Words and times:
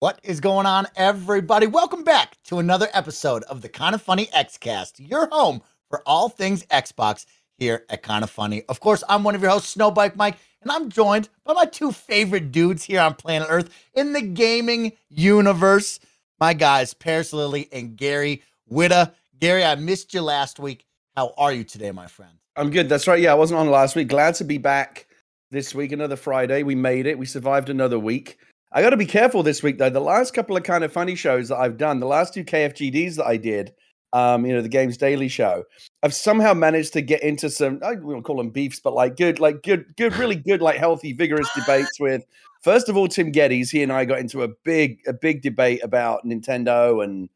What 0.00 0.20
is 0.22 0.38
going 0.38 0.64
on, 0.64 0.86
everybody? 0.94 1.66
Welcome 1.66 2.04
back 2.04 2.38
to 2.44 2.60
another 2.60 2.86
episode 2.92 3.42
of 3.42 3.62
the 3.62 3.68
Kinda 3.68 3.98
Funny 3.98 4.26
Xcast, 4.26 4.92
your 4.98 5.26
home 5.26 5.60
for 5.90 6.04
all 6.06 6.28
things 6.28 6.64
Xbox 6.66 7.26
here 7.56 7.84
at 7.88 8.04
Kinda 8.04 8.28
Funny. 8.28 8.62
Of 8.68 8.78
course, 8.78 9.02
I'm 9.08 9.24
one 9.24 9.34
of 9.34 9.42
your 9.42 9.50
hosts, 9.50 9.74
Snowbike 9.74 10.14
Mike, 10.14 10.36
and 10.62 10.70
I'm 10.70 10.88
joined 10.88 11.28
by 11.44 11.52
my 11.52 11.64
two 11.64 11.90
favorite 11.90 12.52
dudes 12.52 12.84
here 12.84 13.00
on 13.00 13.14
planet 13.14 13.48
Earth 13.50 13.70
in 13.92 14.12
the 14.12 14.22
gaming 14.22 14.92
universe. 15.08 15.98
My 16.38 16.54
guys, 16.54 16.94
Parris 16.94 17.32
Lilly 17.32 17.68
and 17.72 17.96
Gary 17.96 18.44
Whitta. 18.70 19.14
Gary, 19.40 19.64
I 19.64 19.74
missed 19.74 20.14
you 20.14 20.22
last 20.22 20.60
week. 20.60 20.86
How 21.16 21.34
are 21.36 21.52
you 21.52 21.64
today, 21.64 21.90
my 21.90 22.06
friend? 22.06 22.38
I'm 22.54 22.70
good. 22.70 22.88
That's 22.88 23.08
right. 23.08 23.20
Yeah, 23.20 23.32
I 23.32 23.34
wasn't 23.34 23.58
on 23.58 23.68
last 23.68 23.96
week. 23.96 24.06
Glad 24.06 24.36
to 24.36 24.44
be 24.44 24.58
back 24.58 25.08
this 25.50 25.74
week. 25.74 25.90
Another 25.90 26.14
Friday. 26.14 26.62
We 26.62 26.76
made 26.76 27.06
it. 27.06 27.18
We 27.18 27.26
survived 27.26 27.68
another 27.68 27.98
week. 27.98 28.38
I 28.72 28.82
got 28.82 28.90
to 28.90 28.96
be 28.96 29.06
careful 29.06 29.42
this 29.42 29.62
week 29.62 29.78
though. 29.78 29.90
The 29.90 30.00
last 30.00 30.34
couple 30.34 30.56
of 30.56 30.62
kind 30.62 30.84
of 30.84 30.92
funny 30.92 31.14
shows 31.14 31.48
that 31.48 31.56
I've 31.56 31.78
done, 31.78 32.00
the 32.00 32.06
last 32.06 32.34
two 32.34 32.44
KFGDs 32.44 33.16
that 33.16 33.26
I 33.26 33.36
did, 33.36 33.72
um, 34.12 34.44
you 34.44 34.54
know, 34.54 34.62
the 34.62 34.68
Games 34.68 34.96
Daily 34.96 35.28
show, 35.28 35.64
I've 36.02 36.14
somehow 36.14 36.54
managed 36.54 36.92
to 36.94 37.02
get 37.02 37.22
into 37.22 37.50
some 37.50 37.80
I 37.82 37.94
won't 37.94 38.24
call 38.24 38.36
them 38.36 38.50
beefs, 38.50 38.80
but 38.80 38.94
like 38.94 39.16
good, 39.16 39.40
like 39.40 39.62
good, 39.62 39.96
good, 39.96 40.16
really 40.16 40.36
good, 40.36 40.60
like 40.60 40.76
healthy, 40.76 41.12
vigorous 41.12 41.48
debates 41.54 41.98
with. 41.98 42.24
First 42.62 42.88
of 42.88 42.96
all, 42.96 43.08
Tim 43.08 43.32
Gettys. 43.32 43.70
He 43.70 43.82
and 43.82 43.92
I 43.92 44.04
got 44.04 44.18
into 44.18 44.42
a 44.42 44.48
big, 44.48 45.00
a 45.06 45.12
big 45.12 45.42
debate 45.42 45.82
about 45.82 46.24
Nintendo 46.26 47.02
and 47.02 47.28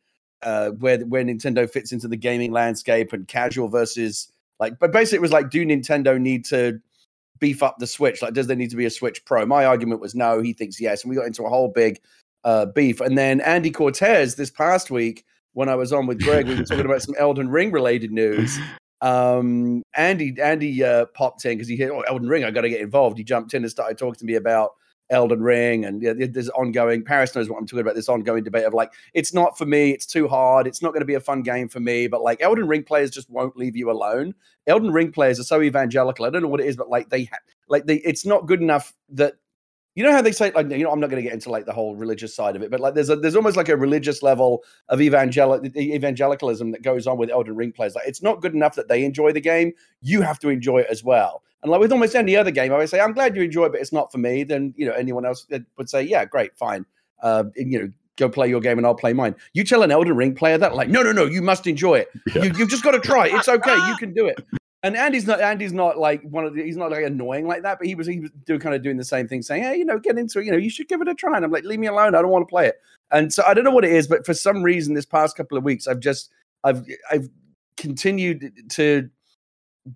uh, 0.43 0.71
where 0.71 0.99
where 1.01 1.25
Nintendo 1.25 1.71
fits 1.71 1.93
into 1.93 2.09
the 2.09 2.17
gaming 2.17 2.53
landscape 2.53 3.13
and 3.13 3.27
casual 3.29 3.69
versus 3.69 4.31
like. 4.59 4.79
But 4.79 4.93
basically, 4.93 5.19
it 5.19 5.23
was 5.23 5.33
like, 5.33 5.51
do 5.51 5.65
Nintendo 5.65 6.21
need 6.21 6.45
to 6.47 6.81
beef 7.43 7.63
up 7.63 7.79
the 7.81 7.87
Switch? 7.89 8.23
Like, 8.23 8.35
does 8.35 8.47
there 8.47 8.57
need 8.57 8.71
to 8.71 8.77
be 8.77 8.87
a 8.87 8.91
Switch 8.91 9.23
Pro? 9.25 9.45
My 9.45 9.67
argument 9.67 10.01
was 10.01 10.15
no. 10.15 10.41
He 10.41 10.53
thinks 10.53 10.81
yes, 10.81 11.03
and 11.03 11.11
we 11.11 11.17
got 11.17 11.27
into 11.27 11.43
a 11.43 11.49
whole 11.49 11.69
big 11.69 12.01
uh, 12.45 12.67
beef. 12.67 13.01
And 13.01 13.19
then 13.19 13.41
Andy 13.41 13.73
Cortez 13.73 14.37
this 14.37 14.51
past 14.51 14.91
week, 14.91 15.27
when 15.53 15.69
I 15.69 15.75
was 15.75 15.93
on 15.93 16.07
with 16.07 16.23
Greg, 16.23 16.47
we 16.47 16.55
were 16.55 16.65
talking 16.65 16.87
about 16.87 17.03
some 17.03 17.17
Elden 17.19 17.49
Ring 17.49 17.73
related 17.73 18.13
news. 18.13 18.57
Um, 19.03 19.83
Andy 19.97 20.37
Andy 20.41 20.85
uh, 20.85 21.07
popped 21.07 21.45
in 21.45 21.59
because 21.59 21.69
he 21.69 21.77
heard 21.77 21.91
oh, 21.91 22.03
Elden 22.03 22.29
Ring. 22.29 22.45
I 22.45 22.53
got 22.53 22.61
to 22.61 22.71
get 22.71 22.81
involved. 22.81 23.19
He 23.19 23.25
jumped 23.25 23.53
in 23.53 23.65
and 23.65 23.71
started 23.71 23.99
talking 23.99 24.21
to 24.21 24.25
me 24.25 24.37
about 24.37 24.75
Elden 25.11 25.43
Ring, 25.43 25.85
and 25.85 26.03
yeah, 26.03 26.15
there's 26.17 26.49
ongoing. 26.51 27.05
Parris 27.05 27.35
knows 27.35 27.49
what 27.49 27.59
I'm 27.59 27.67
talking 27.67 27.81
about. 27.81 27.95
This 27.95 28.09
ongoing 28.09 28.45
debate 28.45 28.65
of 28.65 28.75
like, 28.75 28.93
it's 29.15 29.35
not 29.35 29.59
for 29.59 29.67
me. 29.67 29.91
It's 29.91 30.07
too 30.07 30.27
hard. 30.27 30.67
It's 30.67 30.83
not 30.83 30.91
going 30.91 31.01
to 31.01 31.07
be 31.07 31.15
a 31.15 31.21
fun 31.21 31.43
game 31.43 31.69
for 31.69 31.81
me. 31.81 32.07
But 32.07 32.23
like, 32.23 32.41
Elden 32.41 32.67
Ring 32.67 32.83
players 32.83 33.11
just 33.11 33.29
won't 33.29 33.57
leave 33.57 33.77
you 33.77 33.91
alone. 33.91 34.35
Elden 34.67 34.93
Ring 34.93 35.13
players 35.13 35.39
are 35.39 35.45
so 35.45 35.61
evangelical. 35.61 36.25
I 36.25 36.31
don't 36.31 36.43
know 36.43 36.49
what 36.49 36.61
it 36.61 36.67
is, 36.67 36.77
but 36.77 36.89
like 36.89 37.11
they, 37.11 37.25
ha- 37.25 37.39
like 37.69 37.87
they, 37.87 37.97
it's 37.97 38.25
not 38.25 38.47
good 38.47 38.61
enough 38.61 38.95
that 39.11 39.35
you 39.95 40.03
know 40.03 40.13
how 40.13 40.23
they 40.23 40.33
say 40.33 40.51
like 40.53 40.71
you 40.71 40.85
know 40.85 40.91
I'm 40.91 41.01
not 41.01 41.11
going 41.11 41.23
to 41.23 41.29
get 41.29 41.35
into 41.35 41.51
like 41.51 41.67
the 41.67 41.73
whole 41.73 41.95
religious 41.95 42.35
side 42.35 42.57
of 42.57 42.63
it, 42.63 42.71
but 42.71 42.81
like 42.81 42.95
there's 42.95 43.11
a 43.11 43.17
there's 43.17 43.37
almost 43.37 43.59
like 43.59 43.69
a 43.69 43.77
religious 43.77 44.23
level 44.23 44.65
of 44.89 45.01
evangelic 45.01 45.77
evangelicalism 45.77 46.71
that 46.71 46.83
goes 46.83 47.07
on 47.07 47.19
with 47.19 47.29
Elden 47.29 47.57
Ring 47.57 47.73
players. 47.73 47.95
Like 47.95 48.09
it's 48.09 48.23
not 48.23 48.41
good 48.41 48.55
enough 48.55 48.75
that 48.77 48.89
they 48.89 49.05
enjoy 49.05 49.33
the 49.33 49.41
game; 49.41 49.73
you 50.01 50.23
have 50.23 50.39
to 50.41 50.49
enjoy 50.49 50.79
it 50.79 50.87
as 50.89 51.05
well. 51.05 51.43
And 51.63 51.71
like 51.71 51.81
with 51.81 51.93
almost 51.93 52.15
any 52.15 52.37
other 52.37 52.51
game, 52.51 52.73
I 52.73 52.79
would 52.79 52.89
say 52.89 53.01
I'm 53.01 53.13
glad 53.13 53.37
you 53.37 53.43
enjoy 53.43 53.67
it, 53.67 53.73
but 53.73 53.81
it's 53.81 53.93
not 53.93 54.11
for 54.11 54.19
me. 54.19 54.43
Then 54.45 54.75
you 54.77 54.87
know 54.87 54.93
anyone 54.93 55.25
else 55.25 55.47
would 55.77 55.89
say, 55.89 56.03
yeah, 56.03 56.25
great, 56.25 56.57
fine. 56.57 56.85
Uh, 57.23 57.45
you 57.57 57.79
know, 57.79 57.93
go 58.17 58.29
play 58.29 58.49
your 58.49 58.61
game 58.61 58.79
and 58.79 58.87
I'll 58.87 58.95
play 58.95 59.13
mine. 59.13 59.35
You 59.55 59.65
tell 59.65 59.83
an 59.83 59.91
Elden 59.91 60.17
Ring 60.17 60.35
player 60.35 60.59
that, 60.59 60.75
like, 60.75 60.89
no, 60.89 61.03
no, 61.03 61.13
no, 61.13 61.25
you 61.25 61.41
must 61.41 61.67
enjoy 61.67 61.97
it. 61.97 62.09
Yeah. 62.35 62.45
You, 62.45 62.53
you've 62.59 62.69
just 62.69 62.83
got 62.83 62.93
to 62.93 63.01
try. 63.01 63.29
It's 63.29 63.49
okay. 63.49 63.75
You 63.89 63.97
can 63.99 64.13
do 64.13 64.27
it. 64.27 64.45
And 64.85 64.97
Andy's 64.97 65.27
not 65.27 65.41
Andy's 65.41 65.73
not 65.73 65.97
like 65.97 66.23
one 66.23 66.45
of 66.45 66.55
the, 66.55 66.65
he's 66.65 66.77
not 66.77 66.91
like 66.91 67.05
annoying 67.05 67.47
like 67.47 67.63
that, 67.63 67.79
but 67.79 67.87
he 67.87 67.95
was 67.95 68.09
he 68.09 68.19
was 68.19 68.31
doing 68.45 68.59
kind 68.59 68.75
of 68.75 68.83
doing 68.83 68.97
the 68.97 69.05
same 69.05 69.29
thing, 69.29 69.41
saying, 69.41 69.63
Hey, 69.63 69.77
you 69.77 69.85
know, 69.85 69.99
get 69.99 70.19
into 70.19 70.41
it, 70.41 70.47
you 70.47 70.51
know, 70.51 70.59
you 70.59 70.71
should 70.71 70.89
give 70.89 71.01
it 71.01 71.07
a 71.07 71.15
try. 71.15 71.37
And 71.37 71.45
I'm 71.45 71.53
like, 71.53 71.63
leave 71.63 71.79
me 71.79 71.87
alone, 71.87 72.17
I 72.17 72.23
don't 72.23 72.33
want 72.33 72.43
to 72.43 72.51
play 72.51 72.67
it. 72.67 72.81
And 73.13 73.33
so 73.33 73.45
I 73.47 73.55
don't 73.55 73.63
know 73.63 73.71
what 73.71 73.85
it 73.85 73.93
is, 73.93 74.09
but 74.09 74.27
for 74.27 74.35
some 74.35 74.63
reason 74.63 74.95
this 74.95 75.07
past 75.07 75.37
couple 75.37 75.57
of 75.57 75.63
weeks, 75.63 75.87
I've 75.87 76.01
just 76.01 76.31
I've 76.65 76.85
I've 77.13 77.29
continued 77.77 78.53
to 78.71 79.09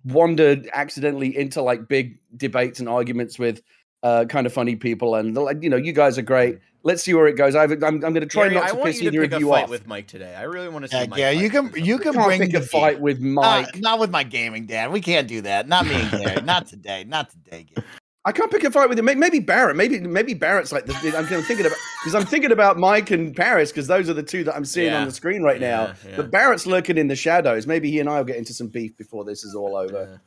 wander 0.05 0.61
accidentally 0.73 1.35
into 1.35 1.61
like 1.61 1.87
big 1.87 2.17
debates 2.35 2.79
and 2.79 2.89
arguments 2.89 3.39
with 3.39 3.61
uh, 4.03 4.25
kind 4.25 4.45
of 4.45 4.53
funny 4.53 4.75
people, 4.75 5.15
and 5.15 5.35
like 5.35 5.61
you 5.61 5.69
know, 5.69 5.77
you 5.77 5.93
guys 5.93 6.17
are 6.17 6.23
great. 6.23 6.59
Let's 6.83 7.03
see 7.03 7.13
where 7.13 7.27
it 7.27 7.33
goes. 7.33 7.55
I've, 7.55 7.71
I'm, 7.71 7.81
I'm 7.83 7.99
going 7.99 8.21
to 8.21 8.25
try 8.25 8.43
Gary, 8.47 8.61
not 8.61 8.69
to 8.69 8.83
piss 8.83 9.01
either 9.01 9.23
of 9.23 9.31
you 9.33 9.35
off. 9.35 9.35
I'm 9.35 9.41
gonna 9.41 9.61
fight 9.61 9.69
with 9.69 9.87
Mike 9.87 10.07
today. 10.07 10.35
I 10.35 10.43
really 10.43 10.69
want 10.69 10.85
to 10.85 10.89
see. 10.89 10.97
Yeah, 10.97 11.05
Mike 11.07 11.19
yeah 11.19 11.31
you 11.31 11.49
can 11.49 11.71
you 11.75 11.97
can 11.97 12.13
bring 12.13 12.39
pick 12.39 12.53
a 12.53 12.61
fight 12.61 13.01
with 13.01 13.19
Mike. 13.19 13.75
Not, 13.75 13.81
not, 13.81 13.99
with 13.99 14.09
my 14.09 14.23
gaming 14.23 14.65
dad. 14.65 14.91
We 14.91 15.01
can't 15.01 15.27
do 15.27 15.41
that. 15.41 15.67
Not 15.67 15.85
me 15.85 15.95
and 15.95 16.11
Gary. 16.11 16.41
not 16.43 16.67
today. 16.67 17.03
Not 17.03 17.29
today. 17.29 17.65
Gary. 17.73 17.87
I 18.27 18.33
can't 18.33 18.51
pick 18.51 18.65
a 18.65 18.69
fight 18.69 18.89
with 18.89 18.99
him. 18.99 19.05
Maybe 19.05 19.39
Barrett. 19.39 19.77
Maybe 19.77 20.01
maybe 20.01 20.33
Barrett's 20.33 20.73
like 20.73 20.85
the, 20.85 20.93
I'm 21.17 21.25
thinking 21.25 21.65
about 21.65 21.77
because 22.01 22.13
I'm 22.13 22.25
thinking 22.25 22.51
about 22.51 22.77
Mike 22.77 23.09
and 23.09 23.33
Parris 23.33 23.71
because 23.71 23.87
those 23.87 24.09
are 24.09 24.13
the 24.13 24.21
two 24.21 24.43
that 24.43 24.53
I'm 24.53 24.65
seeing 24.65 24.91
yeah. 24.91 24.99
on 24.99 25.07
the 25.07 25.13
screen 25.13 25.43
right 25.43 25.61
now. 25.61 25.93
Yeah. 26.05 26.17
But 26.17 26.29
Barrett's 26.29 26.67
lurking 26.67 26.97
in 26.97 27.07
the 27.07 27.15
shadows. 27.15 27.65
Maybe 27.65 27.89
he 27.89 28.01
and 28.01 28.09
I 28.09 28.17
will 28.17 28.25
get 28.25 28.35
into 28.35 28.53
some 28.53 28.67
beef 28.67 28.97
before 28.97 29.23
this 29.23 29.45
is 29.45 29.55
all 29.55 29.77
over. 29.77 30.19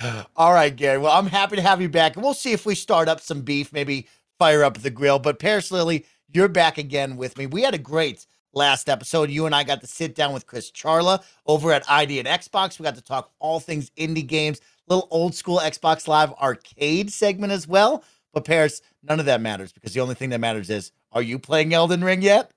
All 0.36 0.52
right, 0.52 0.74
Gary. 0.74 0.98
Well, 0.98 1.12
I'm 1.12 1.28
happy 1.28 1.54
to 1.54 1.62
have 1.62 1.80
you 1.80 1.88
back, 1.88 2.16
and 2.16 2.24
we'll 2.24 2.34
see 2.34 2.50
if 2.50 2.66
we 2.66 2.74
start 2.74 3.08
up 3.08 3.20
some 3.20 3.42
beef, 3.42 3.72
maybe 3.72 4.08
fire 4.40 4.64
up 4.64 4.78
the 4.78 4.90
grill. 4.90 5.20
But 5.20 5.38
Parris 5.38 5.70
Lilly, 5.70 6.04
you're 6.34 6.48
back 6.48 6.78
again 6.78 7.16
with 7.16 7.38
me. 7.38 7.46
We 7.46 7.62
had 7.62 7.74
a 7.74 7.78
great 7.78 8.26
last 8.52 8.88
episode. 8.88 9.30
You 9.30 9.46
and 9.46 9.54
I 9.54 9.62
got 9.62 9.80
to 9.82 9.86
sit 9.86 10.16
down 10.16 10.32
with 10.32 10.48
Chris 10.48 10.72
Charla 10.72 11.22
over 11.46 11.70
at 11.70 11.88
ID 11.88 12.18
and 12.18 12.26
Xbox. 12.26 12.78
We 12.78 12.84
got 12.84 12.96
to 12.96 13.02
talk 13.02 13.30
all 13.38 13.60
things 13.60 13.90
indie 13.90 14.26
games, 14.26 14.60
little 14.88 15.08
old 15.10 15.34
school 15.34 15.58
Xbox 15.58 16.08
Live 16.08 16.32
arcade 16.34 17.12
segment 17.12 17.52
as 17.52 17.66
well. 17.66 18.04
But 18.32 18.44
Parris, 18.44 18.82
none 19.02 19.20
of 19.20 19.26
that 19.26 19.40
matters 19.40 19.72
because 19.72 19.94
the 19.94 20.00
only 20.00 20.14
thing 20.14 20.30
that 20.30 20.40
matters 20.40 20.68
is, 20.68 20.92
are 21.12 21.22
you 21.22 21.38
playing 21.38 21.72
Elden 21.72 22.04
Ring 22.04 22.22
yet? 22.22 22.50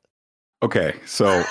Okay, 0.61 0.93
so 1.05 1.43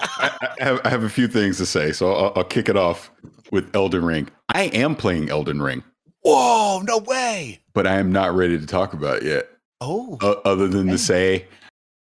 I, 0.00 0.30
I, 0.40 0.64
have, 0.64 0.80
I, 0.84 0.88
have, 0.88 1.04
a 1.04 1.10
few 1.10 1.28
things 1.28 1.58
to 1.58 1.66
say. 1.66 1.92
So 1.92 2.14
I'll, 2.14 2.32
I'll 2.36 2.44
kick 2.44 2.70
it 2.70 2.76
off 2.76 3.10
with 3.52 3.74
Elden 3.76 4.04
Ring. 4.04 4.28
I 4.54 4.64
am 4.64 4.96
playing 4.96 5.28
Elden 5.28 5.60
Ring. 5.60 5.84
Whoa, 6.22 6.80
no 6.80 6.98
way. 6.98 7.60
But 7.74 7.86
I 7.86 7.96
am 7.98 8.10
not 8.10 8.34
ready 8.34 8.58
to 8.58 8.66
talk 8.66 8.94
about 8.94 9.18
it 9.18 9.24
yet. 9.24 9.48
Oh. 9.82 10.16
Uh, 10.22 10.36
other 10.46 10.66
than 10.66 10.86
to 10.88 10.98
say, 10.98 11.46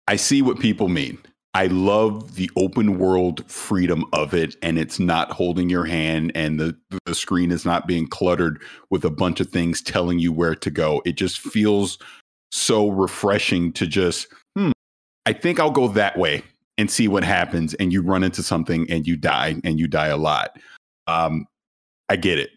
I 0.07 0.17
see 0.17 0.41
what 0.41 0.59
people 0.59 0.89
mean. 0.89 1.17
I 1.55 1.67
love 1.67 2.35
the 2.35 2.49
open 2.55 2.97
world 2.97 3.49
freedom 3.49 4.05
of 4.11 4.33
it, 4.33 4.55
and 4.63 4.79
it's 4.79 4.99
not 4.99 5.31
holding 5.31 5.69
your 5.69 5.85
hand, 5.85 6.31
and 6.33 6.59
the, 6.59 6.75
the 7.05 7.13
screen 7.13 7.51
is 7.51 7.63
not 7.63 7.85
being 7.85 8.07
cluttered 8.07 8.59
with 8.89 9.05
a 9.05 9.11
bunch 9.11 9.39
of 9.39 9.49
things 9.49 9.81
telling 9.81 10.17
you 10.17 10.33
where 10.33 10.55
to 10.55 10.71
go. 10.71 11.03
It 11.05 11.13
just 11.13 11.39
feels 11.39 11.99
so 12.51 12.89
refreshing 12.89 13.71
to 13.73 13.85
just, 13.85 14.27
hmm, 14.55 14.71
I 15.27 15.33
think 15.33 15.59
I'll 15.59 15.69
go 15.69 15.87
that 15.89 16.17
way 16.17 16.43
and 16.79 16.89
see 16.89 17.07
what 17.07 17.23
happens. 17.23 17.75
And 17.75 17.93
you 17.93 18.01
run 18.01 18.23
into 18.23 18.41
something 18.41 18.89
and 18.89 19.05
you 19.05 19.15
die, 19.15 19.61
and 19.63 19.79
you 19.79 19.87
die 19.87 20.07
a 20.07 20.17
lot. 20.17 20.57
Um, 21.05 21.45
I 22.09 22.15
get 22.15 22.39
it. 22.39 22.49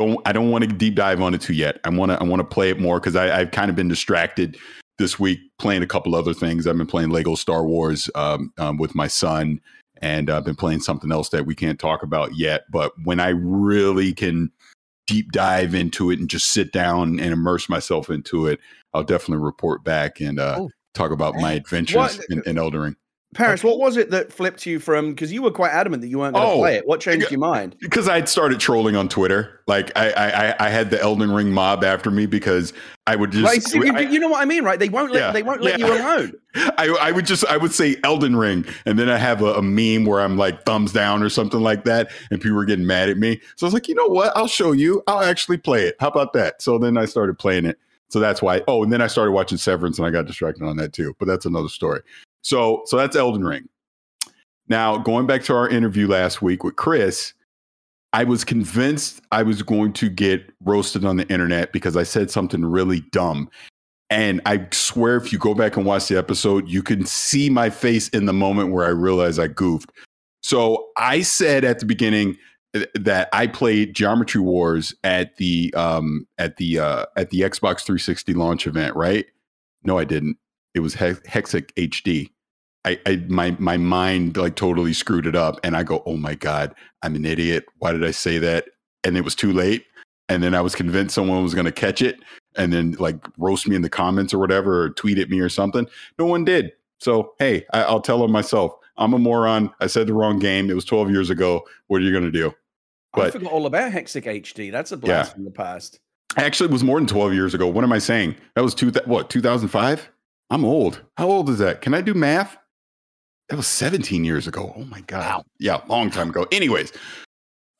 Don't, 0.00 0.20
I 0.26 0.32
don't 0.32 0.50
want 0.50 0.64
to 0.64 0.68
deep 0.68 0.96
dive 0.96 1.20
on 1.20 1.34
it 1.34 1.40
too 1.40 1.52
yet. 1.52 1.78
I 1.84 1.90
want 1.90 2.10
to 2.10 2.18
I 2.18 2.24
want 2.24 2.40
to 2.40 2.44
play 2.44 2.70
it 2.70 2.80
more 2.80 2.98
because 2.98 3.14
I've 3.14 3.50
kind 3.50 3.70
of 3.70 3.76
been 3.76 3.88
distracted 3.88 4.56
this 5.00 5.18
week 5.18 5.40
playing 5.58 5.82
a 5.82 5.86
couple 5.86 6.14
other 6.14 6.34
things. 6.34 6.66
I've 6.66 6.76
been 6.76 6.86
playing 6.86 7.08
Lego 7.08 7.34
Star 7.34 7.64
Wars 7.64 8.10
um, 8.14 8.52
um, 8.58 8.76
with 8.76 8.94
my 8.94 9.08
son, 9.08 9.60
and 10.00 10.28
I've 10.30 10.44
been 10.44 10.54
playing 10.54 10.80
something 10.80 11.10
else 11.10 11.30
that 11.30 11.46
we 11.46 11.54
can't 11.54 11.80
talk 11.80 12.02
about 12.02 12.36
yet. 12.36 12.64
But 12.70 12.92
when 13.02 13.18
I 13.18 13.30
really 13.30 14.12
can 14.12 14.52
deep 15.06 15.32
dive 15.32 15.74
into 15.74 16.10
it 16.10 16.20
and 16.20 16.28
just 16.28 16.48
sit 16.48 16.70
down 16.70 17.18
and 17.18 17.32
immerse 17.32 17.68
myself 17.68 18.10
into 18.10 18.46
it, 18.46 18.60
I'll 18.92 19.02
definitely 19.02 19.42
report 19.42 19.82
back 19.82 20.20
and 20.20 20.38
uh, 20.38 20.68
talk 20.94 21.10
about 21.10 21.34
my 21.36 21.52
adventures 21.52 22.20
in, 22.28 22.42
in 22.44 22.58
Elden 22.58 22.80
Ring. 22.80 22.96
Parris, 23.32 23.62
what 23.62 23.78
was 23.78 23.96
it 23.96 24.10
that 24.10 24.32
flipped 24.32 24.66
you 24.66 24.80
from? 24.80 25.10
Because 25.10 25.32
you 25.32 25.40
were 25.40 25.52
quite 25.52 25.70
adamant 25.70 26.00
that 26.02 26.08
you 26.08 26.18
weren't 26.18 26.34
going 26.34 26.44
to 26.44 26.52
Oh, 26.52 26.58
play 26.58 26.74
it. 26.74 26.86
What 26.86 27.00
changed 27.00 27.30
your 27.30 27.38
mind? 27.38 27.76
because 27.80 28.08
I'd 28.08 28.28
started 28.28 28.58
trolling 28.58 28.96
on 28.96 29.08
Twitter. 29.08 29.60
Like 29.68 29.92
I, 29.96 30.10
I, 30.10 30.48
I- 30.50 30.56
I 30.66 30.68
had 30.68 30.90
the 30.90 31.00
Elden 31.00 31.30
Ring 31.30 31.52
mob 31.52 31.84
after 31.84 32.10
me 32.10 32.26
because 32.26 32.72
I 33.06 33.14
would 33.14 33.30
just, 33.30 33.44
Right, 33.44 33.62
see, 33.62 33.78
you, 33.78 33.92
I, 33.94 34.00
you 34.00 34.18
know 34.18 34.28
what 34.28 34.42
I 34.42 34.46
mean, 34.46 34.64
right? 34.64 34.80
They 34.80 34.88
won't 34.88 35.12
let 35.12 35.20
Yeah, 35.20 35.30
they 35.32 35.44
won't 35.44 35.62
let 35.62 35.78
yeah. 35.78 35.86
you 35.86 35.92
alone. 35.94 36.32
I, 36.76 36.88
I 37.00 37.12
would 37.12 37.24
just, 37.24 37.46
I 37.46 37.56
would 37.56 37.72
say 37.72 37.96
Elden 38.02 38.34
Ring, 38.34 38.64
and 38.84 38.98
then 38.98 39.08
I 39.08 39.16
have 39.16 39.42
a, 39.42 39.54
a 39.54 39.62
meme 39.62 40.06
where 40.06 40.20
I'm 40.20 40.36
like 40.36 40.64
thumbs 40.64 40.92
down 40.92 41.22
or 41.22 41.28
something 41.28 41.60
like 41.60 41.84
that, 41.84 42.10
and 42.32 42.40
people 42.40 42.56
were 42.56 42.64
getting 42.64 42.86
mad 42.86 43.08
at 43.10 43.16
me. 43.16 43.40
So 43.54 43.64
I 43.64 43.68
was 43.68 43.74
like, 43.74 43.86
you 43.86 43.94
know 43.94 44.08
what? 44.08 44.36
I'll 44.36 44.48
show 44.48 44.72
you. 44.72 45.04
I'll 45.06 45.20
actually 45.22 45.58
play 45.58 45.84
it. 45.86 45.94
How 46.00 46.08
about 46.08 46.32
that? 46.32 46.60
So 46.62 46.78
then 46.78 46.96
I 46.98 47.04
started 47.04 47.38
playing 47.38 47.64
it. 47.66 47.78
So 48.08 48.18
that's 48.18 48.42
why. 48.42 48.62
Oh, 48.66 48.82
and 48.82 48.92
then 48.92 49.00
I 49.00 49.06
started 49.06 49.30
watching 49.30 49.56
Severance, 49.56 49.98
and 49.98 50.06
I 50.06 50.10
got 50.10 50.26
distracted 50.26 50.64
on 50.64 50.76
that 50.78 50.92
too. 50.92 51.14
But 51.20 51.26
that's 51.26 51.46
another 51.46 51.68
story. 51.68 52.00
So, 52.42 52.82
so 52.86 52.96
that's 52.96 53.16
Elden 53.16 53.44
Ring. 53.44 53.68
Now, 54.68 54.98
going 54.98 55.26
back 55.26 55.42
to 55.44 55.54
our 55.54 55.68
interview 55.68 56.06
last 56.06 56.40
week 56.40 56.62
with 56.62 56.76
Chris, 56.76 57.34
I 58.12 58.24
was 58.24 58.44
convinced 58.44 59.20
I 59.32 59.42
was 59.42 59.62
going 59.62 59.92
to 59.94 60.08
get 60.08 60.52
roasted 60.64 61.04
on 61.04 61.16
the 61.16 61.28
internet 61.28 61.72
because 61.72 61.96
I 61.96 62.02
said 62.02 62.30
something 62.30 62.64
really 62.64 63.00
dumb. 63.12 63.50
And 64.10 64.40
I 64.44 64.66
swear, 64.72 65.16
if 65.16 65.32
you 65.32 65.38
go 65.38 65.54
back 65.54 65.76
and 65.76 65.86
watch 65.86 66.08
the 66.08 66.18
episode, 66.18 66.68
you 66.68 66.82
can 66.82 67.06
see 67.06 67.48
my 67.48 67.70
face 67.70 68.08
in 68.08 68.26
the 68.26 68.32
moment 68.32 68.72
where 68.72 68.84
I 68.84 68.90
realized 68.90 69.38
I 69.38 69.46
goofed. 69.46 69.92
So 70.42 70.88
I 70.96 71.22
said 71.22 71.64
at 71.64 71.78
the 71.78 71.86
beginning 71.86 72.36
uh, 72.74 72.86
that 72.94 73.28
I 73.32 73.46
played 73.46 73.94
Geometry 73.94 74.40
Wars 74.40 74.94
at 75.04 75.36
the 75.36 75.72
um, 75.74 76.26
at 76.38 76.56
the 76.56 76.80
uh, 76.80 77.06
at 77.16 77.30
the 77.30 77.40
Xbox 77.40 77.82
360 77.82 78.34
launch 78.34 78.66
event, 78.66 78.96
right? 78.96 79.26
No, 79.84 79.98
I 79.98 80.04
didn't. 80.04 80.36
It 80.74 80.80
was 80.80 80.94
Hex- 80.94 81.20
Hexic 81.20 81.72
HD. 81.74 82.30
I, 82.84 82.98
I 83.06 83.16
my 83.28 83.56
my 83.58 83.76
mind 83.76 84.36
like 84.36 84.56
totally 84.56 84.92
screwed 84.94 85.26
it 85.26 85.36
up, 85.36 85.58
and 85.62 85.76
I 85.76 85.82
go, 85.82 86.02
"Oh 86.06 86.16
my 86.16 86.34
god, 86.34 86.74
I'm 87.02 87.14
an 87.14 87.24
idiot. 87.26 87.66
Why 87.78 87.92
did 87.92 88.04
I 88.04 88.10
say 88.10 88.38
that?" 88.38 88.66
And 89.04 89.16
it 89.16 89.22
was 89.22 89.34
too 89.34 89.52
late. 89.52 89.84
And 90.28 90.42
then 90.42 90.54
I 90.54 90.60
was 90.60 90.74
convinced 90.76 91.14
someone 91.14 91.42
was 91.42 91.54
going 91.54 91.64
to 91.66 91.72
catch 91.72 92.02
it 92.02 92.20
and 92.56 92.72
then 92.72 92.92
like 93.00 93.16
roast 93.36 93.66
me 93.66 93.74
in 93.74 93.82
the 93.82 93.88
comments 93.90 94.32
or 94.32 94.38
whatever, 94.38 94.82
or 94.84 94.90
tweet 94.90 95.18
at 95.18 95.28
me 95.28 95.40
or 95.40 95.48
something. 95.48 95.86
No 96.18 96.26
one 96.26 96.44
did. 96.44 96.72
So 97.00 97.34
hey, 97.38 97.66
I, 97.72 97.82
I'll 97.82 98.00
tell 98.00 98.20
them 98.20 98.30
myself. 98.30 98.72
I'm 98.96 99.12
a 99.14 99.18
moron. 99.18 99.72
I 99.80 99.86
said 99.88 100.06
the 100.06 100.14
wrong 100.14 100.38
game. 100.38 100.70
It 100.70 100.74
was 100.74 100.84
12 100.84 101.10
years 101.10 101.30
ago. 101.30 101.66
What 101.88 102.00
are 102.00 102.04
you 102.04 102.12
going 102.12 102.24
to 102.24 102.30
do? 102.30 102.48
I 103.14 103.16
But- 103.16 103.32
forgot 103.32 103.50
all 103.50 103.66
about 103.66 103.90
Hexic 103.92 104.24
HD. 104.24 104.70
That's 104.70 104.92
a 104.92 104.96
blast 104.96 105.34
from 105.34 105.44
the 105.44 105.50
past. 105.50 105.98
Actually, 106.36 106.68
it 106.68 106.72
was 106.72 106.84
more 106.84 106.98
than 107.00 107.08
12 107.08 107.34
years 107.34 107.54
ago. 107.54 107.66
What 107.66 107.82
am 107.82 107.92
I 107.92 107.98
saying? 107.98 108.36
That 108.54 108.62
was 108.62 108.74
two, 108.74 108.92
what, 109.06 109.30
2005? 109.30 110.10
I'm 110.50 110.64
old. 110.64 111.02
How 111.16 111.30
old 111.30 111.48
is 111.48 111.58
that? 111.58 111.80
Can 111.80 111.94
I 111.94 112.00
do 112.00 112.14
math? 112.14 112.56
That 113.48 113.56
was 113.56 113.66
17 113.66 114.24
years 114.24 114.46
ago. 114.46 114.72
Oh 114.76 114.84
my 114.84 115.00
God. 115.02 115.20
Wow. 115.20 115.44
Yeah, 115.58 115.80
long 115.88 116.10
time 116.10 116.30
ago. 116.30 116.46
Anyways, 116.52 116.92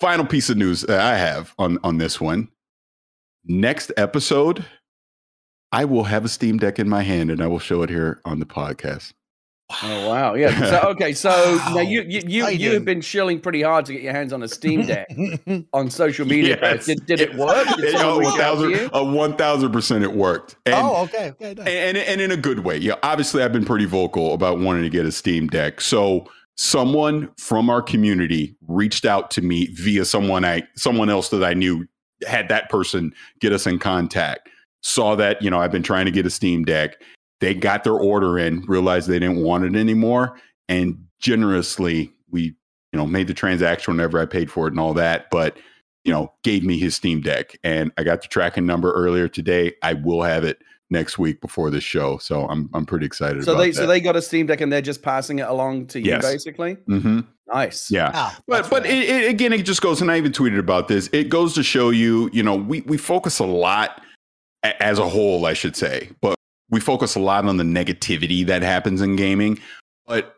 final 0.00 0.24
piece 0.24 0.50
of 0.50 0.56
news 0.56 0.82
that 0.82 1.00
I 1.00 1.16
have 1.16 1.54
on, 1.58 1.78
on 1.84 1.98
this 1.98 2.20
one. 2.20 2.48
Next 3.44 3.92
episode, 3.96 4.64
I 5.72 5.84
will 5.84 6.04
have 6.04 6.24
a 6.24 6.28
Steam 6.28 6.58
Deck 6.58 6.78
in 6.78 6.88
my 6.88 7.02
hand 7.02 7.30
and 7.30 7.42
I 7.42 7.46
will 7.46 7.58
show 7.58 7.82
it 7.82 7.90
here 7.90 8.20
on 8.24 8.40
the 8.40 8.46
podcast. 8.46 9.12
Oh 9.82 10.08
wow, 10.08 10.34
yeah. 10.34 10.64
So 10.68 10.80
okay, 10.90 11.12
so 11.12 11.30
now 11.74 11.80
you 11.80 12.02
you 12.02 12.22
you, 12.26 12.48
you, 12.48 12.72
have 12.72 12.84
been 12.84 13.00
shilling 13.00 13.40
pretty 13.40 13.62
hard 13.62 13.86
to 13.86 13.92
get 13.92 14.02
your 14.02 14.12
hands 14.12 14.32
on 14.32 14.42
a 14.42 14.48
Steam 14.48 14.86
Deck 14.86 15.08
on 15.72 15.90
social 15.90 16.26
media. 16.26 16.58
Yes. 16.60 16.86
Did, 16.86 17.06
did 17.06 17.20
it 17.20 17.34
work? 17.34 17.66
Did 17.76 17.84
It- 17.84 17.98
someone 17.98 18.16
a 18.16 18.18
reach 18.18 18.38
1000 18.38 18.70
you? 18.70 18.86
a 18.86 19.00
1000% 19.00 20.02
it 20.02 20.12
worked. 20.12 20.56
And, 20.66 20.74
oh, 20.74 21.02
okay, 21.04 21.30
okay. 21.30 21.54
nice. 21.54 21.66
and 21.68 21.96
and 21.96 22.20
in 22.20 22.30
a 22.30 22.36
good 22.36 22.60
way. 22.60 22.78
Yeah, 22.78 22.94
obviously 23.02 23.42
I've 23.42 23.52
been 23.52 23.64
pretty 23.64 23.86
vocal 23.86 24.34
about 24.34 24.58
wanting 24.58 24.82
to 24.82 24.90
get 24.90 25.06
a 25.06 25.12
Steam 25.12 25.46
Deck. 25.46 25.80
So 25.80 26.26
someone 26.56 27.30
from 27.38 27.70
our 27.70 27.80
community 27.80 28.56
reached 28.68 29.04
out 29.04 29.30
to 29.32 29.42
me 29.42 29.66
via 29.74 30.04
someone 30.04 30.44
I 30.44 30.62
someone 30.76 31.08
else 31.08 31.28
that 31.30 31.44
I 31.44 31.54
knew 31.54 31.86
had 32.26 32.48
that 32.48 32.68
person 32.68 33.12
get 33.40 33.52
us 33.52 33.66
in 33.66 33.78
contact. 33.78 34.48
Saw 34.82 35.14
that, 35.16 35.40
you 35.42 35.50
know, 35.50 35.60
I've 35.60 35.72
been 35.72 35.82
trying 35.82 36.06
to 36.06 36.10
get 36.10 36.26
a 36.26 36.30
Steam 36.30 36.64
Deck. 36.64 37.00
They 37.40 37.54
got 37.54 37.84
their 37.84 37.94
order 37.94 38.38
in, 38.38 38.62
realized 38.62 39.08
they 39.08 39.18
didn't 39.18 39.42
want 39.42 39.64
it 39.64 39.74
anymore, 39.76 40.38
and 40.68 41.06
generously 41.20 42.12
we, 42.30 42.42
you 42.92 42.98
know, 42.98 43.06
made 43.06 43.26
the 43.28 43.34
transaction 43.34 43.94
whenever 43.94 44.20
I 44.20 44.26
paid 44.26 44.50
for 44.50 44.66
it 44.66 44.72
and 44.72 44.80
all 44.80 44.94
that, 44.94 45.30
but 45.30 45.56
you 46.04 46.12
know, 46.12 46.32
gave 46.44 46.64
me 46.64 46.78
his 46.78 46.94
Steam 46.94 47.20
Deck 47.20 47.58
and 47.62 47.92
I 47.98 48.04
got 48.04 48.22
the 48.22 48.28
tracking 48.28 48.64
number 48.64 48.90
earlier 48.92 49.28
today. 49.28 49.74
I 49.82 49.92
will 49.92 50.22
have 50.22 50.44
it 50.44 50.62
next 50.88 51.18
week 51.18 51.42
before 51.42 51.68
this 51.70 51.84
show. 51.84 52.16
So 52.16 52.46
I'm 52.48 52.70
I'm 52.72 52.86
pretty 52.86 53.04
excited 53.04 53.44
So 53.44 53.52
about 53.52 53.60
they 53.62 53.70
that. 53.70 53.76
so 53.76 53.86
they 53.86 54.00
got 54.00 54.16
a 54.16 54.22
Steam 54.22 54.46
Deck 54.46 54.62
and 54.62 54.72
they're 54.72 54.80
just 54.80 55.02
passing 55.02 55.40
it 55.40 55.46
along 55.48 55.88
to 55.88 56.00
you, 56.00 56.06
Yes. 56.06 56.22
basically. 56.22 56.76
Mhm. 56.88 57.26
Nice. 57.52 57.90
Yeah. 57.90 58.12
Ah, 58.14 58.38
But 58.46 58.70
but 58.70 58.84
right. 58.84 58.90
it, 58.92 59.08
it, 59.10 59.28
again, 59.30 59.52
it 59.52 59.62
just 59.66 59.82
goes, 59.82 60.00
and 60.00 60.10
I 60.10 60.16
even 60.16 60.32
tweeted 60.32 60.58
about 60.58 60.88
this. 60.88 61.10
It 61.12 61.28
goes 61.28 61.52
to 61.54 61.62
show 61.62 61.90
you, 61.90 62.30
you 62.32 62.42
know, 62.42 62.56
we 62.56 62.80
we 62.82 62.96
focus 62.96 63.38
a 63.38 63.44
lot 63.46 64.00
as 64.62 64.98
a 64.98 65.08
whole, 65.08 65.44
I 65.44 65.52
should 65.52 65.76
say, 65.76 66.10
but 66.22 66.34
we 66.70 66.80
focus 66.80 67.14
a 67.14 67.20
lot 67.20 67.44
on 67.44 67.56
the 67.56 67.64
negativity 67.64 68.46
that 68.46 68.62
happens 68.62 69.00
in 69.00 69.16
gaming. 69.16 69.58
But 70.06 70.36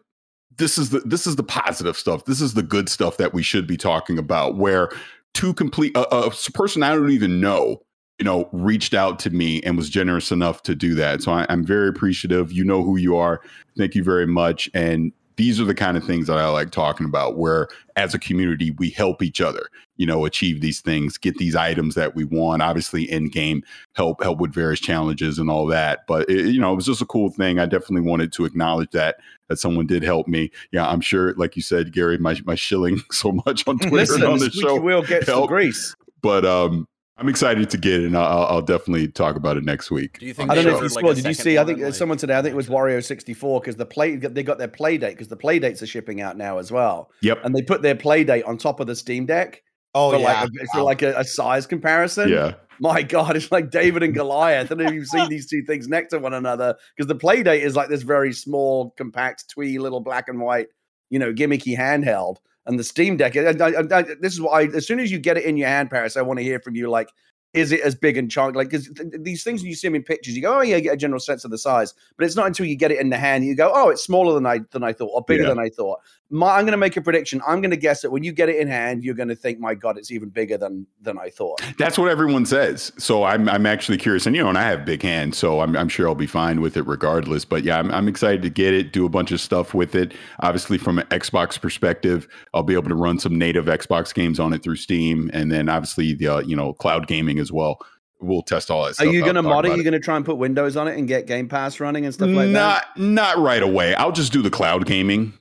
this 0.57 0.79
is 0.79 0.91
the 0.91 1.01
this 1.01 1.27
is 1.27 1.37
the 1.37 1.43
positive 1.43 1.97
stuff. 1.97 2.25
This 2.25 2.41
is 2.41 2.55
the 2.55 2.63
good 2.63 2.89
stuff 2.89 3.17
that 3.19 3.33
we 3.33 3.43
should 3.43 3.67
be 3.67 3.77
talking 3.77 4.19
about. 4.19 4.57
Where 4.57 4.91
two 5.35 5.55
complete 5.55 5.97
a, 5.97 6.07
a 6.15 6.31
person 6.53 6.83
I 6.83 6.95
don't 6.95 7.11
even 7.11 7.41
know, 7.41 7.83
you 8.19 8.25
know, 8.25 8.49
reached 8.53 8.95
out 8.95 9.19
to 9.21 9.31
me 9.31 9.63
and 9.63 9.77
was 9.77 9.89
generous 9.89 10.31
enough 10.33 10.63
to 10.65 10.75
do 10.75 10.95
that. 10.95 11.23
So 11.23 11.33
I, 11.33 11.47
I'm 11.49 11.65
very 11.65 11.89
appreciative. 11.89 12.53
You 12.53 12.65
know 12.65 12.83
who 12.83 12.97
you 12.97 13.17
are. 13.17 13.41
Thank 13.77 13.95
you 13.95 14.05
very 14.05 14.27
much. 14.27 14.69
And 14.75 15.13
these 15.37 15.61
are 15.61 15.65
the 15.65 15.75
kind 15.75 15.97
of 15.97 16.05
things 16.05 16.27
that 16.27 16.39
I 16.39 16.49
like 16.49 16.71
talking 16.71 17.07
about 17.07 17.37
where 17.37 17.69
as 17.97 18.15
a 18.15 18.19
community 18.19 18.71
we 18.73 18.91
help 18.91 19.23
each 19.23 19.41
other, 19.41 19.69
you 19.97 20.07
know, 20.07 20.25
achieve 20.25 20.61
these 20.61 20.81
things, 20.81 21.19
get 21.19 21.37
these 21.39 21.55
items 21.57 21.95
that 21.95 22.15
we 22.15 22.25
want, 22.25 22.63
obviously 22.63 23.11
in 23.11 23.29
game 23.29 23.63
help 23.95 24.23
help 24.23 24.39
with 24.41 24.53
various 24.53 24.81
challenges 24.81 25.39
and 25.39 25.51
all 25.51 25.67
that. 25.67 26.07
But 26.07 26.29
it, 26.29 26.47
you 26.47 26.61
know, 26.61 26.73
it 26.73 26.77
was 26.77 26.87
just 26.87 27.03
a 27.03 27.07
cool 27.07 27.31
thing. 27.31 27.59
I 27.59 27.67
definitely 27.67 28.09
wanted 28.09 28.33
to 28.35 28.45
acknowledge 28.45 28.91
that 28.93 29.17
that 29.49 29.59
someone 29.59 29.87
did 29.87 30.03
help 30.03 30.29
me. 30.29 30.51
Yeah, 30.71 30.89
I'm 30.89 31.01
sure 31.01 31.35
like 31.35 31.57
you 31.57 31.63
said 31.63 31.93
Gary 31.93 32.19
my 32.19 32.39
my 32.45 32.55
shilling 32.55 33.01
so 33.11 33.33
much 33.47 33.67
on 33.67 33.79
Twitter 33.79 33.95
Listen, 33.97 34.23
and 34.23 34.33
on 34.33 34.39
the 34.39 34.51
show, 34.51 35.03
gets 35.03 35.27
the 35.27 35.33
help. 35.33 35.49
grease. 35.49 35.95
but 36.21 36.45
um 36.45 36.87
I'm 37.23 37.29
excited 37.29 37.71
to 37.71 37.79
get 37.79 38.01
it 38.01 38.07
and 38.07 38.17
I'll, 38.17 38.47
I'll 38.47 38.63
definitely 38.63 39.07
talk 39.07 39.37
about 39.37 39.57
it 39.57 39.65
next 39.65 39.93
week. 39.93 40.19
Do 40.19 40.27
you 40.27 40.35
think 40.35 40.51
I 40.51 40.57
don't 40.57 40.65
know 40.65 40.77
if 40.77 40.83
you 40.83 40.89
should, 40.89 40.97
like, 40.97 41.05
saw. 41.05 41.15
Did 41.15 41.25
you 41.25 41.35
see? 41.35 41.57
I 41.57 41.65
think 41.65 41.79
like- 41.79 41.95
someone 41.95 42.19
today. 42.19 42.37
I 42.37 42.43
think 42.43 42.53
it 42.53 42.57
was 42.57 42.69
Wario 42.69 43.03
sixty 43.03 43.33
four 43.33 43.61
because 43.61 43.77
the 43.77 43.87
play 43.87 44.17
they 44.17 44.43
got 44.43 44.59
their 44.59 44.67
Playdate 44.67 45.11
because 45.11 45.29
the 45.29 45.37
Playdates 45.37 45.83
are 45.83 45.87
shipping 45.87 46.21
out 46.21 46.37
now 46.37 46.59
as 46.59 46.73
well, 46.73 47.13
Yep. 47.23 47.45
and 47.45 47.55
they 47.55 47.63
put 47.63 47.81
their 47.83 47.95
Playdate 47.95 48.47
on 48.47 48.59
top 48.59 48.81
of 48.81 48.89
the 48.89 48.97
Steam 48.97 49.25
Deck 49.27 49.63
oh 49.95 50.11
for 50.11 50.19
yeah, 50.19 50.25
like 50.43 50.51
a, 50.61 50.67
for 50.73 50.83
like 50.83 51.03
a, 51.03 51.19
a 51.21 51.25
size 51.25 51.65
comparison. 51.67 52.29
Yeah. 52.29 52.55
My 52.81 53.03
God, 53.03 53.37
it's 53.37 53.53
like 53.53 53.71
David 53.71 54.03
and 54.03 54.13
Goliath. 54.13 54.73
I 54.73 54.75
don't 54.75 54.79
know 54.79 54.89
if 54.89 54.95
you've 54.95 55.07
seen 55.07 55.29
these 55.29 55.49
two 55.49 55.63
things 55.63 55.87
next 55.87 56.11
to 56.11 56.19
one 56.19 56.35
another 56.35 56.75
because 56.97 57.07
the 57.07 57.15
Playdate 57.15 57.61
is 57.63 57.77
like 57.77 57.89
this 57.89 58.03
very 58.03 58.33
small, 58.33 58.91
compact, 58.97 59.49
twee 59.49 59.79
little 59.79 60.01
black 60.01 60.27
and 60.27 60.41
white, 60.41 60.67
you 61.09 61.21
know, 61.21 61.33
gimmicky 61.33 61.79
handheld. 61.79 62.39
And 62.67 62.79
the 62.79 62.85
Steam 62.85 63.17
Deck, 63.17 63.35
and 63.35 63.61
I, 63.61 63.69
I- 63.71 63.99
I- 63.99 64.15
this 64.21 64.33
is 64.33 64.41
what 64.41 64.51
I, 64.53 64.65
as 64.77 64.87
soon 64.87 65.01
as 65.01 65.11
you 65.11 65.19
get 65.19 65.37
it 65.37 65.45
in 65.45 65.57
your 65.57 65.69
hand, 65.69 65.91
Parris, 65.91 66.17
I 66.17 66.23
want 66.23 66.39
to 66.39 66.45
hear 66.45 66.61
from 66.61 66.77
you. 66.77 66.89
Like, 66.89 67.09
is 67.55 67.71
it 67.73 67.81
as 67.83 67.95
big 67.95 68.17
and 68.17 68.31
chunk? 68.31 68.55
Like, 68.57 68.71
because 68.71 68.87
th- 68.89 69.11
th- 69.11 69.23
these 69.23 69.45
things, 69.45 69.61
when 69.61 69.69
you 69.69 69.75
see 69.75 69.87
them 69.89 69.95
in 69.97 70.03
pictures, 70.03 70.35
you 70.35 70.41
go, 70.43 70.59
oh, 70.59 70.63
yeah, 70.63 70.77
you 70.77 70.83
get 70.83 70.95
a 70.95 70.97
general 70.97 71.21
sense 71.21 71.45
of 71.45 71.51
the 71.51 71.59
size. 71.59 71.93
But 72.17 72.25
it's 72.25 72.37
not 72.37 72.47
until 72.47 72.65
you 72.65 72.77
get 72.77 72.91
it 72.93 72.99
in 72.99 73.11
the 73.11 73.19
hand, 73.19 73.45
you 73.45 73.55
go, 73.55 73.71
oh, 73.75 73.91
it's 73.91 74.03
smaller 74.03 74.33
than 74.35 74.47
I 74.47 74.61
than 74.71 74.83
I 74.83 74.93
thought, 74.93 75.11
or 75.13 75.23
bigger 75.23 75.43
Yeah. 75.43 75.49
than 75.51 75.59
I 75.59 75.69
thought. 75.69 75.99
My, 76.33 76.57
I'm 76.57 76.63
going 76.63 76.73
to 76.73 76.79
make 76.79 76.97
a 76.97 77.03
prediction. 77.03 77.43
I'm 77.47 77.61
going 77.61 77.73
to 77.73 77.77
guess 77.77 78.01
that 78.01 78.11
when 78.11 78.25
you 78.25 78.33
get 78.33 78.49
it 78.49 78.57
in 78.57 78.67
hand, 78.67 79.05
you're 79.05 79.15
going 79.15 79.29
to 79.29 79.37
think, 79.37 79.61
my 79.61 79.75
God, 79.75 79.99
it's 79.99 80.11
even 80.11 80.31
bigger 80.31 80.57
than 80.57 80.87
than 81.03 81.19
I 81.19 81.29
thought. 81.29 81.61
That's 81.77 81.99
what 81.99 82.09
everyone 82.09 82.47
says. 82.47 82.91
So 82.97 83.25
I'm 83.25 83.51
I'm 83.51 83.67
actually 83.67 83.99
curious, 83.99 84.27
and 84.27 84.35
you 84.35 84.43
know, 84.43 84.49
and 84.49 84.57
I 84.57 84.63
have 84.63 84.87
big 84.87 85.03
hands, 85.03 85.37
so 85.37 85.61
I'm 85.61 85.77
I'm 85.77 85.91
sure 85.91 86.09
I'll 86.09 86.15
be 86.15 86.27
fine 86.27 86.63
with 86.63 86.79
it 86.79 86.87
regardless. 86.87 87.45
But 87.45 87.65
yeah, 87.65 87.79
I'm 87.79 87.91
I'm 87.91 88.09
excited 88.09 88.41
to 88.43 88.51
get 88.51 88.73
it, 88.73 88.93
do 88.93 89.05
a 89.05 89.11
bunch 89.11 89.31
of 89.31 89.41
stuff 89.41 89.75
with 89.75 89.95
it. 89.95 90.15
Obviously, 90.41 90.79
from 90.79 90.99
an 90.99 91.07
Xbox 91.09 91.61
perspective, 91.61 92.27
I'll 92.55 92.63
be 92.63 92.73
able 92.73 92.89
to 92.89 92.95
run 92.95 93.19
some 93.19 93.37
native 93.37 93.67
Xbox 93.67 94.15
games 94.15 94.41
on 94.41 94.55
it 94.55 94.63
through 94.63 94.77
Steam, 94.77 95.31
and 95.35 95.53
then 95.53 95.69
obviously 95.69 96.15
the 96.15 96.29
uh, 96.29 96.39
you 96.41 96.57
know 96.57 96.73
cloud 96.73 97.07
gaming 97.09 97.39
as 97.41 97.53
well. 97.53 97.79
We'll 98.21 98.43
test 98.43 98.71
all 98.71 98.85
that. 98.85 98.99
Are 99.01 99.07
you 99.07 99.21
going 99.21 99.35
to 99.35 99.43
mod 99.43 99.65
it? 99.65 99.69
about 99.69 99.77
You're 99.77 99.85
going 99.85 99.93
to 99.93 100.01
try 100.01 100.17
and 100.17 100.25
put 100.25 100.37
Windows 100.37 100.77
on 100.77 100.87
it 100.87 100.97
and 100.97 101.09
get 101.09 101.27
Game 101.27 101.49
Pass 101.49 101.81
running 101.81 102.05
and 102.05 102.15
stuff 102.15 102.31
like 102.31 102.53
that? 102.53 102.87
not 102.97 102.99
not 102.99 103.39
right 103.39 103.63
away. 103.63 103.95
I'll 103.97 104.13
just 104.13 104.33
do 104.33 104.41
the 104.41 104.51
cloud 104.51 104.87
gaming 104.87 105.35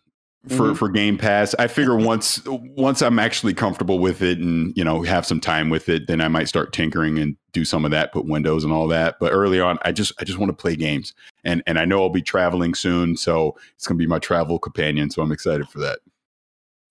for 0.48 0.72
Mhm. 0.72 0.78
for 0.78 0.90
Game 0.90 1.18
Pass. 1.18 1.54
I 1.60 1.68
figure 1.68 1.96
once 1.96 2.42
once 2.46 3.02
I'm 3.02 3.20
actually 3.20 3.54
comfortable 3.54 4.00
with 4.00 4.22
it 4.24 4.40
and 4.40 4.74
you 4.76 4.84
know 4.84 5.04
have 5.04 5.26
some 5.26 5.40
time 5.40 5.70
with 5.70 5.88
it, 5.88 6.08
then 6.08 6.20
I 6.20 6.28
might 6.30 6.48
start 6.48 6.74
tinkering 6.74 7.20
and 7.20 7.36
do 7.54 7.64
some 7.64 7.86
of 7.86 7.92
that, 7.92 8.12
put 8.12 8.26
Windows 8.26 8.64
and 8.64 8.74
all 8.74 8.88
that. 8.88 9.18
But 9.20 9.34
early 9.34 9.60
on, 9.60 9.78
I 9.84 9.92
just 9.92 10.14
I 10.20 10.24
just 10.24 10.40
want 10.40 10.50
to 10.50 10.60
play 10.60 10.76
games, 10.76 11.14
and 11.44 11.62
and 11.68 11.78
I 11.78 11.86
know 11.86 12.02
I'll 12.02 12.10
be 12.10 12.24
traveling 12.24 12.74
soon, 12.74 13.16
so 13.18 13.56
it's 13.76 13.86
going 13.86 13.98
to 13.98 14.04
be 14.04 14.08
my 14.08 14.20
travel 14.20 14.58
companion. 14.58 15.12
So 15.12 15.22
I'm 15.22 15.32
excited 15.32 15.70
for 15.70 15.80
that. 15.80 16.00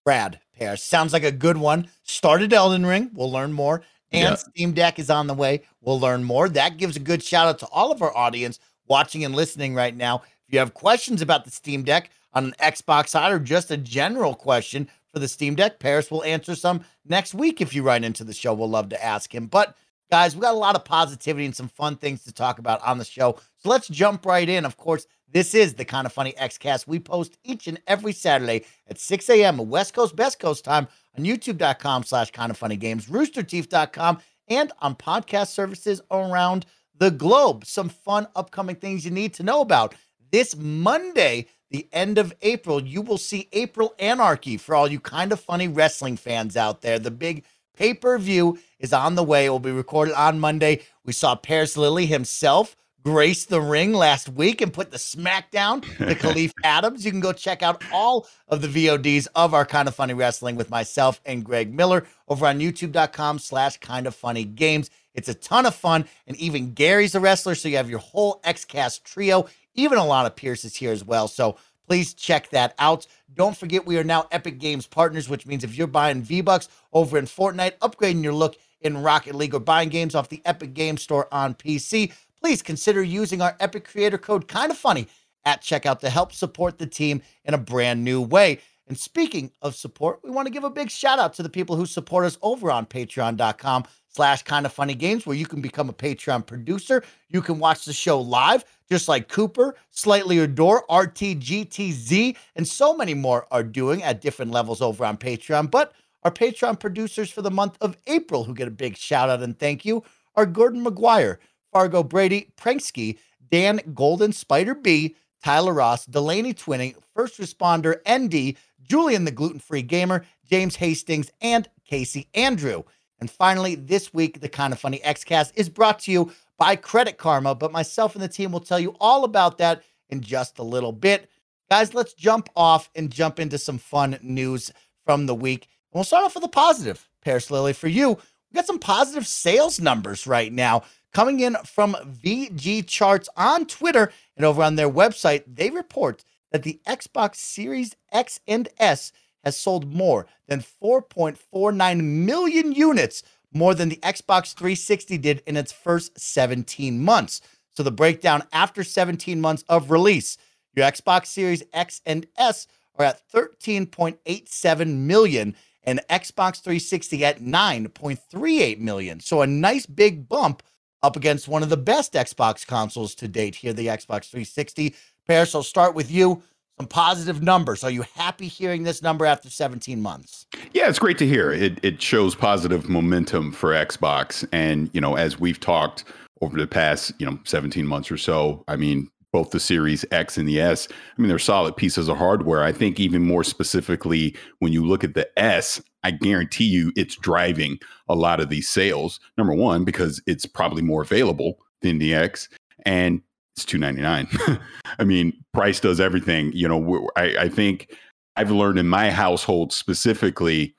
Brad 0.05 0.41
pair 0.57 0.77
sounds 0.77 1.13
like 1.13 1.25
a 1.25 1.33
good 1.33 1.57
one. 1.57 1.89
Started 2.05 2.53
Elden 2.53 2.87
Ring. 2.87 3.11
We'll 3.15 3.33
learn 3.33 3.53
more. 3.53 3.83
And 4.13 4.31
Yeah. 4.31 4.35
Steam 4.37 4.73
Deck 4.73 4.99
is 4.99 5.11
on 5.11 5.27
the 5.27 5.35
way. 5.35 5.63
We'll 5.81 6.01
learn 6.01 6.25
more. 6.25 6.49
That 6.49 6.77
gives 6.79 6.97
a 6.97 7.01
good 7.01 7.23
shout 7.23 7.47
out 7.47 7.59
to 7.61 7.67
all 7.67 7.93
of 7.93 8.03
our 8.03 8.17
audience 8.17 8.59
watching 8.89 9.25
and 9.25 9.35
listening 9.37 9.75
right 9.75 9.97
now. 9.97 10.23
If 10.49 10.55
you 10.55 10.59
have 10.59 10.75
questions 10.75 11.23
about 11.23 11.45
the 11.45 11.51
Steam 11.51 11.85
Deck, 11.85 12.11
on 12.33 12.45
an 12.47 12.55
Xbox 12.61 13.09
side 13.09 13.33
or 13.33 13.39
just 13.39 13.71
a 13.71 13.77
general 13.77 14.35
question 14.35 14.89
for 15.13 15.19
the 15.19 15.29
Steam 15.29 15.55
Deck, 15.55 15.79
Paris 15.79 16.11
will 16.11 16.25
answer 16.25 16.55
some 16.55 16.85
next 17.05 17.35
week 17.35 17.61
if 17.61 17.75
you 17.75 17.83
write 17.83 18.05
into 18.05 18.25
the 18.25 18.33
show. 18.33 18.55
We'll 18.55 18.71
love 18.71 18.91
to 18.91 19.05
ask 19.05 19.35
him. 19.35 19.47
But 19.47 19.77
guys, 20.11 20.35
we 20.35 20.43
got 20.43 20.55
a 20.55 20.59
lot 20.59 20.77
of 20.77 20.85
positivity 20.85 21.45
and 21.45 21.57
some 21.57 21.69
fun 21.69 21.97
things 21.97 22.25
to 22.25 22.33
talk 22.33 22.59
about 22.59 22.83
on 22.83 22.99
the 22.99 23.05
show. 23.05 23.39
So 23.57 23.69
let's 23.69 23.89
jump 23.89 24.25
right 24.25 24.49
in. 24.49 24.65
Of 24.65 24.77
course, 24.77 25.07
this 25.33 25.55
is 25.55 25.75
the 25.75 25.85
kind 25.85 26.07
of 26.07 26.13
funny 26.13 26.33
Xcast. 26.33 26.87
We 26.87 26.99
post 26.99 27.39
each 27.45 27.67
and 27.67 27.81
every 27.87 28.13
Saturday 28.13 28.65
at 28.89 28.99
6 28.99 29.31
a.m. 29.31 29.59
West 29.69 29.95
Coast, 29.95 30.17
Best 30.17 30.41
Coast 30.41 30.65
time 30.65 30.89
on 31.17 31.25
youtube.com 31.25 32.05
slash 32.05 32.31
kind 32.31 32.51
of 32.51 32.57
funny 32.57 32.77
games, 32.77 33.07
roosterteeth.com, 33.07 34.19
and 34.49 34.73
on 34.81 34.97
podcast 34.97 35.49
services 35.49 36.01
around 36.11 36.67
the 36.97 37.11
globe. 37.11 37.65
Some 37.65 37.89
fun 37.89 38.27
upcoming 38.35 38.77
things 38.77 39.05
you 39.05 39.11
need 39.11 39.35
to 39.35 39.43
know 39.43 39.61
about. 39.61 39.95
This 40.33 40.57
Monday, 40.57 41.47
the 41.71 41.89
end 41.93 42.19
of 42.19 42.35
April, 42.43 42.83
you 42.83 43.01
will 43.01 43.19
see 43.19 43.49
April 43.53 43.95
Anarchy 43.99 44.57
for 44.57 44.75
all 44.75 44.89
you 44.89 45.01
kind 45.01 45.33
of 45.33 45.41
funny 45.41 45.69
wrestling 45.69 46.17
fans 46.17 46.57
out 46.57 46.83
there. 46.83 46.99
The 46.99 47.11
big 47.11 47.45
pay 47.77 47.95
per 47.95 48.19
view 48.19 48.59
is 48.79 48.93
on 48.93 49.15
the 49.15 49.23
way. 49.23 49.47
It 49.47 49.51
will 49.51 49.61
be 49.61 49.71
recorded 49.71 50.15
on 50.15 50.41
Monday. 50.41 50.83
We 51.05 51.13
saw 51.13 51.37
Parris 51.37 51.77
Lilly 51.77 52.07
himself 52.07 52.77
grace 53.03 53.47
the 53.47 53.61
ring 53.61 53.93
last 53.93 54.29
week 54.29 54.61
and 54.61 54.73
put 54.73 54.91
the 54.91 54.99
smackdown 54.99 55.83
to 55.83 56.15
Khalif 56.15 56.53
Adams. 56.65 57.05
You 57.05 57.11
can 57.11 57.21
go 57.21 57.33
check 57.33 57.63
out 57.63 57.83
all 57.93 58.27
of 58.49 58.61
the 58.61 58.69
VODs 58.69 59.27
of 59.35 59.55
our 59.55 59.65
Kinda 59.65 59.93
Funny 59.93 60.15
Wrestling 60.15 60.57
with 60.57 60.71
myself 60.71 61.21
and 61.25 61.45
Greg 61.45 61.73
Miller 61.73 62.07
over 62.29 62.47
on 62.47 62.59
youtube.com 62.59 63.39
slash 63.39 63.79
kind 63.79 64.07
of 64.07 64.15
funny 64.15 64.45
games. 64.45 64.91
It's 65.15 65.29
a 65.29 65.35
ton 65.35 65.67
of 65.67 65.75
fun. 65.75 66.07
And 66.27 66.37
even 66.37 66.73
Gary's 66.73 67.15
a 67.15 67.21
wrestler. 67.21 67.55
So 67.55 67.69
you 67.69 67.77
have 67.77 67.91
your 67.91 67.99
whole 67.99 68.41
XCast 68.45 69.03
trio. 69.03 69.47
Even 69.75 69.99
a 69.99 70.07
lot 70.07 70.27
of 70.27 70.37
Pierce 70.37 70.65
is 70.65 70.77
here 70.77 70.93
as 70.93 71.05
well. 71.05 71.29
So 71.29 71.57
please 71.87 72.15
check 72.15 72.51
that 72.51 72.75
out. 72.79 73.07
Don't 73.35 73.57
forget, 73.57 73.87
we 73.87 73.99
are 73.99 74.05
now 74.05 74.27
Epic 74.31 74.59
Games 74.59 74.87
partners, 74.87 75.29
which 75.29 75.47
means 75.47 75.65
if 75.65 75.77
you're 75.77 75.87
buying 75.87 76.23
V 76.23 76.41
Bucks 76.41 76.69
over 76.93 77.19
in 77.19 77.25
Fortnite, 77.25 77.79
upgrading 77.79 78.23
your 78.23 78.33
look 78.33 78.57
in 78.81 79.03
Rocket 79.03 79.35
League, 79.35 79.55
or 79.55 79.61
buying 79.61 79.89
games 79.89 80.15
off 80.15 80.29
the 80.29 80.43
Epic 80.45 80.73
Games 80.73 81.03
Store 81.03 81.29
on 81.33 81.55
PC, 81.55 82.13
please 82.41 82.63
consider 82.63 83.03
using 83.03 83.43
our 83.43 83.57
Epic 83.61 83.85
Creator 83.85 84.19
Code 84.19 84.49
Kinda 84.49 84.75
Funny 84.75 85.07
at 85.45 85.63
checkout 85.63 86.01
to 86.01 86.11
help 86.11 86.33
support 86.33 86.79
the 86.79 86.87
team 86.87 87.23
in 87.45 87.55
a 87.55 87.59
brand 87.59 88.05
new 88.05 88.21
way. 88.21 88.59
And 88.87 88.99
speaking 88.99 89.53
of 89.63 89.77
support, 89.77 90.21
we 90.25 90.31
want 90.31 90.47
to 90.47 90.53
give 90.53 90.65
a 90.65 90.71
big 90.71 90.91
shout 90.91 91.19
out 91.19 91.35
to 91.35 91.43
the 91.43 91.49
people 91.49 91.77
who 91.77 91.87
support 91.87 92.25
us 92.25 92.39
over 92.43 92.71
on 92.71 92.87
patreon.com 92.87 93.85
slash 94.11 94.43
kind 94.43 94.67
of 94.67 94.73
funny 94.73 94.95
games, 94.95 95.25
where 95.25 95.37
you 95.37 95.47
can 95.47 95.61
become 95.61 95.89
a 95.89 95.95
Patreon 95.95 96.45
producer. 96.47 97.03
You 97.29 97.41
can 97.41 97.59
watch 97.59 97.85
the 97.85 97.93
show 97.93 98.21
live, 98.21 98.65
just 98.91 99.09
like 99.09 99.29
Cooper, 99.29 99.77
Slightly 99.91 100.39
Adore, 100.39 100.85
RTGTZ, 100.91 102.37
and 102.57 102.67
so 102.67 102.97
many 102.97 103.15
more 103.15 103.47
are 103.51 103.63
doing 103.63 104.03
at 104.03 104.21
different 104.21 104.51
levels 104.51 104.83
over 104.83 105.05
on 105.05 105.17
Patreon. 105.17 105.71
But 105.71 105.93
our 106.25 106.31
Patreon 106.31 106.81
producers 106.81 107.31
for 107.31 107.43
the 107.43 107.51
month 107.51 107.79
of 107.81 107.97
April, 108.07 108.45
who 108.45 108.53
get 108.55 108.69
a 108.69 108.73
big 108.73 108.97
shout 108.97 109.31
out 109.31 109.43
and 109.43 109.59
thank 109.59 109.85
you, 109.85 110.03
are 110.35 110.47
Gordon 110.47 110.85
McGuire, 110.85 111.39
Fargo 111.73 112.03
Brady, 112.03 112.53
Pranksky, 112.57 113.19
Dan 113.51 113.81
Golden, 113.95 114.33
Spider 114.33 114.75
B, 114.75 115.17
Tyler 115.43 115.73
Ross, 115.73 116.05
Delaney 116.05 116.53
Twinning, 116.53 116.95
First 117.15 117.39
Responder, 117.39 117.97
ND, 118.09 118.57
Julian 118.83 119.25
the 119.25 119.31
Gluten 119.31 119.61
Free 119.61 119.83
Gamer, 119.83 120.25
James 120.49 120.77
Hastings, 120.77 121.31
and 121.41 121.69
Casey 121.85 122.29
Andrew. 122.35 122.83
And 123.21 123.31
finally, 123.31 123.75
this 123.75 124.15
week, 124.15 124.41
the 124.41 124.49
Kinda 124.49 124.77
Funny 124.77 125.01
Xcast 125.01 125.53
is 125.55 125.69
brought 125.69 126.01
to 126.01 126.13
you 126.13 126.33
by 126.59 126.77
Credit 126.77 127.19
Karma, 127.19 127.55
but 127.55 127.73
myself 127.73 128.15
and 128.15 128.23
the 128.23 128.29
team 128.29 128.53
will 128.53 128.61
tell 128.61 128.81
you 128.81 128.97
all 129.01 129.25
about 129.25 129.59
that 129.59 129.83
in 130.09 130.21
just 130.21 130.59
a 130.59 130.63
little 130.63 130.93
bit. 130.93 131.31
Guys, 131.71 131.95
let's 131.95 132.15
jump 132.15 132.49
off 132.57 132.91
and 132.95 133.13
jump 133.13 133.39
into 133.39 133.59
some 133.59 133.79
fun 133.79 134.19
news 134.23 134.73
from 135.05 135.27
the 135.27 135.35
week. 135.35 135.69
We'll 135.93 136.05
start 136.05 136.25
off 136.25 136.35
with 136.35 136.45
a 136.45 136.49
positive, 136.49 137.09
Parris 137.23 137.51
Lilly, 137.51 137.73
For 137.73 137.89
you, 137.89 138.11
we 138.11 138.55
got 138.55 138.67
some 138.67 138.79
positive 138.79 139.27
sales 139.27 139.81
numbers 139.81 140.27
right 140.27 140.53
now 140.53 140.83
coming 141.13 141.41
in 141.41 141.57
from 141.65 141.95
VGChartz 141.95 143.29
on 143.37 143.67
Twitter 143.67 144.13
and 144.37 144.45
over 144.45 144.63
on 144.63 144.77
their 144.77 144.91
website. 144.91 145.45
They 145.47 145.71
report 145.71 146.25
that 146.53 146.63
the 146.63 146.81
Xbox 146.87 147.37
Series 147.37 147.95
X 148.13 148.41
and 148.47 148.69
S 148.79 149.13
has 149.45 149.57
sold 149.57 149.93
more 149.93 150.27
than 150.49 150.61
4.49 150.61 152.03
million 152.03 152.73
units, 152.73 153.23
more 153.53 153.75
than 153.75 153.89
the 153.89 153.97
Xbox 153.97 154.55
360 154.55 155.19
did 155.19 155.43
in 155.47 155.57
its 155.57 155.73
first 155.73 156.19
17 156.19 157.03
months. 157.03 157.41
So 157.77 157.83
the 157.83 157.91
breakdown 157.91 158.43
after 158.53 158.85
17 158.85 159.41
months 159.41 159.65
of 159.69 159.91
release, 159.91 160.37
your 160.75 160.87
Xbox 160.87 161.27
Series 161.27 161.63
X 161.73 162.01
and 162.07 162.27
S 162.37 162.67
are 162.97 163.07
at 163.07 163.23
13.87 163.31 164.97
million 164.97 165.57
and 165.85 166.01
Xbox 166.11 166.61
360 166.61 167.25
at 167.25 167.41
9.38 167.41 168.79
million. 168.79 169.21
So 169.21 169.43
a 169.43 169.47
nice 169.47 169.87
big 169.87 170.29
bump 170.29 170.63
up 171.03 171.17
against 171.17 171.49
one 171.49 171.63
of 171.63 171.71
the 171.71 171.77
best 171.77 172.13
Xbox 172.13 172.67
consoles 172.67 173.15
to 173.17 173.29
date 173.29 173.55
here, 173.55 173.73
the 173.73 173.87
Xbox 173.87 174.29
360. 174.31 174.95
Parris, 175.27 175.55
I'll 175.55 175.63
start 175.63 175.95
with 175.95 176.11
you 176.11 176.43
some 176.81 176.87
positive 176.87 177.43
numbers. 177.43 177.85
Are 177.85 177.91
you 177.91 178.05
happy 178.15 178.49
hearing 178.49 178.85
this 178.85 179.03
number 179.03 179.27
after 179.27 179.51
17 179.51 180.01
months? 180.01 180.47
Yeah, 180.73 180.89
it's 180.89 180.99
great 180.99 181.19
to 181.19 181.27
hear. 181.27 181.53
It 181.53 181.79
it 181.83 182.01
shows 182.01 182.35
positive 182.35 182.89
momentum 182.89 183.53
for 183.53 183.73
Xbox. 183.73 184.49
And, 184.51 184.89
you 184.95 185.01
know, 185.01 185.15
as 185.15 185.39
we've 185.39 185.61
talked 185.61 186.05
over 186.41 186.57
the 186.57 186.67
past, 186.67 187.13
you 187.19 187.27
know, 187.27 187.39
17 187.45 187.87
months 187.87 188.11
or 188.11 188.17
so, 188.17 188.65
I 188.67 188.77
mean, 188.77 189.11
both 189.31 189.51
the 189.51 189.61
Series 189.61 190.07
X 190.11 190.39
and 190.39 190.49
the 190.49 190.59
S, 190.59 190.89
I 190.91 191.21
mean, 191.21 191.29
they're 191.29 191.39
solid 191.39 191.77
pieces 191.77 192.09
of 192.09 192.17
hardware. 192.17 192.65
I 192.65 192.73
think 192.73 192.99
even 192.99 193.27
more 193.27 193.45
specifically, 193.45 194.35
when 194.61 194.73
you 194.73 194.87
look 194.87 195.05
at 195.05 195.13
the 195.13 195.29
S, 195.39 195.83
I 196.03 196.13
guarantee 196.13 196.65
you 196.65 196.93
it's 196.97 197.15
driving 197.15 197.79
a 198.09 198.15
lot 198.15 198.41
of 198.41 198.49
these 198.49 198.71
sales. 198.71 199.21
Number 199.37 199.53
one, 199.53 199.85
because 199.85 200.23
it's 200.27 200.47
probably 200.47 200.81
more 200.81 201.03
available 201.03 201.59
than 201.83 201.99
the 201.99 202.15
X. 202.15 202.49
And 202.87 203.21
it's 203.61 203.71
two 203.71 203.79
ninety 203.79 204.01
nine. 204.01 204.29
I 204.99 205.05
mean, 205.05 205.33
price 205.53 205.81
does 205.81 206.01
everything. 206.01 206.53
You 206.53 206.69
know, 206.69 207.09
I, 207.17 207.37
I 207.39 207.49
think 207.49 207.95
I've 208.37 208.51
learned 208.51 208.79
in 208.79 208.89
my 208.89 209.11
household 209.11 209.73
specifically, 209.73 210.75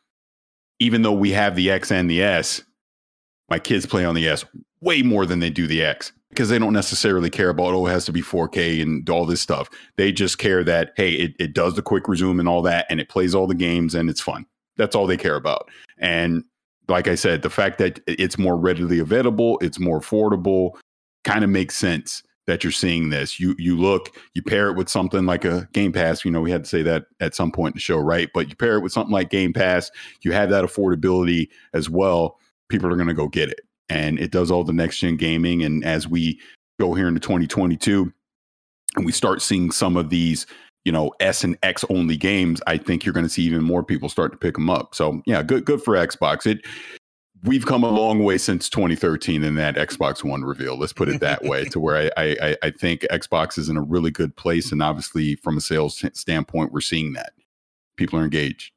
even 0.79 1.03
though 1.03 1.13
we 1.13 1.31
have 1.31 1.55
the 1.55 1.69
X 1.69 1.91
and 1.91 2.09
the 2.09 2.23
S, 2.23 2.63
my 3.49 3.59
kids 3.59 3.85
play 3.85 4.03
on 4.03 4.15
the 4.15 4.27
S 4.27 4.43
way 4.81 5.03
more 5.03 5.25
than 5.25 5.39
they 5.39 5.51
do 5.51 5.67
the 5.67 5.83
X 5.83 6.11
because 6.29 6.49
they 6.49 6.57
don't 6.57 6.73
necessarily 6.73 7.29
care 7.29 7.49
about 7.49 7.73
oh 7.73 7.85
it 7.85 7.91
has 7.91 8.05
to 8.05 8.11
be 8.11 8.21
4K 8.21 8.81
and 8.81 9.07
all 9.09 9.25
this 9.25 9.41
stuff. 9.41 9.69
They 9.97 10.11
just 10.11 10.39
care 10.39 10.63
that 10.63 10.93
hey 10.97 11.11
it, 11.11 11.35
it 11.39 11.53
does 11.53 11.75
the 11.75 11.83
quick 11.83 12.07
resume 12.07 12.39
and 12.39 12.49
all 12.49 12.63
that 12.63 12.87
and 12.89 12.99
it 12.99 13.09
plays 13.09 13.35
all 13.35 13.47
the 13.47 13.53
games 13.53 13.93
and 13.93 14.09
it's 14.09 14.21
fun. 14.21 14.45
That's 14.77 14.95
all 14.95 15.05
they 15.05 15.17
care 15.17 15.35
about. 15.35 15.69
And 15.99 16.43
like 16.87 17.07
I 17.07 17.15
said, 17.15 17.43
the 17.43 17.49
fact 17.49 17.77
that 17.77 17.99
it's 18.07 18.39
more 18.39 18.57
readily 18.57 18.97
available, 18.97 19.59
it's 19.61 19.79
more 19.79 19.99
affordable, 19.99 20.71
kind 21.23 21.43
of 21.43 21.49
makes 21.51 21.75
sense 21.75 22.23
that 22.47 22.63
you're 22.63 22.71
seeing 22.71 23.09
this. 23.09 23.39
You 23.39 23.55
you 23.57 23.77
look, 23.77 24.15
you 24.33 24.41
pair 24.41 24.69
it 24.69 24.75
with 24.75 24.89
something 24.89 25.25
like 25.25 25.45
a 25.45 25.67
Game 25.73 25.91
Pass. 25.91 26.25
You 26.25 26.31
know, 26.31 26.41
we 26.41 26.51
had 26.51 26.63
to 26.63 26.69
say 26.69 26.81
that 26.83 27.05
at 27.19 27.35
some 27.35 27.51
point 27.51 27.73
in 27.73 27.77
the 27.77 27.81
show, 27.81 27.97
right? 27.97 28.29
But 28.33 28.49
you 28.49 28.55
pair 28.55 28.75
it 28.75 28.81
with 28.81 28.91
something 28.91 29.13
like 29.13 29.29
Game 29.29 29.53
Pass, 29.53 29.91
you 30.21 30.31
have 30.31 30.49
that 30.49 30.63
affordability 30.63 31.49
as 31.73 31.89
well. 31.89 32.37
People 32.69 32.91
are 32.91 32.95
going 32.95 33.07
to 33.07 33.13
go 33.13 33.27
get 33.27 33.49
it, 33.49 33.61
and 33.89 34.19
it 34.19 34.31
does 34.31 34.51
all 34.51 34.63
the 34.63 34.73
next 34.73 34.99
gen 34.99 35.17
gaming. 35.17 35.63
And 35.63 35.83
as 35.83 36.07
we 36.07 36.39
go 36.79 36.93
here 36.93 37.07
into 37.07 37.19
2022, 37.19 38.11
and 38.95 39.05
we 39.05 39.11
start 39.11 39.41
seeing 39.41 39.71
some 39.71 39.95
of 39.95 40.09
these, 40.09 40.45
you 40.83 40.91
know, 40.91 41.11
S 41.19 41.43
and 41.43 41.57
X 41.63 41.85
only 41.89 42.17
games, 42.17 42.61
I 42.67 42.77
think 42.77 43.05
you're 43.05 43.13
going 43.13 43.25
to 43.25 43.29
see 43.29 43.43
even 43.43 43.63
more 43.63 43.83
people 43.83 44.09
start 44.09 44.31
to 44.31 44.37
pick 44.37 44.55
them 44.55 44.69
up. 44.69 44.95
So 44.95 45.21
yeah, 45.25 45.43
good 45.43 45.65
good 45.65 45.81
for 45.83 45.93
Xbox. 45.95 46.45
It 46.45 46.65
we've 47.43 47.65
come 47.65 47.83
a 47.83 47.89
long 47.89 48.23
way 48.23 48.37
since 48.37 48.69
2013 48.69 49.43
in 49.43 49.55
that 49.55 49.75
Xbox 49.75 50.23
One 50.23 50.43
reveal. 50.43 50.77
Let's 50.77 50.93
put 50.93 51.09
it 51.09 51.19
that 51.21 51.43
way, 51.43 51.65
to 51.65 51.79
where 51.79 52.11
I, 52.17 52.35
I 52.41 52.57
I 52.63 52.71
think 52.71 53.01
Xbox 53.11 53.57
is 53.57 53.69
in 53.69 53.77
a 53.77 53.81
really 53.81 54.11
good 54.11 54.35
place, 54.35 54.71
and 54.71 54.81
obviously 54.81 55.35
from 55.35 55.57
a 55.57 55.61
sales 55.61 56.03
standpoint, 56.13 56.71
we're 56.71 56.81
seeing 56.81 57.13
that 57.13 57.33
people 57.95 58.19
are 58.19 58.23
engaged. 58.23 58.71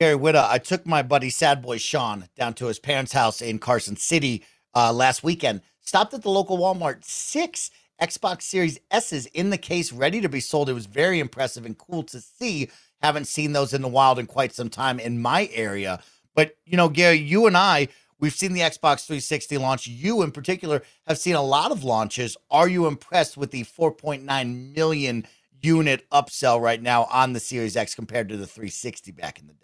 Gary 0.00 0.16
Whitta, 0.16 0.44
I 0.48 0.58
took 0.58 0.86
my 0.86 1.02
buddy 1.02 1.30
Sad 1.30 1.62
Boy 1.62 1.78
Sean 1.78 2.28
down 2.36 2.54
to 2.54 2.66
his 2.66 2.78
parents' 2.78 3.12
house 3.12 3.40
in 3.40 3.58
Carson 3.58 3.96
City 3.96 4.44
uh, 4.74 4.92
last 4.92 5.22
weekend. 5.22 5.60
Stopped 5.80 6.14
at 6.14 6.22
the 6.22 6.30
local 6.30 6.58
Walmart. 6.58 7.04
Six 7.04 7.70
Xbox 8.00 8.42
Series 8.42 8.80
S's 8.90 9.26
in 9.26 9.50
the 9.50 9.58
case, 9.58 9.92
ready 9.92 10.20
to 10.20 10.28
be 10.28 10.40
sold. 10.40 10.68
It 10.68 10.74
was 10.74 10.86
very 10.86 11.20
impressive 11.20 11.64
and 11.64 11.78
cool 11.78 12.02
to 12.04 12.20
see. 12.20 12.68
Haven't 13.00 13.26
seen 13.26 13.52
those 13.52 13.72
in 13.72 13.82
the 13.82 13.88
wild 13.88 14.18
in 14.18 14.26
quite 14.26 14.52
some 14.52 14.68
time 14.68 14.98
in 14.98 15.22
my 15.22 15.48
area. 15.52 16.00
But, 16.34 16.56
you 16.64 16.76
know, 16.76 16.88
Gary, 16.88 17.18
you 17.18 17.46
and 17.46 17.56
I, 17.56 17.88
we've 18.18 18.34
seen 18.34 18.52
the 18.52 18.60
Xbox 18.60 19.06
360 19.06 19.58
launch. 19.58 19.86
You, 19.86 20.22
in 20.22 20.30
particular, 20.32 20.82
have 21.06 21.18
seen 21.18 21.34
a 21.34 21.42
lot 21.42 21.72
of 21.72 21.84
launches. 21.84 22.36
Are 22.50 22.68
you 22.68 22.86
impressed 22.86 23.36
with 23.36 23.50
the 23.50 23.64
4.9 23.64 24.74
million 24.74 25.26
unit 25.62 26.08
upsell 26.10 26.60
right 26.60 26.80
now 26.80 27.04
on 27.04 27.32
the 27.32 27.40
Series 27.40 27.76
X 27.76 27.94
compared 27.94 28.28
to 28.28 28.36
the 28.36 28.46
360 28.46 29.12
back 29.12 29.38
in 29.38 29.46
the 29.46 29.54
day? 29.54 29.58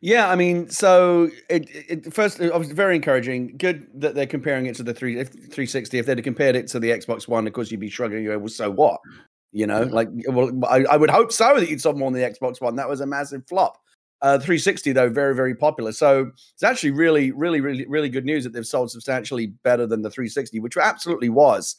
Yeah, 0.00 0.30
I 0.30 0.36
mean, 0.36 0.70
so 0.70 1.28
it, 1.50 1.68
it 1.72 2.14
first 2.14 2.38
it 2.38 2.56
was 2.56 2.70
very 2.70 2.94
encouraging. 2.94 3.56
Good 3.56 3.88
that 4.00 4.14
they're 4.14 4.26
comparing 4.26 4.66
it 4.66 4.76
to 4.76 4.84
the 4.84 4.94
3, 4.94 5.24
360. 5.24 5.98
If 5.98 6.06
they'd 6.06 6.22
compared 6.22 6.54
it 6.54 6.68
to 6.68 6.78
the 6.78 6.90
Xbox 6.90 7.26
One, 7.26 7.48
of 7.48 7.52
course, 7.52 7.70
you'd 7.70 7.80
be 7.80 7.90
shrugging 7.90 8.22
your 8.22 8.32
head. 8.32 8.40
Well, 8.40 8.48
so 8.48 8.70
what? 8.70 9.00
You 9.50 9.66
know, 9.66 9.84
mm-hmm. 9.84 9.94
like 9.94 10.08
well, 10.28 10.52
I, 10.68 10.84
I 10.84 10.96
would 10.96 11.10
hope 11.10 11.32
so 11.32 11.58
that 11.58 11.68
you'd 11.68 11.80
sold 11.80 11.98
more 11.98 12.06
on 12.06 12.12
the 12.12 12.20
Xbox 12.20 12.60
One. 12.60 12.76
That 12.76 12.88
was 12.88 13.00
a 13.00 13.06
massive 13.06 13.42
flop. 13.48 13.78
Uh, 14.20 14.36
360 14.36 14.92
though, 14.92 15.08
very 15.08 15.34
very 15.34 15.54
popular. 15.54 15.92
So 15.92 16.32
it's 16.54 16.62
actually 16.62 16.90
really 16.90 17.30
really 17.30 17.60
really 17.60 17.86
really 17.86 18.08
good 18.08 18.24
news 18.24 18.44
that 18.44 18.52
they've 18.52 18.66
sold 18.66 18.90
substantially 18.90 19.46
better 19.62 19.86
than 19.86 20.02
the 20.02 20.10
360, 20.10 20.58
which 20.60 20.76
absolutely 20.76 21.28
was 21.28 21.76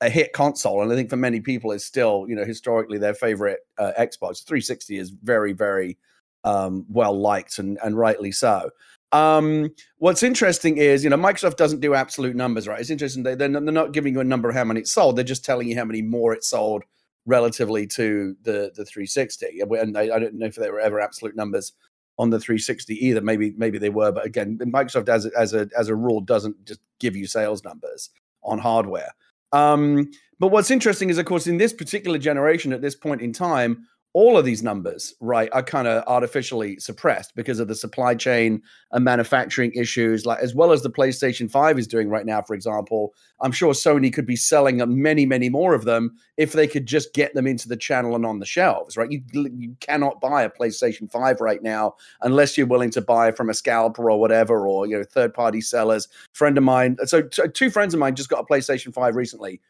a 0.00 0.10
hit 0.10 0.32
console, 0.32 0.82
and 0.82 0.92
I 0.92 0.94
think 0.94 1.10
for 1.10 1.16
many 1.16 1.40
people 1.40 1.72
is 1.72 1.84
still 1.84 2.26
you 2.28 2.36
know 2.36 2.44
historically 2.44 2.98
their 2.98 3.14
favorite 3.14 3.60
uh, 3.78 3.92
Xbox. 3.98 4.44
360 4.44 4.98
is 4.98 5.10
very 5.10 5.52
very 5.52 5.96
um, 6.44 6.84
well 6.90 7.18
liked 7.18 7.58
and 7.58 7.78
and 7.82 7.96
rightly 7.96 8.32
so. 8.32 8.70
Um, 9.12 9.70
what's 9.96 10.22
interesting 10.22 10.76
is, 10.76 11.02
you 11.02 11.08
know, 11.08 11.16
Microsoft 11.16 11.56
doesn't 11.56 11.80
do 11.80 11.94
absolute 11.94 12.36
numbers, 12.36 12.68
right? 12.68 12.78
It's 12.78 12.90
interesting. 12.90 13.22
They, 13.22 13.34
they're, 13.34 13.48
not 13.48 13.92
giving 13.92 14.12
you 14.12 14.20
a 14.20 14.24
number 14.24 14.50
of 14.50 14.54
how 14.54 14.64
many 14.64 14.80
it 14.80 14.86
sold. 14.86 15.16
They're 15.16 15.24
just 15.24 15.46
telling 15.46 15.68
you 15.68 15.76
how 15.76 15.86
many 15.86 16.02
more 16.02 16.34
it 16.34 16.44
sold 16.44 16.84
relatively 17.28 17.86
to 17.86 18.34
the 18.42 18.72
the 18.74 18.84
360. 18.84 19.60
And 19.60 19.96
I, 19.96 20.02
I 20.02 20.18
don't 20.18 20.34
know 20.34 20.46
if 20.46 20.56
there 20.56 20.72
were 20.72 20.80
ever 20.80 20.98
absolute 20.98 21.36
numbers 21.36 21.72
on 22.18 22.30
the 22.30 22.40
360 22.40 22.94
either. 23.06 23.20
Maybe 23.20 23.54
maybe 23.56 23.78
they 23.78 23.90
were, 23.90 24.10
but 24.10 24.24
again, 24.24 24.58
Microsoft 24.58 25.08
as 25.08 25.26
as 25.26 25.54
a 25.54 25.68
as 25.78 25.88
a 25.88 25.94
rule 25.94 26.20
doesn't 26.20 26.64
just 26.64 26.80
give 26.98 27.14
you 27.14 27.26
sales 27.26 27.62
numbers 27.62 28.10
on 28.42 28.58
hardware. 28.58 29.14
Um, 29.52 30.10
but 30.40 30.48
what's 30.48 30.70
interesting 30.70 31.10
is, 31.10 31.18
of 31.18 31.26
course, 31.26 31.46
in 31.46 31.58
this 31.58 31.72
particular 31.72 32.18
generation, 32.18 32.72
at 32.72 32.80
this 32.80 32.94
point 32.94 33.20
in 33.20 33.32
time, 33.32 33.86
all 34.14 34.38
of 34.38 34.44
these 34.44 34.62
numbers, 34.62 35.14
right, 35.20 35.50
are 35.52 35.62
kind 35.62 35.86
of 35.86 36.02
artificially 36.06 36.78
suppressed 36.78 37.34
because 37.36 37.60
of 37.60 37.68
the 37.68 37.74
supply 37.74 38.14
chain 38.14 38.62
and 38.90 39.04
manufacturing 39.04 39.70
issues, 39.74 40.24
like 40.24 40.40
as 40.40 40.54
well 40.54 40.72
as 40.72 40.82
the 40.82 40.90
PlayStation 40.90 41.50
5 41.50 41.78
is 41.78 41.86
doing 41.86 42.08
right 42.08 42.24
now, 42.24 42.40
for 42.40 42.54
example. 42.54 43.14
I'm 43.40 43.52
sure 43.52 43.74
Sony 43.74 44.12
could 44.12 44.26
be 44.26 44.34
selling 44.34 44.82
many, 45.00 45.26
many 45.26 45.50
more 45.50 45.74
of 45.74 45.84
them 45.84 46.16
if 46.38 46.52
they 46.52 46.66
could 46.66 46.86
just 46.86 47.12
get 47.12 47.34
them 47.34 47.46
into 47.46 47.68
the 47.68 47.76
channel 47.76 48.16
and 48.16 48.24
on 48.24 48.38
the 48.38 48.46
shelves, 48.46 48.96
right? 48.96 49.10
You, 49.10 49.20
you 49.32 49.76
cannot 49.80 50.20
buy 50.22 50.42
a 50.42 50.50
PlayStation 50.50 51.10
5 51.10 51.40
right 51.40 51.62
now 51.62 51.94
unless 52.22 52.56
you're 52.56 52.66
willing 52.66 52.90
to 52.92 53.02
buy 53.02 53.30
from 53.30 53.50
a 53.50 53.54
scalper 53.54 54.10
or 54.10 54.18
whatever, 54.18 54.66
or 54.66 54.86
you 54.86 54.96
know, 54.96 55.04
third 55.04 55.34
party 55.34 55.60
sellers. 55.60 56.08
Friend 56.32 56.56
of 56.56 56.64
mine, 56.64 56.96
so 57.04 57.22
two 57.22 57.70
friends 57.70 57.92
of 57.92 58.00
mine 58.00 58.14
just 58.14 58.30
got 58.30 58.40
a 58.40 58.44
PlayStation 58.44 58.92
5 58.92 59.16
recently. 59.16 59.60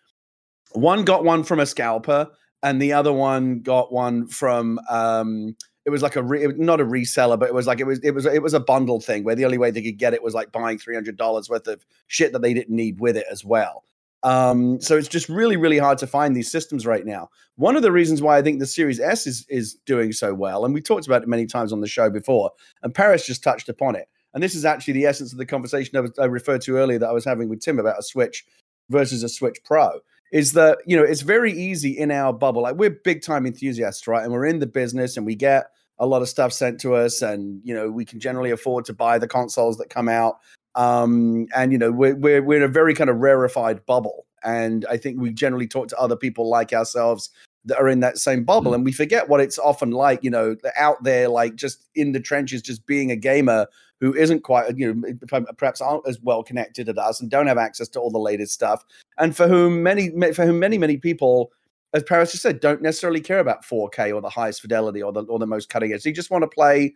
One 0.73 1.05
got 1.05 1.25
one 1.25 1.43
from 1.43 1.61
a 1.61 1.67
scalper 1.67 2.29
and 2.63 2.81
the 2.81 2.93
other 2.93 3.13
one 3.13 3.61
got 3.61 3.93
one 3.93 4.27
from 4.27 4.81
um, 4.91 5.57
it 5.89 5.91
was 5.91 6.03
like 6.03 6.17
a 6.17 6.23
re- 6.23 6.53
not 6.57 6.81
a 6.81 6.85
reseller, 6.85 7.39
but 7.39 7.49
it 7.49 7.55
was 7.55 7.67
like 7.67 7.81
it 7.81 7.85
was 7.85 7.99
it 8.01 8.11
was 8.11 8.27
it 8.27 8.43
was 8.43 8.53
a 8.53 8.61
bundle 8.61 9.01
thing 9.01 9.25
where 9.25 9.35
the 9.35 9.47
only 9.47 9.57
way 9.57 9.71
they 9.71 9.83
could 9.83 9.97
get 9.97 10.13
it 10.13 10.23
was 10.23 10.35
like 10.35 10.53
buying 10.53 10.79
three 10.79 10.95
hundred 10.95 11.17
dollars 11.17 11.49
worth 11.49 11.67
of 11.67 11.85
shit 12.09 12.33
that 12.33 12.43
they 12.43 12.53
didn't 12.53 12.75
need 12.75 13.01
with 13.01 13.17
it 13.17 13.25
as 13.31 13.43
well. 13.45 13.85
Um, 14.23 14.81
so 14.81 14.99
it's 14.99 15.09
just 15.09 15.31
really 15.31 15.57
really 15.57 15.79
hard 15.79 15.97
to 15.99 16.07
find 16.07 16.37
these 16.37 16.51
systems 16.51 16.85
right 16.85 17.07
now. 17.07 17.31
One 17.57 17.75
of 17.75 17.83
the 17.83 17.91
reasons 17.91 18.21
why 18.21 18.37
I 18.37 18.43
think 18.43 18.59
the 18.59 18.67
Series 18.67 19.01
S 19.01 19.27
is 19.27 19.47
is 19.49 19.75
doing 19.87 20.13
so 20.13 20.35
well, 20.35 20.67
and 20.67 20.75
we 20.75 20.83
talked 20.83 21.07
about 21.07 21.23
it 21.23 21.29
many 21.29 21.47
times 21.47 21.73
on 21.73 21.81
the 21.81 21.89
show 21.89 22.11
before, 22.11 22.51
and 22.83 22.95
Parris 22.95 23.25
just 23.25 23.43
touched 23.43 23.71
upon 23.71 23.97
it. 23.97 24.09
And 24.35 24.43
this 24.43 24.55
is 24.55 24.67
actually 24.67 24.93
the 24.93 25.07
essence 25.07 25.33
of 25.33 25.39
the 25.39 25.47
conversation 25.47 25.97
I, 25.97 26.01
was, 26.01 26.13
I 26.19 26.27
referred 26.27 26.61
to 26.63 26.77
earlier 26.77 26.99
that 26.99 27.09
I 27.09 27.13
was 27.13 27.25
having 27.25 27.49
with 27.49 27.61
Tim 27.61 27.79
about 27.79 27.99
a 27.99 28.03
Switch 28.03 28.45
versus 28.91 29.23
a 29.23 29.29
Switch 29.29 29.59
Pro 29.65 30.01
is 30.33 30.53
that 30.53 30.79
you 30.87 30.97
know 30.97 31.03
it's 31.03 31.23
very 31.23 31.53
easy 31.53 31.97
in 31.97 32.11
our 32.11 32.33
bubble 32.33 32.63
like 32.63 32.77
we're 32.77 32.91
big 32.91 33.23
time 33.23 33.47
enthusiasts 33.47 34.07
right? 34.07 34.23
And 34.25 34.33
we're 34.33 34.47
in 34.47 34.59
the 34.59 34.67
business 34.67 35.17
and 35.17 35.25
we 35.25 35.35
get 35.35 35.71
a 35.99 36.07
lot 36.07 36.23
of 36.23 36.29
stuff 36.29 36.53
sent 36.53 36.81
to 36.81 36.95
us 36.95 37.23
and 37.23 37.61
you 37.65 37.75
know 37.75 37.91
we 37.91 38.05
can 38.05 38.21
generally 38.21 38.51
afford 38.51 38.85
to 38.87 38.93
buy 38.93 39.19
the 39.19 39.29
consoles 39.29 39.79
that 39.79 39.91
come 39.91 40.09
out. 40.09 40.39
Um 40.75 41.47
and 41.55 41.73
you 41.73 41.79
know 41.79 41.91
we're 41.91 42.15
we're, 42.15 42.43
we're 42.43 42.59
in 42.59 42.63
a 42.63 42.69
very 42.69 42.95
kind 42.95 43.11
of 43.11 43.17
rarefied 43.19 43.85
bubble. 43.87 44.27
And 44.45 44.87
i 44.89 44.97
think 44.97 45.21
we 45.21 45.33
generally 45.33 45.67
talk 45.67 45.89
to 45.89 45.99
other 45.99 46.17
people 46.17 46.49
like 46.49 46.73
ourselves 46.73 47.31
that 47.65 47.79
are 47.79 47.89
in 47.89 48.01
that 48.01 48.19
same 48.19 48.45
bubble 48.45 48.71
mm-hmm. 48.71 48.77
and 48.77 48.85
we 48.85 48.93
forget 48.93 49.29
what 49.29 49.41
it's 49.41 49.59
often 49.59 49.91
like 49.91 50.23
you 50.23 50.31
know 50.31 50.57
out 50.77 51.03
there 51.05 51.29
like 51.29 51.55
just 51.55 51.89
in 51.95 52.13
the 52.13 52.21
trenches 52.21 52.63
just 52.63 52.87
being 52.87 53.11
a 53.11 53.17
gamer 53.17 53.67
who 54.01 54.15
isn't 54.15 54.43
quite, 54.43 54.77
you 54.77 54.95
know, 54.95 55.13
perhaps 55.57 55.81
aren't 55.81 56.07
as 56.07 56.21
well 56.21 56.43
connected 56.43 56.89
as 56.89 56.97
us 56.97 57.21
and 57.21 57.31
don't 57.31 57.47
have 57.47 57.59
access 57.59 57.89
to 57.89 58.01
all 58.01 58.11
the 58.11 58.19
latest 58.19 58.53
stuff, 58.53 58.85
and 59.19 59.37
for 59.37 59.49
whom 59.49 59.83
many, 59.83 60.11
for 60.33 60.47
whom 60.47 60.59
many, 60.59 60.79
many 60.79 60.97
people, 60.97 61.53
as 61.95 62.03
Parris 62.03 62.33
just 62.33 62.43
said, 62.43 62.61
don't 62.61 62.83
necessarily 62.83 63.21
care 63.21 63.41
about 63.41 63.65
4K 63.65 64.15
or 64.15 64.21
the 64.21 64.29
highest 64.29 64.61
fidelity 64.61 65.03
or 65.03 65.13
the 65.13 65.23
or 65.25 65.39
the 65.39 65.47
most 65.47 65.69
cutting 65.69 65.93
edge. 65.93 66.03
They 66.03 66.13
just 66.13 66.31
want 66.31 66.43
to 66.43 66.49
play 66.49 66.95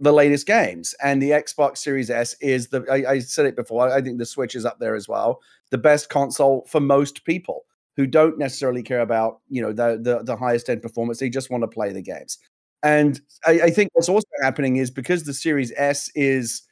the 0.00 0.12
latest 0.12 0.46
games. 0.46 0.94
And 1.02 1.22
the 1.22 1.30
Xbox 1.30 1.78
Series 1.78 2.10
S 2.10 2.34
is 2.40 2.68
the 2.68 2.84
I, 2.90 3.12
I 3.12 3.18
said 3.18 3.46
it 3.46 3.54
before. 3.54 3.88
I 3.88 4.00
think 4.00 4.18
the 4.18 4.26
Switch 4.26 4.54
is 4.54 4.64
up 4.64 4.78
there 4.80 4.96
as 4.96 5.06
well. 5.08 5.40
The 5.70 5.78
best 5.78 6.08
console 6.08 6.66
for 6.66 6.80
most 6.80 7.24
people 7.24 7.66
who 7.96 8.06
don't 8.06 8.38
necessarily 8.38 8.82
care 8.82 9.00
about 9.00 9.40
you 9.48 9.62
know 9.62 9.72
the 9.72 10.00
the, 10.02 10.22
the 10.24 10.36
highest 10.36 10.70
end 10.70 10.82
performance. 10.82 11.18
They 11.18 11.28
just 11.28 11.50
want 11.50 11.62
to 11.62 11.68
play 11.68 11.92
the 11.92 12.02
games. 12.02 12.38
And 12.82 13.20
I, 13.46 13.60
I, 13.64 13.70
think 13.70 13.90
what's 13.92 14.08
also 14.08 14.28
happening 14.42 14.76
is 14.76 14.90
because 14.90 15.24
the 15.24 15.34
Series 15.34 15.72
S 15.76 16.10
is 16.14 16.62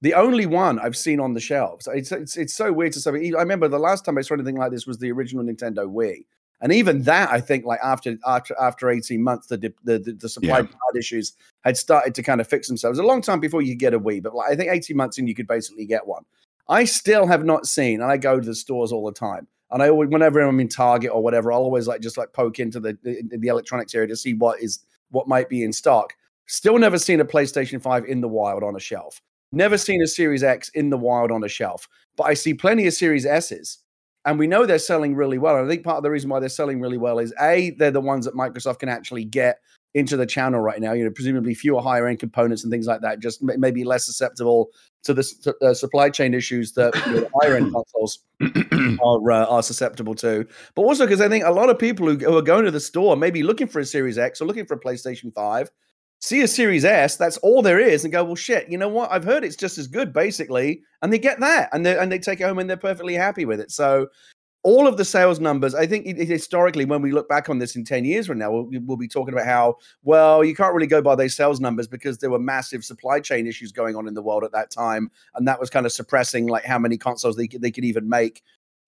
the 0.00 0.14
only 0.14 0.46
one 0.46 0.78
I've 0.78 0.96
seen 0.96 1.20
on 1.20 1.34
the 1.34 1.40
shelves. 1.40 1.88
It's 1.92 2.12
it's, 2.12 2.36
it's 2.36 2.54
so 2.54 2.72
weird 2.72 2.92
to 2.92 3.00
say. 3.00 3.10
I 3.10 3.40
remember 3.40 3.68
the 3.68 3.78
last 3.78 4.04
time 4.04 4.16
I 4.16 4.22
saw 4.22 4.34
anything 4.34 4.56
like 4.56 4.70
this 4.70 4.86
was 4.86 4.98
the 4.98 5.10
original 5.12 5.44
Nintendo 5.44 5.86
Wii, 5.86 6.24
and 6.60 6.72
even 6.72 7.02
that 7.02 7.30
I 7.30 7.40
think 7.40 7.64
like 7.64 7.80
after 7.82 8.16
after 8.26 8.54
after 8.60 8.90
eighteen 8.90 9.22
months, 9.22 9.48
the 9.48 9.58
the 9.84 9.98
the, 9.98 10.12
the 10.12 10.28
supply 10.28 10.60
yeah. 10.60 10.98
issues 10.98 11.32
had 11.64 11.76
started 11.76 12.14
to 12.14 12.22
kind 12.22 12.40
of 12.40 12.46
fix 12.46 12.68
themselves. 12.68 12.98
A 12.98 13.02
long 13.02 13.22
time 13.22 13.40
before 13.40 13.62
you 13.62 13.74
get 13.74 13.92
a 13.92 14.00
Wii, 14.00 14.22
but 14.22 14.34
like 14.34 14.50
I 14.50 14.56
think 14.56 14.70
eighteen 14.70 14.96
months 14.96 15.18
in, 15.18 15.26
you 15.26 15.34
could 15.34 15.48
basically 15.48 15.84
get 15.84 16.06
one. 16.06 16.24
I 16.68 16.84
still 16.84 17.26
have 17.26 17.44
not 17.44 17.66
seen, 17.66 18.00
and 18.00 18.10
I 18.10 18.16
go 18.16 18.38
to 18.38 18.46
the 18.46 18.54
stores 18.54 18.92
all 18.92 19.04
the 19.04 19.12
time. 19.12 19.46
And 19.70 19.82
I 19.82 19.90
always, 19.90 20.08
whenever 20.08 20.40
I'm 20.40 20.60
in 20.60 20.68
Target 20.68 21.10
or 21.12 21.22
whatever, 21.22 21.52
I'll 21.52 21.60
always 21.60 21.86
like 21.86 22.00
just 22.00 22.16
like 22.16 22.32
poke 22.32 22.58
into 22.58 22.80
the, 22.80 22.96
the 23.02 23.20
the 23.36 23.48
electronics 23.48 23.94
area 23.94 24.08
to 24.08 24.16
see 24.16 24.34
what 24.34 24.62
is 24.62 24.80
what 25.10 25.28
might 25.28 25.48
be 25.48 25.62
in 25.62 25.72
stock. 25.72 26.14
Still 26.46 26.78
never 26.78 26.98
seen 26.98 27.20
a 27.20 27.24
PlayStation 27.24 27.80
5 27.82 28.04
in 28.06 28.20
the 28.20 28.28
wild 28.28 28.62
on 28.62 28.76
a 28.76 28.80
shelf. 28.80 29.20
Never 29.52 29.78
seen 29.78 30.02
a 30.02 30.06
Series 30.06 30.42
X 30.42 30.68
in 30.70 30.90
the 30.90 30.98
wild 30.98 31.30
on 31.30 31.44
a 31.44 31.48
shelf. 31.48 31.88
But 32.16 32.24
I 32.24 32.34
see 32.34 32.54
plenty 32.54 32.86
of 32.86 32.94
Series 32.94 33.26
S's. 33.26 33.78
And 34.24 34.38
we 34.38 34.46
know 34.46 34.66
they're 34.66 34.78
selling 34.78 35.14
really 35.14 35.38
well. 35.38 35.56
And 35.56 35.66
I 35.66 35.68
think 35.68 35.84
part 35.84 35.96
of 35.96 36.02
the 36.02 36.10
reason 36.10 36.28
why 36.28 36.40
they're 36.40 36.48
selling 36.48 36.80
really 36.80 36.98
well 36.98 37.18
is 37.18 37.32
A, 37.40 37.70
they're 37.78 37.90
the 37.90 38.00
ones 38.00 38.26
that 38.26 38.34
Microsoft 38.34 38.80
can 38.80 38.88
actually 38.88 39.24
get 39.24 39.60
into 39.94 40.16
the 40.16 40.26
channel 40.26 40.60
right 40.60 40.80
now. 40.80 40.92
You 40.92 41.04
know, 41.04 41.10
presumably 41.10 41.54
fewer 41.54 41.80
higher 41.80 42.06
end 42.06 42.18
components 42.18 42.62
and 42.62 42.70
things 42.70 42.86
like 42.86 43.00
that, 43.00 43.20
just 43.20 43.42
maybe 43.42 43.84
less 43.84 44.04
susceptible 44.04 44.68
to 45.04 45.14
the 45.14 45.54
uh, 45.62 45.74
supply 45.74 46.10
chain 46.10 46.34
issues 46.34 46.72
that 46.72 46.94
you 47.06 47.20
know, 47.20 47.28
higher 47.40 47.56
end 47.56 47.72
consoles 47.72 48.20
are 49.02 49.30
uh, 49.30 49.46
are 49.46 49.62
susceptible 49.62 50.14
to. 50.16 50.46
But 50.74 50.82
also 50.82 51.06
because 51.06 51.20
I 51.20 51.28
think 51.28 51.44
a 51.44 51.50
lot 51.50 51.70
of 51.70 51.78
people 51.78 52.06
who, 52.06 52.16
who, 52.16 52.36
are 52.36 52.42
going 52.42 52.64
to 52.64 52.70
the 52.70 52.80
store, 52.80 53.16
maybe 53.16 53.42
looking 53.42 53.68
for 53.68 53.80
a 53.80 53.84
Series 53.84 54.18
X 54.18 54.40
or 54.40 54.46
looking 54.46 54.66
for 54.66 54.74
a 54.74 54.80
PlayStation 54.80 55.32
Five, 55.32 55.70
see 56.20 56.42
a 56.42 56.48
Series 56.48 56.84
S, 56.84 57.16
that's 57.16 57.36
all 57.38 57.62
there 57.62 57.78
is, 57.78 58.04
and 58.04 58.12
go, 58.12 58.24
well, 58.24 58.34
shit, 58.34 58.68
you 58.68 58.78
know 58.78 58.88
what? 58.88 59.10
I've 59.12 59.24
heard 59.24 59.44
it's 59.44 59.56
just 59.56 59.78
as 59.78 59.86
good, 59.86 60.12
basically, 60.12 60.82
and 61.02 61.12
they 61.12 61.18
get 61.18 61.40
that, 61.40 61.68
and 61.72 61.84
they 61.86 61.96
and 61.96 62.10
they 62.10 62.18
take 62.18 62.40
it 62.40 62.44
home 62.44 62.58
and 62.58 62.68
they're 62.68 62.76
perfectly 62.76 63.14
happy 63.14 63.44
with 63.44 63.60
it. 63.60 63.70
So 63.70 64.08
all 64.68 64.86
of 64.86 64.98
the 64.98 65.04
sales 65.04 65.40
numbers, 65.40 65.74
I 65.74 65.86
think 65.86 66.04
historically, 66.18 66.84
when 66.84 67.00
we 67.00 67.10
look 67.10 67.26
back 67.26 67.48
on 67.48 67.58
this 67.58 67.74
in 67.74 67.84
10 67.84 68.04
years 68.04 68.26
from 68.26 68.36
now, 68.36 68.52
we'll, 68.52 68.68
we'll, 68.84 68.98
be 68.98 69.08
talking 69.08 69.32
about 69.32 69.46
how, 69.46 69.78
well, 70.02 70.44
you 70.44 70.54
can't 70.54 70.74
really 70.74 70.86
go 70.86 71.00
by 71.00 71.14
those 71.14 71.34
sales 71.34 71.58
numbers 71.58 71.88
because 71.88 72.18
there 72.18 72.28
were 72.28 72.38
massive 72.38 72.84
supply 72.84 73.18
chain 73.18 73.46
issues 73.46 73.72
going 73.72 73.96
on 73.96 74.06
in 74.06 74.12
the 74.12 74.20
world 74.20 74.44
at 74.44 74.52
that 74.52 74.70
time. 74.70 75.10
And 75.36 75.48
that 75.48 75.58
was 75.58 75.70
kind 75.70 75.86
of 75.86 75.92
suppressing 75.92 76.48
like 76.48 76.66
how 76.66 76.78
many 76.78 76.98
consoles 76.98 77.34
they, 77.34 77.46
they 77.46 77.70
could 77.70 77.86
even 77.86 78.10
make 78.10 78.42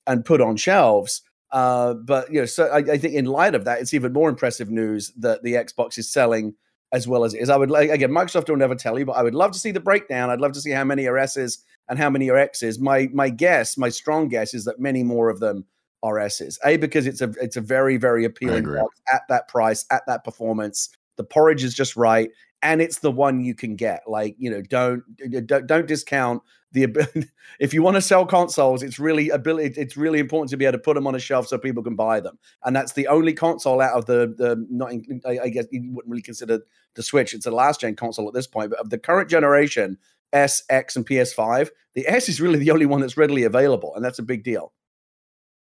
and 0.06 0.22
put 0.22 0.42
on 0.42 0.58
shelves. 0.58 1.22
Uh, 1.50 1.94
but, 1.94 2.30
you 2.30 2.40
know, 2.40 2.46
so 2.46 2.66
I, 2.66 2.80
I 2.80 2.98
think 2.98 3.14
in 3.14 3.24
light 3.24 3.54
of 3.54 3.64
that, 3.64 3.80
it's 3.80 3.94
even 3.94 4.12
more 4.12 4.28
impressive 4.28 4.68
news 4.68 5.12
that 5.16 5.42
the 5.42 5.54
Xbox 5.54 5.96
is 5.96 6.12
selling 6.12 6.54
as 6.92 7.06
well 7.06 7.24
as 7.24 7.34
it 7.34 7.40
is. 7.40 7.50
I 7.50 7.56
would 7.56 7.70
like 7.70 7.90
again, 7.90 8.10
Microsoft 8.10 8.48
will 8.48 8.56
never 8.56 8.74
tell 8.74 8.98
you, 8.98 9.04
but 9.04 9.12
I 9.16 9.22
would 9.22 9.34
love 9.34 9.52
to 9.52 9.58
see 9.58 9.70
the 9.70 9.80
breakdown. 9.80 10.30
I'd 10.30 10.40
love 10.40 10.52
to 10.52 10.60
see 10.60 10.70
how 10.70 10.84
many 10.84 11.06
are 11.06 11.18
S's 11.18 11.64
and 11.88 11.98
how 11.98 12.10
many 12.10 12.30
are 12.30 12.36
X's. 12.36 12.78
My 12.78 13.08
my 13.12 13.30
guess, 13.30 13.76
my 13.76 13.88
strong 13.88 14.28
guess, 14.28 14.54
is 14.54 14.64
that 14.64 14.80
many 14.80 15.02
more 15.02 15.28
of 15.28 15.40
them 15.40 15.64
are 16.02 16.18
S's. 16.18 16.58
A 16.64 16.76
because 16.76 17.06
it's 17.06 17.20
a 17.20 17.30
it's 17.40 17.56
a 17.56 17.60
very 17.60 17.96
very 17.96 18.24
appealing 18.24 18.64
box 18.64 19.00
at 19.12 19.22
that 19.28 19.48
price 19.48 19.84
at 19.90 20.02
that 20.06 20.24
performance. 20.24 20.90
The 21.16 21.24
porridge 21.24 21.64
is 21.64 21.74
just 21.74 21.96
right, 21.96 22.30
and 22.62 22.80
it's 22.80 22.98
the 23.00 23.12
one 23.12 23.40
you 23.40 23.54
can 23.54 23.76
get. 23.76 24.02
Like 24.06 24.34
you 24.38 24.50
know, 24.50 24.62
don't 24.62 25.02
don't, 25.46 25.66
don't 25.66 25.86
discount 25.86 26.42
the 26.72 26.84
ability. 26.84 27.28
if 27.60 27.74
you 27.74 27.82
want 27.82 27.96
to 27.96 28.02
sell 28.02 28.26
consoles, 28.26 28.82
it's 28.82 28.98
really 28.98 29.30
ability. 29.30 29.80
It's 29.80 29.96
really 29.96 30.18
important 30.18 30.50
to 30.50 30.56
be 30.56 30.64
able 30.64 30.78
to 30.78 30.82
put 30.82 30.94
them 30.94 31.06
on 31.06 31.14
a 31.14 31.18
shelf 31.18 31.48
so 31.48 31.58
people 31.58 31.82
can 31.82 31.96
buy 31.96 32.20
them. 32.20 32.38
And 32.64 32.74
that's 32.74 32.92
the 32.92 33.08
only 33.08 33.32
console 33.32 33.80
out 33.80 33.96
of 33.96 34.06
the 34.06 34.34
the 34.36 34.66
not. 34.70 34.92
I, 35.26 35.44
I 35.44 35.48
guess 35.48 35.66
you 35.70 35.92
wouldn't 35.92 36.10
really 36.10 36.22
consider 36.22 36.60
the 36.94 37.02
Switch. 37.02 37.34
It's 37.34 37.46
a 37.46 37.50
last 37.50 37.80
gen 37.80 37.96
console 37.96 38.28
at 38.28 38.34
this 38.34 38.46
point, 38.46 38.70
but 38.70 38.80
of 38.80 38.90
the 38.90 38.98
current 38.98 39.30
generation, 39.30 39.98
S, 40.32 40.62
X, 40.68 40.96
and 40.96 41.06
PS5, 41.06 41.70
the 41.94 42.06
S 42.08 42.28
is 42.28 42.40
really 42.40 42.58
the 42.58 42.70
only 42.70 42.86
one 42.86 43.00
that's 43.00 43.16
readily 43.16 43.44
available, 43.44 43.94
and 43.94 44.04
that's 44.04 44.18
a 44.18 44.24
big 44.24 44.44
deal. 44.44 44.72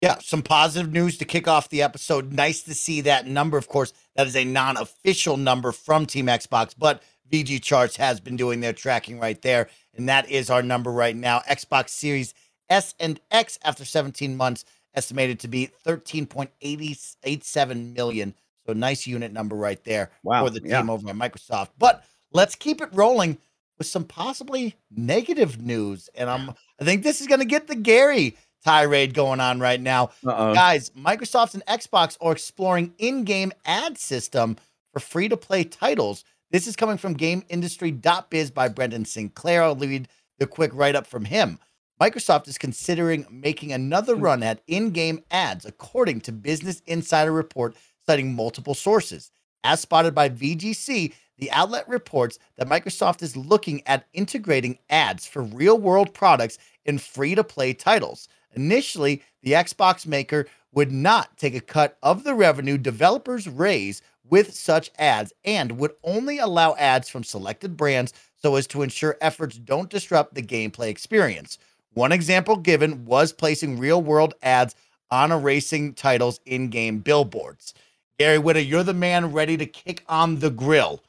Yeah, 0.00 0.16
some 0.20 0.42
positive 0.42 0.92
news 0.92 1.18
to 1.18 1.26
kick 1.26 1.46
off 1.46 1.68
the 1.68 1.82
episode. 1.82 2.32
Nice 2.32 2.62
to 2.62 2.74
see 2.74 3.02
that 3.02 3.26
number. 3.26 3.58
Of 3.58 3.68
course, 3.68 3.92
that 4.16 4.26
is 4.26 4.34
a 4.34 4.44
non 4.44 4.78
official 4.78 5.36
number 5.36 5.72
from 5.72 6.06
Team 6.06 6.26
Xbox, 6.26 6.74
but 6.76 7.02
VGChartz 7.30 7.96
has 7.96 8.20
been 8.20 8.36
doing 8.36 8.60
their 8.60 8.72
tracking 8.72 9.18
right 9.18 9.40
there. 9.42 9.68
And 9.94 10.08
that 10.08 10.30
is 10.30 10.50
our 10.50 10.62
number 10.62 10.90
right 10.90 11.16
now. 11.16 11.40
Xbox 11.40 11.90
Series 11.90 12.34
S 12.68 12.94
and 13.00 13.20
X 13.30 13.58
after 13.64 13.84
17 13.84 14.36
months 14.36 14.64
estimated 14.94 15.40
to 15.40 15.48
be 15.48 15.70
13.87 15.86 17.94
million. 17.94 18.34
So 18.66 18.72
nice 18.72 19.06
unit 19.06 19.32
number 19.32 19.56
right 19.56 19.82
there 19.84 20.10
Wow, 20.22 20.44
for 20.44 20.50
the 20.50 20.60
team 20.60 20.70
yeah. 20.70 20.86
over 20.88 21.08
at 21.08 21.16
Microsoft. 21.16 21.70
But 21.78 22.04
let's 22.32 22.54
keep 22.54 22.80
it 22.80 22.88
rolling 22.92 23.38
with 23.78 23.86
some 23.86 24.04
possibly 24.04 24.76
negative 24.90 25.60
news. 25.60 26.08
And 26.14 26.28
I'm 26.28 26.50
I 26.80 26.84
think 26.84 27.02
this 27.02 27.20
is 27.20 27.26
gonna 27.26 27.44
get 27.44 27.66
the 27.66 27.74
Gary 27.74 28.36
tirade 28.64 29.14
going 29.14 29.40
on 29.40 29.58
right 29.58 29.80
now. 29.80 30.10
Uh-oh. 30.26 30.54
Guys, 30.54 30.90
Microsoft 30.90 31.54
and 31.54 31.64
Xbox 31.66 32.16
are 32.20 32.32
exploring 32.32 32.92
in-game 32.98 33.52
ad 33.64 33.98
system 33.98 34.56
for 34.92 35.00
free-to-play 35.00 35.64
titles. 35.64 36.24
This 36.50 36.66
is 36.66 36.74
coming 36.74 36.96
from 36.96 37.16
GamesIndustry.biz 37.16 38.50
by 38.50 38.66
Brendan 38.66 39.04
Sinclair. 39.04 39.62
I'll 39.62 39.76
read 39.76 40.08
the 40.40 40.48
quick 40.48 40.72
write-up 40.74 41.06
from 41.06 41.26
him. 41.26 41.60
Microsoft 42.00 42.48
is 42.48 42.58
considering 42.58 43.24
making 43.30 43.72
another 43.72 44.16
hmm. 44.16 44.22
run 44.22 44.42
at 44.42 44.60
in-game 44.66 45.22
ads, 45.30 45.64
according 45.64 46.22
to 46.22 46.32
Business 46.32 46.82
Insider 46.86 47.30
report 47.30 47.76
citing 48.04 48.34
multiple 48.34 48.74
sources. 48.74 49.30
As 49.62 49.80
spotted 49.80 50.12
by 50.12 50.28
VGC, 50.28 51.14
the 51.38 51.52
outlet 51.52 51.88
reports 51.88 52.40
that 52.56 52.68
Microsoft 52.68 53.22
is 53.22 53.36
looking 53.36 53.86
at 53.86 54.08
integrating 54.12 54.78
ads 54.88 55.28
for 55.28 55.42
real-world 55.42 56.12
products 56.14 56.58
in 56.84 56.98
free-to-play 56.98 57.74
titles. 57.74 58.26
Initially, 58.56 59.22
the 59.42 59.52
Xbox 59.52 60.04
maker 60.04 60.46
would 60.72 60.90
not 60.90 61.36
take 61.36 61.54
a 61.54 61.60
cut 61.60 61.96
of 62.02 62.24
the 62.24 62.34
revenue 62.34 62.76
developers 62.76 63.46
raise 63.46 64.02
with 64.28 64.54
such 64.54 64.90
ads 64.98 65.32
and 65.44 65.72
would 65.78 65.92
only 66.04 66.38
allow 66.38 66.74
ads 66.76 67.08
from 67.08 67.24
selected 67.24 67.76
brands 67.76 68.12
so 68.36 68.56
as 68.56 68.66
to 68.68 68.82
ensure 68.82 69.16
efforts 69.20 69.58
don't 69.58 69.90
disrupt 69.90 70.34
the 70.34 70.42
gameplay 70.42 70.88
experience. 70.88 71.58
One 71.92 72.12
example 72.12 72.56
given 72.56 73.04
was 73.04 73.32
placing 73.32 73.78
real 73.78 74.00
world 74.02 74.34
ads 74.42 74.74
on 75.10 75.32
a 75.32 75.38
racing 75.38 75.94
title's 75.94 76.40
in 76.46 76.68
game 76.68 76.98
billboards. 76.98 77.74
Gary 78.18 78.38
Whitta, 78.38 78.66
you're 78.66 78.84
the 78.84 78.94
man 78.94 79.32
ready 79.32 79.56
to 79.56 79.66
kick 79.66 80.04
on 80.08 80.38
the 80.38 80.50
grill. 80.50 81.02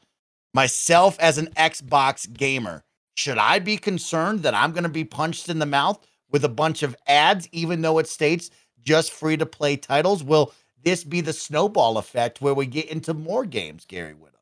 Myself, 0.54 1.18
as 1.20 1.38
an 1.38 1.48
Xbox 1.56 2.30
gamer, 2.32 2.84
should 3.14 3.38
I 3.38 3.58
be 3.58 3.76
concerned 3.76 4.42
that 4.42 4.54
I'm 4.54 4.72
going 4.72 4.82
to 4.82 4.88
be 4.88 5.04
punched 5.04 5.48
in 5.48 5.58
the 5.58 5.66
mouth 5.66 6.04
with 6.30 6.44
a 6.44 6.48
bunch 6.48 6.82
of 6.82 6.96
ads, 7.06 7.48
even 7.52 7.82
though 7.82 7.98
it 7.98 8.08
states 8.08 8.50
just 8.80 9.12
free 9.12 9.36
to 9.36 9.46
play 9.46 9.76
titles? 9.76 10.24
Will 10.24 10.52
this 10.84 11.04
be 11.04 11.20
the 11.20 11.32
snowball 11.32 11.98
effect 11.98 12.40
where 12.40 12.54
we 12.54 12.66
get 12.66 12.86
into 12.90 13.14
more 13.14 13.44
games, 13.44 13.84
Gary 13.86 14.14
Whitta? 14.14 14.32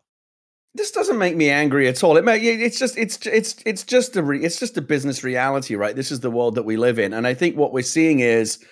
this 0.75 0.91
doesn't 0.91 1.19
make 1.19 1.37
me 1.37 1.51
angry 1.51 1.89
at 1.89 2.03
all. 2.05 2.17
It 2.17 2.25
may, 2.25 2.39
it's 2.39 2.79
just 2.79 2.97
it's 2.97 3.27
it's 3.27 3.57
it's 3.67 3.83
just 3.83 4.17
a 4.17 4.23
re, 4.23 4.43
it's 4.43 4.59
just 4.59 4.77
a 4.77 4.83
business 4.83 5.25
reality, 5.25 5.75
right? 5.75 5.97
This 5.97 6.13
is 6.13 6.21
the 6.21 6.31
world 6.31 6.55
that 6.55 6.63
we 6.63 6.77
live 6.77 6.99
in, 6.99 7.13
and 7.13 7.27
I 7.27 7.35
think 7.35 7.57
what 7.57 7.73
we're 7.73 7.83
seeing 7.83 8.21
is, 8.21 8.65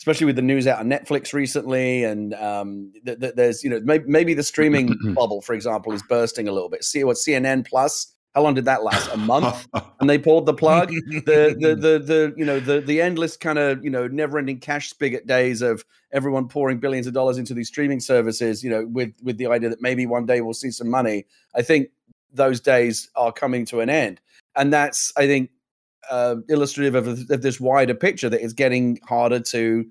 especially 0.00 0.26
with 0.26 0.36
the 0.36 0.42
news 0.42 0.66
out 0.66 0.80
on 0.80 0.88
Netflix 0.88 1.34
recently, 1.34 2.04
and 2.04 2.34
um, 2.34 2.92
th- 3.04 3.20
th- 3.20 3.34
there's 3.34 3.62
you 3.62 3.68
know 3.68 3.80
maybe, 3.84 4.04
maybe 4.06 4.34
the 4.34 4.42
streaming 4.42 4.96
bubble, 5.14 5.42
for 5.42 5.52
example, 5.52 5.92
is 5.92 6.02
bursting 6.02 6.48
a 6.48 6.52
little 6.52 6.70
bit. 6.70 6.84
See 6.84 7.04
what 7.04 7.16
CNN 7.16 7.66
Plus. 7.66 8.14
How 8.34 8.42
long 8.42 8.54
did 8.54 8.64
that 8.64 8.82
last? 8.82 9.12
A 9.12 9.16
month, 9.16 9.68
and 10.00 10.08
they 10.08 10.16
pulled 10.16 10.46
the 10.46 10.54
plug. 10.54 10.88
The 10.88 11.54
the 11.58 11.74
the 11.78 11.98
the 11.98 12.34
you 12.36 12.44
know 12.44 12.60
the 12.60 12.80
the 12.80 13.00
endless 13.00 13.36
kind 13.36 13.58
of 13.58 13.84
you 13.84 13.90
know 13.90 14.08
never 14.08 14.38
ending 14.38 14.58
cash 14.58 14.88
spigot 14.88 15.26
days 15.26 15.60
of 15.60 15.84
everyone 16.12 16.48
pouring 16.48 16.78
billions 16.78 17.06
of 17.06 17.12
dollars 17.12 17.36
into 17.36 17.52
these 17.52 17.68
streaming 17.68 18.00
services. 18.00 18.64
You 18.64 18.70
know, 18.70 18.86
with 18.86 19.12
with 19.22 19.36
the 19.36 19.46
idea 19.46 19.68
that 19.68 19.82
maybe 19.82 20.06
one 20.06 20.24
day 20.24 20.40
we'll 20.40 20.54
see 20.54 20.70
some 20.70 20.88
money. 20.88 21.26
I 21.54 21.62
think 21.62 21.88
those 22.32 22.60
days 22.60 23.10
are 23.16 23.32
coming 23.32 23.66
to 23.66 23.80
an 23.80 23.90
end, 23.90 24.20
and 24.56 24.72
that's 24.72 25.12
I 25.16 25.26
think 25.26 25.50
uh, 26.10 26.36
illustrative 26.48 26.94
of, 26.94 27.30
of 27.30 27.42
this 27.42 27.60
wider 27.60 27.94
picture 27.94 28.30
that 28.30 28.42
it's 28.42 28.54
getting 28.54 28.98
harder 29.06 29.40
to 29.40 29.84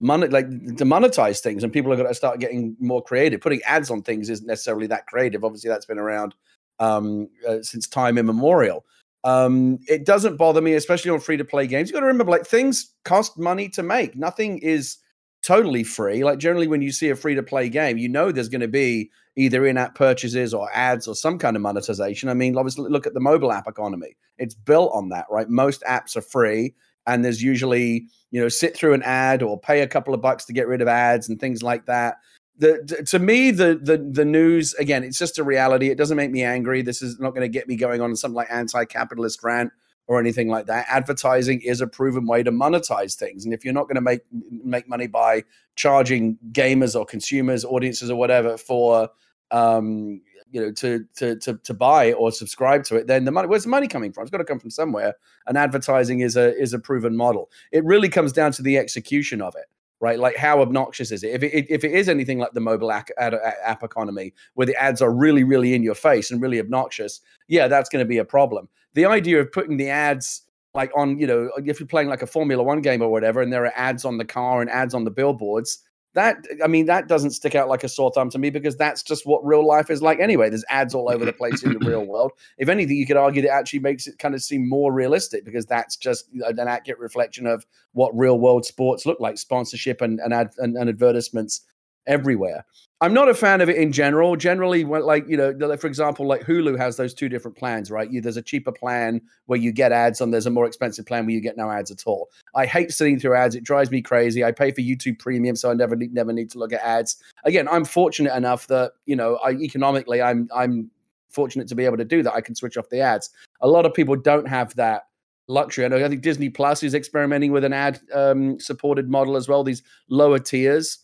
mon- 0.00 0.30
like 0.30 0.48
to 0.76 0.84
monetize 0.84 1.40
things, 1.40 1.64
and 1.64 1.72
people 1.72 1.92
are 1.92 1.96
going 1.96 2.08
to 2.08 2.14
start 2.14 2.38
getting 2.38 2.76
more 2.78 3.02
creative. 3.02 3.40
Putting 3.40 3.62
ads 3.62 3.90
on 3.90 4.02
things 4.02 4.30
isn't 4.30 4.46
necessarily 4.46 4.86
that 4.86 5.06
creative. 5.06 5.44
Obviously, 5.44 5.68
that's 5.68 5.86
been 5.86 5.98
around 5.98 6.34
um, 6.80 7.28
uh, 7.46 7.62
since 7.62 7.86
time 7.86 8.18
immemorial. 8.18 8.84
Um, 9.24 9.78
it 9.88 10.06
doesn't 10.06 10.36
bother 10.36 10.60
me, 10.60 10.74
especially 10.74 11.10
on 11.10 11.20
free 11.20 11.36
to 11.36 11.44
play 11.44 11.66
games. 11.66 11.88
You 11.88 11.94
got 11.94 12.00
to 12.00 12.06
remember, 12.06 12.30
like 12.30 12.46
things 12.46 12.94
cost 13.04 13.38
money 13.38 13.68
to 13.70 13.82
make. 13.82 14.16
Nothing 14.16 14.58
is 14.58 14.98
totally 15.42 15.84
free. 15.84 16.24
Like 16.24 16.38
generally, 16.38 16.68
when 16.68 16.82
you 16.82 16.92
see 16.92 17.10
a 17.10 17.16
free 17.16 17.34
to 17.34 17.42
play 17.42 17.68
game, 17.68 17.98
you 17.98 18.08
know 18.08 18.32
there's 18.32 18.48
going 18.48 18.60
to 18.60 18.68
be 18.68 19.10
either 19.36 19.66
in 19.66 19.76
app 19.76 19.94
purchases 19.94 20.52
or 20.52 20.68
ads 20.74 21.06
or 21.06 21.14
some 21.14 21.38
kind 21.38 21.56
of 21.56 21.62
monetization. 21.62 22.28
I 22.28 22.34
mean, 22.34 22.56
obviously, 22.56 22.90
look 22.90 23.06
at 23.06 23.14
the 23.14 23.20
mobile 23.20 23.52
app 23.52 23.68
economy. 23.68 24.16
It's 24.38 24.54
built 24.54 24.92
on 24.94 25.08
that, 25.10 25.26
right? 25.30 25.48
Most 25.48 25.82
apps 25.82 26.16
are 26.16 26.22
free, 26.22 26.74
and 27.06 27.24
there's 27.24 27.42
usually 27.42 28.06
you 28.30 28.40
know 28.40 28.48
sit 28.48 28.76
through 28.76 28.94
an 28.94 29.02
ad 29.02 29.42
or 29.42 29.58
pay 29.58 29.80
a 29.80 29.88
couple 29.88 30.14
of 30.14 30.20
bucks 30.20 30.44
to 30.46 30.52
get 30.52 30.68
rid 30.68 30.80
of 30.80 30.88
ads 30.88 31.28
and 31.28 31.40
things 31.40 31.62
like 31.62 31.86
that. 31.86 32.16
The, 32.58 33.04
to 33.06 33.18
me, 33.20 33.52
the 33.52 33.78
the 33.80 33.98
the 33.98 34.24
news 34.24 34.74
again, 34.74 35.04
it's 35.04 35.18
just 35.18 35.38
a 35.38 35.44
reality. 35.44 35.90
It 35.90 35.98
doesn't 35.98 36.16
make 36.16 36.32
me 36.32 36.42
angry. 36.42 36.82
This 36.82 37.02
is 37.02 37.20
not 37.20 37.30
going 37.30 37.42
to 37.42 37.48
get 37.48 37.68
me 37.68 37.76
going 37.76 38.00
on 38.00 38.16
some 38.16 38.34
like 38.34 38.48
anti-capitalist 38.50 39.42
rant 39.44 39.72
or 40.08 40.18
anything 40.18 40.48
like 40.48 40.66
that. 40.66 40.86
Advertising 40.88 41.60
is 41.60 41.80
a 41.80 41.86
proven 41.86 42.26
way 42.26 42.42
to 42.42 42.50
monetize 42.50 43.14
things, 43.14 43.44
and 43.44 43.54
if 43.54 43.64
you're 43.64 43.74
not 43.74 43.84
going 43.84 43.94
to 43.94 44.00
make 44.00 44.22
make 44.32 44.88
money 44.88 45.06
by 45.06 45.44
charging 45.76 46.36
gamers 46.50 46.98
or 46.98 47.06
consumers, 47.06 47.64
audiences 47.64 48.10
or 48.10 48.18
whatever 48.18 48.58
for 48.58 49.08
um, 49.52 50.20
you 50.50 50.60
know 50.60 50.72
to 50.72 51.04
to 51.14 51.36
to 51.36 51.58
to 51.58 51.74
buy 51.74 52.12
or 52.14 52.32
subscribe 52.32 52.82
to 52.84 52.96
it, 52.96 53.06
then 53.06 53.24
the 53.24 53.30
money 53.30 53.46
where's 53.46 53.64
the 53.64 53.68
money 53.68 53.86
coming 53.86 54.12
from? 54.12 54.22
It's 54.22 54.32
got 54.32 54.38
to 54.38 54.44
come 54.44 54.58
from 54.58 54.70
somewhere. 54.70 55.14
And 55.46 55.56
advertising 55.56 56.20
is 56.20 56.36
a 56.36 56.56
is 56.56 56.72
a 56.72 56.80
proven 56.80 57.16
model. 57.16 57.50
It 57.70 57.84
really 57.84 58.08
comes 58.08 58.32
down 58.32 58.50
to 58.52 58.62
the 58.62 58.78
execution 58.78 59.40
of 59.40 59.54
it 59.54 59.66
right? 60.00 60.18
Like 60.18 60.36
how 60.36 60.60
obnoxious 60.60 61.10
is 61.10 61.22
it? 61.22 61.30
If 61.30 61.42
it 61.42 61.66
if 61.68 61.84
it 61.84 61.92
is 61.92 62.08
anything 62.08 62.38
like 62.38 62.52
the 62.52 62.60
mobile 62.60 62.92
app, 62.92 63.08
app 63.18 63.82
economy, 63.82 64.34
where 64.54 64.66
the 64.66 64.76
ads 64.76 65.02
are 65.02 65.12
really 65.12 65.44
really 65.44 65.74
in 65.74 65.82
your 65.82 65.94
face 65.94 66.30
and 66.30 66.40
really 66.40 66.60
obnoxious, 66.60 67.20
yeah, 67.48 67.68
that's 67.68 67.88
going 67.88 68.04
to 68.04 68.08
be 68.08 68.18
a 68.18 68.24
problem. 68.24 68.68
The 68.94 69.06
idea 69.06 69.40
of 69.40 69.52
putting 69.52 69.76
the 69.76 69.90
ads 69.90 70.42
like 70.74 70.90
on, 70.94 71.18
you 71.18 71.26
know, 71.26 71.50
if 71.64 71.80
you're 71.80 71.86
playing 71.86 72.08
like 72.08 72.22
a 72.22 72.26
Formula 72.26 72.62
One 72.62 72.82
game 72.82 73.02
or 73.02 73.08
whatever, 73.08 73.40
and 73.40 73.52
there 73.52 73.64
are 73.64 73.72
ads 73.74 74.04
on 74.04 74.18
the 74.18 74.24
car 74.24 74.60
and 74.60 74.70
ads 74.70 74.94
on 74.94 75.04
the 75.04 75.10
billboards. 75.10 75.82
That 76.18 76.44
I 76.64 76.66
mean, 76.66 76.86
that 76.86 77.06
doesn't 77.06 77.30
stick 77.30 77.54
out 77.54 77.68
like 77.68 77.84
a 77.84 77.88
sore 77.88 78.10
thumb 78.12 78.28
to 78.30 78.38
me 78.38 78.50
because 78.50 78.76
that's 78.76 79.04
just 79.04 79.24
what 79.24 79.46
real 79.46 79.64
life 79.64 79.88
is 79.88 80.02
like 80.02 80.18
anyway. 80.18 80.48
There's 80.48 80.64
ads 80.68 80.92
all 80.92 81.08
over 81.08 81.24
the 81.24 81.30
mm-hmm. 81.30 81.38
place 81.38 81.62
in 81.62 81.74
the 81.74 81.78
real 81.78 82.04
world. 82.08 82.32
If 82.58 82.68
anything, 82.68 82.96
you 82.96 83.06
could 83.06 83.16
argue 83.16 83.40
that 83.42 83.52
actually 83.52 83.78
makes 83.78 84.08
it 84.08 84.18
kind 84.18 84.34
of 84.34 84.42
seem 84.42 84.68
more 84.68 84.92
realistic 84.92 85.44
because 85.44 85.64
that's 85.64 85.96
just 85.96 86.24
an 86.34 86.58
accurate 86.58 86.98
reflection 86.98 87.46
of 87.46 87.64
what 87.92 88.10
real 88.18 88.40
world 88.40 88.66
sports 88.66 89.06
look 89.06 89.20
like 89.20 89.38
sponsorship 89.38 90.00
and 90.00 90.18
and, 90.18 90.34
ad, 90.34 90.50
and, 90.58 90.76
and 90.76 90.88
advertisements 90.88 91.60
everywhere. 92.08 92.64
I'm 93.00 93.14
not 93.14 93.28
a 93.28 93.34
fan 93.34 93.60
of 93.60 93.68
it 93.68 93.76
in 93.76 93.92
general. 93.92 94.34
Generally 94.34 94.84
like 94.84 95.24
you 95.28 95.36
know 95.36 95.76
for 95.76 95.86
example 95.86 96.26
like 96.26 96.42
hulu 96.42 96.76
has 96.76 96.96
those 96.96 97.14
two 97.14 97.28
different 97.28 97.56
plans 97.56 97.92
right? 97.92 98.10
You, 98.10 98.20
there's 98.20 98.36
a 98.36 98.42
cheaper 98.42 98.72
plan 98.72 99.20
where 99.46 99.58
you 99.58 99.70
get 99.70 99.92
ads 99.92 100.20
and 100.20 100.34
there's 100.34 100.46
a 100.46 100.50
more 100.50 100.66
expensive 100.66 101.06
plan 101.06 101.24
where 101.24 101.34
you 101.34 101.40
get 101.40 101.56
no 101.56 101.70
ads 101.70 101.92
at 101.92 102.02
all. 102.06 102.28
I 102.56 102.66
hate 102.66 102.90
sitting 102.90 103.20
through 103.20 103.36
ads. 103.36 103.54
It 103.54 103.62
drives 103.62 103.92
me 103.92 104.02
crazy. 104.02 104.44
I 104.44 104.50
pay 104.50 104.72
for 104.72 104.80
youtube 104.80 105.20
premium 105.20 105.54
so 105.54 105.70
i 105.70 105.74
never 105.74 105.94
never 105.94 106.32
need 106.32 106.50
to 106.50 106.58
look 106.58 106.72
at 106.72 106.80
ads. 106.80 107.22
Again 107.44 107.68
i'm 107.68 107.84
fortunate 107.84 108.34
enough 108.34 108.66
that 108.66 108.92
you 109.06 109.14
know 109.14 109.38
i 109.44 109.52
economically 109.52 110.20
i'm 110.20 110.48
i'm 110.52 110.90
fortunate 111.30 111.68
to 111.68 111.74
be 111.74 111.84
able 111.84 111.96
to 111.96 112.04
do 112.04 112.22
that. 112.22 112.34
I 112.34 112.40
can 112.40 112.54
switch 112.54 112.76
off 112.76 112.88
the 112.88 113.00
ads. 113.00 113.30
A 113.60 113.68
lot 113.68 113.86
of 113.86 113.94
people 113.94 114.16
don't 114.16 114.48
have 114.48 114.74
that 114.76 115.02
luxury. 115.46 115.84
I 115.84 115.88
know 115.88 116.04
I 116.04 116.08
think 116.08 116.22
Disney 116.22 116.48
Plus 116.48 116.82
is 116.82 116.94
experimenting 116.94 117.52
with 117.52 117.64
an 117.64 117.72
ad 117.72 118.00
um, 118.14 118.58
supported 118.60 119.10
model 119.10 119.36
as 119.36 119.48
well. 119.48 119.64
These 119.64 119.82
lower 120.08 120.38
tiers, 120.38 120.98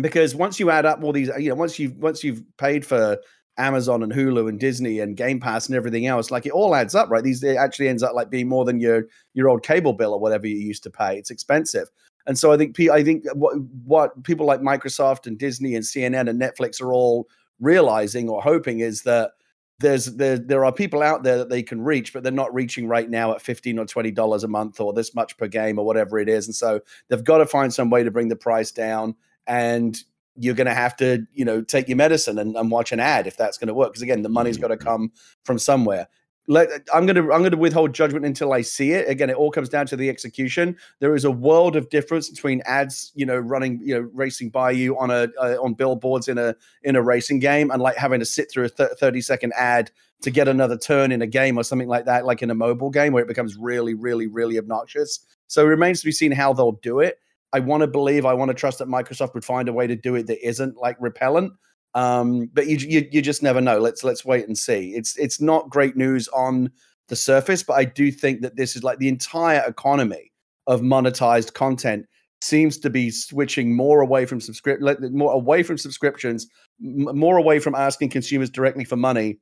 because 0.00 0.34
once 0.34 0.58
you 0.58 0.70
add 0.70 0.86
up 0.86 1.02
all 1.02 1.12
these, 1.12 1.30
you 1.38 1.48
know, 1.50 1.54
once 1.54 1.78
you've 1.78 1.96
once 1.96 2.24
you've 2.24 2.42
paid 2.56 2.84
for 2.84 3.18
Amazon 3.56 4.02
and 4.02 4.12
Hulu 4.12 4.48
and 4.48 4.58
Disney 4.58 5.00
and 5.00 5.16
Game 5.16 5.38
Pass 5.38 5.66
and 5.66 5.76
everything 5.76 6.06
else, 6.06 6.30
like 6.30 6.46
it 6.46 6.52
all 6.52 6.74
adds 6.74 6.94
up, 6.94 7.10
right? 7.10 7.22
These 7.22 7.42
it 7.42 7.56
actually 7.56 7.88
ends 7.88 8.02
up 8.02 8.14
like 8.14 8.30
being 8.30 8.48
more 8.48 8.64
than 8.64 8.80
your 8.80 9.04
your 9.34 9.48
old 9.48 9.62
cable 9.62 9.92
bill 9.92 10.12
or 10.12 10.20
whatever 10.20 10.46
you 10.46 10.56
used 10.56 10.82
to 10.84 10.90
pay. 10.90 11.16
It's 11.16 11.30
expensive. 11.30 11.88
And 12.26 12.38
so 12.38 12.52
I 12.52 12.56
think 12.56 12.78
I 12.90 13.04
think 13.04 13.24
what 13.34 13.54
what 13.84 14.22
people 14.24 14.46
like 14.46 14.60
Microsoft 14.60 15.26
and 15.26 15.38
Disney 15.38 15.74
and 15.74 15.84
CNN 15.84 16.28
and 16.28 16.40
Netflix 16.40 16.80
are 16.80 16.92
all 16.92 17.28
realizing 17.60 18.28
or 18.28 18.42
hoping 18.42 18.80
is 18.80 19.02
that 19.02 19.32
there's 19.80 20.06
there 20.06 20.38
there 20.38 20.64
are 20.64 20.72
people 20.72 21.02
out 21.02 21.22
there 21.22 21.38
that 21.38 21.50
they 21.50 21.62
can 21.62 21.82
reach, 21.82 22.12
but 22.12 22.22
they're 22.22 22.32
not 22.32 22.54
reaching 22.54 22.86
right 22.86 23.10
now 23.10 23.32
at 23.32 23.42
fifteen 23.42 23.78
or 23.78 23.84
twenty 23.84 24.10
dollars 24.10 24.44
a 24.44 24.48
month 24.48 24.80
or 24.80 24.92
this 24.92 25.14
much 25.14 25.36
per 25.36 25.48
game 25.48 25.78
or 25.78 25.84
whatever 25.84 26.18
it 26.18 26.28
is. 26.28 26.46
And 26.46 26.54
so 26.54 26.80
they've 27.08 27.24
got 27.24 27.38
to 27.38 27.46
find 27.46 27.72
some 27.72 27.90
way 27.90 28.02
to 28.04 28.10
bring 28.10 28.28
the 28.28 28.36
price 28.36 28.70
down. 28.70 29.14
And 29.46 29.96
you're 30.36 30.54
going 30.54 30.66
to 30.66 30.74
have 30.74 30.96
to, 30.96 31.26
you 31.32 31.44
know, 31.44 31.62
take 31.62 31.88
your 31.88 31.96
medicine 31.96 32.38
and, 32.38 32.56
and 32.56 32.70
watch 32.70 32.92
an 32.92 33.00
ad 33.00 33.26
if 33.26 33.36
that's 33.36 33.58
going 33.58 33.68
to 33.68 33.74
work. 33.74 33.92
Because 33.92 34.02
again, 34.02 34.22
the 34.22 34.28
money's 34.28 34.58
got 34.58 34.68
to 34.68 34.76
come 34.76 35.12
from 35.44 35.58
somewhere. 35.58 36.08
Let, 36.46 36.68
I'm 36.92 37.06
going 37.06 37.16
to 37.16 37.32
I'm 37.32 37.40
going 37.40 37.52
to 37.52 37.56
withhold 37.56 37.94
judgment 37.94 38.26
until 38.26 38.52
I 38.52 38.60
see 38.60 38.92
it. 38.92 39.08
Again, 39.08 39.30
it 39.30 39.36
all 39.36 39.50
comes 39.50 39.70
down 39.70 39.86
to 39.86 39.96
the 39.96 40.10
execution. 40.10 40.76
There 41.00 41.14
is 41.14 41.24
a 41.24 41.30
world 41.30 41.74
of 41.74 41.88
difference 41.88 42.28
between 42.28 42.60
ads, 42.66 43.12
you 43.14 43.24
know, 43.24 43.38
running, 43.38 43.80
you 43.82 43.94
know, 43.94 44.10
racing 44.12 44.50
by 44.50 44.72
you 44.72 44.98
on 44.98 45.10
a 45.10 45.28
uh, 45.40 45.56
on 45.62 45.72
billboards 45.72 46.28
in 46.28 46.36
a 46.36 46.54
in 46.82 46.96
a 46.96 47.02
racing 47.02 47.38
game, 47.38 47.70
and 47.70 47.80
like 47.80 47.96
having 47.96 48.20
to 48.20 48.26
sit 48.26 48.50
through 48.50 48.64
a 48.64 48.68
th- 48.68 48.90
30 49.00 49.22
second 49.22 49.54
ad 49.56 49.90
to 50.20 50.30
get 50.30 50.46
another 50.46 50.76
turn 50.76 51.12
in 51.12 51.22
a 51.22 51.26
game 51.26 51.56
or 51.56 51.62
something 51.62 51.88
like 51.88 52.04
that, 52.04 52.26
like 52.26 52.42
in 52.42 52.50
a 52.50 52.54
mobile 52.54 52.90
game 52.90 53.14
where 53.14 53.22
it 53.22 53.28
becomes 53.28 53.56
really, 53.56 53.94
really, 53.94 54.26
really 54.26 54.58
obnoxious. 54.58 55.20
So 55.46 55.62
it 55.62 55.68
remains 55.68 56.00
to 56.00 56.06
be 56.06 56.12
seen 56.12 56.32
how 56.32 56.52
they'll 56.52 56.72
do 56.72 57.00
it. 57.00 57.20
I 57.54 57.60
want 57.60 57.82
to 57.82 57.86
believe, 57.86 58.26
I 58.26 58.34
want 58.34 58.48
to 58.50 58.54
trust 58.54 58.80
that 58.80 58.88
Microsoft 58.88 59.32
would 59.34 59.44
find 59.44 59.68
a 59.68 59.72
way 59.72 59.86
to 59.86 59.94
do 59.94 60.16
it 60.16 60.26
that 60.26 60.44
isn't 60.46 60.76
like 60.76 60.96
repellent. 60.98 61.52
Um, 61.94 62.50
but 62.52 62.66
you, 62.66 62.76
you 62.76 63.08
you 63.12 63.22
just 63.22 63.42
never 63.42 63.60
know. 63.60 63.78
Let's 63.78 64.02
let's 64.02 64.24
wait 64.24 64.48
and 64.48 64.58
see. 64.58 64.94
It's 64.94 65.16
it's 65.16 65.40
not 65.40 65.70
great 65.70 65.96
news 65.96 66.26
on 66.28 66.72
the 67.08 67.14
surface, 67.14 67.62
but 67.62 67.74
I 67.74 67.84
do 67.84 68.10
think 68.10 68.42
that 68.42 68.56
this 68.56 68.74
is 68.74 68.82
like 68.82 68.98
the 68.98 69.08
entire 69.08 69.62
economy 69.66 70.32
of 70.66 70.80
monetized 70.80 71.54
content 71.54 72.06
seems 72.40 72.78
to 72.78 72.90
be 72.90 73.10
switching 73.10 73.76
more 73.76 74.00
away 74.00 74.26
from 74.26 74.40
subscript 74.40 74.82
more 75.12 75.32
away 75.32 75.62
from 75.62 75.78
subscriptions, 75.78 76.48
m- 76.84 77.16
more 77.16 77.36
away 77.36 77.60
from 77.60 77.76
asking 77.76 78.10
consumers 78.10 78.50
directly 78.50 78.84
for 78.84 78.96
money, 78.96 79.38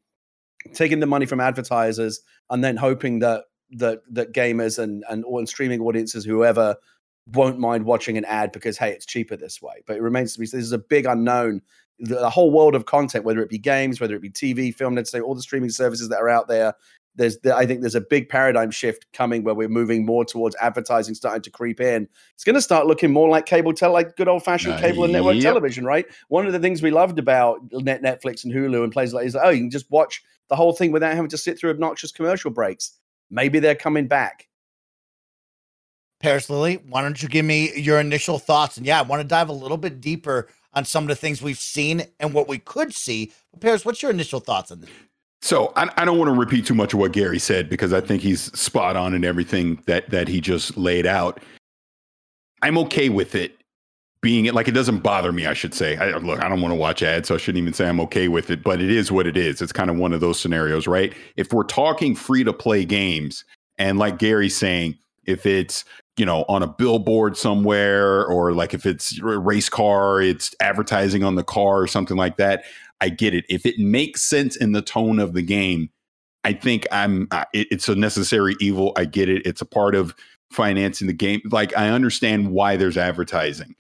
taking 0.75 1.01
the 1.01 1.07
money 1.07 1.25
from 1.25 1.41
advertisers, 1.41 2.21
and 2.51 2.63
then 2.63 2.77
hoping 2.77 3.21
that 3.21 3.45
that 3.71 4.01
that 4.11 4.35
gamers 4.35 4.79
and 4.79 5.03
and, 5.09 5.25
and 5.25 5.49
streaming 5.49 5.81
audiences, 5.81 6.27
whoever, 6.27 6.77
won't 7.27 7.59
mind 7.59 7.85
watching 7.85 8.19
an 8.19 8.25
ad 8.25 8.53
because 8.53 8.77
hey, 8.77 8.91
it's 8.91 9.07
cheaper 9.07 9.37
this 9.37 9.63
way. 9.63 9.83
But 9.87 9.97
it 9.97 10.03
remains 10.03 10.35
to 10.35 10.41
be. 10.41 10.47
This 10.47 10.55
is 10.55 10.73
a 10.73 10.79
big 10.79 11.07
unknown 11.07 11.63
the, 12.03 12.31
whole 12.31 12.51
world 12.51 12.75
of 12.75 12.87
content, 12.87 13.25
whether 13.25 13.41
it 13.41 13.49
be 13.49 13.59
games, 13.59 14.01
whether 14.01 14.15
it 14.15 14.23
be 14.23 14.31
TV, 14.31 14.75
film, 14.75 14.95
let's 14.95 15.11
say 15.11 15.21
all 15.21 15.35
the 15.35 15.43
streaming 15.43 15.71
services 15.71 16.09
that 16.09 16.21
are 16.21 16.29
out 16.29 16.49
there. 16.49 16.75
There's, 17.15 17.37
I 17.45 17.67
think 17.67 17.83
there's 17.83 17.95
a 17.95 18.01
big 18.01 18.31
paradigm 18.31 18.71
shift 18.71 19.07
coming 19.13 19.45
where 19.45 19.55
we're 19.55 19.69
moving 19.69 20.07
more 20.07 20.25
towards 20.25 20.57
advertising 20.57 21.15
starting 21.15 21.43
to 21.43 21.51
creep 21.51 21.79
in. 21.79 22.09
It's 22.35 22.45
going 22.45 22.55
to 22.55 22.63
start 22.63 22.87
looking 22.87 23.13
more 23.13 23.29
like 23.29 23.45
cable, 23.45 23.75
tele, 23.75 23.93
like 23.93 24.17
good 24.17 24.29
old 24.29 24.43
fashioned 24.43 24.75
uh, 24.75 24.81
cable 24.81 25.05
and 25.05 25.13
network 25.13 25.35
yep. 25.35 25.45
television, 25.45 25.85
right? 25.85 26.07
One 26.29 26.47
of 26.47 26.55
the 26.55 26.59
things 26.59 26.81
we 26.81 26.91
loved 26.91 27.19
about 27.19 27.61
Net 27.71 28.03
Netflix 28.03 28.45
and 28.45 28.53
Hulu 28.53 28.83
and 28.83 28.93
places 28.93 29.13
like 29.13 29.27
is 29.27 29.37
oh, 29.37 29.51
you 29.51 29.61
can 29.61 29.71
just 29.71 29.91
watch 29.91 30.23
the 30.49 30.57
whole 30.57 30.73
thing 30.73 30.91
without 30.91 31.15
having 31.15 31.29
to 31.29 31.39
sit 31.39 31.59
through 31.59 31.71
obnoxious 31.71 32.13
commercial 32.13 32.51
breaks. 32.51 32.99
Maybe 33.31 33.59
they're 33.59 33.75
coming 33.75 34.09
back. 34.09 34.49
Parris 36.23 36.49
Lilly, 36.49 36.77
why 36.89 37.03
don't 37.03 37.21
you 37.23 37.29
give 37.29 37.45
me 37.45 37.73
your 37.75 38.01
initial 38.01 38.39
thoughts? 38.39 38.77
And 38.77 38.87
yeah, 38.87 38.99
I 38.99 39.03
want 39.03 39.21
to 39.21 39.29
dive 39.29 39.49
a 39.49 39.53
little 39.53 39.77
bit 39.77 40.01
deeper 40.01 40.49
on 40.73 40.85
some 40.85 41.05
of 41.05 41.09
the 41.09 41.17
things 41.17 41.43
we've 41.43 41.59
seen 41.59 42.05
and 42.21 42.33
what 42.33 42.49
we 42.49 42.59
could 42.59 42.95
see. 42.95 43.33
But 43.51 43.61
Parris, 43.61 43.85
what's 43.85 44.03
your 44.03 44.11
initial 44.11 44.41
thoughts 44.41 44.71
on 44.71 44.81
this? 44.81 44.91
So 45.43 45.73
I, 45.75 45.91
I, 45.97 46.05
don't 46.05 46.19
want 46.19 46.33
to 46.33 46.39
repeat 46.39 46.65
too 46.65 46.75
much 46.75 46.95
of 46.95 47.01
what 47.01 47.13
Gary 47.13 47.41
said 47.41 47.69
because 47.69 47.93
I 47.93 48.01
think 48.01 48.23
he's 48.23 48.43
spot 48.59 48.95
on 48.95 49.13
in 49.13 49.25
everything 49.25 49.83
that 49.87 50.09
that 50.11 50.29
he 50.29 50.41
just 50.41 50.77
laid 50.77 51.05
out. 51.05 51.43
I'm 52.63 52.79
okay 52.79 53.09
with 53.09 53.35
it 53.35 53.59
being 54.21 54.47
it 54.47 54.55
like 54.55 54.69
it 54.69 54.73
doesn't 54.73 55.01
bother 55.01 55.33
me. 55.33 55.47
I 55.47 55.53
should 55.53 55.75
say. 55.75 55.97
I, 55.97 56.17
look, 56.19 56.41
I 56.41 56.49
don't 56.49 56.61
want 56.61 56.71
to 56.71 56.77
watch 56.77 57.03
ads, 57.03 57.27
so 57.27 57.35
I 57.35 57.39
shouldn't 57.39 57.61
even 57.61 57.75
say 57.75 57.89
I'm 57.89 58.01
okay 58.03 58.29
with 58.29 58.51
it. 58.51 58.63
But 58.63 58.81
it 58.81 58.91
is 58.91 59.11
what 59.11 59.27
it 59.27 59.37
is. 59.37 59.61
It's 59.61 59.73
kind 59.73 59.91
of 59.91 59.97
one 59.97 60.13
of 60.13 60.21
those 60.21 60.39
scenarios, 60.39 60.87
right? 60.87 61.13
If 61.37 61.53
we're 61.53 61.65
talking 61.65 62.15
free 62.15 62.45
to 62.45 62.53
play 62.53 62.85
games, 62.85 63.45
and 63.79 63.99
like 63.99 64.19
Gary's 64.19 64.57
saying, 64.57 64.97
if 65.25 65.45
it's 65.45 65.85
you 66.17 66.27
know, 66.27 66.45
on 66.49 66.63
a 66.63 66.67
billboard 66.67 67.37
somewhere, 67.37 68.27
or 68.27 68.53
like 68.53 68.75
if 68.75 68.85
it's 68.85 69.19
a 69.21 69.39
race 69.39 69.69
car, 69.69 70.21
it's 70.21 70.55
advertising 70.61 71.25
on 71.25 71.37
the 71.37 71.45
car 71.45 71.81
or 71.81 71.87
something 71.87 72.17
like 72.17 72.37
that. 72.37 72.65
I 73.01 73.09
get 73.09 73.35
it. 73.35 73.45
If 73.49 73.67
it 73.67 73.79
makes 73.79 74.23
sense 74.23 74.55
in 74.55 74.73
the 74.73 74.83
tone 74.83 75.19
of 75.19 75.33
the 75.33 75.43
game, 75.43 75.91
I 76.45 76.53
think 76.53 76.87
I'm. 76.93 77.29
It's 77.53 77.89
a 77.89 77.95
necessary 77.95 78.57
evil. 78.61 78.93
I 78.97 79.07
get 79.07 79.29
it. 79.29 79.47
It's 79.47 79.61
a 79.61 79.67
part 79.67 79.95
of 79.95 80.15
financing 80.51 81.07
the 81.07 81.13
game. 81.13 81.41
Like 81.51 81.77
I 81.77 81.89
understand 81.89 82.51
why 82.51 82.77
there's 82.77 82.97
advertising. 82.99 83.75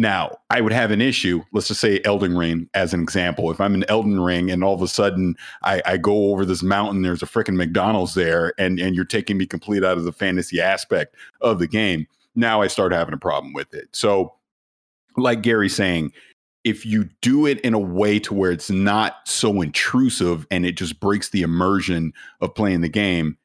Now, 0.00 0.38
I 0.48 0.60
would 0.60 0.72
have 0.72 0.92
an 0.92 1.00
issue. 1.00 1.42
Let's 1.52 1.66
just 1.66 1.80
say 1.80 2.00
Elden 2.04 2.38
Ring 2.38 2.70
as 2.72 2.94
an 2.94 3.02
example. 3.02 3.50
If 3.50 3.60
I'm 3.60 3.74
in 3.74 3.84
Elden 3.90 4.20
Ring 4.20 4.48
and 4.48 4.62
all 4.62 4.72
of 4.72 4.80
a 4.80 4.86
sudden 4.86 5.34
I, 5.64 5.82
I 5.84 5.96
go 5.96 6.30
over 6.30 6.44
this 6.44 6.62
mountain, 6.62 7.02
there's 7.02 7.22
a 7.22 7.26
freaking 7.26 7.56
McDonald's 7.56 8.14
there, 8.14 8.54
and 8.58 8.78
and 8.78 8.94
you're 8.94 9.04
taking 9.04 9.36
me 9.36 9.44
complete 9.44 9.82
out 9.84 9.98
of 9.98 10.04
the 10.04 10.12
fantasy 10.12 10.60
aspect 10.60 11.16
of 11.40 11.58
the 11.58 11.66
game. 11.66 12.06
Now 12.36 12.62
I 12.62 12.68
start 12.68 12.92
having 12.92 13.12
a 13.12 13.18
problem 13.18 13.52
with 13.52 13.74
it. 13.74 13.88
So, 13.90 14.34
like 15.16 15.42
Gary 15.42 15.68
saying, 15.68 16.12
if 16.62 16.86
you 16.86 17.08
do 17.20 17.46
it 17.46 17.60
in 17.62 17.74
a 17.74 17.78
way 17.78 18.20
to 18.20 18.34
where 18.34 18.52
it's 18.52 18.70
not 18.70 19.16
so 19.26 19.60
intrusive 19.60 20.46
and 20.52 20.64
it 20.64 20.76
just 20.76 21.00
breaks 21.00 21.30
the 21.30 21.42
immersion 21.42 22.12
of 22.40 22.54
playing 22.54 22.82
the 22.82 22.88
game, 22.88 23.36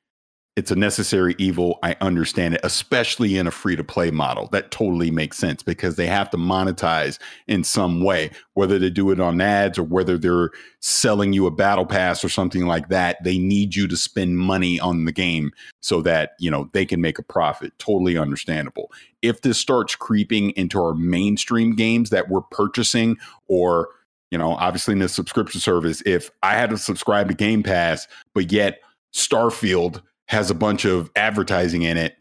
it's 0.55 0.69
a 0.69 0.75
necessary 0.75 1.35
evil. 1.39 1.79
I 1.81 1.95
understand 1.99 2.53
it, 2.53 2.61
especially 2.63 3.37
in 3.37 3.47
a 3.47 3.51
free 3.51 3.75
to 3.75 3.83
play 3.83 4.11
model. 4.11 4.47
That 4.51 4.69
totally 4.69 5.09
makes 5.09 5.37
sense 5.37 5.63
because 5.63 5.95
they 5.95 6.05
have 6.05 6.29
to 6.29 6.37
monetize 6.37 7.17
in 7.47 7.63
some 7.63 8.03
way, 8.03 8.29
whether 8.53 8.77
they 8.77 8.91
do 8.91 9.09
it 9.09 9.19
on 9.19 9.41
ads 9.41 9.79
or 9.79 9.83
whether 9.83 10.15
they're 10.15 10.51
selling 10.79 11.33
you 11.33 11.47
a 11.47 11.51
battle 11.51 11.87
pass 11.87 12.23
or 12.23 12.29
something 12.29 12.67
like 12.67 12.89
that. 12.89 13.23
They 13.23 13.39
need 13.39 13.75
you 13.75 13.87
to 13.87 13.97
spend 13.97 14.37
money 14.37 14.79
on 14.79 15.05
the 15.05 15.11
game 15.11 15.51
so 15.81 16.03
that, 16.03 16.33
you 16.37 16.51
know, 16.51 16.69
they 16.73 16.85
can 16.85 17.01
make 17.01 17.17
a 17.17 17.23
profit. 17.23 17.73
Totally 17.79 18.15
understandable. 18.15 18.91
If 19.23 19.41
this 19.41 19.57
starts 19.57 19.95
creeping 19.95 20.51
into 20.51 20.79
our 20.79 20.93
mainstream 20.93 21.75
games 21.75 22.11
that 22.11 22.29
we're 22.29 22.41
purchasing 22.41 23.17
or, 23.47 23.89
you 24.29 24.37
know, 24.37 24.51
obviously 24.51 24.91
in 24.91 24.99
the 24.99 25.09
subscription 25.09 25.61
service, 25.61 26.03
if 26.05 26.29
I 26.43 26.53
had 26.53 26.69
to 26.69 26.77
subscribe 26.77 27.29
to 27.29 27.33
Game 27.33 27.63
Pass, 27.63 28.07
but 28.35 28.51
yet 28.51 28.81
Starfield 29.15 30.01
has 30.33 30.49
a 30.49 30.55
bunch 30.55 30.85
of 30.85 31.09
advertising 31.15 31.83
in 31.83 31.97
it, 31.97 32.17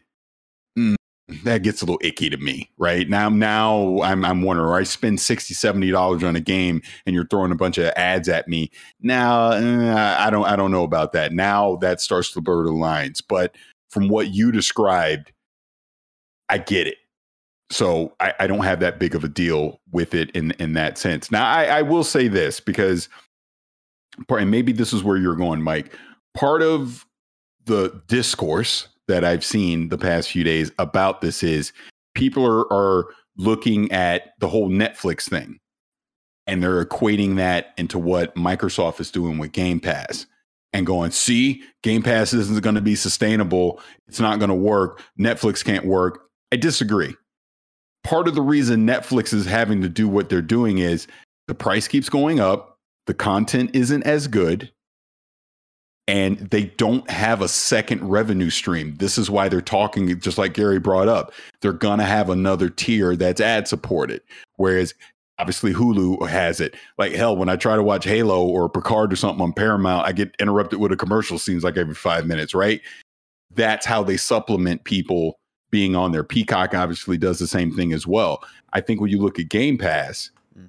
mm, 0.77 0.95
that 1.43 1.63
gets 1.63 1.81
a 1.81 1.85
little 1.85 1.99
icky 2.03 2.29
to 2.29 2.37
me, 2.37 2.69
right? 2.77 3.09
Now, 3.09 3.29
now 3.29 4.01
I'm 4.01 4.23
I'm 4.23 4.41
wondering, 4.41 4.73
I 4.73 4.83
spend 4.83 5.19
60 5.19 5.91
dollars 5.91 6.23
on 6.23 6.35
a 6.35 6.41
game 6.41 6.81
and 7.05 7.13
you're 7.13 7.27
throwing 7.27 7.51
a 7.51 7.55
bunch 7.55 7.77
of 7.77 7.91
ads 7.95 8.29
at 8.29 8.47
me. 8.47 8.71
Now, 9.01 9.51
uh, 9.51 10.15
I 10.19 10.29
don't 10.29 10.45
I 10.45 10.55
don't 10.55 10.71
know 10.71 10.83
about 10.83 11.13
that. 11.13 11.33
Now 11.33 11.75
that 11.77 12.01
starts 12.01 12.31
to 12.33 12.41
blur 12.41 12.63
the 12.63 12.71
lines. 12.71 13.21
But 13.21 13.55
from 13.89 14.07
what 14.09 14.33
you 14.33 14.51
described, 14.51 15.31
I 16.49 16.57
get 16.57 16.87
it. 16.87 16.97
So 17.69 18.13
I, 18.19 18.33
I 18.41 18.47
don't 18.47 18.63
have 18.63 18.79
that 18.81 18.99
big 18.99 19.15
of 19.15 19.23
a 19.23 19.29
deal 19.29 19.79
with 19.91 20.13
it 20.13 20.29
in 20.31 20.51
in 20.51 20.73
that 20.73 20.97
sense. 20.97 21.31
Now, 21.31 21.47
I, 21.47 21.65
I 21.65 21.81
will 21.81 22.03
say 22.03 22.27
this 22.27 22.59
because, 22.59 23.09
and 24.29 24.51
maybe 24.51 24.71
this 24.71 24.93
is 24.93 25.03
where 25.03 25.17
you're 25.17 25.35
going, 25.35 25.61
Mike. 25.61 25.95
Part 26.35 26.61
of 26.61 27.05
the 27.65 28.01
discourse 28.07 28.87
that 29.07 29.23
I've 29.23 29.43
seen 29.43 29.89
the 29.89 29.97
past 29.97 30.31
few 30.31 30.43
days 30.43 30.71
about 30.79 31.21
this 31.21 31.43
is 31.43 31.73
people 32.13 32.45
are, 32.45 32.71
are 32.71 33.07
looking 33.37 33.91
at 33.91 34.33
the 34.39 34.47
whole 34.47 34.69
Netflix 34.69 35.29
thing 35.29 35.59
and 36.47 36.61
they're 36.61 36.83
equating 36.83 37.37
that 37.37 37.73
into 37.77 37.97
what 37.97 38.35
Microsoft 38.35 38.99
is 38.99 39.11
doing 39.11 39.37
with 39.37 39.51
Game 39.51 39.79
Pass 39.79 40.25
and 40.73 40.85
going, 40.85 41.11
see, 41.11 41.63
Game 41.83 42.03
Pass 42.03 42.33
isn't 42.33 42.61
going 42.61 42.75
to 42.75 42.81
be 42.81 42.95
sustainable. 42.95 43.79
It's 44.07 44.19
not 44.19 44.39
going 44.39 44.49
to 44.49 44.55
work. 44.55 45.01
Netflix 45.19 45.63
can't 45.63 45.85
work. 45.85 46.23
I 46.51 46.57
disagree. 46.57 47.15
Part 48.03 48.27
of 48.27 48.35
the 48.35 48.41
reason 48.41 48.85
Netflix 48.85 49.33
is 49.33 49.45
having 49.45 49.81
to 49.81 49.89
do 49.89 50.07
what 50.07 50.29
they're 50.29 50.41
doing 50.41 50.79
is 50.79 51.07
the 51.47 51.55
price 51.55 51.87
keeps 51.87 52.09
going 52.09 52.39
up, 52.39 52.77
the 53.05 53.13
content 53.13 53.71
isn't 53.73 54.03
as 54.03 54.27
good, 54.27 54.71
and 56.07 56.37
they 56.37 56.65
don't 56.65 57.09
have 57.09 57.41
a 57.41 57.47
second 57.47 58.07
revenue 58.07 58.49
stream. 58.49 58.95
This 58.97 59.17
is 59.17 59.29
why 59.29 59.47
they're 59.47 59.61
talking, 59.61 60.19
just 60.19 60.37
like 60.37 60.53
Gary 60.53 60.79
brought 60.79 61.07
up, 61.07 61.33
they're 61.61 61.71
going 61.71 61.99
to 61.99 62.05
have 62.05 62.29
another 62.29 62.69
tier 62.69 63.15
that's 63.15 63.39
ad 63.39 63.67
supported. 63.67 64.21
Whereas 64.57 64.93
obviously 65.39 65.73
Hulu 65.73 66.27
has 66.27 66.59
it. 66.59 66.75
Like 66.97 67.13
hell, 67.13 67.37
when 67.37 67.49
I 67.49 67.55
try 67.55 67.75
to 67.75 67.83
watch 67.83 68.03
Halo 68.03 68.45
or 68.45 68.69
Picard 68.69 69.13
or 69.13 69.15
something 69.15 69.41
on 69.41 69.53
Paramount, 69.53 70.05
I 70.05 70.11
get 70.11 70.35
interrupted 70.39 70.79
with 70.79 70.91
a 70.91 70.97
commercial 70.97 71.39
scenes 71.39 71.63
like 71.63 71.77
every 71.77 71.95
five 71.95 72.25
minutes, 72.25 72.53
right? 72.53 72.81
That's 73.55 73.85
how 73.85 74.03
they 74.03 74.17
supplement 74.17 74.83
people 74.83 75.39
being 75.71 75.95
on 75.95 76.11
there. 76.11 76.23
Peacock 76.23 76.73
obviously 76.73 77.17
does 77.17 77.39
the 77.39 77.47
same 77.47 77.73
thing 77.73 77.93
as 77.93 78.05
well. 78.05 78.43
I 78.73 78.81
think 78.81 78.99
when 78.99 79.09
you 79.09 79.21
look 79.21 79.39
at 79.39 79.49
Game 79.49 79.77
Pass, 79.77 80.31
mm. 80.57 80.67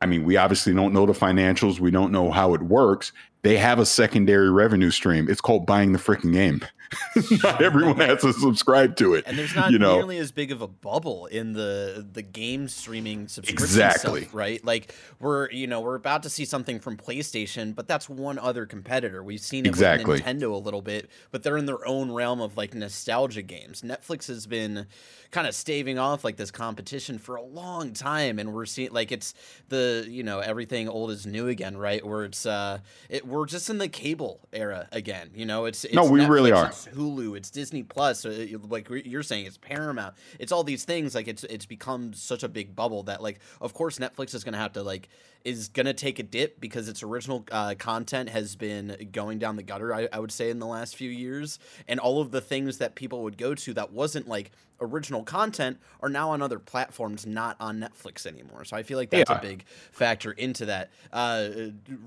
I 0.00 0.06
mean, 0.06 0.24
we 0.24 0.36
obviously 0.36 0.74
don't 0.74 0.92
know 0.92 1.06
the 1.06 1.12
financials. 1.12 1.78
We 1.78 1.90
don't 1.90 2.12
know 2.12 2.30
how 2.30 2.54
it 2.54 2.62
works 2.62 3.12
they 3.44 3.58
have 3.58 3.78
a 3.78 3.86
secondary 3.86 4.50
revenue 4.50 4.90
stream. 4.90 5.28
It's 5.28 5.40
called 5.40 5.66
buying 5.66 5.92
the 5.92 5.98
freaking 5.98 6.32
game. 6.32 6.62
not 7.42 7.62
everyone 7.62 7.96
has 7.96 8.20
to 8.22 8.32
subscribe 8.32 8.96
to 8.96 9.14
it. 9.14 9.24
And 9.26 9.38
there's 9.38 9.54
not 9.54 9.70
you 9.70 9.78
know? 9.78 9.96
nearly 9.96 10.18
as 10.18 10.32
big 10.32 10.52
of 10.52 10.62
a 10.62 10.68
bubble 10.68 11.26
in 11.26 11.52
the 11.52 12.06
the 12.12 12.22
game 12.22 12.68
streaming 12.68 13.28
subscription 13.28 13.64
exactly. 13.64 14.22
Stuff, 14.22 14.34
right? 14.34 14.64
Like 14.64 14.94
we're 15.20 15.50
you 15.50 15.66
know 15.66 15.80
we're 15.80 15.94
about 15.94 16.22
to 16.24 16.30
see 16.30 16.44
something 16.44 16.80
from 16.80 16.96
PlayStation, 16.96 17.74
but 17.74 17.88
that's 17.88 18.08
one 18.08 18.38
other 18.38 18.66
competitor. 18.66 19.22
We've 19.22 19.40
seen 19.40 19.66
it 19.66 19.68
exactly. 19.68 20.12
with 20.12 20.22
Nintendo 20.22 20.52
a 20.52 20.56
little 20.56 20.82
bit, 20.82 21.10
but 21.30 21.42
they're 21.42 21.56
in 21.56 21.66
their 21.66 21.86
own 21.86 22.10
realm 22.12 22.40
of 22.40 22.56
like 22.56 22.74
nostalgia 22.74 23.42
games. 23.42 23.82
Netflix 23.82 24.26
has 24.28 24.46
been 24.46 24.86
kind 25.30 25.46
of 25.46 25.54
staving 25.54 25.98
off 25.98 26.24
like 26.24 26.36
this 26.36 26.50
competition 26.50 27.18
for 27.18 27.36
a 27.36 27.42
long 27.42 27.92
time, 27.92 28.38
and 28.38 28.52
we're 28.52 28.66
seeing 28.66 28.92
like 28.92 29.12
it's 29.12 29.34
the 29.68 30.06
you 30.08 30.22
know 30.22 30.40
everything 30.40 30.88
old 30.88 31.10
is 31.10 31.26
new 31.26 31.48
again, 31.48 31.76
right? 31.76 32.04
Where 32.04 32.24
it's 32.24 32.46
uh 32.46 32.78
it 33.08 33.26
we're 33.26 33.46
just 33.46 33.70
in 33.70 33.78
the 33.78 33.88
cable 33.88 34.40
era 34.52 34.88
again. 34.92 35.30
You 35.34 35.46
know, 35.46 35.64
it's, 35.64 35.84
it's 35.84 35.94
no, 35.94 36.04
we 36.04 36.20
Netflix, 36.20 36.28
really 36.28 36.52
are. 36.52 36.72
It's 36.74 36.96
Hulu, 36.96 37.36
it's 37.36 37.50
Disney 37.50 37.82
Plus, 37.82 38.24
uh, 38.24 38.46
like 38.68 38.88
you're 38.90 39.22
saying, 39.22 39.46
it's 39.46 39.58
Paramount. 39.58 40.14
It's 40.38 40.52
all 40.52 40.64
these 40.64 40.84
things. 40.84 41.14
Like 41.14 41.28
it's 41.28 41.44
it's 41.44 41.66
become 41.66 42.12
such 42.12 42.42
a 42.42 42.48
big 42.48 42.74
bubble 42.74 43.04
that 43.04 43.22
like, 43.22 43.40
of 43.60 43.74
course, 43.74 43.98
Netflix 43.98 44.34
is 44.34 44.44
gonna 44.44 44.58
have 44.58 44.72
to 44.74 44.82
like 44.82 45.08
is 45.44 45.68
gonna 45.68 45.92
take 45.92 46.18
a 46.18 46.22
dip 46.22 46.60
because 46.60 46.88
its 46.88 47.02
original 47.02 47.44
uh, 47.52 47.74
content 47.78 48.30
has 48.30 48.56
been 48.56 49.08
going 49.12 49.38
down 49.38 49.56
the 49.56 49.62
gutter. 49.62 49.94
I, 49.94 50.08
I 50.12 50.18
would 50.18 50.32
say 50.32 50.50
in 50.50 50.58
the 50.58 50.66
last 50.66 50.96
few 50.96 51.10
years, 51.10 51.58
and 51.86 52.00
all 52.00 52.20
of 52.20 52.30
the 52.30 52.40
things 52.40 52.78
that 52.78 52.94
people 52.94 53.22
would 53.22 53.38
go 53.38 53.54
to 53.54 53.74
that 53.74 53.92
wasn't 53.92 54.26
like 54.28 54.52
original 54.80 55.22
content 55.22 55.78
are 56.00 56.08
now 56.08 56.30
on 56.30 56.42
other 56.42 56.58
platforms, 56.58 57.26
not 57.26 57.56
on 57.60 57.78
Netflix 57.80 58.26
anymore. 58.26 58.64
So 58.64 58.76
I 58.76 58.82
feel 58.82 58.98
like 58.98 59.10
that's 59.10 59.30
yeah. 59.30 59.38
a 59.38 59.42
big 59.42 59.64
factor 59.92 60.32
into 60.32 60.66
that. 60.66 60.90
Uh, 61.12 61.48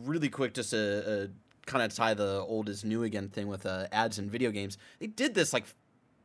really 0.04 0.30
quick, 0.30 0.54
just 0.54 0.74
a, 0.74 1.24
a 1.24 1.28
kind 1.68 1.84
of 1.84 1.94
tie 1.94 2.16
the 2.16 2.40
old 2.48 2.70
is 2.70 2.84
new 2.84 3.04
again 3.04 3.30
thing 3.30 3.48
with 3.48 3.66
uh, 3.66 3.86
ads 3.92 4.18
and 4.18 4.32
video 4.32 4.50
games. 4.52 4.78
They 5.00 5.08
did 5.08 5.36
this 5.36 5.54
like 5.54 5.66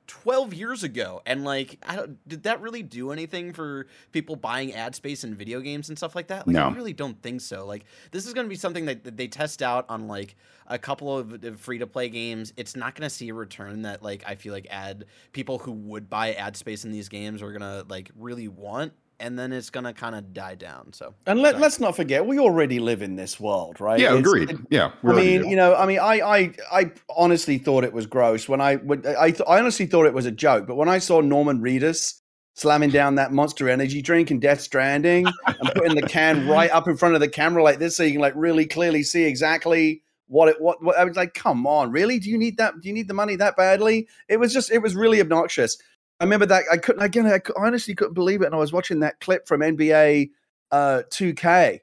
12 0.09 0.53
years 0.53 0.83
ago 0.83 1.23
and 1.25 1.45
like 1.45 1.79
I 1.83 1.97
don't 1.97 2.29
did 2.29 2.43
that 2.43 2.61
really 2.61 2.83
do 2.83 3.13
anything 3.13 3.53
for 3.53 3.87
people 4.11 4.37
buying 4.37 4.75
ad 4.75 4.95
space 4.95 5.23
in 5.23 5.35
video 5.35 5.61
games 5.61 5.89
and 5.89 5.97
stuff 5.97 6.17
like 6.17 6.27
that 6.27 6.47
like 6.47 6.55
no. 6.55 6.69
I 6.69 6.73
really 6.73 6.93
don't 6.93 7.21
think 7.23 7.41
so 7.41 7.65
like 7.65 7.85
this 8.11 8.27
is 8.27 8.35
going 8.35 8.45
to 8.45 8.49
be 8.49 8.57
something 8.57 8.87
that, 8.87 9.05
that, 9.05 9.17
they 9.17 9.29
test 9.29 9.63
out 9.63 9.87
on 9.89 10.09
like 10.09 10.37
a 10.67 10.79
couple 10.79 11.17
of 11.17 11.61
free 11.61 11.79
to 11.79 11.87
play 11.87 12.09
games 12.09 12.53
it's 12.57 12.75
not 12.75 12.95
going 12.95 13.09
to 13.09 13.15
see 13.15 13.29
a 13.29 13.35
return 13.35 13.83
that 13.83 14.03
like 14.03 14.25
I 14.27 14.35
feel 14.35 14.53
like 14.53 14.67
ad 14.71 15.07
people 15.33 15.59
who 15.59 15.73
would 15.73 16.11
buy 16.11 16.33
ad 16.35 16.57
space 16.57 16.85
in 16.85 16.91
these 16.91 17.09
games 17.09 17.41
are 17.41 17.53
going 17.53 17.61
to 17.61 17.87
like 17.89 18.11
really 18.19 18.49
want 18.49 18.93
and 19.23 19.39
then 19.39 19.53
it's 19.53 19.71
gonna 19.71 19.95
kind 19.95 20.15
of 20.15 20.35
die 20.35 20.57
down. 20.57 20.93
So, 20.93 21.15
and 21.27 21.41
let, 21.41 21.55
us 21.55 21.79
not 21.79 21.95
forget, 21.95 22.27
we 22.27 22.41
already 22.41 22.81
live 22.81 23.03
in 23.03 23.15
this 23.15 23.39
world, 23.39 23.81
right? 23.81 23.99
Yeah, 23.99 24.17
it's, 24.17 24.29
agreed. 24.29 24.51
It, 24.51 24.57
yeah, 24.69 24.91
I 25.05 25.13
mean, 25.13 25.49
you 25.49 25.55
know, 25.55 25.75
I 25.77 25.87
mean, 25.87 26.01
I, 26.01 26.21
I, 26.21 26.55
I 26.73 26.93
honestly 27.09 27.57
thought 27.57 27.85
it 27.85 27.93
was 27.93 28.07
gross 28.07 28.49
when 28.49 28.61
I, 28.61 28.77
when 28.77 29.07
I, 29.07 29.31
th- 29.31 29.49
I 29.49 29.61
honestly 29.61 29.87
thought 29.87 30.07
it 30.07 30.13
was 30.13 30.27
a 30.27 30.33
joke. 30.33 30.67
But 30.67 30.75
when 30.75 30.89
I 30.89 30.99
saw 30.99 31.21
Norman 31.21 31.61
Reedus 31.61 32.21
slamming 32.55 32.91
down 32.91 33.15
that 33.15 33.33
Monster 33.33 33.69
Energy 33.69 34.03
drink 34.03 34.33
and 34.33 34.41
Death 34.41 34.61
Stranding 34.61 35.27
and 35.47 35.73
putting 35.75 35.95
the 35.95 36.03
can 36.03 36.49
right 36.49 36.71
up 36.71 36.89
in 36.89 36.97
front 36.97 37.15
of 37.15 37.21
the 37.21 37.29
camera 37.29 37.63
like 37.63 37.79
this, 37.79 37.97
so 37.97 38.03
you 38.03 38.13
can 38.13 38.21
like 38.21 38.35
really 38.37 38.67
clearly 38.67 39.05
see 39.05 39.23
exactly 39.23 40.03
what 40.27 40.49
it 40.49 40.61
what, 40.61 40.83
what 40.83 40.97
I 40.97 41.05
was 41.05 41.17
like, 41.17 41.35
come 41.35 41.67
on, 41.67 41.93
really? 41.93 42.19
Do 42.19 42.29
you 42.29 42.39
need 42.39 42.57
that? 42.57 42.81
Do 42.81 42.89
you 42.89 42.95
need 42.95 43.07
the 43.07 43.15
money 43.15 43.37
that 43.37 43.57
badly? 43.57 44.09
It 44.29 44.39
was 44.39 44.53
just, 44.53 44.73
it 44.73 44.79
was 44.79 44.97
really 44.97 45.21
obnoxious. 45.21 45.79
I 46.23 46.25
remember 46.25 46.47
that 46.47 46.63
I 46.71 46.77
couldn't 46.77 47.03
again. 47.03 47.27
I 47.27 47.41
honestly 47.57 47.97
couldn't 47.97 48.15
believe 48.15 48.43
it, 48.43 48.47
and 48.47 48.55
I 48.55 48.59
was 48.59 48.73
watching 48.73 49.01
that 49.01 49.19
clip 49.19 49.49
from 49.49 49.61
NBA 49.61 50.31
uh, 50.71 51.03
2K 51.11 51.81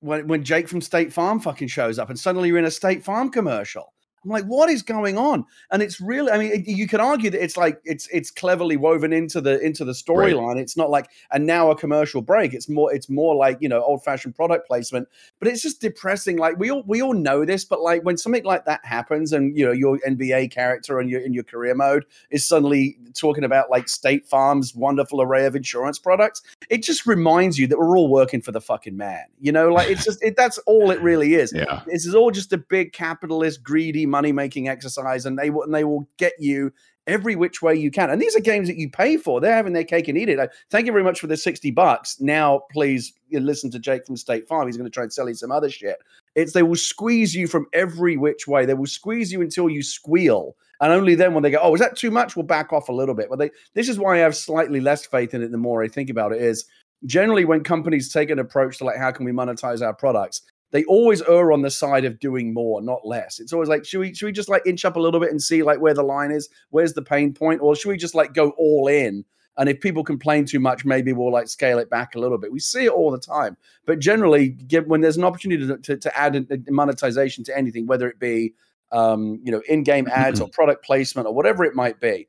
when 0.00 0.26
when 0.28 0.42
Jake 0.42 0.66
from 0.66 0.80
State 0.80 1.12
Farm 1.12 1.38
fucking 1.40 1.68
shows 1.68 1.98
up, 1.98 2.08
and 2.08 2.18
suddenly 2.18 2.48
you're 2.48 2.56
in 2.56 2.64
a 2.64 2.70
State 2.70 3.04
Farm 3.04 3.30
commercial. 3.30 3.92
I'm 4.24 4.30
like, 4.30 4.44
what 4.44 4.68
is 4.68 4.82
going 4.82 5.16
on? 5.16 5.46
And 5.70 5.82
it's 5.82 6.00
really, 6.00 6.30
I 6.30 6.38
mean, 6.38 6.64
you 6.66 6.86
could 6.86 7.00
argue 7.00 7.30
that 7.30 7.42
it's 7.42 7.56
like 7.56 7.80
it's 7.84 8.06
it's 8.08 8.30
cleverly 8.30 8.76
woven 8.76 9.12
into 9.14 9.40
the 9.40 9.58
into 9.60 9.84
the 9.84 9.92
storyline. 9.92 10.54
Right. 10.54 10.58
It's 10.58 10.76
not 10.76 10.90
like 10.90 11.10
and 11.30 11.46
now 11.46 11.70
a 11.70 11.76
commercial 11.76 12.20
break. 12.20 12.52
It's 12.52 12.68
more 12.68 12.92
it's 12.92 13.08
more 13.08 13.34
like 13.34 13.58
you 13.60 13.68
know 13.68 13.82
old 13.82 14.04
fashioned 14.04 14.34
product 14.34 14.66
placement. 14.66 15.08
But 15.38 15.48
it's 15.48 15.62
just 15.62 15.80
depressing. 15.80 16.36
Like 16.36 16.58
we 16.58 16.70
all 16.70 16.82
we 16.86 17.00
all 17.00 17.14
know 17.14 17.46
this, 17.46 17.64
but 17.64 17.80
like 17.80 18.02
when 18.04 18.18
something 18.18 18.44
like 18.44 18.66
that 18.66 18.84
happens, 18.84 19.32
and 19.32 19.56
you 19.56 19.64
know 19.64 19.72
your 19.72 19.98
NBA 20.06 20.50
character 20.50 20.98
and 21.00 21.08
your 21.08 21.22
in 21.22 21.32
your 21.32 21.44
career 21.44 21.74
mode 21.74 22.04
is 22.30 22.46
suddenly 22.46 22.98
talking 23.18 23.44
about 23.44 23.70
like 23.70 23.88
State 23.88 24.28
Farm's 24.28 24.74
wonderful 24.74 25.22
array 25.22 25.46
of 25.46 25.56
insurance 25.56 25.98
products, 25.98 26.42
it 26.68 26.82
just 26.82 27.06
reminds 27.06 27.58
you 27.58 27.66
that 27.68 27.78
we're 27.78 27.96
all 27.96 28.08
working 28.08 28.42
for 28.42 28.52
the 28.52 28.60
fucking 28.60 28.98
man. 28.98 29.24
You 29.40 29.52
know, 29.52 29.72
like 29.72 29.88
it's 29.88 30.04
just 30.04 30.22
it, 30.22 30.36
that's 30.36 30.58
all 30.66 30.90
it 30.90 31.00
really 31.00 31.34
is. 31.34 31.54
Yeah, 31.60 31.82
this 31.84 32.06
is 32.06 32.14
all 32.14 32.30
just 32.30 32.52
a 32.54 32.58
big 32.58 32.94
capitalist 32.94 33.62
greedy 33.62 34.06
money 34.10 34.32
making 34.32 34.68
exercise, 34.68 35.26
and 35.26 35.38
they 35.38 35.50
will 35.50 35.62
and 35.62 35.74
they 35.74 35.84
will 35.84 36.08
get 36.18 36.34
you 36.38 36.72
every 37.06 37.34
which 37.34 37.60
way 37.60 37.74
you 37.74 37.90
can. 37.90 38.10
And 38.10 38.20
these 38.20 38.36
are 38.36 38.40
games 38.40 38.68
that 38.68 38.76
you 38.76 38.88
pay 38.88 39.16
for. 39.16 39.40
They're 39.40 39.54
having 39.54 39.72
their 39.72 39.84
cake 39.84 40.08
and 40.08 40.16
eat 40.16 40.28
it. 40.28 40.38
Like, 40.38 40.52
thank 40.70 40.86
you 40.86 40.92
very 40.92 41.02
much 41.02 41.20
for 41.20 41.26
the 41.26 41.36
60 41.36 41.70
bucks. 41.72 42.20
Now, 42.20 42.62
please 42.70 43.12
listen 43.32 43.70
to 43.72 43.78
Jake 43.78 44.06
from 44.06 44.16
State 44.16 44.46
Farm. 44.46 44.68
He's 44.68 44.76
going 44.76 44.88
to 44.88 44.94
try 44.94 45.02
and 45.02 45.12
sell 45.12 45.28
you 45.28 45.34
some 45.34 45.50
other 45.50 45.70
shit. 45.70 45.98
It's 46.34 46.52
they 46.52 46.62
will 46.62 46.76
squeeze 46.76 47.34
you 47.34 47.46
from 47.46 47.66
every 47.72 48.16
which 48.16 48.46
way. 48.46 48.64
They 48.64 48.74
will 48.74 48.86
squeeze 48.86 49.32
you 49.32 49.42
until 49.42 49.68
you 49.68 49.82
squeal. 49.82 50.56
And 50.80 50.92
only 50.92 51.14
then 51.14 51.34
when 51.34 51.42
they 51.42 51.50
go, 51.50 51.58
oh, 51.60 51.74
is 51.74 51.80
that 51.80 51.96
too 51.96 52.10
much? 52.10 52.36
We'll 52.36 52.46
back 52.46 52.72
off 52.72 52.88
a 52.88 52.92
little 52.92 53.14
bit. 53.14 53.28
But 53.28 53.38
they 53.38 53.50
this 53.74 53.88
is 53.88 53.98
why 53.98 54.16
I 54.16 54.18
have 54.20 54.36
slightly 54.36 54.80
less 54.80 55.04
faith 55.04 55.34
in 55.34 55.42
it 55.42 55.50
the 55.50 55.58
more 55.58 55.82
I 55.82 55.88
think 55.88 56.10
about 56.10 56.32
it 56.32 56.40
is 56.40 56.64
generally 57.06 57.44
when 57.44 57.64
companies 57.64 58.12
take 58.12 58.30
an 58.30 58.38
approach 58.38 58.78
to 58.78 58.84
like 58.84 58.98
how 58.98 59.10
can 59.10 59.24
we 59.24 59.32
monetize 59.32 59.84
our 59.84 59.94
products 59.94 60.42
they 60.70 60.84
always 60.84 61.22
err 61.22 61.52
on 61.52 61.62
the 61.62 61.70
side 61.70 62.04
of 62.04 62.18
doing 62.20 62.54
more, 62.54 62.80
not 62.80 63.06
less. 63.06 63.40
It's 63.40 63.52
always 63.52 63.68
like, 63.68 63.84
should 63.84 64.00
we 64.00 64.14
should 64.14 64.26
we 64.26 64.32
just 64.32 64.48
like 64.48 64.62
inch 64.66 64.84
up 64.84 64.96
a 64.96 65.00
little 65.00 65.20
bit 65.20 65.30
and 65.30 65.42
see 65.42 65.62
like 65.62 65.80
where 65.80 65.94
the 65.94 66.02
line 66.02 66.30
is, 66.30 66.48
where's 66.70 66.94
the 66.94 67.02
pain 67.02 67.32
point, 67.32 67.60
or 67.60 67.74
should 67.74 67.88
we 67.88 67.96
just 67.96 68.14
like 68.14 68.34
go 68.34 68.50
all 68.50 68.86
in? 68.86 69.24
And 69.56 69.68
if 69.68 69.80
people 69.80 70.04
complain 70.04 70.46
too 70.46 70.60
much, 70.60 70.84
maybe 70.84 71.12
we'll 71.12 71.32
like 71.32 71.48
scale 71.48 71.78
it 71.78 71.90
back 71.90 72.14
a 72.14 72.18
little 72.18 72.38
bit. 72.38 72.52
We 72.52 72.60
see 72.60 72.84
it 72.84 72.92
all 72.92 73.10
the 73.10 73.18
time, 73.18 73.56
but 73.84 73.98
generally, 73.98 74.56
when 74.86 75.00
there's 75.00 75.16
an 75.16 75.24
opportunity 75.24 75.66
to, 75.66 75.76
to, 75.76 75.96
to 75.96 76.18
add 76.18 76.64
monetization 76.68 77.44
to 77.44 77.56
anything, 77.56 77.86
whether 77.86 78.08
it 78.08 78.18
be 78.18 78.54
um, 78.92 79.40
you 79.42 79.52
know 79.52 79.62
in-game 79.68 80.08
ads 80.08 80.40
or 80.40 80.48
product 80.48 80.84
placement 80.84 81.26
or 81.26 81.34
whatever 81.34 81.64
it 81.64 81.74
might 81.74 82.00
be, 82.00 82.28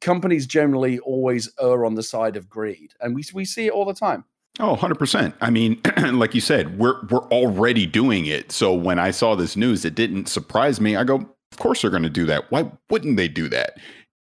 companies 0.00 0.46
generally 0.46 0.98
always 1.00 1.50
err 1.60 1.84
on 1.84 1.96
the 1.96 2.02
side 2.02 2.36
of 2.36 2.48
greed, 2.48 2.94
and 3.00 3.14
we 3.16 3.24
we 3.34 3.44
see 3.44 3.66
it 3.66 3.72
all 3.72 3.84
the 3.84 3.94
time. 3.94 4.24
Oh, 4.58 4.76
100%. 4.76 5.32
I 5.40 5.50
mean, 5.50 5.80
like 6.12 6.34
you 6.34 6.40
said, 6.40 6.78
we're 6.78 7.00
we're 7.06 7.26
already 7.28 7.86
doing 7.86 8.26
it. 8.26 8.50
So 8.52 8.74
when 8.74 8.98
I 8.98 9.10
saw 9.10 9.34
this 9.34 9.56
news, 9.56 9.84
it 9.84 9.94
didn't 9.94 10.28
surprise 10.28 10.80
me. 10.80 10.96
I 10.96 11.04
go, 11.04 11.16
of 11.16 11.58
course 11.58 11.82
they're 11.82 11.90
going 11.90 12.02
to 12.02 12.10
do 12.10 12.26
that. 12.26 12.50
Why 12.50 12.70
wouldn't 12.90 13.16
they 13.16 13.28
do 13.28 13.48
that? 13.48 13.78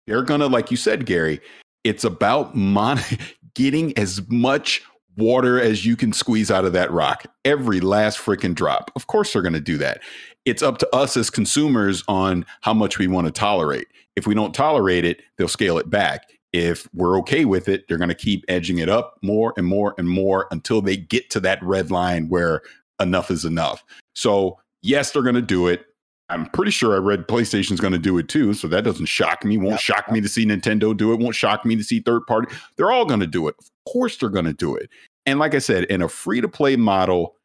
They're 0.08 0.24
going 0.24 0.40
to 0.40 0.48
like 0.48 0.72
you 0.72 0.78
said, 0.78 1.06
Gary, 1.06 1.42
it's 1.84 2.04
about 2.04 2.56
mon- 2.56 3.00
getting 3.56 3.98
as 3.98 4.22
much 4.30 4.84
water 5.18 5.62
as 5.62 5.86
you 5.86 5.96
can 5.96 6.12
squeeze 6.12 6.52
out 6.52 6.66
of 6.66 6.74
that 6.74 6.92
rock. 6.92 7.26
Every 7.44 7.80
last 7.80 8.18
freaking 8.18 8.56
drop. 8.56 8.92
Of 8.96 9.08
course 9.08 9.34
they're 9.34 9.42
going 9.42 9.54
to 9.54 9.62
do 9.62 9.78
that. 9.78 10.02
It's 10.46 10.62
up 10.62 10.78
to 10.80 10.96
us 10.96 11.18
as 11.18 11.30
consumers 11.30 12.04
on 12.08 12.46
how 12.62 12.74
much 12.74 13.00
we 13.00 13.08
want 13.08 13.28
to 13.28 13.32
tolerate. 13.32 13.88
If 14.16 14.28
we 14.28 14.36
don't 14.36 14.54
tolerate 14.54 15.06
it, 15.06 15.22
they'll 15.38 15.48
scale 15.48 15.78
it 15.78 15.90
back 15.90 16.28
if 16.56 16.88
we're 16.94 17.18
okay 17.20 17.44
with 17.44 17.68
it, 17.68 17.86
they're 17.88 17.98
going 17.98 18.08
to 18.08 18.16
keep 18.16 18.46
edging 18.48 18.78
it 18.78 18.88
up 18.88 19.18
more 19.22 19.54
and 19.58 19.68
more 19.68 19.94
and 19.98 20.08
more 20.08 20.48
until 20.52 20.82
they 20.82 20.96
get 20.96 21.30
to 21.32 21.42
that 21.42 21.62
red 21.62 21.92
line 21.92 22.30
where 22.30 22.62
enough 23.02 23.30
is 23.30 23.44
enough. 23.44 23.84
So, 24.16 24.58
yes, 24.82 25.12
they're 25.12 25.22
going 25.22 25.36
to 25.36 25.42
do 25.42 25.68
it. 25.68 25.86
I'm 26.30 26.46
pretty 26.48 26.72
sure 26.72 26.96
I 26.96 27.00
read 27.00 27.28
PlayStation's 27.28 27.82
going 27.82 27.92
to 27.92 28.00
do 28.00 28.18
it 28.18 28.30
too, 28.30 28.54
so 28.54 28.70
that 28.70 28.86
doesn't 28.86 29.08
shock 29.08 29.44
me. 29.44 29.58
Won't 29.58 29.82
shock 29.82 30.10
me 30.10 30.22
to 30.22 30.30
see 30.30 30.46
Nintendo 30.46 30.96
do 30.96 31.12
it. 31.12 31.20
Won't 31.20 31.36
shock 31.36 31.66
me 31.66 31.76
to 31.76 31.84
see 31.84 32.00
third 32.00 32.26
party. 32.26 32.48
They're 32.78 32.92
all 32.92 33.06
going 33.06 33.20
to 33.20 33.28
do 33.28 33.50
it. 33.50 33.56
Of 33.60 33.70
course, 33.92 34.18
they're 34.18 34.30
going 34.30 34.46
to 34.46 34.54
do 34.54 34.76
it. 34.76 34.90
And 35.26 35.40
like 35.40 35.54
I 35.54 35.60
said, 35.60 35.84
in 35.86 36.02
a 36.02 36.08
free 36.08 36.40
to 36.40 36.48
play 36.48 36.78
model, 36.78 37.36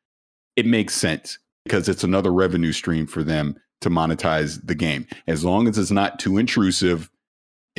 it 0.55 0.67
makes 0.67 0.95
sense 0.95 1.39
because 1.65 1.89
it's 1.89 2.05
another 2.05 2.33
revenue 2.33 2.73
stream 2.73 3.07
for 3.07 3.25
them 3.25 3.57
to 3.81 3.91
monetize 3.91 4.65
the 4.65 4.75
game. 4.75 5.07
As 5.27 5.45
long 5.45 5.67
as 5.67 5.77
it's 5.77 5.91
not 5.91 6.19
too 6.19 6.39
intrusive, 6.39 7.11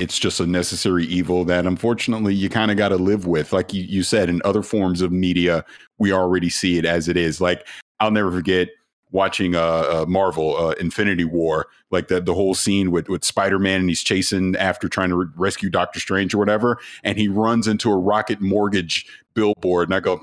it's 0.01 0.17
just 0.17 0.39
a 0.39 0.47
necessary 0.47 1.05
evil 1.05 1.45
that 1.45 1.67
unfortunately 1.67 2.33
you 2.33 2.49
kind 2.49 2.71
of 2.71 2.77
got 2.77 2.89
to 2.89 2.95
live 2.95 3.27
with. 3.27 3.53
Like 3.53 3.71
you, 3.71 3.83
you 3.83 4.01
said, 4.01 4.29
in 4.29 4.41
other 4.43 4.63
forms 4.63 5.01
of 5.01 5.11
media, 5.11 5.63
we 5.99 6.11
already 6.11 6.49
see 6.49 6.79
it 6.79 6.85
as 6.85 7.07
it 7.07 7.15
is. 7.15 7.39
Like 7.39 7.67
I'll 7.99 8.09
never 8.09 8.31
forget 8.31 8.69
watching 9.11 9.55
uh, 9.55 9.61
uh 9.61 10.05
Marvel 10.07 10.57
uh, 10.57 10.71
Infinity 10.71 11.23
War, 11.25 11.67
like 11.91 12.07
the 12.07 12.19
the 12.19 12.33
whole 12.33 12.55
scene 12.55 12.89
with 12.89 13.09
with 13.09 13.23
Spider 13.23 13.59
Man 13.59 13.81
and 13.81 13.89
he's 13.89 14.01
chasing 14.01 14.55
after 14.55 14.89
trying 14.89 15.09
to 15.09 15.17
re- 15.17 15.27
rescue 15.35 15.69
Doctor 15.69 15.99
Strange 15.99 16.33
or 16.33 16.39
whatever, 16.39 16.79
and 17.03 17.19
he 17.19 17.27
runs 17.27 17.67
into 17.67 17.91
a 17.91 17.97
Rocket 17.97 18.41
Mortgage 18.41 19.05
billboard, 19.35 19.89
and 19.89 19.95
I 19.95 19.99
go. 19.99 20.19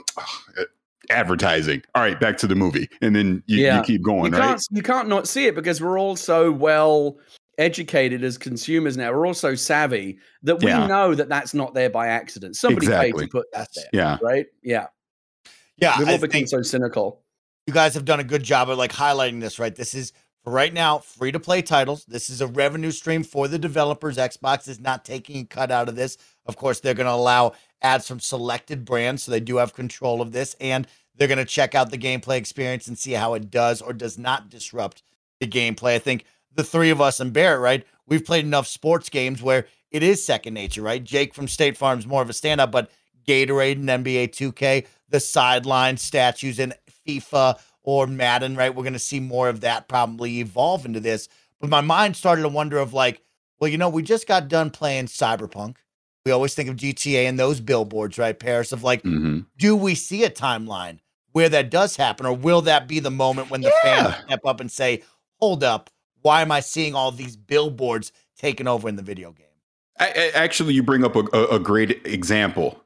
advertising. 1.11 1.83
All 1.95 2.03
right, 2.03 2.21
back 2.21 2.37
to 2.37 2.47
the 2.47 2.55
movie, 2.55 2.87
and 3.01 3.17
then 3.17 3.43
you, 3.47 3.65
yeah. 3.65 3.79
you 3.79 3.83
keep 3.83 4.03
going. 4.03 4.33
You 4.35 4.39
right? 4.39 4.49
can't, 4.49 4.63
you 4.71 4.83
can't 4.83 5.09
not 5.09 5.27
see 5.27 5.47
it 5.47 5.55
because 5.55 5.81
we're 5.81 5.99
all 5.99 6.17
so 6.17 6.53
well 6.53 7.17
educated 7.59 8.25
as 8.25 8.39
consumers 8.39 8.97
now. 8.97 9.13
We're 9.13 9.27
also 9.27 9.55
savvy 9.55 10.19
that 10.45 10.61
we 10.61 10.69
yeah. 10.69 10.87
know 10.87 11.15
that 11.15 11.29
that's 11.29 11.53
not 11.53 11.75
there 11.75 11.91
by 11.91 12.07
accident. 12.09 12.57
Somebody 12.57 12.87
exactly. 12.87 13.13
paid 13.13 13.27
to 13.27 13.29
put 13.29 13.53
that 13.53 13.69
there. 13.75 13.85
Yeah. 13.93 14.19
Right. 14.23 14.47
Yeah. 14.63 14.87
Yeah. 15.77 15.99
We've 15.99 16.09
all 16.09 16.19
become 16.19 16.47
so 16.47 16.63
cynical. 16.63 17.23
You 17.67 17.75
guys 17.75 17.95
have 17.95 18.05
done 18.05 18.21
a 18.21 18.25
good 18.25 18.43
job 18.43 18.71
of 18.71 18.79
like 18.79 18.93
highlighting 18.93 19.41
this, 19.41 19.59
right? 19.59 19.75
This 19.75 19.95
is 19.95 20.13
for 20.43 20.53
right 20.53 20.73
now 20.73 20.99
free 20.99 21.33
to 21.33 21.41
play 21.41 21.61
titles. 21.61 22.05
This 22.07 22.31
is 22.31 22.41
a 22.41 22.47
revenue 22.47 22.93
stream 22.93 23.23
for 23.23 23.49
the 23.49 23.59
developers. 23.59 24.17
Xbox 24.17 24.69
is 24.69 24.81
not 24.81 25.05
taking 25.05 25.43
a 25.43 25.45
cut 25.45 25.71
out 25.71 25.89
of 25.89 25.97
this. 25.97 26.17
Of 26.47 26.57
course, 26.57 26.81
they're 26.81 26.95
going 26.95 27.07
to 27.07 27.13
allow 27.13 27.53
ads 27.83 28.09
from 28.09 28.21
selected 28.21 28.85
brands, 28.85 29.25
so 29.25 29.31
they 29.31 29.41
do 29.41 29.57
have 29.57 29.75
control 29.75 30.23
of 30.23 30.33
this, 30.33 30.57
and 30.61 30.87
they're 31.15 31.29
going 31.29 31.39
to 31.39 31.45
check 31.45 31.75
out 31.75 31.91
the 31.91 31.99
gameplay 31.99 32.37
experience 32.37 32.89
and 32.89 32.97
see 32.97 33.13
how 33.13 33.35
it 33.35 33.51
does 33.51 33.83
or 33.83 33.93
does 33.93 34.17
not 34.17 34.49
disrupt 34.49 35.03
the 35.41 35.47
gameplay. 35.47 35.95
I 35.95 35.99
think 35.99 36.25
the 36.59 36.65
three 36.65 36.91
of 36.91 37.01
us 37.01 37.21
and 37.21 37.33
Barrett, 37.33 37.61
right? 37.61 37.87
We've 38.09 38.25
played 38.25 38.45
enough 38.45 38.67
sports 38.67 39.09
games 39.09 39.41
where 39.41 39.67
it 39.93 40.03
is 40.03 40.27
second 40.27 40.55
nature, 40.55 40.83
right? 40.83 41.03
Jake 41.03 41.33
from 41.33 41.47
State 41.47 41.77
Farm's 41.77 42.05
more 42.05 42.21
of 42.21 42.29
a 42.29 42.33
stand 42.33 42.61
up, 42.61 42.73
but 42.73 42.91
Gatorade 43.29 43.89
and 43.89 44.05
NBA 44.05 44.31
2K, 44.31 44.85
the 45.09 45.21
sideline 45.21 45.97
statues 45.97 46.59
in 46.59 46.75
FIFA 47.07 47.61
or 47.85 48.09
Madden, 48.09 48.57
right? 48.57 48.75
We're 48.75 48.83
going 48.83 48.93
to 48.95 48.99
see 48.99 49.21
more 49.21 49.49
of 49.49 49.61
that 49.61 49.87
probably 49.87 50.41
evolve 50.41 50.85
into 50.85 50.99
this. 50.99 51.29
But 51.61 51.71
my 51.71 51.81
mind 51.81 52.17
started 52.17 52.43
to 52.43 52.49
wonder 52.49 52.79
of 52.79 52.93
like, 52.93 53.23
well, 53.61 53.71
you 53.71 53.79
know, 53.79 53.89
we 53.89 54.03
just 54.03 54.27
got 54.27 54.49
done 54.49 54.71
playing 54.71 55.07
Cyberpunk. 55.07 55.77
We 56.27 56.33
always 56.33 56.57
think 56.57 56.69
of 56.69 56.75
GTA 56.75 57.29
and 57.29 57.39
those 57.39 57.61
billboards, 57.61 58.19
right, 58.19 58.37
Parris? 58.37 58.73
Of 58.73 58.83
like, 58.83 59.05
mm-hmm. 59.05 59.41
do 59.59 59.77
we 59.77 59.95
see 59.95 60.25
a 60.25 60.31
timeline 60.31 60.99
where 61.31 61.49
that 61.51 61.71
does 61.71 61.95
happen, 61.95 62.27
or 62.27 62.33
will 62.33 62.63
that 62.63 62.89
be 62.89 62.99
the 62.99 63.13
moment 63.13 63.49
when 63.49 63.61
the 63.61 63.73
yeah. 63.85 64.11
fans 64.11 64.25
step 64.25 64.41
up 64.45 64.61
and 64.61 64.71
say, 64.71 65.03
"Hold 65.41 65.63
up, 65.63 65.89
why 66.23 66.43
am 66.43 66.53
I 66.53 66.61
seeing 66.61 66.95
all 66.95 67.13
these 67.13 67.37
billboards 67.37 68.13
taken 68.37 68.67
over 68.69 68.89
in 68.89 68.97
the 68.97 69.03
video 69.03 69.33
game?" 69.33 69.47
I, 69.99 70.07
I, 70.07 70.31
actually, 70.35 70.75
you 70.75 70.83
bring 70.83 71.05
up 71.05 71.17
a, 71.17 71.25
a, 71.33 71.57
a 71.57 71.59
great 71.59 72.07
example. 72.07 72.83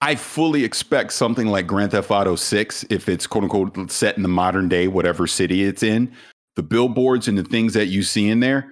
I 0.00 0.14
fully 0.16 0.64
expect 0.64 1.12
something 1.12 1.46
like 1.46 1.66
Grand 1.66 1.92
Theft 1.92 2.10
Auto 2.10 2.36
6, 2.36 2.84
if 2.90 3.08
it's 3.08 3.26
quote 3.26 3.44
unquote 3.44 3.90
set 3.90 4.16
in 4.16 4.22
the 4.22 4.28
modern 4.28 4.68
day, 4.68 4.86
whatever 4.86 5.26
city 5.26 5.64
it's 5.64 5.82
in, 5.82 6.12
the 6.56 6.62
billboards 6.62 7.26
and 7.26 7.38
the 7.38 7.44
things 7.44 7.72
that 7.74 7.86
you 7.86 8.02
see 8.02 8.28
in 8.28 8.40
there, 8.40 8.70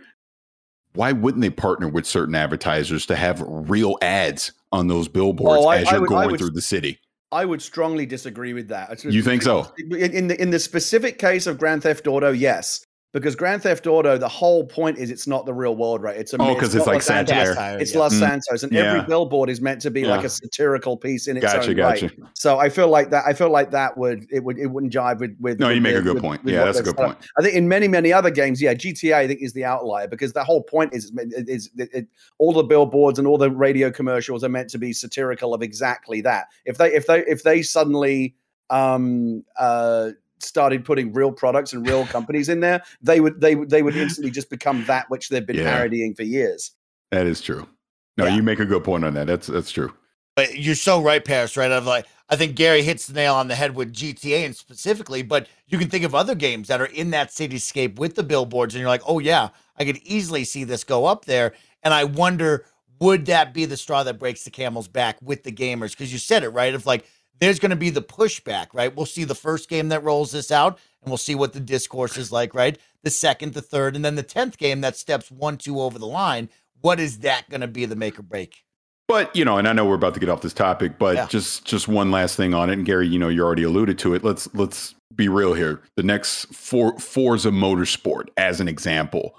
why 0.94 1.12
wouldn't 1.12 1.40
they 1.40 1.50
partner 1.50 1.88
with 1.88 2.06
certain 2.06 2.34
advertisers 2.34 3.06
to 3.06 3.16
have 3.16 3.42
real 3.46 3.96
ads 4.02 4.52
on 4.72 4.88
those 4.88 5.08
billboards 5.08 5.64
oh, 5.64 5.68
I, 5.68 5.78
as 5.78 5.90
you're 5.90 6.00
would, 6.00 6.08
going 6.10 6.30
would, 6.32 6.38
through 6.38 6.50
the 6.50 6.60
city? 6.60 7.00
I 7.30 7.46
would 7.46 7.62
strongly 7.62 8.04
disagree 8.04 8.52
with 8.52 8.68
that. 8.68 9.02
You 9.02 9.22
think 9.22 9.42
so? 9.42 9.72
In 9.78 10.28
the 10.28 10.40
in 10.40 10.50
the 10.50 10.58
specific 10.58 11.18
case 11.18 11.46
of 11.46 11.58
Grand 11.58 11.82
Theft 11.82 12.06
Auto, 12.06 12.30
yes 12.30 12.84
because 13.12 13.36
Grand 13.36 13.62
Theft 13.62 13.86
Auto, 13.86 14.16
the 14.16 14.28
whole 14.28 14.64
point 14.64 14.96
is 14.96 15.10
it's 15.10 15.26
not 15.26 15.44
the 15.44 15.52
real 15.52 15.76
world, 15.76 16.02
right? 16.02 16.16
It's 16.16 16.32
a 16.32 16.40
oh, 16.40 16.54
because 16.54 16.74
it's, 16.74 16.76
it's 16.76 16.86
like 16.86 17.02
Santos. 17.02 17.56
It's 17.80 17.92
yeah. 17.92 17.98
Los 18.00 18.14
mm. 18.14 18.18
Santos, 18.20 18.62
and 18.62 18.72
yeah. 18.72 18.80
every 18.80 19.02
billboard 19.02 19.50
is 19.50 19.60
meant 19.60 19.82
to 19.82 19.90
be 19.90 20.00
yeah. 20.00 20.08
like 20.16 20.24
a 20.24 20.30
satirical 20.30 20.96
piece 20.96 21.28
in 21.28 21.36
its 21.36 21.44
gotcha, 21.44 21.70
own 21.70 21.76
gotcha. 21.76 22.06
right. 22.06 22.28
So 22.32 22.58
I 22.58 22.70
feel 22.70 22.88
like 22.88 23.10
that. 23.10 23.24
I 23.26 23.34
feel 23.34 23.50
like 23.50 23.70
that 23.72 23.98
would 23.98 24.26
it 24.30 24.42
would 24.42 24.58
it 24.58 24.66
wouldn't 24.66 24.92
jive 24.92 25.18
with 25.18 25.36
with. 25.40 25.60
No, 25.60 25.66
with, 25.66 25.76
you 25.76 25.82
make 25.82 25.94
with, 25.94 26.02
a 26.02 26.04
good 26.04 26.14
with, 26.14 26.22
point. 26.22 26.40
yeah, 26.44 26.64
that's 26.64 26.78
a 26.78 26.82
good 26.82 26.96
point. 26.96 27.18
I 27.38 27.42
think 27.42 27.54
in 27.54 27.68
many 27.68 27.86
many 27.86 28.14
other 28.14 28.30
games, 28.30 28.62
yeah, 28.62 28.72
GTA 28.72 29.14
I 29.14 29.26
think 29.26 29.42
is 29.42 29.52
the 29.52 29.64
outlier 29.64 30.08
because 30.08 30.32
the 30.32 30.42
whole 30.42 30.62
point 30.62 30.94
is 30.94 31.12
is, 31.16 31.70
is 31.76 31.88
it, 31.92 32.08
all 32.38 32.54
the 32.54 32.62
billboards 32.62 33.18
and 33.18 33.28
all 33.28 33.36
the 33.36 33.50
radio 33.50 33.90
commercials 33.90 34.42
are 34.42 34.48
meant 34.48 34.70
to 34.70 34.78
be 34.78 34.94
satirical 34.94 35.52
of 35.52 35.62
exactly 35.62 36.22
that. 36.22 36.46
If 36.64 36.78
they 36.78 36.92
if 36.94 37.06
they 37.06 37.26
if 37.26 37.42
they 37.42 37.60
suddenly 37.60 38.34
um 38.70 39.44
uh 39.58 40.12
started 40.44 40.84
putting 40.84 41.12
real 41.12 41.32
products 41.32 41.72
and 41.72 41.86
real 41.86 42.06
companies 42.16 42.48
in 42.48 42.60
there, 42.60 42.82
they 43.00 43.20
would 43.20 43.40
they 43.40 43.54
would 43.54 43.70
they 43.70 43.82
would 43.82 43.96
instantly 43.96 44.30
just 44.30 44.50
become 44.50 44.84
that 44.86 45.08
which 45.08 45.28
they've 45.28 45.46
been 45.46 45.56
yeah. 45.56 45.74
parodying 45.74 46.14
for 46.14 46.22
years. 46.22 46.72
That 47.10 47.26
is 47.26 47.40
true. 47.40 47.68
No, 48.16 48.26
yeah. 48.26 48.36
you 48.36 48.42
make 48.42 48.58
a 48.58 48.64
good 48.64 48.84
point 48.84 49.04
on 49.04 49.14
that. 49.14 49.26
That's 49.26 49.46
that's 49.46 49.70
true. 49.70 49.92
But 50.34 50.58
you're 50.58 50.74
so 50.74 51.00
right, 51.02 51.24
Parris. 51.24 51.56
Right? 51.56 51.70
Of 51.70 51.86
like, 51.86 52.06
I 52.28 52.36
think 52.36 52.56
Gary 52.56 52.82
hits 52.82 53.06
the 53.06 53.14
nail 53.14 53.34
on 53.34 53.48
the 53.48 53.54
head 53.54 53.74
with 53.74 53.92
GTA 53.92 54.44
and 54.44 54.56
specifically. 54.56 55.22
But 55.22 55.48
you 55.68 55.78
can 55.78 55.88
think 55.88 56.04
of 56.04 56.14
other 56.14 56.34
games 56.34 56.68
that 56.68 56.80
are 56.80 56.86
in 56.86 57.10
that 57.10 57.28
cityscape 57.28 57.96
with 57.96 58.14
the 58.14 58.22
billboards, 58.22 58.74
and 58.74 58.80
you're 58.80 58.90
like, 58.90 59.02
oh 59.06 59.18
yeah, 59.18 59.50
I 59.76 59.84
could 59.84 59.98
easily 60.04 60.44
see 60.44 60.64
this 60.64 60.84
go 60.84 61.06
up 61.06 61.24
there. 61.24 61.54
And 61.82 61.92
I 61.92 62.04
wonder, 62.04 62.66
would 63.00 63.26
that 63.26 63.52
be 63.52 63.64
the 63.64 63.76
straw 63.76 64.04
that 64.04 64.18
breaks 64.18 64.44
the 64.44 64.50
camel's 64.50 64.88
back 64.88 65.18
with 65.22 65.42
the 65.42 65.52
gamers? 65.52 65.90
Because 65.90 66.12
you 66.12 66.18
said 66.18 66.44
it 66.44 66.50
right. 66.50 66.74
Of 66.74 66.86
like, 66.86 67.04
there's 67.40 67.58
going 67.58 67.70
to 67.70 67.76
be 67.76 67.90
the 67.90 68.02
pushback, 68.02 68.68
right? 68.72 68.94
We'll 68.94 69.06
see 69.06 69.24
the 69.24 69.34
first 69.34 69.68
game 69.68 69.88
that 69.88 70.04
rolls 70.04 70.32
this 70.32 70.50
out 70.50 70.78
and 71.02 71.10
we'll 71.10 71.18
see 71.18 71.34
what 71.34 71.52
the 71.52 71.60
discourse 71.60 72.16
is 72.16 72.30
like, 72.30 72.54
right? 72.54 72.78
The 73.02 73.10
second, 73.10 73.54
the 73.54 73.62
third, 73.62 73.96
and 73.96 74.04
then 74.04 74.14
the 74.14 74.22
10th 74.22 74.56
game 74.56 74.80
that 74.82 74.96
steps 74.96 75.30
one, 75.30 75.56
two 75.56 75.80
over 75.80 75.98
the 75.98 76.06
line. 76.06 76.48
What 76.80 77.00
is 77.00 77.18
that 77.20 77.48
going 77.50 77.60
to 77.60 77.68
be 77.68 77.84
the 77.84 77.96
make 77.96 78.18
or 78.18 78.22
break? 78.22 78.64
But 79.08 79.34
you 79.34 79.44
know, 79.44 79.58
and 79.58 79.68
I 79.68 79.72
know 79.72 79.84
we're 79.84 79.96
about 79.96 80.14
to 80.14 80.20
get 80.20 80.28
off 80.28 80.40
this 80.40 80.54
topic, 80.54 80.98
but 80.98 81.16
yeah. 81.16 81.26
just 81.26 81.64
just 81.64 81.88
one 81.88 82.10
last 82.10 82.36
thing 82.36 82.54
on 82.54 82.70
it. 82.70 82.74
And 82.74 82.86
Gary, 82.86 83.06
you 83.06 83.18
know, 83.18 83.28
you 83.28 83.42
already 83.42 83.64
alluded 83.64 83.98
to 83.98 84.14
it. 84.14 84.24
Let's 84.24 84.52
let's 84.54 84.94
be 85.14 85.28
real 85.28 85.54
here. 85.54 85.82
The 85.96 86.02
next 86.02 86.46
for 86.54 86.98
Forza 86.98 87.50
Motorsport, 87.50 88.28
as 88.36 88.60
an 88.60 88.68
example, 88.68 89.38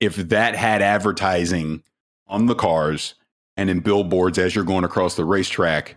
if 0.00 0.16
that 0.16 0.56
had 0.56 0.82
advertising 0.82 1.82
on 2.26 2.46
the 2.46 2.54
cars 2.54 3.14
and 3.56 3.70
in 3.70 3.80
billboards 3.80 4.36
as 4.36 4.54
you're 4.54 4.64
going 4.64 4.84
across 4.84 5.14
the 5.14 5.24
racetrack, 5.24 5.96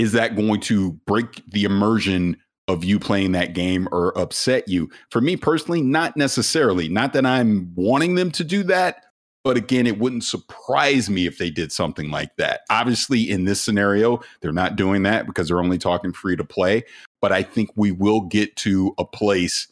is 0.00 0.12
that 0.12 0.34
going 0.34 0.60
to 0.60 0.92
break 1.06 1.42
the 1.50 1.64
immersion 1.64 2.34
of 2.68 2.82
you 2.82 2.98
playing 2.98 3.32
that 3.32 3.52
game 3.52 3.86
or 3.92 4.16
upset 4.18 4.66
you? 4.66 4.88
For 5.10 5.20
me 5.20 5.36
personally, 5.36 5.82
not 5.82 6.16
necessarily. 6.16 6.88
Not 6.88 7.12
that 7.12 7.26
I'm 7.26 7.70
wanting 7.74 8.14
them 8.14 8.30
to 8.30 8.42
do 8.42 8.62
that, 8.62 9.04
but 9.44 9.58
again, 9.58 9.86
it 9.86 9.98
wouldn't 9.98 10.24
surprise 10.24 11.10
me 11.10 11.26
if 11.26 11.36
they 11.36 11.50
did 11.50 11.70
something 11.70 12.10
like 12.10 12.34
that. 12.36 12.62
Obviously, 12.70 13.30
in 13.30 13.44
this 13.44 13.60
scenario, 13.60 14.20
they're 14.40 14.52
not 14.52 14.76
doing 14.76 15.02
that 15.02 15.26
because 15.26 15.48
they're 15.48 15.60
only 15.60 15.76
talking 15.76 16.14
free 16.14 16.34
to 16.34 16.44
play. 16.44 16.82
But 17.20 17.32
I 17.32 17.42
think 17.42 17.68
we 17.76 17.92
will 17.92 18.22
get 18.22 18.56
to 18.56 18.94
a 18.96 19.04
place 19.04 19.68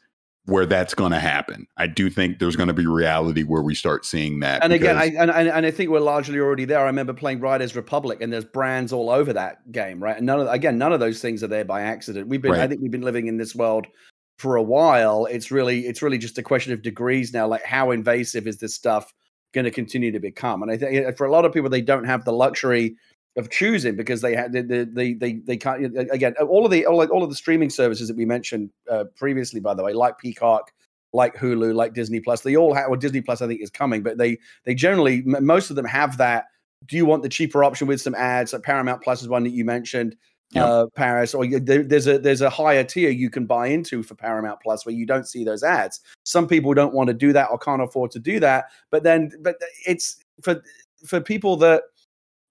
where 0.48 0.64
that's 0.64 0.94
going 0.94 1.12
to 1.12 1.20
happen. 1.20 1.66
I 1.76 1.86
do 1.86 2.08
think 2.08 2.38
there's 2.38 2.56
going 2.56 2.68
to 2.68 2.74
be 2.74 2.86
reality 2.86 3.42
where 3.42 3.60
we 3.60 3.74
start 3.74 4.06
seeing 4.06 4.40
that. 4.40 4.64
And 4.64 4.72
again, 4.72 4.96
I 4.96 5.06
and, 5.06 5.30
and 5.30 5.66
I 5.66 5.70
think 5.70 5.90
we're 5.90 6.00
largely 6.00 6.38
already 6.38 6.64
there. 6.64 6.80
I 6.80 6.84
remember 6.84 7.12
playing 7.12 7.40
Riders 7.40 7.76
Republic, 7.76 8.22
and 8.22 8.32
there's 8.32 8.46
brands 8.46 8.90
all 8.90 9.10
over 9.10 9.34
that 9.34 9.70
game, 9.70 10.02
right? 10.02 10.16
And 10.16 10.24
none 10.24 10.40
of 10.40 10.48
again, 10.48 10.78
none 10.78 10.94
of 10.94 11.00
those 11.00 11.20
things 11.20 11.44
are 11.44 11.48
there 11.48 11.66
by 11.66 11.82
accident. 11.82 12.28
We've 12.28 12.40
been, 12.40 12.52
right. 12.52 12.62
I 12.62 12.66
think, 12.66 12.80
we've 12.80 12.90
been 12.90 13.02
living 13.02 13.26
in 13.26 13.36
this 13.36 13.54
world 13.54 13.86
for 14.38 14.56
a 14.56 14.62
while. 14.62 15.26
It's 15.26 15.50
really, 15.50 15.80
it's 15.80 16.00
really 16.00 16.18
just 16.18 16.38
a 16.38 16.42
question 16.42 16.72
of 16.72 16.80
degrees 16.80 17.34
now. 17.34 17.46
Like, 17.46 17.64
how 17.64 17.90
invasive 17.90 18.46
is 18.46 18.56
this 18.56 18.74
stuff 18.74 19.12
going 19.52 19.66
to 19.66 19.70
continue 19.70 20.12
to 20.12 20.20
become? 20.20 20.62
And 20.62 20.72
I 20.72 20.78
think 20.78 20.94
eh, 20.94 21.12
for 21.12 21.26
a 21.26 21.30
lot 21.30 21.44
of 21.44 21.52
people, 21.52 21.68
they 21.68 21.82
don't 21.82 22.04
have 22.04 22.24
the 22.24 22.32
luxury 22.32 22.96
of 23.38 23.48
choosing 23.50 23.94
because 23.94 24.20
they 24.20 24.34
had 24.34 24.52
they 24.52 24.62
they 24.62 25.14
they, 25.14 25.34
they 25.34 25.56
can't 25.56 25.96
again 26.10 26.34
all 26.48 26.64
of 26.64 26.72
the 26.72 26.84
all, 26.84 27.00
all 27.06 27.22
of 27.22 27.30
the 27.30 27.36
streaming 27.36 27.70
services 27.70 28.08
that 28.08 28.16
we 28.16 28.24
mentioned 28.24 28.68
uh, 28.90 29.04
previously 29.16 29.60
by 29.60 29.72
the 29.72 29.82
way 29.82 29.92
like 29.92 30.18
Peacock 30.18 30.72
like 31.12 31.36
Hulu 31.36 31.72
like 31.74 31.94
Disney 31.94 32.20
Plus 32.20 32.42
they 32.42 32.56
all 32.56 32.74
have 32.74 32.88
well 32.88 32.98
Disney 32.98 33.20
Plus 33.20 33.40
I 33.40 33.46
think 33.46 33.62
is 33.62 33.70
coming 33.70 34.02
but 34.02 34.18
they 34.18 34.38
they 34.64 34.74
generally 34.74 35.22
most 35.22 35.70
of 35.70 35.76
them 35.76 35.86
have 35.86 36.18
that 36.18 36.46
do 36.86 36.96
you 36.96 37.06
want 37.06 37.22
the 37.22 37.28
cheaper 37.28 37.62
option 37.62 37.86
with 37.86 38.00
some 38.00 38.14
ads 38.16 38.52
like 38.52 38.62
Paramount 38.62 39.02
Plus 39.02 39.22
is 39.22 39.28
one 39.28 39.44
that 39.44 39.50
you 39.50 39.64
mentioned 39.64 40.16
yep. 40.50 40.64
uh, 40.64 40.86
Parris 40.96 41.32
or 41.32 41.46
there, 41.46 41.84
there's 41.84 42.08
a 42.08 42.18
there's 42.18 42.42
a 42.42 42.50
higher 42.50 42.82
tier 42.82 43.10
you 43.10 43.30
can 43.30 43.46
buy 43.46 43.68
into 43.68 44.02
for 44.02 44.16
Paramount 44.16 44.58
Plus 44.60 44.84
where 44.84 44.94
you 44.94 45.06
don't 45.06 45.28
see 45.28 45.44
those 45.44 45.62
ads 45.62 46.00
some 46.24 46.48
people 46.48 46.74
don't 46.74 46.92
want 46.92 47.06
to 47.06 47.14
do 47.14 47.32
that 47.32 47.48
or 47.52 47.58
can't 47.58 47.82
afford 47.82 48.10
to 48.10 48.18
do 48.18 48.40
that 48.40 48.64
but 48.90 49.04
then 49.04 49.30
but 49.42 49.54
it's 49.86 50.18
for 50.42 50.60
for 51.06 51.20
people 51.20 51.56
that 51.56 51.84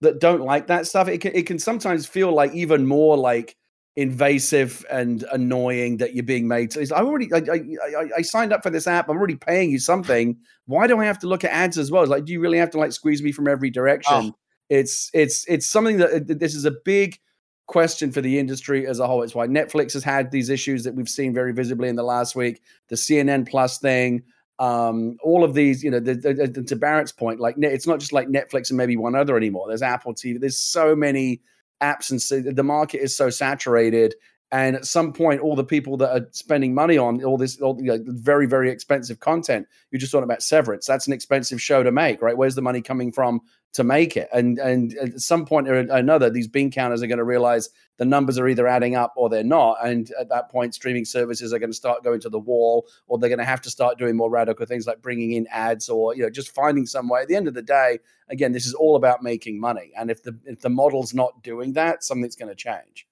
that 0.02 0.20
don't 0.20 0.42
like 0.42 0.68
that 0.68 0.88
stuff, 0.88 1.08
it 1.08 1.20
can, 1.20 1.36
it 1.36 1.46
can 1.48 1.60
sometimes 1.60 2.06
feel 2.06 2.32
like 2.32 2.54
even 2.54 2.86
more 2.86 3.18
like 3.18 3.56
invasive 3.96 4.86
and 4.92 5.24
annoying 5.32 5.98
that 5.98 6.14
you're 6.14 6.24
being 6.24 6.48
made 6.48 6.70
to. 6.70 6.88
I 6.96 7.02
already, 7.02 7.34
I, 7.34 7.38
I, 7.40 8.10
I, 8.18 8.22
signed 8.22 8.54
up 8.54 8.62
for 8.62 8.70
this 8.70 8.86
app. 8.86 9.10
I'm 9.10 9.18
already 9.18 9.36
paying 9.36 9.72
you 9.72 9.80
something. 9.80 10.38
Why 10.68 10.86
do 10.86 11.00
I 11.00 11.06
have 11.06 11.18
to 11.20 11.28
look 11.28 11.44
at 11.44 11.52
ads 11.52 11.80
as 11.80 11.90
well? 11.90 12.04
It's 12.04 12.12
like, 12.12 12.26
do 12.26 12.32
you 12.32 12.40
really 12.40 12.60
have 12.60 12.70
to 12.72 12.78
like 12.78 12.92
squeeze 12.92 13.24
me 13.24 13.32
from 13.32 13.48
every 13.48 13.72
direction? 13.72 14.14
Oh. 14.14 14.38
It's, 14.70 15.10
it's, 15.16 15.46
it's 15.48 15.66
something 15.66 15.98
that 15.98 16.28
this 16.40 16.54
is 16.54 16.66
a 16.66 16.76
big 16.86 17.18
question 17.66 18.12
for 18.12 18.22
the 18.22 18.38
industry 18.38 18.86
as 18.86 19.00
a 19.00 19.08
whole. 19.08 19.24
It's 19.24 19.34
why 19.34 19.48
Netflix 19.48 19.94
has 19.94 20.04
had 20.04 20.30
these 20.30 20.50
issues 20.50 20.84
that 20.84 20.94
we've 20.94 21.10
seen 21.10 21.34
very 21.34 21.52
visibly 21.52 21.90
in 21.90 21.96
the 21.96 22.04
last 22.04 22.36
week. 22.36 22.62
The 22.90 22.96
CNN 22.96 23.50
Plus 23.50 23.80
thing 23.80 24.24
um, 24.60 25.18
all 25.22 25.44
of 25.44 25.54
these, 25.54 25.84
you 25.84 25.92
know, 25.92 26.00
the, 26.00 26.16
the, 26.16 26.34
the, 26.34 26.64
to 26.64 26.76
Barrett's 26.76 27.12
point, 27.12 27.40
like 27.40 27.56
it's 27.58 27.88
not 27.88 28.00
just 28.00 28.14
like 28.14 28.28
Netflix 28.28 28.70
and 28.70 28.78
maybe 28.78 28.98
one 28.98 29.16
other 29.16 29.38
anymore. 29.38 29.68
There's 29.68 29.84
Apple 29.84 30.14
TV. 30.14 30.40
There's 30.40 30.58
so 30.58 30.96
many 30.96 31.42
apps, 31.82 32.10
and 32.10 32.22
so 32.22 32.42
the 32.42 32.64
market 32.64 33.02
is 33.02 33.16
so 33.16 33.30
saturated. 33.30 34.16
And 34.52 34.78
at 34.78 34.86
some 34.86 35.12
point, 35.12 35.42
all 35.42 35.58
the 35.58 35.64
people 35.64 35.98
that 35.98 36.10
are 36.10 36.28
spending 36.32 36.74
money 36.74 36.98
on 36.98 37.22
all 37.24 37.38
this 37.38 37.60
all, 37.60 37.78
you 37.80 37.98
know, 37.98 38.00
very, 38.08 38.46
very 38.48 38.72
expensive 38.72 39.20
content, 39.20 39.68
you're 39.92 40.00
just 40.00 40.12
talking 40.12 40.24
about 40.24 40.42
Severance. 40.42 40.86
That's 40.86 41.06
an 41.06 41.14
expensive 41.14 41.62
show 41.62 41.84
to 41.84 41.92
make, 41.92 42.22
right? 42.22 42.38
Where's 42.38 42.56
the 42.56 42.62
money 42.62 42.82
coming 42.82 43.12
from 43.12 43.42
to 43.78 43.84
make 43.84 44.18
it. 44.18 44.28
And 44.34 44.58
and 44.58 44.96
at 44.96 45.20
some 45.22 45.46
point 45.46 45.70
or 45.70 45.76
another, 45.76 46.32
these 46.32 46.48
bean 46.48 46.72
counters 46.72 47.04
are 47.04 47.08
going 47.08 47.20
to 47.20 47.24
realize 47.24 47.70
the 47.98 48.06
numbers 48.06 48.40
are 48.40 48.48
either 48.48 48.68
adding 48.68 48.96
up 48.96 49.14
or 49.16 49.30
they're 49.30 49.44
not. 49.44 49.78
And 49.86 50.12
at 50.20 50.30
that 50.30 50.50
point, 50.50 50.74
streaming 50.74 51.06
services 51.06 51.54
are 51.54 51.60
going 51.60 51.70
to 51.70 51.78
start 51.78 52.04
going 52.04 52.20
to 52.22 52.30
the 52.30 52.40
wall, 52.40 52.88
or 53.06 53.20
they're 53.20 53.30
going 53.30 53.38
to 53.38 53.46
have 53.46 53.62
to 53.62 53.70
start 53.70 54.00
doing 54.00 54.18
more 54.18 54.32
radical 54.32 54.66
things 54.66 54.88
like 54.88 55.04
bringing 55.04 55.34
in 55.34 55.46
ads, 55.52 55.90
or 55.90 56.16
you 56.16 56.24
know, 56.24 56.30
just 56.32 56.56
finding 56.56 56.88
some 56.88 57.08
way. 57.08 57.22
At 57.22 57.28
the 57.28 57.36
end 57.36 57.48
of 57.48 57.54
the 57.54 57.62
day, 57.62 58.00
again, 58.30 58.52
this 58.52 58.66
is 58.66 58.74
all 58.74 58.96
about 58.96 59.22
making 59.22 59.60
money. 59.60 59.92
And 59.96 60.10
if 60.10 60.24
the 60.24 60.36
if 60.46 60.62
the 60.62 60.70
model's 60.72 61.14
not 61.14 61.44
doing 61.44 61.74
that, 61.74 62.04
something's 62.04 62.36
going 62.36 62.50
to 62.50 62.56
change. 62.56 63.08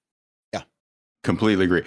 Yeah, 0.52 0.62
completely 1.22 1.66
agree. 1.66 1.84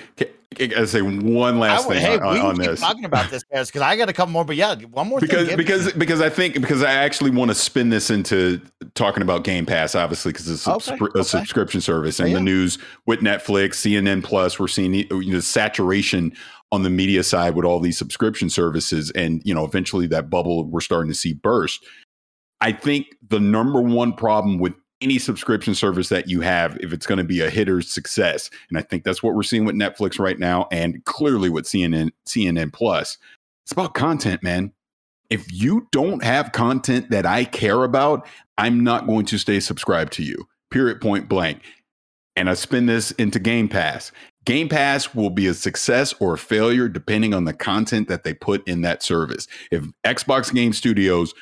I 0.58 0.86
say 0.86 1.04
one 1.04 1.60
last 1.60 1.88
would, 1.88 1.98
thing 1.98 2.06
hey, 2.06 2.18
on, 2.18 2.34
we 2.34 2.40
on 2.40 2.56
this. 2.56 2.80
Talking 2.80 3.06
about 3.06 3.30
this, 3.30 3.44
because 3.44 3.76
I 3.76 3.96
got 3.96 4.10
a 4.10 4.14
couple 4.14 4.32
more, 4.32 4.44
but 4.44 4.56
yeah, 4.56 4.74
one 4.76 5.08
more. 5.08 5.20
Because 5.20 5.48
thing, 5.48 5.58
because 5.58 5.94
because 5.94 6.22
I 6.22 6.30
think 6.30 6.56
because 6.56 6.82
I 6.82 6.92
actually 6.92 7.30
want 7.30 7.52
to 7.52 7.56
spin 7.56 7.90
this 7.90 8.10
into 8.10 8.60
talking 8.96 9.22
about 9.22 9.44
Game 9.44 9.68
Pass, 9.68 9.94
obviously, 9.94 10.32
because 10.32 10.50
it's 10.50 10.66
a, 10.66 10.74
okay, 10.74 10.98
okay. 11.00 11.22
subscription 11.22 11.82
service, 11.82 12.20
oh, 12.20 12.24
and 12.24 12.30
oh, 12.30 12.32
yeah. 12.32 12.38
the 12.40 12.44
news 12.44 12.80
with 13.06 13.20
Netflix, 13.20 13.76
CNN 13.76 14.24
Plus, 14.24 14.60
we're 14.60 14.68
seeing 14.68 14.96
you 14.96 15.34
know, 15.34 15.40
saturation 15.40 16.34
on 16.72 16.82
the 16.82 16.90
media 16.90 17.24
side 17.24 17.54
with 17.54 17.66
all 17.66 17.80
these 17.80 18.00
subscription 18.00 18.50
services, 18.50 19.12
and 19.12 19.44
you 19.46 19.54
know, 19.54 19.64
eventually 19.64 20.08
that 20.08 20.32
bubble 20.32 20.66
we're 20.66 20.82
starting 20.82 21.12
to 21.12 21.18
see 21.18 21.34
burst. 21.34 21.86
I 22.60 22.72
think 22.72 23.06
the 23.30 23.40
number 23.40 23.82
one 23.82 24.14
problem 24.14 24.58
with 24.58 24.74
any 25.02 25.18
subscription 25.18 25.74
service 25.76 26.10
that 26.10 26.28
you 26.28 26.42
have 26.42 26.78
if 26.82 26.92
it's 26.92 27.06
going 27.06 27.18
to 27.18 27.24
be 27.24 27.42
a 27.42 27.50
hitter's 27.50 27.92
success. 27.92 28.50
And 28.70 28.78
I 28.78 28.82
think 28.82 29.04
that's 29.04 29.24
what 29.24 29.34
we're 29.34 29.44
seeing 29.44 29.66
with 29.66 29.76
Netflix 29.76 30.20
right 30.20 30.38
now 30.38 30.68
and 30.72 31.04
clearly 31.06 31.50
with 31.50 31.66
CNN 31.66 32.12
CNN 32.28 32.74
Plus. 32.74 33.18
It's 33.64 33.72
about 33.72 33.94
content, 33.94 34.44
man. 34.44 34.74
If 35.30 35.52
you 35.54 35.88
don't 35.92 36.24
have 36.24 36.52
content 36.52 37.12
that 37.12 37.26
I 37.26 37.46
care 37.46 37.84
about, 37.84 38.28
I'm 38.58 38.84
not 38.84 39.06
going 39.06 39.26
to 39.28 39.38
stay 39.38 39.60
subscribed 39.60 40.12
to 40.14 40.24
you. 40.24 40.48
Period 40.72 41.02
point 41.02 41.30
blank. 41.30 41.62
And 42.36 42.50
I 42.50 42.56
spin 42.56 42.88
this 42.88 43.12
into 43.12 43.40
Game 43.40 43.68
Pass. 43.68 44.12
Game 44.46 44.70
Pass 44.70 45.14
will 45.14 45.30
be 45.30 45.46
a 45.46 45.54
success 45.54 46.14
or 46.20 46.34
a 46.34 46.38
failure 46.38 46.88
depending 46.88 47.34
on 47.34 47.44
the 47.44 47.54
content 47.54 48.08
that 48.08 48.24
they 48.24 48.34
put 48.34 48.68
in 48.68 48.82
that 48.82 49.04
service. 49.04 49.48
If 49.72 49.86
Xbox 50.06 50.54
Game 50.54 50.74
Studios 50.74 51.34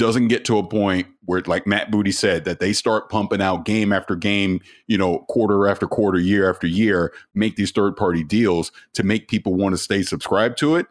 doesn't 0.00 0.28
get 0.28 0.46
to 0.46 0.56
a 0.56 0.66
point 0.66 1.06
where, 1.26 1.42
like 1.42 1.66
Matt 1.66 1.90
Booty 1.90 2.10
said, 2.10 2.46
that 2.46 2.58
they 2.58 2.72
start 2.72 3.10
pumping 3.10 3.42
out 3.42 3.66
game 3.66 3.92
after 3.92 4.16
game, 4.16 4.62
you 4.86 4.96
know, 4.96 5.18
quarter 5.28 5.68
after 5.68 5.86
quarter, 5.86 6.18
year 6.18 6.48
after 6.48 6.66
year, 6.66 7.12
make 7.34 7.56
these 7.56 7.70
third 7.70 7.96
party 7.96 8.24
deals 8.24 8.72
to 8.94 9.02
make 9.02 9.28
people 9.28 9.54
want 9.54 9.74
to 9.74 9.78
stay 9.78 10.02
subscribed 10.02 10.56
to 10.56 10.76
it, 10.76 10.86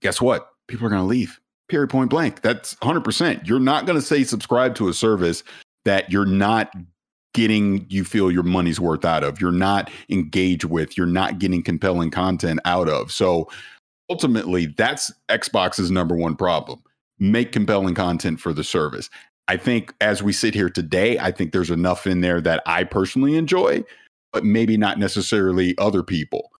guess 0.00 0.20
what? 0.20 0.52
People 0.68 0.86
are 0.86 0.90
going 0.90 1.02
to 1.02 1.06
leave. 1.06 1.40
Period, 1.68 1.90
point 1.90 2.10
blank. 2.10 2.42
That's 2.42 2.76
100%. 2.76 3.44
You're 3.48 3.58
not 3.58 3.86
going 3.86 3.98
to 3.98 4.06
say 4.06 4.22
subscribe 4.22 4.76
to 4.76 4.88
a 4.88 4.94
service 4.94 5.42
that 5.84 6.12
you're 6.12 6.24
not 6.24 6.72
getting 7.34 7.84
you 7.88 8.04
feel 8.04 8.30
your 8.30 8.44
money's 8.44 8.78
worth 8.78 9.06
out 9.06 9.24
of 9.24 9.40
you're 9.40 9.50
not 9.50 9.90
engaged 10.10 10.64
with 10.64 10.98
you're 10.98 11.06
not 11.06 11.38
getting 11.38 11.62
compelling 11.62 12.10
content 12.10 12.60
out 12.66 12.90
of 12.90 13.10
so 13.10 13.48
ultimately 14.10 14.66
that's 14.66 15.10
xbox's 15.30 15.90
number 15.90 16.14
one 16.14 16.36
problem 16.36 16.82
make 17.22 17.52
compelling 17.52 17.94
content 17.94 18.40
for 18.40 18.52
the 18.52 18.64
service. 18.64 19.08
I 19.46 19.56
think 19.56 19.94
as 20.00 20.22
we 20.22 20.32
sit 20.32 20.54
here 20.54 20.68
today, 20.68 21.18
I 21.18 21.30
think 21.30 21.52
there's 21.52 21.70
enough 21.70 22.06
in 22.06 22.20
there 22.20 22.40
that 22.40 22.62
I 22.66 22.82
personally 22.82 23.36
enjoy, 23.36 23.84
but 24.32 24.44
maybe 24.44 24.76
not 24.76 24.98
necessarily 24.98 25.76
other 25.78 26.02
people. 26.02 26.50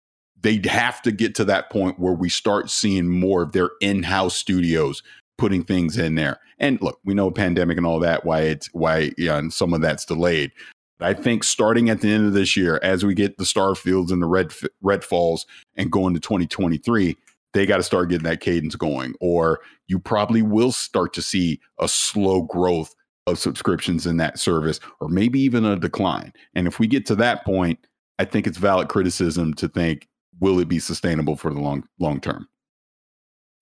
They'd 0.40 0.66
have 0.66 1.02
to 1.02 1.10
get 1.10 1.34
to 1.36 1.44
that 1.46 1.70
point 1.70 1.98
where 1.98 2.12
we 2.12 2.28
start 2.28 2.70
seeing 2.70 3.08
more 3.08 3.42
of 3.42 3.52
their 3.52 3.70
in-house 3.80 4.36
studios 4.36 5.02
putting 5.36 5.64
things 5.64 5.98
in 5.98 6.14
there. 6.14 6.38
And 6.58 6.80
look, 6.80 7.00
we 7.04 7.14
know 7.14 7.32
pandemic 7.32 7.76
and 7.76 7.86
all 7.86 7.98
that, 7.98 8.24
why 8.24 8.42
it's 8.42 8.68
why 8.72 9.10
yeah, 9.18 9.38
and 9.38 9.52
some 9.52 9.74
of 9.74 9.80
that's 9.80 10.04
delayed. 10.04 10.52
But 10.98 11.08
I 11.08 11.14
think 11.14 11.42
starting 11.42 11.90
at 11.90 12.02
the 12.02 12.12
end 12.12 12.26
of 12.26 12.34
this 12.34 12.56
year, 12.56 12.78
as 12.84 13.04
we 13.04 13.14
get 13.14 13.36
the 13.36 13.44
Starfields 13.44 14.12
and 14.12 14.22
the 14.22 14.26
Red 14.26 14.52
Red 14.80 15.02
Falls 15.02 15.46
and 15.74 15.90
going 15.90 16.14
to 16.14 16.20
2023, 16.20 17.16
they 17.54 17.66
got 17.66 17.76
to 17.78 17.82
start 17.82 18.08
getting 18.08 18.24
that 18.24 18.40
cadence 18.40 18.76
going, 18.76 19.14
or 19.20 19.60
you 19.86 19.98
probably 19.98 20.42
will 20.42 20.72
start 20.72 21.12
to 21.14 21.22
see 21.22 21.60
a 21.80 21.88
slow 21.88 22.42
growth 22.42 22.94
of 23.26 23.38
subscriptions 23.38 24.06
in 24.06 24.16
that 24.16 24.38
service, 24.38 24.80
or 25.00 25.08
maybe 25.08 25.40
even 25.40 25.64
a 25.64 25.76
decline. 25.76 26.32
And 26.54 26.66
if 26.66 26.78
we 26.78 26.86
get 26.86 27.06
to 27.06 27.14
that 27.16 27.44
point, 27.44 27.78
I 28.18 28.24
think 28.24 28.46
it's 28.46 28.58
valid 28.58 28.88
criticism 28.88 29.54
to 29.54 29.68
think, 29.68 30.08
will 30.40 30.58
it 30.58 30.68
be 30.68 30.78
sustainable 30.78 31.36
for 31.36 31.52
the 31.52 31.60
long 31.60 31.84
long 31.98 32.20
term? 32.20 32.48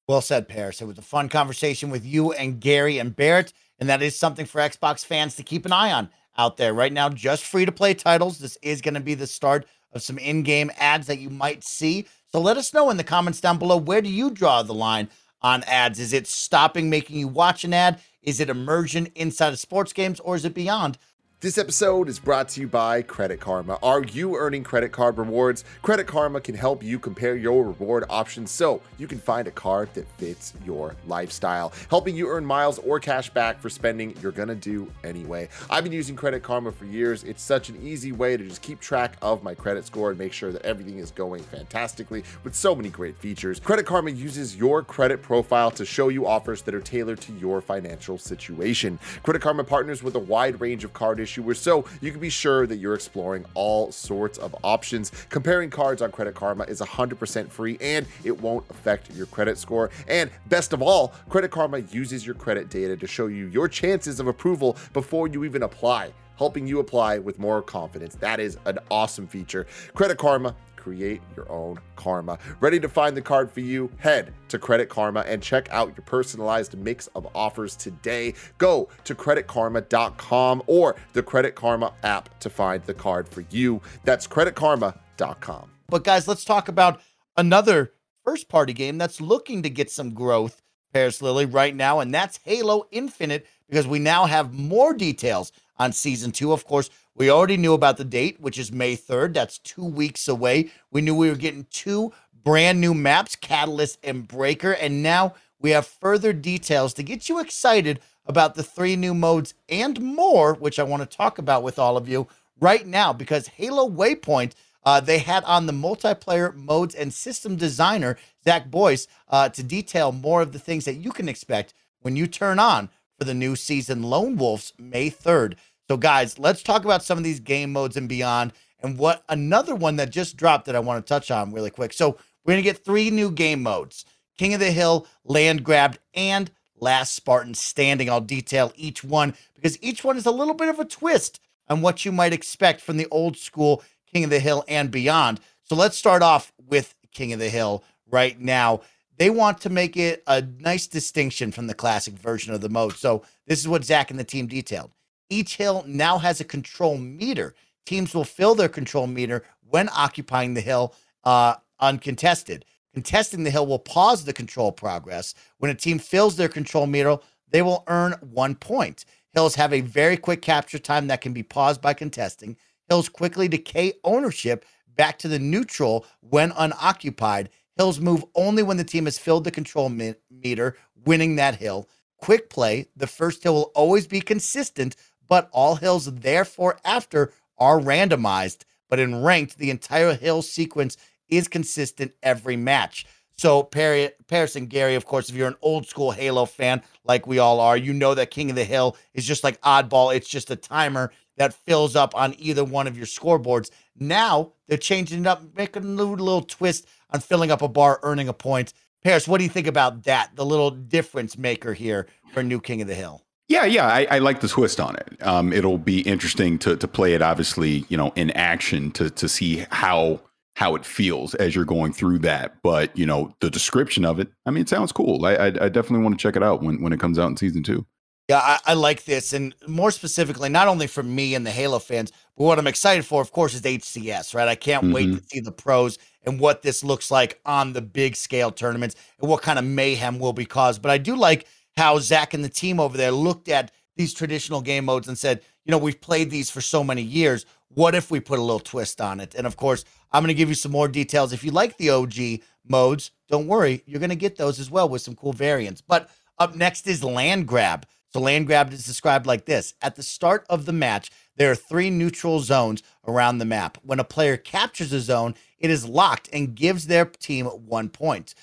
Well 0.09 0.21
said, 0.21 0.49
Parris. 0.49 0.81
It 0.81 0.87
was 0.87 0.99
a 0.99 1.03
fun 1.03 1.29
conversation 1.29 1.91
with 1.91 2.05
you 2.05 2.33
and 2.33 2.61
Gary 2.61 2.99
and 2.99 3.15
Barrett, 3.15 3.53
and 3.79 3.89
that 3.89 4.03
is 4.03 4.17
something 4.17 4.47
for 4.47 4.61
Xbox 4.61 5.05
fans 5.05 5.37
to 5.37 5.43
keep 5.43 5.67
an 5.67 5.73
eye 5.73 5.93
on 5.93 6.11
out 6.37 6.57
there 6.57 6.75
right 6.75 6.93
now. 6.93 7.09
Just 7.09 7.45
free 7.45 7.65
to 7.65 7.73
play 7.73 7.95
titles. 7.95 8.39
This 8.39 8.59
is 8.63 8.81
going 8.81 8.95
to 8.95 9.01
be 9.01 9.15
the 9.15 9.27
start 9.27 9.67
of 9.93 10.03
some 10.03 10.19
in 10.19 10.43
game 10.43 10.71
ads 10.79 11.07
that 11.07 11.19
you 11.19 11.31
might 11.31 11.63
see. 11.63 12.07
So 12.33 12.41
let 12.41 12.57
us 12.57 12.73
know 12.73 12.91
in 12.91 12.97
the 12.97 13.05
comments 13.05 13.41
down 13.41 13.59
below 13.59 13.77
where 13.77 14.01
do 14.01 14.09
you 14.09 14.31
draw 14.31 14.63
the 14.63 14.73
line 14.75 15.09
on 15.43 15.65
ads? 15.65 15.99
Is 15.99 16.13
it 16.13 16.29
stopping 16.29 16.89
making 16.89 17.19
you 17.19 17.27
watch 17.27 17.65
an 17.65 17.75
ad? 17.75 18.01
Is 18.23 18.39
it 18.39 18.49
immersion 18.49 19.07
inside 19.17 19.53
of 19.53 19.59
sports 19.59 19.93
games 19.93 20.21
or 20.21 20.37
is 20.37 20.45
it 20.45 20.55
beyond? 20.55 20.97
This 21.43 21.57
episode 21.57 22.11
is 22.11 22.19
brought 22.19 22.51
to 22.51 22.61
you 22.61 22.69
by 22.69 23.01
Credit 23.01 23.41
Karma. 23.41 23.79
Are 23.83 24.03
you 24.03 24.37
earning 24.37 24.63
credit 24.63 24.93
card 24.93 25.17
rewards? 25.17 25.65
Credit 25.81 26.07
Karma 26.07 26.39
can 26.39 26.55
help 26.55 26.83
you 26.83 26.99
compare 26.99 27.35
your 27.35 27.65
reward 27.65 28.05
options 28.11 28.51
so 28.51 28.83
you 28.99 29.07
can 29.07 29.19
find 29.19 29.49
a 29.49 29.51
card 29.51 29.89
that 29.95 30.07
fits 30.19 30.53
your 30.67 30.95
lifestyle, 31.07 31.73
helping 31.89 32.15
you 32.15 32.29
earn 32.29 32.45
miles 32.45 32.79
or 32.81 33.01
cash 33.01 33.31
back 33.31 33.59
for 33.59 33.71
spending 33.71 34.15
you're 34.21 34.33
gonna 34.33 34.55
do 34.55 34.93
anyway. 35.03 35.49
I've 35.71 35.83
been 35.83 35.95
using 35.95 36.15
Credit 36.15 36.43
Karma 36.43 36.73
for 36.73 36.85
years. 36.85 37.25
It's 37.25 37.43
such 37.43 37.71
an 37.71 37.81
easy 37.83 38.13
way 38.13 38.37
to 38.37 38.45
just 38.45 38.61
keep 38.61 38.79
track 38.79 39.17
of 39.23 39.43
my 39.43 39.55
credit 39.55 39.87
score 39.87 40.11
and 40.11 40.19
make 40.19 40.35
sure 40.35 40.53
that 40.53 40.61
everything 40.61 40.99
is 40.99 41.11
going 41.11 41.43
fantastically 41.45 42.23
with 42.45 42.55
so 42.55 42.75
many 42.75 42.91
great 42.91 43.17
features. 43.17 43.59
Credit 43.61 43.87
Karma 43.87 44.11
uses 44.11 44.57
your 44.57 44.83
credit 44.83 45.23
profile 45.23 45.71
to 45.71 45.87
show 45.87 46.09
you 46.09 46.27
offers 46.27 46.61
that 46.61 46.75
are 46.75 46.83
tailored 46.83 47.23
to 47.23 47.33
your 47.33 47.63
financial 47.63 48.19
situation. 48.19 48.99
Credit 49.23 49.41
Karma 49.41 49.65
partners 49.65 50.03
with 50.03 50.17
a 50.17 50.19
wide 50.19 50.61
range 50.61 50.85
of 50.85 50.93
card 50.93 51.19
issues 51.19 51.30
issuers, 51.31 51.57
so 51.57 51.85
you 52.01 52.11
can 52.11 52.21
be 52.21 52.31
sure 52.31 52.67
that 52.67 52.77
you're 52.77 52.95
exploring 52.95 53.45
all 53.55 53.93
sorts 53.93 54.39
of 54.39 54.55
options. 54.63 55.13
Comparing 55.29 55.71
cards 55.71 56.03
on 56.03 56.11
Credit 56.11 56.35
Karma 56.35 56.65
is 56.65 56.81
100% 56.81 57.49
free 57.49 57.79
and 57.81 58.07
it 58.25 58.39
won't 58.41 58.65
affect 58.71 59.15
your 59.15 59.27
credit 59.27 59.59
score. 59.59 59.91
And 60.09 60.31
best 60.49 60.73
of 60.73 60.83
all, 60.83 61.09
Credit 61.29 61.51
Karma 61.51 61.79
uses 61.79 62.27
your 62.27 62.35
credit 62.35 62.71
data 62.71 62.97
to 62.97 63.07
show 63.07 63.27
you 63.27 63.47
your 63.47 63.69
chances 63.69 64.21
of 64.21 64.27
approval 64.27 64.77
before 64.93 65.29
you 65.29 65.45
even 65.45 65.63
apply 65.63 66.13
helping 66.37 66.67
you 66.67 66.79
apply 66.79 67.19
with 67.19 67.39
more 67.39 67.61
confidence. 67.61 68.15
That 68.15 68.41
is 68.41 68.57
an 68.65 68.79
awesome 68.91 69.27
feature. 69.27 69.67
Credit 69.93 70.17
Karma 70.17 70.57
create 70.81 71.21
your 71.37 71.51
own 71.51 71.79
karma. 71.97 72.39
Ready 72.61 72.81
to 72.81 72.89
find 72.89 73.17
the 73.17 73.23
card 73.23 73.51
for 73.51 73.61
you? 73.61 73.91
Head 73.99 74.33
to 74.49 74.59
Credit 74.59 74.89
Karma 74.89 75.21
and 75.21 75.43
check 75.43 75.69
out 75.71 75.89
your 75.89 76.05
personalized 76.07 76.77
mix 76.79 77.07
of 77.09 77.29
offers 77.35 77.77
today. 77.77 78.35
Go 78.59 78.89
to 79.05 79.15
creditkarma.com 79.15 80.63
or 80.67 80.97
the 81.13 81.23
Credit 81.23 81.55
Karma 81.55 81.93
app 82.03 82.39
to 82.41 82.51
find 82.51 82.83
the 82.85 82.95
card 82.95 83.29
for 83.29 83.45
you. 83.51 83.81
That's 84.05 84.27
creditkarma.com. 84.27 85.71
But 85.89 86.05
guys, 86.05 86.27
let's 86.27 86.45
talk 86.45 86.69
about 86.69 87.01
another 87.37 87.93
first 88.25 88.49
party 88.49 88.73
game 88.73 88.97
that's 88.97 89.21
looking 89.21 89.63
to 89.63 89.71
get 89.71 89.91
some 89.91 90.15
growth, 90.15 90.63
Parris 90.93 91.21
Lilly, 91.21 91.47
right 91.47 91.75
now, 91.75 92.01
and 92.01 92.15
that's 92.15 92.41
Halo 92.45 92.87
Infinite 92.91 93.47
because 93.69 93.87
we 93.87 93.99
now 93.99 94.27
have 94.27 94.53
more 94.53 94.95
details 94.95 95.53
on 95.81 95.93
season 95.93 96.31
two. 96.31 96.53
Of 96.53 96.67
course, 96.67 96.91
we 97.17 97.31
already 97.31 97.57
knew 97.57 97.73
about 97.73 97.97
the 97.97 98.05
date, 98.05 98.39
which 98.39 98.59
is 98.59 98.71
May 98.71 98.97
3rd. 98.97 99.33
That's 99.33 99.59
two 99.59 99.85
weeks 99.85 100.29
away. 100.29 100.71
We 100.91 101.01
knew 101.01 101.15
we 101.15 101.31
were 101.31 101.37
getting 101.37 101.67
two 101.71 102.13
brand 102.45 102.81
new 102.81 102.93
maps, 102.93 103.35
Catalyst 103.35 103.99
and 104.05 104.29
Breaker. 104.29 104.73
And 104.73 105.03
now 105.03 105.35
we 105.59 105.71
have 105.71 105.87
further 105.87 106.35
details 106.35 106.93
to 106.95 107.03
get 107.03 107.31
you 107.31 107.41
excited 107.41 108.01
about 108.27 108.55
the 108.55 108.63
three 108.63 108.95
new 108.95 109.15
modes 109.15 109.55
and 109.71 110.01
more, 110.01 110.55
which 110.55 110.79
I 110.79 110.83
want 110.83 111.03
to 111.03 111.17
talk 111.17 111.39
about 111.39 111.63
with 111.63 111.79
all 111.79 111.97
of 111.97 112.09
you 112.09 112.29
right 112.61 112.87
now 112.87 113.13
because 113.13 113.49
Halo 113.49 113.89
Waypoint. 113.89 114.53
Uh, 114.83 114.99
they 114.99 115.19
had 115.19 115.45
on 115.45 115.67
the 115.67 115.75
multiplayer 115.75 116.55
modes 116.55 116.95
and 116.95 117.13
system 117.13 117.55
designer, 117.55 118.17
Zach 118.43 118.71
Boyce, 118.71 119.07
uh, 119.29 119.47
to 119.51 119.63
detail 119.63 120.11
more 120.11 120.41
of 120.41 120.53
the 120.53 120.59
things 120.59 120.87
that 120.87 120.95
you 120.95 121.13
can 121.13 121.29
expect 121.29 121.75
when 122.01 122.17
you 122.17 122.27
turn 122.27 122.59
on 122.59 122.89
for 123.21 123.27
the 123.27 123.35
new 123.35 123.55
season 123.55 124.03
Lone 124.03 124.37
Wolves 124.37 124.73
May 124.79 125.11
3rd. 125.11 125.57
So, 125.91 125.97
guys, 125.97 126.39
let's 126.39 126.63
talk 126.63 126.85
about 126.85 127.03
some 127.03 127.19
of 127.19 127.25
these 127.25 127.41
game 127.41 127.73
modes 127.73 127.97
and 127.97 128.09
beyond. 128.09 128.53
And 128.81 128.97
what 128.97 129.25
another 129.29 129.75
one 129.75 129.97
that 129.97 130.11
just 130.11 130.37
dropped 130.37 130.67
that 130.67 130.77
I 130.77 130.79
want 130.79 131.05
to 131.05 131.09
touch 131.09 131.33
on 131.33 131.53
really 131.53 131.73
quick. 131.73 131.93
So, 131.93 132.11
we're 132.45 132.53
going 132.53 132.63
to 132.63 132.71
get 132.71 132.85
three 132.85 133.11
new 133.11 133.29
game 133.29 133.61
modes 133.61 134.05
King 134.39 134.55
of 134.55 134.61
the 134.61 134.71
Hill, 134.71 135.09
Land 135.25 135.65
Grab, 135.65 135.99
and 136.15 136.49
Last 136.79 137.15
Spartan 137.15 137.55
Standing. 137.55 138.09
I'll 138.09 138.21
detail 138.21 138.73
each 138.77 139.03
one 139.03 139.35
because 139.57 139.83
each 139.83 140.05
one 140.05 140.17
is 140.17 140.27
a 140.27 140.31
little 140.31 140.55
bit 140.55 140.69
of 140.69 140.79
a 140.79 140.85
twist 140.85 141.41
on 141.69 141.81
what 141.81 142.05
you 142.05 142.13
might 142.13 142.33
expect 142.33 142.81
from 142.81 142.97
the 142.97 143.09
old 143.11 143.37
school 143.37 143.83
King 144.07 144.23
of 144.23 144.31
the 144.31 144.39
Hill 144.39 144.63
and 144.69 144.93
beyond. 144.93 145.41
So, 145.65 145.75
let's 145.75 145.99
start 145.99 146.23
off 146.23 146.53
with 146.69 146.95
King 147.13 147.33
of 147.33 147.41
the 147.41 147.51
Hill 147.51 147.83
right 148.09 148.39
now. 148.39 148.83
They 149.19 149.29
want 149.29 149.61
to 149.63 149.71
make 149.71 149.97
it 149.97 150.23
a 150.29 150.41
nice 150.41 150.87
distinction 150.87 151.51
from 151.51 151.67
the 151.67 151.75
classic 151.75 152.15
version 152.15 152.55
of 152.55 152.61
the 152.61 152.69
mode. 152.69 152.95
So, 152.95 153.25
this 153.49 153.59
is 153.59 153.67
what 153.67 153.85
Zach 153.85 154.13
and 154.13 154.21
the 154.21 154.23
team 154.23 154.47
detailed. 154.47 154.93
Each 155.31 155.57
hill 155.57 155.85
now 155.87 156.19
has 156.19 156.41
a 156.41 156.45
control 156.45 156.99
meter. 156.99 157.55
Teams 157.87 158.13
will 158.15 158.25
fill 158.25 158.55
their 158.55 158.69
control 158.69 159.07
meter 159.07 159.45
when 159.69 159.89
occupying 159.89 160.55
the 160.55 160.61
hill 160.61 160.95
uh, 161.25 161.55
uncontested. 161.79 162.65
Contesting 162.93 163.45
the 163.45 163.51
hill 163.51 163.67
will 163.67 163.79
pause 163.79 164.25
the 164.25 164.33
control 164.33 164.73
progress. 164.73 165.35
When 165.59 165.71
a 165.71 165.75
team 165.75 166.01
fills 166.01 166.37
their 166.37 166.49
control 166.49 166.87
meter, 166.87 167.19
they 167.49 167.63
will 167.63 167.85
earn 167.87 168.13
one 168.21 168.57
point. 168.57 169.05
Hills 169.33 169.55
have 169.55 169.73
a 169.73 169.81
very 169.81 170.17
quick 170.17 170.43
capture 170.43 170.79
time 170.79 171.07
that 171.07 171.21
can 171.21 171.33
be 171.33 171.45
paused 171.45 171.81
by 171.81 171.95
contesting. 171.95 172.57
Hills 172.89 173.09
quickly 173.09 173.47
decay 173.47 173.93
ownership 174.03 174.65
back 174.97 175.19
to 175.21 175.29
the 175.29 175.39
neutral 175.39 176.05
when 176.21 176.53
unoccupied. 176.57 177.49
Hills 177.77 178.01
move 178.01 178.25
only 178.35 178.65
when 178.65 178.77
the 178.77 178.85
team 178.85 179.05
has 179.05 179.19
filled 179.19 179.45
the 179.45 179.53
control 179.53 179.89
meter, 179.89 180.77
winning 181.05 181.37
that 181.37 181.55
hill. 181.55 181.89
Quick 182.19 182.51
play, 182.51 182.89
the 182.97 183.07
first 183.07 183.43
hill 183.43 183.55
will 183.55 183.73
always 183.75 184.07
be 184.07 184.21
consistent 184.21 184.97
but 185.31 185.49
all 185.53 185.77
hills 185.77 186.13
therefore 186.13 186.79
after 186.85 187.33
are 187.57 187.79
randomized. 187.79 188.65
But 188.91 188.99
in 188.99 189.23
ranked, 189.23 189.57
the 189.57 189.71
entire 189.71 190.15
hill 190.15 190.43
sequence 190.43 190.97
is 191.29 191.47
consistent 191.47 192.13
every 192.23 192.57
match. 192.57 193.07
So 193.39 193.63
Perry, 193.63 194.11
Parris 194.27 194.57
and 194.57 194.69
Gary, 194.69 194.97
of 194.97 195.07
course, 195.07 195.31
if 195.31 195.37
you're 195.37 195.49
an 195.49 195.57
old 195.63 195.87
school 195.87 196.11
Halo 196.11 196.45
fan 196.45 196.83
like 197.05 197.29
we 197.29 197.39
all 197.39 197.61
are, 197.61 197.77
you 197.77 197.95
know 197.95 198.13
that 198.15 198.33
King 198.33 198.51
of 198.51 198.57
the 198.57 198.65
Hill 198.65 198.97
is 199.15 199.25
just 199.25 199.45
like 199.45 199.61
oddball. 199.63 200.15
It's 200.15 200.29
just 200.29 200.51
a 200.51 200.57
timer 200.57 201.13
that 201.37 201.55
fills 201.55 201.95
up 201.95 202.15
on 202.17 202.35
either 202.37 202.65
one 202.65 202.89
of 202.89 202.97
your 202.97 203.07
scoreboards. 203.07 203.71
Now 203.97 204.53
they're 204.67 204.77
changing 204.77 205.21
it 205.21 205.27
up, 205.29 205.43
making 205.57 205.85
a 205.85 205.87
little, 205.87 206.17
little 206.17 206.43
twist 206.43 206.87
on 207.11 207.21
filling 207.21 207.53
up 207.53 207.63
a 207.63 207.69
bar, 207.69 208.01
earning 208.03 208.29
a 208.29 208.35
point. 208.35 208.75
Parris, 209.03 209.29
what 209.29 209.39
do 209.39 209.45
you 209.45 209.51
think 209.51 209.69
about 209.69 210.03
that? 210.03 210.35
The 210.35 210.45
little 210.45 210.71
difference 210.73 211.39
maker 211.39 211.73
here 211.73 212.09
for 212.35 212.43
New 212.43 212.61
King 212.61 212.83
of 212.83 212.89
the 212.89 212.95
Hill. 212.97 213.23
Yeah, 213.51 213.65
yeah, 213.65 213.89
I, 213.89 214.07
I, 214.09 214.19
like 214.21 214.41
the 214.43 214.47
twist 214.47 214.79
on 214.79 214.95
it. 214.95 215.27
Um, 215.27 215.53
it'll 215.53 215.77
be 215.77 216.03
interesting 216.03 216.57
to 216.61 216.77
to 216.77 216.87
play 216.87 217.15
it, 217.15 217.21
obviously, 217.21 217.85
you 217.89 217.97
know, 217.97 218.13
in 218.15 218.31
action 218.31 218.93
to 218.93 219.11
to 219.11 219.29
see 219.29 219.67
how 219.73 220.21
how 220.55 220.77
it 220.77 220.85
feels 220.85 221.35
as 221.35 221.57
you're 221.57 221.65
going 221.65 221.93
through 221.93 222.21
that. 222.21 222.63
But 222.63 222.97
you 222.97 223.05
know, 223.05 223.35
the 223.41 223.51
description 223.51 224.05
of 224.05 224.21
it, 224.21 224.29
I 224.47 224.53
mean, 224.53 224.63
it 224.63 224.69
sounds 224.69 224.93
cool. 224.93 225.27
I, 225.27 225.35
I, 225.35 225.47
I 225.47 225.69
definitely 225.69 226.05
want 226.05 226.17
to 226.17 226.23
check 226.23 226.37
it 226.37 226.45
out 226.45 226.63
when 226.63 226.81
when 226.81 226.93
it 226.93 227.01
comes 227.01 227.19
out 227.19 227.29
in 227.29 227.37
season 227.37 227.65
two. 227.65 227.85
Yeah, 228.29 228.39
I, 228.39 228.59
I, 228.67 228.75
like 228.75 229.07
this, 229.07 229.33
and 229.33 229.53
more 229.67 229.91
specifically, 229.91 230.49
not 230.49 230.69
only 230.69 230.87
for 230.87 231.03
me 231.03 231.35
and 231.35 231.45
the 231.45 231.51
Halo 231.51 231.81
fans, 231.81 232.13
but 232.37 232.45
what 232.45 232.61
I'm 232.61 232.69
excited 232.69 233.05
for, 233.05 233.21
of 233.21 233.33
course, 233.33 233.55
is 233.55 233.63
HCS. 233.63 234.33
Right, 234.33 234.47
I 234.47 234.55
can't 234.55 234.85
mm-hmm. 234.85 234.93
wait 234.93 235.07
to 235.07 235.23
see 235.27 235.41
the 235.41 235.51
pros 235.51 235.99
and 236.23 236.39
what 236.39 236.63
this 236.63 236.85
looks 236.85 237.11
like 237.11 237.41
on 237.45 237.73
the 237.73 237.83
big 237.83 238.15
scale 238.15 238.53
tournaments 238.53 238.95
and 239.21 239.29
what 239.29 239.43
kind 239.43 239.59
of 239.59 239.65
mayhem 239.65 240.21
will 240.21 240.33
be 240.33 240.47
caused. 240.47 240.83
But 240.83 240.93
I 240.93 240.99
do 240.99 241.17
like 241.17 241.49
how 241.77 241.99
Zach 241.99 242.35
and 242.35 242.45
the 242.45 242.49
team 242.49 242.81
over 242.81 242.97
there 242.97 243.13
looked 243.13 243.49
at 243.49 243.73
these 243.97 244.15
traditional 244.15 244.61
game 244.61 244.85
modes 244.87 245.09
and 245.09 245.19
said, 245.19 245.43
you 245.65 245.71
know, 245.71 245.79
we've 245.79 246.01
played 246.01 246.31
these 246.31 246.51
for 246.51 246.61
so 246.61 246.83
many 246.83 247.03
years. 247.03 247.47
What 247.69 247.95
if 247.95 248.11
we 248.11 248.21
put 248.21 248.39
a 248.39 248.43
little 248.43 248.59
twist 248.59 249.01
on 249.01 249.21
it? 249.21 249.35
And 249.35 249.47
of 249.47 249.57
course, 249.57 249.85
I'm 250.13 250.23
going 250.23 250.29
to 250.29 250.35
give 250.35 250.49
you 250.49 250.55
some 250.55 250.73
more 250.73 250.89
details. 250.89 251.33
If 251.33 251.45
you 251.45 251.51
like 251.51 251.77
the 251.77 251.91
OG 251.91 252.43
modes, 252.67 253.13
don't 253.29 253.47
worry, 253.47 253.83
you're 253.87 254.01
going 254.01 254.11
to 254.11 254.17
get 254.17 254.37
those 254.37 254.59
as 254.59 254.71
well 254.71 254.89
with 254.89 255.03
some 255.03 255.15
cool 255.15 255.33
variants. 255.33 255.81
But 255.81 256.11
up 256.39 256.57
next 256.57 256.87
is 256.87 257.05
land 257.05 257.47
grab. 257.47 257.87
So 258.13 258.19
land 258.19 258.47
grab 258.47 258.73
is 258.73 258.85
described 258.85 259.27
like 259.27 259.45
this. 259.45 259.75
At 259.83 259.95
the 259.95 260.03
start 260.03 260.45
of 260.51 260.67
the 260.67 260.73
match, 260.73 261.11
there 261.37 261.51
are 261.51 261.57
three 261.57 261.91
neutral 261.91 262.41
zones 262.41 262.83
around 263.07 263.39
the 263.39 263.45
map. 263.45 263.79
When 263.83 264.01
a 264.01 264.05
player 264.05 264.37
captures 264.37 264.93
a 264.93 265.01
zone, 265.01 265.35
it 265.59 265.71
is 265.71 265.87
locked 265.87 266.29
and 266.33 266.55
gives 266.55 266.87
their 266.87 267.05
team 267.05 267.47
one 267.47 267.89
point. 267.89 268.35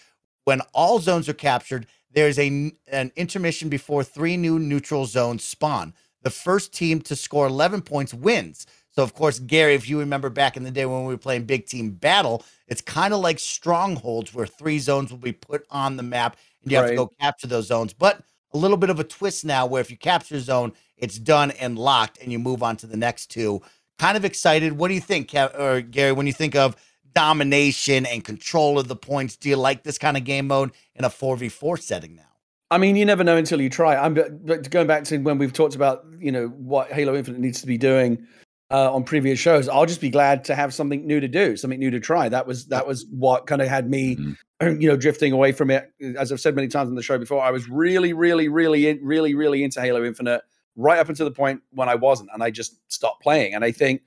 When 0.46 0.62
all 0.74 1.00
zones 1.00 1.28
are 1.28 1.34
captured, 1.34 1.88
there's 2.12 2.39
a 2.39 2.72
an 2.91 3.12
intermission 3.16 3.70
before 3.70 4.03
three 4.03 4.38
new 4.38 4.60
neutral 4.60 5.05
zones 5.05 5.43
spawn. 5.43 5.93
The 6.24 6.30
first 6.30 6.74
team 6.74 7.01
to 7.01 7.16
score 7.16 7.47
11 7.47 7.82
points 7.84 8.14
wins. 8.14 8.66
So, 8.91 9.03
of 9.03 9.14
course, 9.14 9.38
Gary, 9.38 9.76
if 9.76 9.88
you 9.88 9.99
remember 9.99 10.30
back 10.30 10.58
in 10.58 10.64
the 10.64 10.72
day 10.72 10.86
when 10.88 11.05
we 11.05 11.14
were 11.14 11.20
playing 11.20 11.45
Big 11.45 11.68
Team 11.68 11.91
Battle, 11.91 12.43
it's 12.68 12.82
kind 12.82 13.14
of 13.14 13.20
like 13.20 13.38
strongholds 13.38 14.34
where 14.34 14.47
three 14.47 14.80
zones 14.80 15.12
will 15.12 15.20
be 15.20 15.32
put 15.32 15.66
on 15.70 15.97
the 15.97 16.03
map 16.03 16.36
and 16.64 16.72
you 16.72 16.78
right. 16.78 16.84
have 16.84 16.91
to 16.91 16.97
go 16.97 17.12
capture 17.22 17.45
those 17.45 17.68
zones. 17.68 17.93
But 17.93 18.24
a 18.53 18.58
little 18.58 18.78
bit 18.78 18.89
of 18.89 18.99
a 18.99 19.03
twist 19.03 19.45
now 19.45 19.68
where 19.68 19.82
if 19.82 19.91
you 19.91 19.97
capture 19.97 20.36
a 20.36 20.39
zone, 20.39 20.74
it's 20.97 21.20
done 21.20 21.51
and 21.51 21.78
locked 21.78 22.18
and 22.22 22.32
you 22.32 22.39
move 22.39 22.64
on 22.64 22.76
to 22.78 22.88
the 22.88 22.97
next 22.97 23.28
two. 23.28 23.62
Kind 23.99 24.18
of 24.18 24.26
excited. 24.26 24.74
What 24.74 24.88
do 24.88 24.95
you 24.95 25.01
think, 25.01 25.34
or 25.36 25.82
Gary, 25.82 26.12
when 26.12 26.26
you 26.28 26.34
think 26.34 26.55
of 26.55 26.76
domination 27.18 28.05
and 28.05 28.24
control 28.24 28.78
of 28.78 28.88
the 28.88 28.95
points. 28.95 29.36
Do 29.36 29.49
you 29.49 29.55
like 29.55 29.82
this 29.82 29.97
kind 29.97 30.15
of 30.18 30.24
game 30.24 30.45
mode 30.45 30.72
in 30.93 31.03
a 31.03 31.09
4v4 31.09 31.82
setting 31.82 32.15
now? 32.15 32.22
I 32.70 32.78
mean, 32.78 32.95
you 32.95 33.05
never 33.05 33.24
know 33.24 33.38
until 33.38 33.59
you 33.59 33.72
try. 33.72 33.95
I'm 33.95 34.13
but 34.13 34.70
going 34.70 34.86
back 34.86 35.03
to 35.05 35.18
when 35.18 35.39
we've 35.39 35.53
talked 35.53 35.74
about, 35.74 36.05
you 36.20 36.32
know, 36.32 36.49
what 36.49 36.91
Halo 36.91 37.15
Infinite 37.15 37.39
needs 37.39 37.59
to 37.61 37.68
be 37.68 37.76
doing 37.76 38.28
uh, 38.70 38.93
on 38.93 39.03
previous 39.03 39.39
shows. 39.39 39.68
I'll 39.68 39.88
just 39.88 39.99
be 39.99 40.11
glad 40.11 40.43
to 40.43 40.53
have 40.53 40.76
something 40.76 41.07
new 41.07 41.20
to 41.20 41.28
do, 41.28 41.57
something 41.57 41.80
new 41.80 41.89
to 41.89 41.99
try. 41.99 42.30
That 42.30 42.45
was 42.45 42.68
that 42.68 42.86
was 42.86 43.07
what 43.09 43.47
kind 43.47 43.63
of 43.63 43.68
had 43.68 43.89
me, 43.89 44.18
mm-hmm. 44.18 44.80
you 44.82 44.88
know, 44.88 44.95
drifting 44.95 45.34
away 45.34 45.53
from 45.53 45.72
it. 45.72 45.91
As 46.20 46.32
I've 46.32 46.39
said 46.39 46.55
many 46.55 46.68
times 46.68 46.89
on 46.89 46.95
the 46.95 47.01
show 47.01 47.18
before, 47.18 47.41
I 47.41 47.49
was 47.49 47.68
really, 47.68 48.13
really, 48.13 48.47
really, 48.47 48.99
really, 49.01 49.34
really 49.34 49.63
into 49.63 49.82
Halo 49.82 50.03
Infinite 50.03 50.41
right 50.76 50.99
up 50.99 51.09
until 51.09 51.26
the 51.26 51.32
point 51.32 51.61
when 51.72 51.89
I 51.89 51.95
wasn't, 51.95 52.30
and 52.32 52.43
I 52.43 52.51
just 52.51 52.76
stopped 52.91 53.24
playing. 53.24 53.55
And 53.55 53.65
I 53.65 53.72
think 53.72 54.01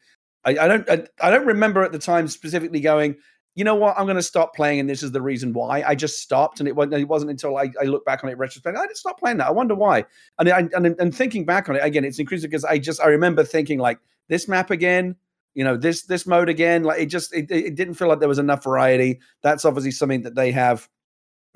I, 0.45 0.51
I 0.51 0.68
don't 0.68 0.88
I, 0.88 1.05
I, 1.20 1.30
don't 1.30 1.47
remember 1.47 1.82
at 1.82 1.93
the 1.93 1.99
time 1.99 2.26
specifically 2.28 2.80
going, 2.80 3.16
you 3.55 3.64
know 3.64 3.74
what, 3.74 3.99
I'm 3.99 4.07
going 4.07 4.16
to 4.16 4.22
stop 4.22 4.55
playing, 4.55 4.80
and 4.80 4.88
this 4.88 5.03
is 5.03 5.12
the 5.12 5.20
reason 5.20 5.53
why. 5.53 5.82
I 5.82 5.95
just 5.95 6.20
stopped, 6.20 6.61
and 6.61 6.68
it 6.68 6.74
wasn't, 6.74 6.95
it 6.95 7.09
wasn't 7.09 7.30
until 7.30 7.57
I, 7.57 7.70
I 7.80 7.84
look 7.84 8.05
back 8.05 8.24
on 8.24 8.30
it 8.30 8.38
retrospect, 8.38 8.76
I 8.76 8.82
didn't 8.82 8.97
stop 8.97 9.18
playing 9.18 9.38
that. 9.38 9.49
I 9.49 9.51
wonder 9.51 9.74
why. 9.74 10.05
And 10.38 10.49
I, 10.49 10.68
and, 10.74 10.86
and 10.86 11.14
thinking 11.14 11.45
back 11.45 11.68
on 11.68 11.76
it 11.76 11.84
again, 11.84 12.05
it's 12.05 12.18
increasing 12.18 12.49
because 12.49 12.64
I 12.64 12.78
just 12.78 13.01
I 13.01 13.09
remember 13.09 13.45
thinking 13.45 13.78
like 13.78 13.99
this 14.28 14.49
map 14.49 14.70
again, 14.70 15.16
you 15.55 15.64
know 15.64 15.76
this 15.76 16.03
this 16.03 16.26
mode 16.26 16.49
again. 16.49 16.84
Like 16.84 17.01
it 17.01 17.07
just 17.07 17.34
it, 17.34 17.51
it 17.51 17.74
didn't 17.74 17.95
feel 17.95 18.09
like 18.09 18.20
there 18.20 18.28
was 18.28 18.38
enough 18.38 18.62
variety. 18.62 19.20
That's 19.43 19.64
obviously 19.64 19.91
something 19.91 20.22
that 20.22 20.36
they 20.36 20.53
have 20.53 20.88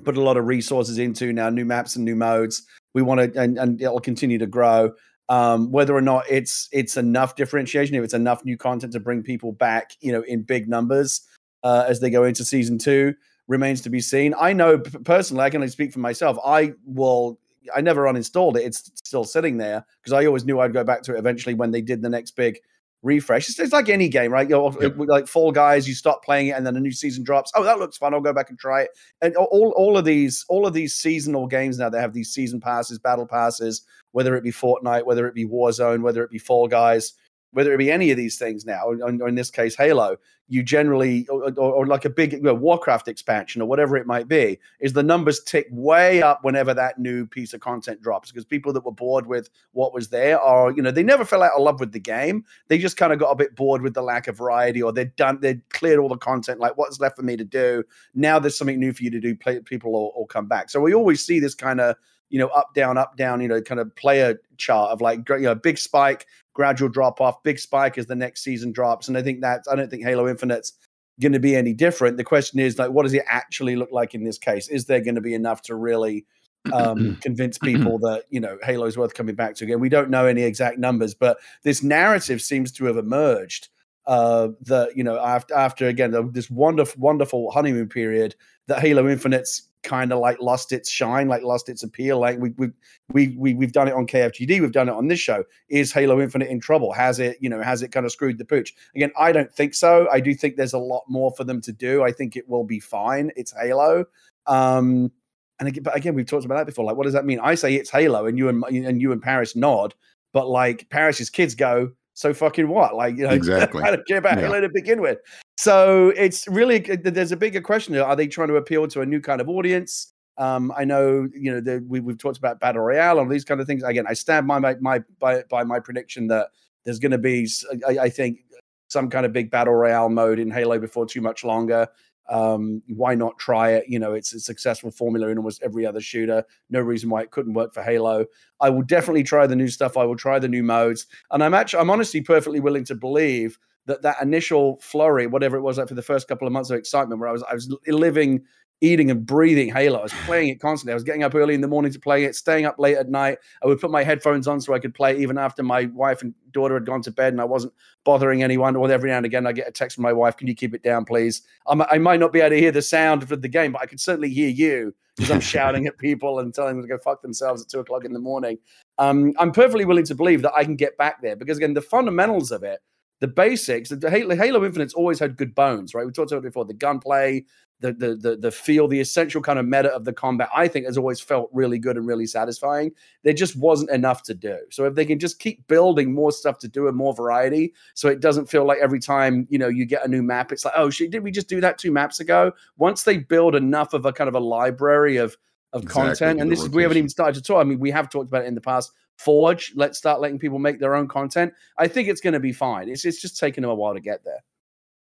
put 0.05 0.17
a 0.17 0.21
lot 0.21 0.37
of 0.37 0.47
resources 0.47 0.99
into 0.99 1.33
now, 1.33 1.49
new 1.49 1.65
maps 1.65 1.97
and 1.97 2.05
new 2.05 2.17
modes. 2.17 2.63
We 2.95 3.03
want 3.03 3.21
to, 3.21 3.41
and, 3.41 3.59
and 3.59 3.81
it'll 3.81 4.01
continue 4.01 4.39
to 4.39 4.47
grow 4.47 4.93
um, 5.29 5.71
whether 5.71 5.95
or 5.95 6.01
not 6.03 6.25
it's 6.29 6.69
it's 6.73 6.97
enough 6.97 7.37
differentiation, 7.37 7.95
if 7.95 8.05
it's 8.05 8.15
enough 8.15 8.45
new 8.45 8.57
content 8.57 8.93
to 8.93 9.01
bring 9.01 9.23
people 9.23 9.53
back, 9.53 9.93
you 10.01 10.13
know, 10.13 10.23
in 10.23 10.43
big 10.43 10.69
numbers 10.69 11.23
uh, 11.63 11.85
as 11.89 12.01
they 12.01 12.11
go 12.11 12.25
into 12.25 12.45
season 12.45 12.79
two, 12.79 13.15
remains 13.49 13.81
to 13.83 13.91
be 13.91 14.01
seen. 14.01 14.35
I 14.39 14.53
know 14.53 14.79
personally, 14.79 15.43
I 15.43 15.51
can 15.51 15.59
only 15.59 15.69
speak 15.69 15.93
for 15.93 16.01
myself. 16.01 16.39
I 16.45 16.73
will. 16.85 17.39
I 17.75 17.81
never 17.81 18.05
uninstalled 18.05 18.57
it. 18.57 18.65
It's 18.65 18.91
still 19.05 19.25
sitting 19.25 19.57
there 19.57 19.87
because 20.03 20.13
I 20.13 20.27
always 20.27 20.45
knew 20.45 20.61
I'd 20.61 20.75
go 20.75 20.85
back 20.85 21.03
to 21.05 21.15
it 21.15 21.19
eventually 21.19 21.55
when 21.55 21.71
they 21.71 21.81
did 21.81 22.03
the 22.03 22.11
next 22.11 22.33
big 22.33 22.59
refresh. 23.05 23.49
It's, 23.49 23.61
it's 23.61 23.73
like 23.73 23.89
any 23.89 24.09
game, 24.09 24.33
right? 24.33 24.49
You 24.49 24.57
know, 24.57 24.77
yep. 24.81 24.95
like 24.99 25.29
Fall 25.29 25.53
Guys, 25.53 25.87
you 25.87 25.95
stop 25.95 26.25
playing 26.25 26.49
it 26.49 26.57
and 26.57 26.67
then 26.67 26.75
a 26.75 26.81
new 26.81 26.91
season 26.91 27.23
drops. 27.23 27.53
Oh, 27.55 27.63
that 27.63 27.79
looks 27.79 27.97
fun. 27.97 28.15
I'll 28.15 28.21
go 28.21 28.33
back 28.33 28.51
and 28.51 28.59
try 28.59 28.83
it. 28.83 28.91
And 29.23 29.37
all 29.37 29.73
all 29.77 29.97
of 29.97 30.05
these 30.05 30.45
all 30.49 30.67
of 30.67 30.73
these 30.73 30.95
seasonal 30.95 31.47
games 31.47 31.79
now 31.79 31.89
they 31.89 32.01
have 32.01 32.15
these 32.15 32.33
season 32.33 32.61
passes, 32.61 32.99
battle 32.99 33.27
passes, 33.27 33.87
whether 34.13 34.35
it 34.35 34.43
be 34.43 34.51
Fortnite, 34.51 35.05
whether 35.05 35.29
it 35.29 35.35
be 35.35 35.47
Warzone, 35.47 36.03
whether 36.03 36.25
it 36.25 36.31
be 36.31 36.39
Fall 36.39 36.67
Guys, 36.67 37.13
whether 37.55 37.73
it 37.73 37.79
be 37.79 37.91
any 37.91 38.11
of 38.11 38.17
these 38.17 38.37
things 38.37 38.67
now, 38.67 38.85
or, 38.85 39.09
in 39.29 39.35
this 39.35 39.51
case, 39.51 39.75
Halo, 39.77 40.17
you 40.49 40.63
generally, 40.63 41.27
or, 41.29 41.51
or, 41.59 41.87
like 41.87 42.05
a 42.05 42.11
big 42.11 42.35
you 42.35 42.41
know, 42.41 42.53
Warcraft 42.53 43.09
expansion 43.09 43.63
or 43.63 43.69
whatever 43.69 43.97
it 43.97 44.07
might 44.07 44.29
be, 44.29 44.59
is 44.79 44.93
the 44.93 45.03
numbers 45.03 45.41
tick 45.43 45.67
way 45.71 46.21
up 46.21 46.45
whenever 46.45 46.75
that 46.75 46.99
new 46.99 47.27
piece 47.27 47.55
of 47.55 47.61
content 47.61 48.03
drops 48.03 48.31
because 48.31 48.45
people 48.45 48.73
that 48.75 48.85
were 48.85 48.93
bored 48.93 49.27
with 49.27 49.49
what 49.73 49.95
was 49.95 50.09
there 50.11 50.39
are, 50.39 50.71
you 50.73 50.83
know, 50.83 50.91
they 50.91 51.03
never 51.03 51.25
fell 51.25 51.43
out 51.43 51.53
of 51.57 51.63
love 51.63 51.81
with 51.81 51.93
the 51.93 52.01
game. 52.01 52.45
They 52.69 52.77
just 52.77 52.99
kind 52.99 53.13
of 53.13 53.19
got 53.19 53.31
a 53.31 53.37
bit 53.37 53.57
bored 53.57 53.81
with 53.81 53.95
the 53.95 54.03
lack 54.03 54.29
of 54.29 54.37
variety 54.37 54.83
or 54.83 54.93
they'd 54.93 55.17
done, 55.17 55.39
they'd 55.41 55.67
cleared 55.71 55.99
all 55.99 56.11
the 56.11 56.19
content. 56.19 56.61
Like, 56.61 56.77
what's 56.77 57.01
left 57.01 57.17
for 57.17 57.23
me 57.23 57.39
to 57.39 57.45
do? 57.45 57.83
Now 58.15 58.39
there's 58.39 58.59
something 58.59 58.79
new 58.79 58.93
for 58.93 59.03
you 59.03 59.11
to 59.11 59.21
do. 59.21 59.35
Play, 59.35 59.61
people 59.61 59.93
will, 59.93 60.13
will 60.15 60.27
come 60.27 60.47
back. 60.47 60.69
So 60.69 60.79
we 60.81 60.93
always 60.93 61.25
see 61.25 61.41
this 61.41 61.55
kind 61.55 61.81
of 61.81 61.97
you 62.31 62.39
know, 62.39 62.49
up, 62.49 62.75
down, 62.75 62.99
up, 62.99 63.17
down, 63.17 63.41
you 63.41 63.49
know, 63.49 63.61
kind 63.61 63.81
of 63.81 63.95
player 63.97 64.41
chart 64.57 64.91
of 64.91 65.01
like, 65.01 65.29
you 65.29 65.41
know, 65.41 65.55
big 65.55 65.79
spike, 65.79 66.27
gradual 66.53 66.89
drop 66.89 67.21
off, 67.21 67.43
big 67.43 67.59
spike 67.59 67.99
as 67.99 68.07
the 68.07 68.17
next 68.17 68.43
season 68.43 68.73
drops. 68.73 69.09
And 69.09 69.17
I 69.17 69.23
think 69.23 69.41
that, 69.43 69.63
I 69.71 69.77
don't 69.77 69.91
think 69.91 70.03
Halo 70.03 70.29
Infinite's 70.29 70.73
going 71.21 71.33
to 71.33 71.41
be 71.41 71.55
any 71.55 71.73
different. 71.73 72.17
The 72.17 72.25
question 72.25 72.59
is, 72.59 72.79
like, 72.79 72.91
what 72.91 73.05
does 73.05 73.15
it 73.15 73.25
actually 73.29 73.77
look 73.77 73.93
like 73.93 74.15
in 74.15 74.25
this 74.25 74.39
case? 74.39 74.69
Is 74.69 74.87
there 74.87 75.01
going 75.01 75.15
to 75.15 75.21
be 75.21 75.35
enough 75.35 75.63
to 75.63 75.75
really 75.75 76.27
um, 76.73 77.17
convince 77.21 77.59
people 77.59 77.99
that, 77.99 78.25
you 78.31 78.41
know, 78.41 78.59
Halo's 78.63 78.97
worth 78.97 79.15
coming 79.15 79.35
back 79.35 79.55
to 79.57 79.65
again? 79.65 79.81
We 79.81 79.89
don't 79.89 80.11
know 80.11 80.27
any 80.27 80.43
exact 80.43 80.79
numbers, 80.79 81.15
but 81.15 81.39
this 81.63 81.83
narrative 81.83 82.43
seems 82.43 82.73
to 82.73 82.87
have 82.87 82.97
emerged 82.97 83.69
uh, 84.07 84.49
that, 84.63 84.97
you 84.97 85.05
know, 85.05 85.19
after, 85.19 85.55
after 85.55 85.89
again, 85.89 86.31
this 86.33 86.51
wonderful, 86.51 87.01
wonderful 87.01 87.51
honeymoon 87.51 87.89
period 87.89 88.35
that 88.67 88.81
Halo 88.81 89.09
Infinite's 89.09 89.71
kind 89.85 90.13
of 90.13 90.19
like 90.19 90.41
lost 90.41 90.73
its 90.73 90.91
shine, 90.91 91.29
like 91.29 91.43
lost 91.43 91.69
its 91.69 91.83
appeal. 91.83 92.19
Like 92.19 92.39
we 92.41 92.51
we 92.57 92.71
we 93.13 93.37
we 93.39 93.55
we've 93.55 93.73
done 93.73 93.87
it 93.87 93.95
on 93.95 94.07
KFGD, 94.07 94.61
we've 94.61 94.73
done 94.73 94.89
it 94.89 94.95
on 94.95 95.07
this 95.07 95.21
show. 95.21 95.45
Is 95.69 95.93
Halo 95.93 96.21
Infinite 96.21 96.49
in 96.49 96.59
trouble? 96.59 96.93
Has 96.93 97.21
it 97.21 97.37
you 97.41 97.49
know 97.49 97.63
has 97.63 97.83
it 97.83 97.93
kind 97.93 98.05
of 98.05 98.11
screwed 98.11 98.39
the 98.39 98.45
pooch? 98.45 98.75
Again, 98.97 99.13
I 99.17 99.31
don't 99.31 99.53
think 99.55 99.75
so. 99.75 100.09
I 100.11 100.19
do 100.19 100.35
think 100.35 100.57
there's 100.57 100.73
a 100.73 100.79
lot 100.79 101.05
more 101.09 101.31
for 101.37 101.45
them 101.45 101.61
to 101.61 101.73
do. 101.73 102.03
I 102.03 102.11
think 102.11 102.35
it 102.35 102.49
will 102.49 102.65
be 102.65 102.81
fine. 102.81 103.31
It's 103.37 103.53
Halo. 103.53 104.07
Um, 104.47 105.13
and 105.61 105.69
again, 105.69 105.85
but 105.85 105.97
again, 105.97 106.15
we've 106.15 106.27
talked 106.27 106.45
about 106.45 106.57
that 106.57 106.67
before. 106.67 106.85
Like, 106.85 106.97
what 106.97 107.05
does 107.05 107.13
that 107.13 107.27
mean? 107.27 107.39
I 107.41 107.55
say 107.55 107.75
it's 107.75 107.91
Halo, 107.91 108.27
and 108.27 108.37
you 108.37 108.49
and 108.49 108.65
and 108.65 109.01
you 109.01 109.13
and 109.13 109.23
Parris 109.23 109.55
nod, 109.55 109.95
but 110.33 110.49
like 110.49 110.89
Parris's 110.91 111.31
kids 111.31 111.55
go, 111.55 111.93
so 112.15 112.33
fucking 112.33 112.69
what? 112.69 112.95
Like, 112.95 113.17
you 113.17 113.25
know, 113.25 113.31
exactly. 113.35 113.83
I 113.83 113.91
don't 113.91 114.07
care 114.07 114.19
about 114.19 114.39
yeah. 114.39 114.47
Halo 114.47 114.61
to 114.61 114.69
begin 114.69 115.03
with. 115.03 115.19
So 115.57 116.13
it's 116.17 116.49
really 116.49 116.79
there's 116.79 117.33
a 117.33 117.37
bigger 117.37 117.61
question: 117.61 117.97
Are 117.97 118.17
they 118.17 118.27
trying 118.27 118.49
to 118.49 118.57
appeal 118.57 118.89
to 118.89 119.03
a 119.03 119.07
new 119.07 119.21
kind 119.21 119.41
of 119.41 119.49
audience? 119.49 120.13
Um, 120.37 120.73
I 120.77 120.85
know 120.85 121.29
you 121.33 121.53
know 121.53 121.61
the, 121.61 121.85
we, 121.87 122.01
have 122.01 122.19
talked 122.19 122.39
about 122.39 122.59
battle 122.59 122.83
royale 122.83 123.21
and 123.21 123.31
these 123.31 123.45
kind 123.45 123.61
of 123.61 123.67
things. 123.67 123.83
Again, 123.83 124.07
I 124.09 124.15
stand 124.15 124.49
by 124.49 124.59
my, 124.59 124.75
my 124.81 125.01
by 125.19 125.43
by 125.51 125.63
my 125.63 125.79
prediction 125.79 126.27
that 126.29 126.49
there's 126.85 126.99
going 126.99 127.13
to 127.13 127.19
be, 127.19 127.49
I, 127.89 127.99
I, 127.99 128.09
think, 128.11 128.41
some 128.89 129.09
kind 129.09 129.25
of 129.25 129.33
big 129.33 129.51
battle 129.51 129.73
royale 129.75 130.11
mode 130.11 130.39
in 130.39 130.51
Halo 130.51 130.79
before 130.79 131.07
too 131.07 131.21
much 131.21 131.45
longer. 131.45 131.89
Um, 132.29 132.83
why 132.89 133.15
not 133.15 133.39
try 133.39 133.73
it? 133.73 133.85
You 133.89 133.99
know, 133.99 134.15
it's 134.15 134.33
a 134.33 134.41
successful 134.41 134.91
formula 134.91 135.29
in 135.29 135.39
almost 135.39 135.63
every 135.63 135.85
other 135.85 136.01
shooter. 136.01 136.45
No 136.71 136.81
reason 136.81 137.11
why 137.11 137.23
it 137.23 137.31
couldn't 137.31 137.53
work 137.55 137.75
for 137.75 137.83
Halo. 137.83 138.27
I 138.61 138.71
will 138.71 138.83
definitely 138.83 139.25
try 139.25 139.47
the 139.47 139.57
new 139.57 139.69
stuff. 139.69 139.97
I 139.97 140.05
will 140.05 140.17
try 140.17 140.39
the 140.39 140.49
new 140.49 140.63
modes, 140.63 141.07
and 141.31 141.43
I'm 141.43 141.55
actually, 141.55 141.81
I'm 141.81 141.91
honestly 141.91 142.21
perfectly 142.21 142.61
willing 142.61 142.85
to 142.85 142.95
believe 142.95 143.59
that 143.87 144.03
that 144.03 144.17
initial 144.23 144.79
flurry, 144.81 145.27
whatever 145.27 145.57
it 145.57 145.63
was, 145.63 145.77
like 145.77 145.89
for 145.89 145.95
the 145.95 146.03
first 146.03 146.27
couple 146.27 146.47
of 146.47 146.53
months 146.53 146.71
of 146.71 146.79
excitement, 146.79 147.21
where 147.21 147.29
I 147.29 147.33
was 147.33 147.43
I 147.43 147.55
was 147.55 147.75
living 147.87 148.45
eating 148.81 149.11
and 149.11 149.25
breathing 149.25 149.73
Halo. 149.73 150.01
I 150.01 150.03
was 150.03 150.13
playing 150.27 150.49
it 150.49 150.61
constantly. 150.61 150.93
I 150.93 150.95
was 150.95 151.05
getting 151.05 151.23
up 151.23 151.35
early 151.35 151.55
in 151.55 151.61
the 151.61 151.69
morning 151.69 151.93
to 151.93 151.99
play 151.99 152.25
it, 152.25 152.35
staying 152.35 152.67
up 152.67 152.79
late 152.79 152.97
at 152.97 153.09
night. 153.09 153.39
I 153.63 153.67
would 153.67 153.81
put 153.81 153.91
my 153.91 154.05
headphones 154.05 154.47
on 154.47 154.61
so 154.61 154.75
I 154.75 154.79
could 154.79 154.95
play 154.95 155.19
even 155.19 155.39
after 155.39 155.63
my 155.63 155.87
wife 155.87 156.23
and 156.23 156.35
daughter 156.53 156.75
had 156.75 156.87
gone 156.87 157.03
to 157.03 157.11
bed 157.11 157.33
and 157.33 157.41
I 157.41 157.45
wasn't 157.45 157.73
bothering 158.05 158.43
anyone. 158.43 158.77
Or 158.77 158.91
every 158.91 159.11
now 159.11 159.19
and 159.19 159.27
again, 159.27 159.47
I 159.47 159.53
get 159.53 159.69
a 159.69 159.73
text 159.73 159.97
from 159.97 160.03
my 160.03 160.13
wife, 160.13 160.37
"Can 160.37 160.49
you 160.49 160.55
keep 160.55 160.75
it 160.75 160.83
down, 160.83 161.05
please?" 161.05 161.43
I'm, 161.67 161.83
i 161.83 161.99
might 161.99 162.21
not 162.21 162.33
be 162.33 162.41
able 162.41 162.51
to 162.51 162.61
hear 162.61 162.73
the 162.73 162.83
sound 162.83 163.23
of 163.23 163.29
the 163.29 163.49
game, 163.49 163.73
but 163.73 163.83
I 163.83 163.87
can 163.87 163.99
certainly 163.99 164.31
hear 164.31 164.49
you 164.49 164.95
because 165.17 165.31
I'm 165.31 165.41
shouting 165.41 165.87
at 165.87 165.99
people 165.99 166.41
and 166.41 166.53
telling 166.53 166.77
them 166.77 166.83
to 166.83 166.89
go 166.89 166.99
fuck 166.99 167.23
themselves 167.23 167.63
at 167.63 167.69
two 167.69 167.81
o'clock 167.81 168.05
in 168.05 168.13
the 168.13 168.19
morning. 168.19 168.59
Um, 168.99 169.33
I'm 169.39 169.53
perfectly 169.53 169.85
willing 169.85 170.05
to 170.07 170.15
believe 170.15 170.43
that 170.43 170.55
I 170.55 170.65
can 170.65 170.77
get 170.77 170.97
back 170.97 171.23
there 171.23 171.37
because 171.37 171.57
again, 171.59 171.75
the 171.75 171.83
fundamentals 171.83 172.51
of 172.51 172.63
it 172.63 172.81
the 173.25 173.29
basics. 173.29 173.89
The 173.89 174.11
Halo, 174.11 174.37
Halo 174.37 174.63
Infinite's 174.67 174.93
always 174.93 175.19
had 175.19 175.39
good 175.39 175.55
bones, 175.55 175.95
right? 175.95 176.05
We 176.05 176.13
talked 176.13 176.31
about 176.31 176.45
it 176.45 176.49
before. 176.49 176.67
The 176.67 176.75
gunplay, 176.75 177.47
the, 177.81 177.95
the 177.95 178.17
the 178.17 178.37
the 178.37 178.51
feel, 178.51 178.87
the 178.87 179.01
essential 179.01 179.41
kind 179.41 179.59
of 179.59 179.65
meta 179.65 179.89
of 179.95 180.05
the 180.05 180.13
combat, 180.13 180.51
I 180.55 180.69
think 180.69 180.85
has 180.85 180.99
always 180.99 181.23
felt 181.23 181.49
really 181.51 181.79
good 181.79 181.97
and 181.97 182.07
really 182.07 182.27
satisfying. 182.27 182.93
There 183.23 183.33
just 183.33 183.57
wasn't 183.57 183.89
enough 183.93 184.23
to 184.25 184.35
do. 184.35 184.59
So 184.71 184.85
if 184.85 184.95
they 184.95 185.07
can 185.07 185.19
just 185.19 185.39
keep 185.39 185.67
building 185.69 186.13
more 186.13 186.33
stuff 186.33 186.59
to 186.59 186.69
do 186.69 186.87
and 186.87 186.95
more 186.95 187.15
variety, 187.15 187.73
so 187.95 188.09
it 188.09 188.21
doesn't 188.21 188.51
feel 188.51 188.67
like 188.67 188.77
every 188.83 189.01
time 189.01 189.47
you 189.49 189.59
know 189.59 189.69
you 189.69 189.87
get 189.87 190.05
a 190.05 190.09
new 190.09 190.23
map, 190.23 190.53
it's 190.53 190.67
like, 190.67 190.75
oh 190.77 190.91
shit, 190.91 191.11
did 191.11 191.23
we 191.23 191.31
just 191.31 191.49
do 191.49 191.63
that 191.63 191.79
two 191.79 191.93
maps 191.93 192.21
ago? 192.21 192.53
Once 192.77 193.05
they 193.05 193.17
build 193.17 193.55
enough 193.55 193.95
of 193.95 194.05
a 194.05 194.13
kind 194.13 194.29
of 194.29 194.35
a 194.35 194.41
library 194.41 195.17
of 195.17 195.39
of 195.73 195.85
exactly, 195.85 196.09
content, 196.11 196.41
and 196.43 196.53
this 196.53 196.61
is 196.61 196.69
we 196.69 196.83
haven't 196.83 196.99
even 196.99 197.09
started 197.09 197.35
to 197.37 197.43
talk. 197.43 197.63
I 197.63 197.65
mean, 197.65 197.81
we 197.81 197.91
have 197.91 198.11
talked 198.11 198.29
about 198.29 198.45
it 198.45 198.49
in 198.49 198.55
the 198.55 198.61
past. 198.61 198.93
Forge, 199.19 199.73
let's 199.75 199.97
start 199.97 200.21
letting 200.21 200.39
people 200.39 200.59
make 200.59 200.81
their 200.81 200.95
own 200.95 201.09
content. 201.09 201.53
I 201.79 201.89
think 201.89 202.09
it's 202.09 202.21
going 202.21 202.35
to 202.35 202.41
be 202.41 202.53
fine. 202.53 202.89
It's 202.89 203.05
it's 203.05 203.21
just 203.21 203.39
taking 203.39 203.63
them 203.63 203.71
a 203.71 203.75
while 203.75 203.95
to 203.95 204.01
get 204.01 204.25
there. 204.25 204.43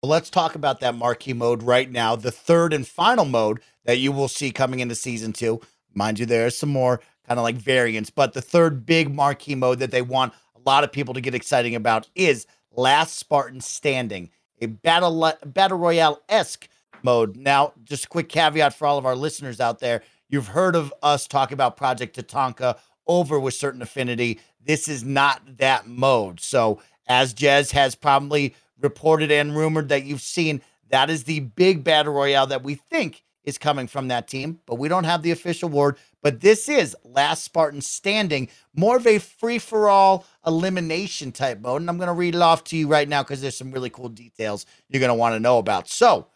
Well, 0.01 0.11
let's 0.11 0.30
talk 0.30 0.55
about 0.55 0.82
that 0.82 0.95
marquee 0.95 1.34
mode 1.34 1.64
right 1.64 1.89
now. 1.89 2.16
The 2.16 2.32
third 2.32 2.74
and 2.74 2.86
final 2.86 3.26
mode 3.26 3.61
that 3.86 3.99
you 3.99 4.11
will 4.11 4.28
see 4.28 4.51
coming 4.51 4.82
into 4.82 4.95
season 4.95 5.34
two. 5.34 5.61
Mind 5.93 6.20
you, 6.20 6.26
there 6.26 6.45
are 6.45 6.51
some 6.51 6.70
more 6.70 6.99
kind 7.28 7.39
of 7.39 7.43
like 7.43 7.55
variants, 7.55 8.09
but 8.09 8.34
the 8.34 8.41
third 8.41 8.86
big 8.86 9.14
marquee 9.14 9.55
mode 9.55 9.80
that 9.80 9.91
they 9.91 10.01
want 10.01 10.34
a 10.55 10.59
lot 10.70 10.84
of 10.84 10.91
people 10.91 11.14
to 11.14 11.22
get 11.22 11.36
exciting 11.36 11.74
about 11.74 12.09
is 12.16 12.45
Last 12.72 13.18
Spartan 13.18 13.61
Standing, 13.61 14.30
a 14.61 14.66
battle 14.66 15.32
battle 15.45 15.78
royale 15.78 16.22
esque 16.28 16.68
mode. 17.01 17.38
Now, 17.38 17.74
just 17.84 18.05
a 18.05 18.09
quick 18.09 18.30
caveat 18.30 18.74
for 18.74 18.88
all 18.88 18.97
of 18.97 19.05
our 19.05 19.16
listeners 19.16 19.59
out 19.59 19.80
there: 19.80 20.01
you've 20.28 20.47
heard 20.47 20.76
of 20.76 20.93
us 21.01 21.28
talk 21.28 21.51
about 21.51 21.78
Project 21.78 22.18
Tatanka 22.18 22.78
over 23.07 23.39
with 23.39 23.53
Certain 23.53 23.81
Affinity. 23.81 24.39
This 24.63 24.87
is 24.87 25.03
not 25.03 25.57
that 25.57 25.87
mode. 25.87 26.39
So, 26.39 26.81
as 27.07 27.33
Jez 27.33 27.71
has 27.71 27.95
probably 27.95 28.55
reported 28.83 29.31
and 29.31 29.55
rumored 29.55 29.89
that 29.89 30.03
you've 30.03 30.21
seen. 30.21 30.61
That 30.89 31.09
is 31.09 31.23
the 31.23 31.39
big 31.39 31.83
battle 31.83 32.13
royale 32.13 32.47
that 32.47 32.63
we 32.63 32.75
think 32.75 33.23
is 33.43 33.57
coming 33.57 33.87
from 33.87 34.07
that 34.07 34.27
team, 34.27 34.59
but 34.65 34.75
we 34.75 34.87
don't 34.87 35.03
have 35.03 35.21
the 35.21 35.31
official 35.31 35.67
word. 35.67 35.97
But 36.21 36.39
this 36.39 36.69
is 36.69 36.95
Last 37.03 37.43
Spartan 37.43 37.81
Standing, 37.81 38.47
more 38.73 38.95
of 38.97 39.07
a 39.07 39.17
free 39.17 39.59
for 39.59 39.89
all 39.89 40.25
elimination 40.45 41.31
type 41.31 41.59
mode. 41.59 41.81
And 41.81 41.89
I'm 41.89 41.97
going 41.97 42.07
to 42.07 42.13
read 42.13 42.35
it 42.35 42.41
off 42.41 42.63
to 42.65 42.77
you 42.77 42.87
right 42.87 43.09
now 43.09 43.23
because 43.23 43.41
there's 43.41 43.57
some 43.57 43.71
really 43.71 43.89
cool 43.89 44.09
details 44.09 44.65
you're 44.87 45.01
going 45.01 45.09
to 45.09 45.15
want 45.15 45.35
to 45.35 45.39
know 45.39 45.57
about. 45.57 45.89
So, 45.89 46.27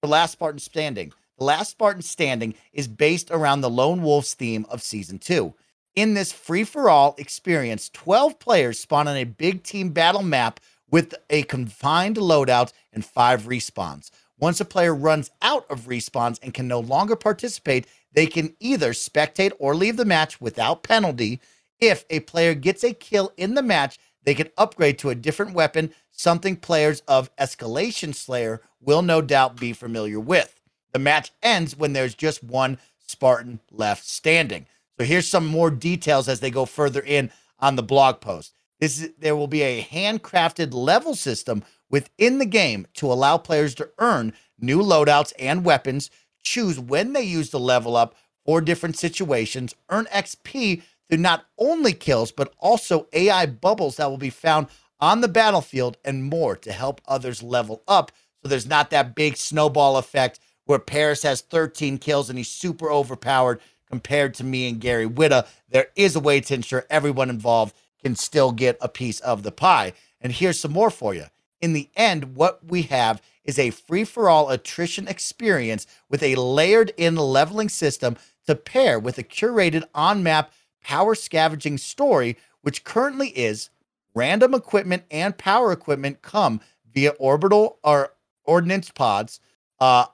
for 0.00 0.06
Last 0.06 0.32
Spartan 0.32 0.60
Standing, 0.60 1.12
the 1.38 1.44
Last 1.44 1.70
Spartan 1.70 2.02
Standing 2.02 2.54
is 2.72 2.88
based 2.88 3.30
around 3.30 3.60
the 3.60 3.70
Lone 3.70 4.02
Wolves 4.02 4.32
theme 4.32 4.64
of 4.70 4.82
season 4.82 5.18
two. 5.18 5.54
In 5.96 6.12
this 6.12 6.30
free 6.30 6.64
for 6.64 6.90
all 6.90 7.14
experience, 7.16 7.88
12 7.88 8.38
players 8.38 8.78
spawn 8.78 9.08
on 9.08 9.16
a 9.16 9.24
big 9.24 9.62
team 9.62 9.88
battle 9.88 10.22
map 10.22 10.60
with 10.90 11.14
a 11.30 11.42
confined 11.44 12.16
loadout 12.16 12.74
and 12.92 13.02
five 13.02 13.44
respawns. 13.44 14.10
Once 14.38 14.60
a 14.60 14.66
player 14.66 14.94
runs 14.94 15.30
out 15.40 15.64
of 15.70 15.86
respawns 15.86 16.38
and 16.42 16.52
can 16.52 16.68
no 16.68 16.80
longer 16.80 17.16
participate, 17.16 17.86
they 18.12 18.26
can 18.26 18.54
either 18.60 18.92
spectate 18.92 19.52
or 19.58 19.74
leave 19.74 19.96
the 19.96 20.04
match 20.04 20.38
without 20.38 20.82
penalty. 20.82 21.40
If 21.80 22.04
a 22.10 22.20
player 22.20 22.52
gets 22.52 22.84
a 22.84 22.92
kill 22.92 23.32
in 23.38 23.54
the 23.54 23.62
match, 23.62 23.98
they 24.22 24.34
can 24.34 24.50
upgrade 24.58 24.98
to 24.98 25.08
a 25.08 25.14
different 25.14 25.54
weapon, 25.54 25.94
something 26.10 26.56
players 26.56 27.00
of 27.08 27.34
Escalation 27.36 28.14
Slayer 28.14 28.60
will 28.82 29.00
no 29.00 29.22
doubt 29.22 29.56
be 29.56 29.72
familiar 29.72 30.20
with. 30.20 30.60
The 30.92 30.98
match 30.98 31.32
ends 31.42 31.74
when 31.74 31.94
there's 31.94 32.14
just 32.14 32.44
one 32.44 32.76
Spartan 32.98 33.60
left 33.70 34.04
standing. 34.04 34.66
So 34.98 35.04
here's 35.04 35.28
some 35.28 35.46
more 35.46 35.70
details 35.70 36.28
as 36.28 36.40
they 36.40 36.50
go 36.50 36.64
further 36.64 37.00
in 37.00 37.30
on 37.58 37.76
the 37.76 37.82
blog 37.82 38.20
post. 38.20 38.54
This 38.80 39.00
is, 39.00 39.10
there 39.18 39.36
will 39.36 39.46
be 39.46 39.62
a 39.62 39.82
handcrafted 39.82 40.72
level 40.74 41.14
system 41.14 41.64
within 41.90 42.38
the 42.38 42.46
game 42.46 42.86
to 42.94 43.10
allow 43.10 43.38
players 43.38 43.74
to 43.76 43.90
earn 43.98 44.32
new 44.58 44.80
loadouts 44.80 45.32
and 45.38 45.64
weapons, 45.64 46.10
choose 46.42 46.78
when 46.78 47.12
they 47.12 47.22
use 47.22 47.50
the 47.50 47.60
level 47.60 47.96
up 47.96 48.14
for 48.44 48.60
different 48.60 48.96
situations, 48.96 49.74
earn 49.90 50.06
XP 50.06 50.82
through 51.08 51.18
not 51.18 51.46
only 51.58 51.92
kills, 51.92 52.32
but 52.32 52.52
also 52.58 53.06
AI 53.12 53.46
bubbles 53.46 53.96
that 53.96 54.10
will 54.10 54.18
be 54.18 54.30
found 54.30 54.66
on 55.00 55.20
the 55.20 55.28
battlefield 55.28 55.96
and 56.04 56.24
more 56.24 56.56
to 56.56 56.72
help 56.72 57.00
others 57.06 57.42
level 57.42 57.82
up. 57.86 58.12
So 58.42 58.48
there's 58.48 58.66
not 58.66 58.90
that 58.90 59.14
big 59.14 59.36
snowball 59.36 59.96
effect 59.96 60.40
where 60.64 60.78
Paris 60.78 61.22
has 61.22 61.40
13 61.42 61.98
kills 61.98 62.28
and 62.28 62.38
he's 62.38 62.48
super 62.48 62.90
overpowered 62.90 63.60
compared 63.88 64.34
to 64.34 64.44
me 64.44 64.68
and 64.68 64.80
Gary 64.80 65.06
Whitta. 65.06 65.46
There 65.70 65.88
is 65.96 66.16
a 66.16 66.20
way 66.20 66.40
to 66.40 66.54
ensure 66.54 66.86
everyone 66.90 67.30
involved 67.30 67.74
can 68.02 68.16
still 68.16 68.52
get 68.52 68.78
a 68.80 68.88
piece 68.88 69.20
of 69.20 69.42
the 69.42 69.52
pie. 69.52 69.92
And 70.20 70.32
here's 70.32 70.60
some 70.60 70.72
more 70.72 70.90
for 70.90 71.14
you. 71.14 71.26
In 71.60 71.72
the 71.72 71.88
end, 71.96 72.36
what 72.36 72.64
we 72.64 72.82
have 72.82 73.22
is 73.44 73.58
a 73.58 73.70
free 73.70 74.04
for 74.04 74.28
all 74.28 74.50
attrition 74.50 75.08
experience 75.08 75.86
with 76.08 76.22
a 76.22 76.34
layered 76.36 76.92
in 76.96 77.16
leveling 77.16 77.68
system 77.68 78.16
to 78.46 78.54
pair 78.54 78.98
with 78.98 79.18
a 79.18 79.22
curated 79.22 79.84
on 79.94 80.22
map 80.22 80.52
power 80.82 81.14
scavenging 81.14 81.78
story, 81.78 82.36
which 82.62 82.84
currently 82.84 83.28
is 83.30 83.70
random 84.14 84.54
equipment 84.54 85.04
and 85.10 85.36
power 85.36 85.72
equipment 85.72 86.22
come 86.22 86.60
via 86.92 87.10
orbital 87.18 87.78
or 87.82 88.12
ordnance 88.44 88.90
pods. 88.90 89.40
Uh, 89.80 90.06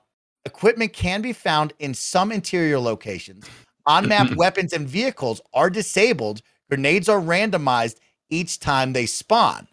equipment 0.45 0.93
can 0.93 1.21
be 1.21 1.33
found 1.33 1.73
in 1.79 1.93
some 1.93 2.31
interior 2.31 2.79
locations. 2.79 3.45
On 3.85 4.07
map 4.07 4.31
weapons 4.35 4.73
and 4.73 4.87
vehicles 4.87 5.41
are 5.53 5.69
disabled 5.69 6.41
Grenades 6.73 7.07
are 7.07 7.19
randomized 7.19 7.97
each 8.31 8.59
time 8.59 8.93
they 8.93 9.05
spawn. 9.05 9.67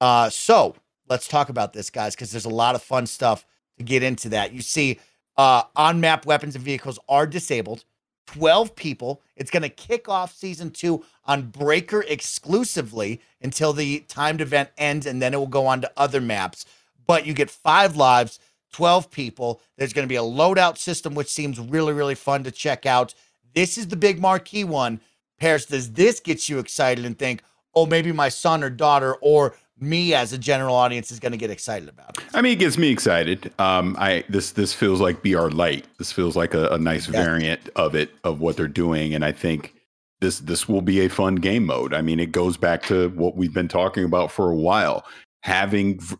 Uh, 0.00 0.30
so 0.30 0.76
let's 1.08 1.26
talk 1.26 1.48
about 1.48 1.72
this, 1.72 1.90
guys, 1.90 2.14
because 2.14 2.30
there's 2.30 2.44
a 2.44 2.48
lot 2.48 2.76
of 2.76 2.82
fun 2.82 3.06
stuff 3.06 3.44
to 3.76 3.82
get 3.82 4.04
into 4.04 4.28
that. 4.28 4.52
You 4.52 4.62
see, 4.62 5.00
uh, 5.36 5.64
on 5.74 6.00
map 6.00 6.26
weapons 6.26 6.54
and 6.54 6.64
vehicles 6.64 6.98
are 7.08 7.26
disabled. 7.26 7.84
12 8.26 8.76
people. 8.76 9.20
It's 9.34 9.50
going 9.50 9.64
to 9.64 9.68
kick 9.68 10.08
off 10.08 10.32
season 10.32 10.70
two 10.70 11.04
on 11.24 11.48
Breaker 11.48 12.04
exclusively 12.06 13.20
until 13.42 13.72
the 13.72 14.04
timed 14.06 14.40
event 14.40 14.70
ends, 14.78 15.06
and 15.06 15.20
then 15.20 15.34
it 15.34 15.38
will 15.38 15.48
go 15.48 15.66
on 15.66 15.80
to 15.80 15.90
other 15.96 16.20
maps. 16.20 16.66
But 17.04 17.26
you 17.26 17.34
get 17.34 17.50
five 17.50 17.96
lives, 17.96 18.38
12 18.72 19.10
people. 19.10 19.60
There's 19.76 19.92
going 19.92 20.06
to 20.06 20.08
be 20.08 20.16
a 20.16 20.22
loadout 20.22 20.78
system, 20.78 21.14
which 21.14 21.28
seems 21.28 21.58
really, 21.58 21.92
really 21.92 22.14
fun 22.14 22.44
to 22.44 22.50
check 22.50 22.86
out. 22.86 23.14
This 23.54 23.76
is 23.76 23.88
the 23.88 23.96
big 23.96 24.20
marquee 24.20 24.64
one 24.64 25.00
Parris, 25.40 25.64
does 25.64 25.92
this 25.92 26.20
get 26.20 26.48
you 26.48 26.58
excited 26.58 27.04
and 27.04 27.18
think, 27.18 27.42
oh, 27.74 27.86
maybe 27.86 28.12
my 28.12 28.28
son 28.28 28.62
or 28.62 28.70
daughter 28.70 29.14
or 29.16 29.56
me 29.78 30.12
as 30.12 30.34
a 30.34 30.38
general 30.38 30.74
audience 30.74 31.10
is 31.10 31.18
going 31.18 31.32
to 31.32 31.38
get 31.38 31.50
excited 31.50 31.88
about 31.88 32.18
it? 32.18 32.24
I 32.34 32.42
mean, 32.42 32.52
it 32.52 32.58
gets 32.58 32.76
me 32.76 32.90
excited. 32.90 33.50
Um, 33.58 33.96
I 33.98 34.22
this 34.28 34.52
this 34.52 34.74
feels 34.74 35.00
like 35.00 35.22
BR 35.22 35.48
Light. 35.48 35.86
This 35.98 36.12
feels 36.12 36.36
like 36.36 36.52
a, 36.52 36.68
a 36.68 36.78
nice 36.78 37.08
yeah. 37.08 37.24
variant 37.24 37.70
of 37.74 37.94
it 37.94 38.10
of 38.22 38.40
what 38.40 38.56
they're 38.56 38.68
doing, 38.68 39.14
and 39.14 39.24
I 39.24 39.32
think 39.32 39.74
this 40.20 40.40
this 40.40 40.68
will 40.68 40.82
be 40.82 41.00
a 41.00 41.08
fun 41.08 41.36
game 41.36 41.64
mode. 41.64 41.94
I 41.94 42.02
mean, 42.02 42.20
it 42.20 42.32
goes 42.32 42.58
back 42.58 42.82
to 42.84 43.08
what 43.10 43.34
we've 43.34 43.54
been 43.54 43.68
talking 43.68 44.04
about 44.04 44.30
for 44.30 44.50
a 44.50 44.56
while, 44.56 45.06
having 45.42 45.98
v- 46.00 46.16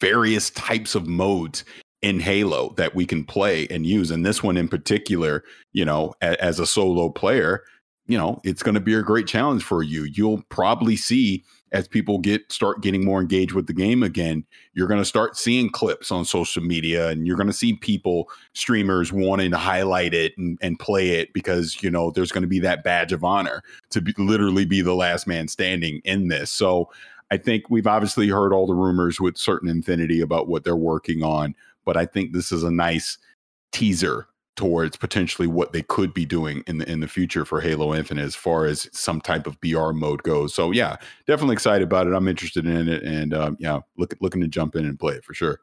various 0.00 0.50
types 0.50 0.94
of 0.94 1.06
modes 1.06 1.64
in 2.02 2.20
Halo 2.20 2.74
that 2.76 2.94
we 2.94 3.04
can 3.04 3.24
play 3.24 3.66
and 3.68 3.84
use. 3.84 4.10
And 4.10 4.24
this 4.24 4.42
one 4.42 4.56
in 4.56 4.68
particular, 4.68 5.42
you 5.72 5.84
know, 5.84 6.14
a, 6.22 6.42
as 6.42 6.60
a 6.60 6.66
solo 6.66 7.08
player, 7.08 7.64
you 8.08 8.16
know 8.18 8.40
it's 8.42 8.62
going 8.62 8.74
to 8.74 8.80
be 8.80 8.94
a 8.94 9.02
great 9.02 9.26
challenge 9.26 9.62
for 9.62 9.82
you 9.82 10.04
you'll 10.04 10.42
probably 10.48 10.96
see 10.96 11.44
as 11.72 11.86
people 11.86 12.18
get 12.18 12.50
start 12.50 12.80
getting 12.80 13.04
more 13.04 13.20
engaged 13.20 13.52
with 13.52 13.66
the 13.66 13.72
game 13.72 14.02
again 14.02 14.44
you're 14.72 14.88
going 14.88 15.00
to 15.00 15.04
start 15.04 15.36
seeing 15.36 15.70
clips 15.70 16.10
on 16.10 16.24
social 16.24 16.62
media 16.62 17.08
and 17.08 17.26
you're 17.26 17.36
going 17.36 17.46
to 17.46 17.52
see 17.52 17.74
people 17.74 18.28
streamers 18.54 19.12
wanting 19.12 19.50
to 19.50 19.58
highlight 19.58 20.14
it 20.14 20.36
and, 20.38 20.58
and 20.62 20.78
play 20.80 21.10
it 21.10 21.32
because 21.34 21.80
you 21.82 21.90
know 21.90 22.10
there's 22.10 22.32
going 22.32 22.42
to 22.42 22.48
be 22.48 22.58
that 22.58 22.82
badge 22.82 23.12
of 23.12 23.22
honor 23.22 23.62
to 23.90 24.00
be, 24.00 24.12
literally 24.18 24.64
be 24.64 24.80
the 24.80 24.94
last 24.94 25.26
man 25.26 25.46
standing 25.46 26.00
in 26.04 26.28
this 26.28 26.50
so 26.50 26.88
i 27.30 27.36
think 27.36 27.68
we've 27.70 27.86
obviously 27.86 28.28
heard 28.28 28.52
all 28.52 28.66
the 28.66 28.74
rumors 28.74 29.20
with 29.20 29.36
Certain 29.36 29.68
Affinity 29.78 30.20
about 30.20 30.48
what 30.48 30.64
they're 30.64 30.76
working 30.76 31.22
on 31.22 31.54
but 31.84 31.96
i 31.96 32.04
think 32.06 32.32
this 32.32 32.52
is 32.52 32.62
a 32.62 32.70
nice 32.70 33.18
teaser 33.72 34.26
towards 34.56 34.96
potentially 34.96 35.46
what 35.46 35.72
they 35.72 35.82
could 35.82 36.12
be 36.12 36.24
doing 36.26 36.64
in 36.66 36.78
the 36.78 36.90
in 36.90 36.98
the 36.98 37.06
future 37.06 37.44
for 37.44 37.60
Halo 37.60 37.94
Infinite 37.94 38.24
as 38.24 38.34
far 38.34 38.66
as 38.66 38.88
some 38.92 39.20
type 39.20 39.46
of 39.46 39.60
BR 39.60 39.90
mode 39.92 40.24
goes. 40.24 40.52
So 40.52 40.72
yeah, 40.72 40.96
definitely 41.28 41.52
excited 41.52 41.84
about 41.84 42.08
it. 42.08 42.12
I'm 42.12 42.26
interested 42.26 42.66
in 42.66 42.88
it, 42.88 43.04
and 43.04 43.32
um, 43.32 43.56
yeah, 43.60 43.78
look, 43.98 44.12
looking 44.20 44.40
to 44.40 44.48
jump 44.48 44.74
in 44.74 44.84
and 44.84 44.98
play 44.98 45.14
it 45.14 45.24
for 45.24 45.32
sure. 45.32 45.60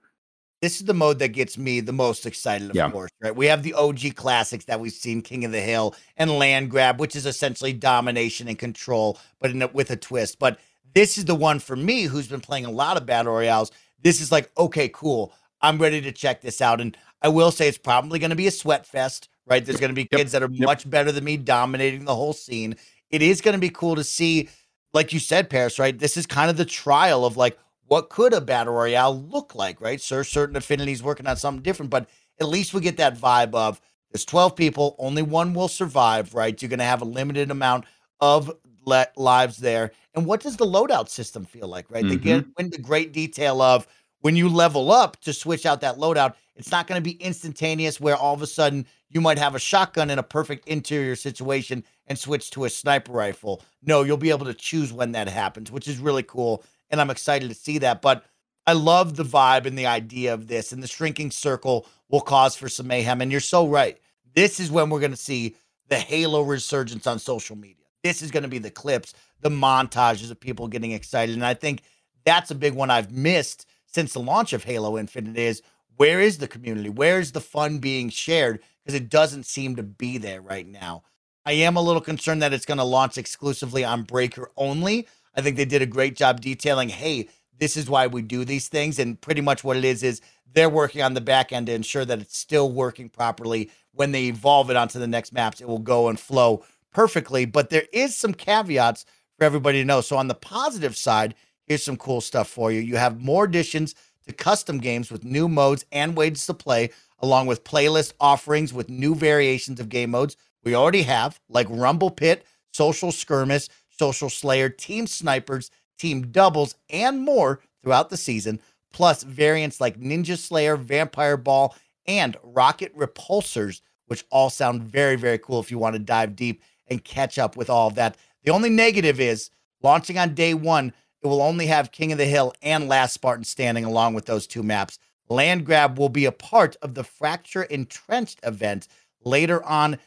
this 0.61 0.79
is 0.79 0.85
the 0.85 0.93
mode 0.93 1.19
that 1.19 1.29
gets 1.33 1.57
me 1.57 1.81
the 1.81 1.91
most 1.91 2.25
excited, 2.25 2.69
of 2.69 2.75
Yeah. 2.77 2.89
course, 2.89 3.11
right? 3.21 3.35
We 3.35 3.47
have 3.47 3.63
the 3.63 3.73
OG 3.73 4.15
classics 4.15 4.63
that 4.65 4.79
we've 4.79 4.93
seen, 4.93 5.21
King 5.21 5.43
of 5.43 5.51
the 5.51 5.59
Hill 5.59 5.93
and 6.15 6.31
Land 6.31 6.71
Grab, 6.71 6.97
which 6.97 7.17
is 7.17 7.25
essentially 7.25 7.73
domination 7.73 8.47
and 8.47 8.57
control, 8.57 9.19
but 9.41 9.51
in 9.51 9.61
a, 9.61 9.67
with 9.67 9.91
a 9.91 9.97
twist. 9.97 10.39
But 10.39 10.57
this 10.95 11.17
is 11.19 11.25
the 11.25 11.35
one 11.35 11.59
for 11.59 11.75
me 11.77 12.03
who's 12.05 12.29
been 12.29 12.41
playing 12.41 12.65
a 12.65 12.71
lot 12.71 12.97
of 12.97 13.05
battle 13.07 13.33
royales. 13.33 13.71
This 14.03 14.21
is 14.21 14.31
like, 14.31 14.51
okay, 14.57 14.89
cool. 14.89 15.33
I'm 15.61 15.79
ready 15.79 16.01
to 16.01 16.13
check 16.13 16.41
this 16.41 16.61
out. 16.61 16.81
And 16.81 16.97
I 17.21 17.29
will 17.29 17.51
say 17.51 17.69
it's 17.69 17.79
probably 17.79 18.19
going 18.19 18.31
to 18.31 18.37
be 18.37 18.47
a 18.47 18.51
sweat 18.51 18.87
fest, 18.87 19.29
right? 19.47 19.65
There's 19.65 19.79
going 19.79 19.91
to 19.91 19.95
be 19.95 20.07
Yep. 20.11 20.19
kids 20.21 20.33
that 20.33 20.43
are 20.43 20.49
Yep. 20.51 20.65
much 20.65 20.89
better 20.89 21.11
than 21.11 21.25
me 21.25 21.37
dominating 21.37 22.05
the 22.05 22.15
whole 22.15 22.33
scene. 22.33 22.77
It 23.11 23.21
is 23.23 23.41
going 23.41 23.55
to 23.55 23.59
be 23.61 23.69
cool 23.69 23.95
to 23.95 24.05
see, 24.05 24.49
like 24.93 25.13
you 25.13 25.19
said, 25.19 25.49
Parris, 25.49 25.79
right? 25.79 25.97
This 25.97 26.17
is 26.17 26.27
kind 26.27 26.49
of 26.51 26.57
the 26.57 26.65
trial 26.65 27.25
of 27.25 27.37
like, 27.37 27.57
what 27.87 28.09
could 28.09 28.33
a 28.33 28.41
battle 28.41 28.73
royale 28.75 29.17
look 29.19 29.55
like, 29.55 29.81
right? 29.81 30.01
Sir, 30.01 30.23
Certain 30.23 30.57
Affinity's 30.57 31.03
working 31.03 31.27
on 31.27 31.37
something 31.37 31.63
different, 31.63 31.91
but 31.91 32.09
at 32.41 32.47
least 32.49 32.73
we 32.73 32.81
get 32.81 32.97
that 32.97 33.17
vibe 33.17 33.53
of 33.55 33.81
there's 34.11 34.25
12 34.25 34.55
people, 34.55 34.95
only 34.99 35.21
one 35.23 35.53
will 35.53 35.67
survive, 35.67 36.33
right? 36.35 36.61
You're 36.61 36.69
going 36.69 36.79
to 36.79 36.85
have 36.85 37.01
a 37.01 37.05
limited 37.05 37.51
amount 37.51 37.85
of 38.21 38.51
le- 38.85 39.07
lives 39.15 39.57
there. 39.57 39.91
And 40.13 40.25
what 40.25 40.41
does 40.41 40.57
the 40.57 40.65
loadout 40.65 41.09
system 41.09 41.45
feel 41.45 41.67
like, 41.67 41.89
right? 41.89 42.07
They 42.07 42.15
get 42.17 42.45
into 42.57 42.81
great 42.81 43.11
detail 43.11 43.61
of 43.61 43.87
when 44.21 44.35
you 44.35 44.49
level 44.49 44.91
up 44.91 45.19
to 45.21 45.33
switch 45.33 45.65
out 45.65 45.81
that 45.81 45.97
loadout, 45.97 46.33
it's 46.55 46.71
not 46.71 46.87
going 46.87 47.01
to 47.01 47.03
be 47.03 47.21
instantaneous 47.21 47.99
where 47.99 48.15
all 48.15 48.33
of 48.33 48.41
a 48.41 48.47
sudden 48.47 48.85
you 49.09 49.21
might 49.21 49.37
have 49.37 49.55
a 49.55 49.59
shotgun 49.59 50.09
in 50.09 50.19
a 50.19 50.23
perfect 50.23 50.67
interior 50.67 51.15
situation 51.15 51.83
and 52.07 52.17
switch 52.17 52.49
to 52.51 52.65
a 52.65 52.69
sniper 52.69 53.11
rifle. 53.11 53.61
No, 53.83 54.03
you'll 54.03 54.17
be 54.17 54.29
able 54.29 54.45
to 54.45 54.53
choose 54.53 54.91
when 54.91 55.11
that 55.11 55.27
happens, 55.27 55.71
which 55.71 55.87
is 55.87 55.99
really 55.99 56.23
cool. 56.23 56.63
And 56.89 56.99
I'm 56.99 57.09
excited 57.09 57.49
to 57.49 57.55
see 57.55 57.77
that. 57.79 58.01
But 58.01 58.25
I 58.65 58.73
love 58.73 59.15
the 59.15 59.23
vibe 59.23 59.65
and 59.65 59.77
the 59.77 59.85
idea 59.85 60.33
of 60.33 60.47
this. 60.47 60.71
And 60.71 60.81
the 60.81 60.87
shrinking 60.87 61.31
circle 61.31 61.87
will 62.09 62.21
cause 62.21 62.55
for 62.55 62.69
some 62.69 62.87
mayhem. 62.87 63.21
And 63.21 63.31
you're 63.31 63.41
so 63.41 63.67
right. 63.67 63.99
This 64.33 64.59
is 64.59 64.71
when 64.71 64.89
we're 64.89 64.99
going 64.99 65.11
to 65.11 65.17
see 65.17 65.55
the 65.87 65.97
Halo 65.97 66.41
resurgence 66.41 67.05
on 67.05 67.19
social 67.19 67.55
media. 67.55 67.84
This 68.05 68.21
is 68.21 68.29
going 68.29 68.43
to 68.43 68.49
be 68.49 68.59
the 68.59 68.69
clips, 68.69 69.15
the 69.41 69.49
montages 69.49 70.29
of 70.29 70.39
people 70.39 70.67
getting 70.67 70.91
excited. 70.91 71.33
And 71.33 71.43
I 71.43 71.55
think 71.55 71.81
that's 72.23 72.51
a 72.51 72.55
big 72.55 72.75
one 72.75 72.91
I've 72.91 73.11
missed 73.11 73.65
since 73.87 74.13
the 74.13 74.19
launch 74.19 74.53
of 74.53 74.63
Halo 74.63 74.95
Infinite 74.95 75.35
is 75.39 75.63
where 75.97 76.19
is 76.19 76.37
the 76.37 76.47
community? 76.47 76.89
Where 76.89 77.19
is 77.19 77.31
the 77.31 77.41
fun 77.41 77.79
being 77.79 78.09
shared? 78.09 78.59
Because 78.83 78.93
it 78.93 79.09
doesn't 79.09 79.47
seem 79.47 79.75
to 79.77 79.81
be 79.81 80.19
there 80.19 80.39
right 80.39 80.67
now. 80.67 81.01
I 81.47 81.53
am 81.53 81.77
a 81.77 81.81
little 81.81 81.99
concerned 81.99 82.43
that 82.43 82.53
it's 82.53 82.67
going 82.67 82.77
to 82.77 82.83
launch 82.83 83.17
exclusively 83.17 83.83
on 83.83 84.03
Breaker 84.03 84.51
only. 84.55 85.07
I 85.35 85.41
think 85.41 85.57
they 85.57 85.65
did 85.65 85.81
a 85.81 85.87
great 85.87 86.15
job 86.15 86.41
detailing, 86.41 86.89
hey, 86.89 87.27
this 87.57 87.75
is 87.75 87.89
why 87.89 88.05
we 88.05 88.21
do 88.21 88.45
these 88.45 88.67
things. 88.67 88.99
And 88.99 89.19
pretty 89.19 89.41
much 89.41 89.63
what 89.63 89.77
it 89.77 89.83
is 89.83 90.03
is 90.03 90.21
they're 90.53 90.69
working 90.69 91.01
on 91.01 91.15
the 91.15 91.21
back 91.21 91.51
end 91.51 91.65
to 91.65 91.73
ensure 91.73 92.05
that 92.05 92.19
it's 92.21 92.37
still 92.37 92.71
working 92.71 93.09
properly. 93.09 93.71
When 93.93 94.11
they 94.11 94.25
evolve 94.25 94.69
it 94.69 94.77
onto 94.77 94.99
the 94.99 95.07
next 95.07 95.33
maps, 95.33 95.59
it 95.59 95.67
will 95.67 95.79
go 95.79 96.07
and 96.07 96.19
flow 96.19 96.63
perfectly. 96.95 97.43
But 97.45 97.69
there 97.69 97.85
is 97.91 98.15
some 98.15 98.33
caveats 98.33 99.05
for 99.37 99.43
everybody 99.43 99.81
to 99.81 99.85
know. 99.85 99.99
So 99.99 100.15
on 100.15 100.29
the 100.29 100.33
positive 100.33 100.95
side, 100.95 101.35
here's 101.65 101.83
some 101.83 101.97
cool 101.97 102.21
stuff 102.21 102.47
for 102.47 102.71
you. 102.71 102.79
You 102.79 102.95
have 102.95 103.21
more 103.21 103.43
additions 103.43 103.93
to 104.25 104.33
custom 104.33 104.79
games 104.79 105.11
with 105.11 105.25
new 105.25 105.49
modes 105.49 105.85
and 105.91 106.15
ways 106.15 106.45
to 106.47 106.53
play, 106.53 106.91
along 107.19 107.47
with 107.47 107.65
playlist 107.65 108.13
offerings 108.21 108.73
with 108.73 108.89
new 108.89 109.13
variations 109.13 109.79
of 109.81 109.89
game 109.89 110.11
modes 110.11 110.37
we 110.63 110.73
already 110.73 111.03
have, 111.03 111.39
like 111.47 111.67
Rumble 111.69 112.09
Pit, 112.09 112.45
Social 112.73 113.11
Skirmish, 113.11 113.67
Social 113.89 114.29
Slayer, 114.29 114.69
Team 114.69 115.05
Snipers, 115.05 115.69
Team 115.99 116.31
Doubles, 116.31 116.75
and 116.89 117.21
more 117.21 117.59
throughout 117.83 118.09
the 118.09 118.17
season, 118.17 118.59
plus 118.91 119.21
variants 119.21 119.79
like 119.79 119.99
Ninja 119.99 120.37
Slayer, 120.37 120.75
Vampire 120.75 121.37
Ball, 121.37 121.75
and 122.07 122.35
Rocket 122.41 122.97
Repulsors, 122.97 123.81
which 124.07 124.25
all 124.31 124.49
sound 124.49 124.81
very, 124.81 125.17
very 125.17 125.37
cool 125.37 125.59
if 125.59 125.69
you 125.69 125.77
want 125.77 125.93
to 125.93 125.99
dive 125.99 126.35
deep 126.35 126.63
and 126.87 127.03
catch 127.03 127.37
up 127.37 127.55
with 127.57 127.69
all 127.69 127.87
of 127.87 127.95
that. 127.95 128.17
The 128.43 128.51
only 128.51 128.69
negative 128.69 129.19
is 129.19 129.49
launching 129.81 130.17
on 130.17 130.33
day 130.33 130.53
one, 130.53 130.93
it 131.21 131.27
will 131.27 131.41
only 131.41 131.65
have 131.67 131.91
King 131.91 132.11
of 132.11 132.19
the 132.19 132.25
Hill 132.25 132.53
and 132.61 132.87
Last 132.87 133.13
Spartan 133.13 133.45
standing 133.45 133.83
along 133.83 134.13
with 134.13 134.25
those 134.25 134.45
two 134.45 134.61
maps. 134.61 134.99
Land 135.27 135.65
Grab 135.65 135.97
will 135.97 136.09
be 136.09 136.25
a 136.25 136.31
part 136.31 136.75
of 136.83 136.93
the 136.93 137.03
Fracture 137.03 137.63
Entrenched 137.63 138.39
event 138.43 138.87
later 139.23 139.63
on, 139.63 139.97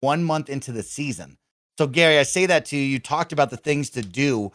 one 0.00 0.24
month 0.24 0.48
into 0.48 0.72
the 0.72 0.82
season. 0.82 1.38
So, 1.78 1.86
Gary, 1.86 2.18
I 2.18 2.24
say 2.24 2.46
that 2.46 2.66
to 2.66 2.76
you. 2.76 2.82
You 2.82 2.98
talked 2.98 3.32
about 3.32 3.50
the 3.50 3.56
things 3.56 3.90
to 3.90 4.02
do. 4.02 4.52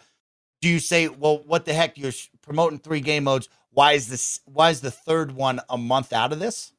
Do 0.61 0.67
you 0.67 0.79
say, 0.79 1.07
well, 1.07 1.41
what 1.45 1.65
the 1.65 1.73
heck? 1.73 1.97
You're 1.97 2.11
promoting 2.41 2.79
three 2.79 3.01
game 3.01 3.23
modes. 3.23 3.47
Why 3.71 3.93
is 3.93 4.09
this? 4.09 4.41
Why 4.45 4.71
is 4.71 4.81
the 4.81 4.91
third 4.91 5.31
one 5.31 5.61
a 5.69 5.77
month 5.77 6.11
out 6.11 6.33
of 6.33 6.39
this? 6.39 6.73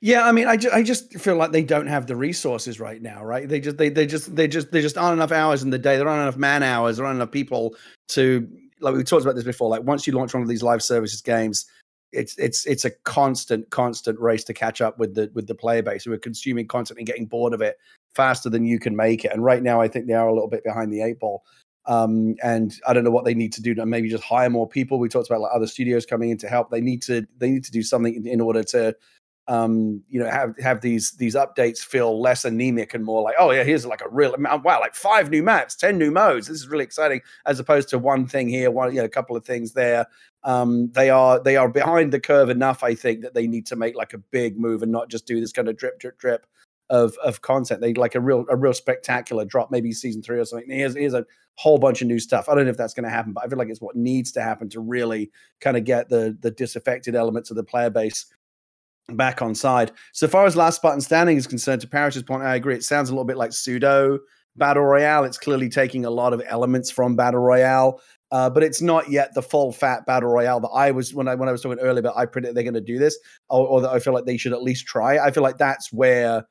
Yeah, 0.00 0.26
I 0.26 0.32
mean, 0.32 0.46
I, 0.46 0.56
ju- 0.56 0.70
I 0.72 0.82
just 0.82 1.14
feel 1.14 1.36
like 1.36 1.52
they 1.52 1.62
don't 1.62 1.86
have 1.86 2.06
the 2.06 2.16
resources 2.16 2.78
right 2.78 3.00
now, 3.00 3.24
right? 3.24 3.48
They 3.48 3.60
just 3.60 3.78
they 3.78 3.88
they 3.88 4.06
just 4.06 4.34
they 4.34 4.46
just 4.48 4.70
they 4.70 4.82
just 4.82 4.98
aren't 4.98 5.14
enough 5.16 5.32
hours 5.32 5.62
in 5.62 5.70
the 5.70 5.78
day. 5.78 5.96
There 5.96 6.08
aren't 6.08 6.22
enough 6.22 6.36
man 6.36 6.62
hours. 6.62 6.96
There 6.96 7.06
aren't 7.06 7.16
enough 7.16 7.30
people 7.30 7.74
to 8.08 8.46
like 8.80 8.94
we 8.94 9.02
talked 9.02 9.22
about 9.24 9.34
this 9.34 9.44
before. 9.44 9.68
Like 9.70 9.84
once 9.84 10.06
you 10.06 10.12
launch 10.12 10.34
one 10.34 10.42
of 10.42 10.48
these 10.48 10.62
live 10.62 10.82
services 10.82 11.22
games, 11.22 11.64
it's 12.12 12.36
it's 12.38 12.66
it's 12.66 12.84
a 12.84 12.90
constant 13.04 13.70
constant 13.70 14.20
race 14.20 14.44
to 14.44 14.52
catch 14.54 14.80
up 14.80 14.98
with 14.98 15.14
the 15.14 15.30
with 15.34 15.46
the 15.46 15.54
player 15.54 15.82
base 15.82 16.04
who 16.04 16.12
are 16.12 16.18
consuming 16.18 16.66
content 16.66 16.98
and 16.98 17.06
getting 17.06 17.26
bored 17.26 17.54
of 17.54 17.62
it 17.62 17.76
faster 18.14 18.50
than 18.50 18.66
you 18.66 18.78
can 18.78 18.94
make 18.94 19.24
it. 19.24 19.32
And 19.32 19.42
right 19.42 19.62
now, 19.62 19.80
I 19.80 19.88
think 19.88 20.06
they 20.06 20.12
are 20.12 20.28
a 20.28 20.34
little 20.34 20.48
bit 20.48 20.64
behind 20.64 20.92
the 20.92 21.02
eight 21.02 21.18
ball. 21.18 21.44
Um, 21.86 22.34
and 22.42 22.74
I 22.86 22.94
don't 22.94 23.04
know 23.04 23.10
what 23.10 23.24
they 23.26 23.34
need 23.34 23.52
to 23.54 23.62
do 23.62 23.74
to 23.74 23.84
maybe 23.84 24.08
just 24.08 24.24
hire 24.24 24.48
more 24.48 24.66
people. 24.68 24.98
We 24.98 25.08
talked 25.08 25.28
about 25.28 25.40
like 25.42 25.52
other 25.54 25.66
studios 25.66 26.06
coming 26.06 26.30
in 26.30 26.38
to 26.38 26.48
help. 26.48 26.70
They 26.70 26.80
need 26.80 27.02
to 27.02 27.26
they 27.38 27.50
need 27.50 27.64
to 27.64 27.72
do 27.72 27.82
something 27.82 28.14
in, 28.14 28.26
in 28.26 28.40
order 28.40 28.62
to 28.64 28.94
um 29.46 30.02
you 30.08 30.18
know 30.18 30.30
have 30.30 30.58
have 30.58 30.80
these 30.80 31.12
these 31.12 31.34
updates 31.34 31.80
feel 31.80 32.20
less 32.20 32.46
anemic 32.46 32.94
and 32.94 33.04
more 33.04 33.20
like 33.20 33.34
oh 33.38 33.50
yeah 33.50 33.62
here's 33.62 33.84
like 33.84 34.00
a 34.00 34.08
real 34.08 34.34
wow 34.38 34.80
like 34.80 34.94
five 34.94 35.30
new 35.30 35.42
maps 35.42 35.76
10 35.76 35.98
new 35.98 36.10
modes. 36.10 36.46
This 36.46 36.56
is 36.56 36.68
really 36.68 36.84
exciting 36.84 37.20
as 37.44 37.60
opposed 37.60 37.90
to 37.90 37.98
one 37.98 38.26
thing 38.26 38.48
here 38.48 38.70
one 38.70 38.94
you 38.94 39.00
know 39.00 39.04
a 39.04 39.08
couple 39.08 39.36
of 39.36 39.44
things 39.44 39.72
there. 39.72 40.06
Um 40.44 40.90
they 40.92 41.10
are 41.10 41.42
they 41.42 41.56
are 41.56 41.68
behind 41.68 42.12
the 42.12 42.20
curve 42.20 42.50
enough 42.50 42.82
i 42.82 42.94
think 42.94 43.22
that 43.22 43.34
they 43.34 43.46
need 43.46 43.66
to 43.66 43.76
make 43.76 43.96
like 43.96 44.14
a 44.14 44.18
big 44.18 44.58
move 44.58 44.82
and 44.82 44.92
not 44.92 45.10
just 45.10 45.26
do 45.26 45.40
this 45.40 45.52
kind 45.52 45.68
of 45.68 45.76
drip 45.76 45.98
drip 45.98 46.18
drip 46.18 46.46
of 46.90 47.16
of 47.24 47.40
content. 47.40 47.80
They 47.80 47.94
like 47.94 48.14
a 48.14 48.20
real 48.20 48.44
a 48.50 48.56
real 48.56 48.74
spectacular 48.74 49.44
drop 49.44 49.70
maybe 49.70 49.92
season 49.92 50.22
three 50.22 50.38
or 50.38 50.44
something. 50.44 50.70
Here's 50.70 50.94
here's 50.94 51.14
a 51.14 51.24
whole 51.56 51.78
bunch 51.78 52.02
of 52.02 52.08
new 52.08 52.18
stuff. 52.18 52.48
I 52.48 52.54
don't 52.54 52.64
know 52.64 52.70
if 52.70 52.76
that's 52.76 52.94
going 52.94 53.04
to 53.04 53.10
happen 53.10 53.32
but 53.32 53.44
i 53.44 53.48
feel 53.48 53.58
like 53.58 53.68
it's 53.68 53.80
what 53.80 53.96
needs 53.96 54.32
to 54.32 54.42
happen 54.42 54.68
to 54.70 54.80
really 54.80 55.30
kind 55.60 55.76
of 55.76 55.84
get 55.84 56.08
the 56.08 56.36
the 56.40 56.50
disaffected 56.50 57.14
elements 57.14 57.50
of 57.50 57.56
the 57.56 57.64
player 57.64 57.90
base 57.90 58.26
back 59.08 59.42
on 59.42 59.54
side. 59.54 59.92
So 60.12 60.26
far 60.28 60.46
as 60.46 60.56
last 60.56 60.76
Spartan 60.76 61.00
standing 61.00 61.36
is 61.36 61.46
concerned, 61.46 61.80
to 61.82 61.88
Parris's 61.88 62.22
point, 62.22 62.42
I 62.42 62.54
agree. 62.56 62.74
It 62.74 62.84
sounds 62.84 63.10
a 63.10 63.12
little 63.12 63.24
bit 63.24 63.36
like 63.36 63.52
pseudo 63.52 64.18
battle 64.56 64.84
royale. 64.84 65.24
It's 65.24 65.38
clearly 65.38 65.68
taking 65.68 66.04
a 66.04 66.10
lot 66.10 66.32
of 66.32 66.42
elements 66.46 66.90
from 66.90 67.16
battle 67.16 67.40
royale, 67.40 68.00
uh, 68.30 68.48
but 68.50 68.62
it's 68.62 68.80
not 68.80 69.10
yet 69.10 69.34
the 69.34 69.42
full 69.42 69.72
fat 69.72 70.06
battle 70.06 70.30
royale 70.30 70.60
that 70.60 70.68
I 70.68 70.90
was 70.90 71.14
when 71.14 71.28
I 71.28 71.34
when 71.34 71.48
I 71.48 71.52
was 71.52 71.62
talking 71.62 71.80
earlier 71.80 72.00
about. 72.00 72.16
I 72.16 72.26
predict 72.26 72.54
they're 72.54 72.64
going 72.64 72.74
to 72.74 72.80
do 72.80 72.98
this, 72.98 73.18
or, 73.48 73.66
or 73.66 73.80
that 73.82 73.90
I 73.90 73.98
feel 73.98 74.12
like 74.12 74.24
they 74.24 74.36
should 74.36 74.52
at 74.52 74.62
least 74.62 74.86
try. 74.86 75.18
I 75.18 75.30
feel 75.30 75.42
like 75.42 75.58
that's 75.58 75.92
where 75.92 76.46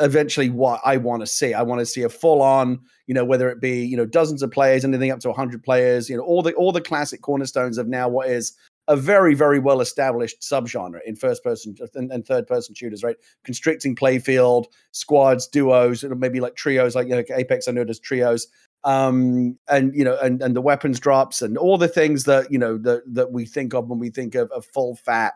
eventually 0.00 0.50
what 0.50 0.80
I 0.84 0.96
want 0.96 1.22
to 1.22 1.26
see. 1.26 1.54
I 1.54 1.62
want 1.62 1.78
to 1.78 1.86
see 1.86 2.02
a 2.02 2.08
full 2.08 2.42
on, 2.42 2.80
you 3.06 3.14
know, 3.14 3.24
whether 3.24 3.48
it 3.48 3.60
be 3.60 3.84
you 3.84 3.96
know 3.96 4.06
dozens 4.06 4.42
of 4.42 4.50
players, 4.50 4.84
anything 4.84 5.10
up 5.10 5.20
to 5.20 5.32
hundred 5.32 5.62
players, 5.62 6.10
you 6.10 6.16
know, 6.16 6.24
all 6.24 6.42
the 6.42 6.52
all 6.54 6.72
the 6.72 6.80
classic 6.80 7.22
cornerstones 7.22 7.78
of 7.78 7.88
now 7.88 8.08
what 8.08 8.28
is 8.28 8.54
a 8.88 8.96
very, 8.96 9.34
very 9.34 9.58
well 9.58 9.80
established 9.80 10.40
subgenre 10.40 11.00
in 11.06 11.16
first 11.16 11.42
person 11.42 11.74
and, 11.94 12.26
third 12.26 12.46
person 12.46 12.74
shooters, 12.74 13.02
right? 13.02 13.16
Constricting 13.44 13.96
playfield, 13.96 14.66
squads, 14.92 15.46
duos, 15.46 16.04
maybe 16.04 16.40
like 16.40 16.54
trios, 16.54 16.94
like, 16.94 17.08
you 17.08 17.16
know, 17.16 17.24
Apex, 17.34 17.66
I 17.66 17.72
know 17.72 17.84
there's 17.84 17.98
trios. 17.98 18.46
Um, 18.84 19.58
and 19.68 19.94
you 19.94 20.04
know, 20.04 20.18
and, 20.22 20.42
and 20.42 20.54
the 20.54 20.60
weapons 20.60 21.00
drops 21.00 21.40
and 21.40 21.56
all 21.56 21.78
the 21.78 21.88
things 21.88 22.24
that 22.24 22.52
you 22.52 22.58
know 22.58 22.76
that 22.78 23.02
that 23.14 23.32
we 23.32 23.46
think 23.46 23.72
of 23.72 23.88
when 23.88 23.98
we 23.98 24.10
think 24.10 24.34
of 24.34 24.52
a 24.54 24.60
full 24.60 24.96
fat, 24.96 25.32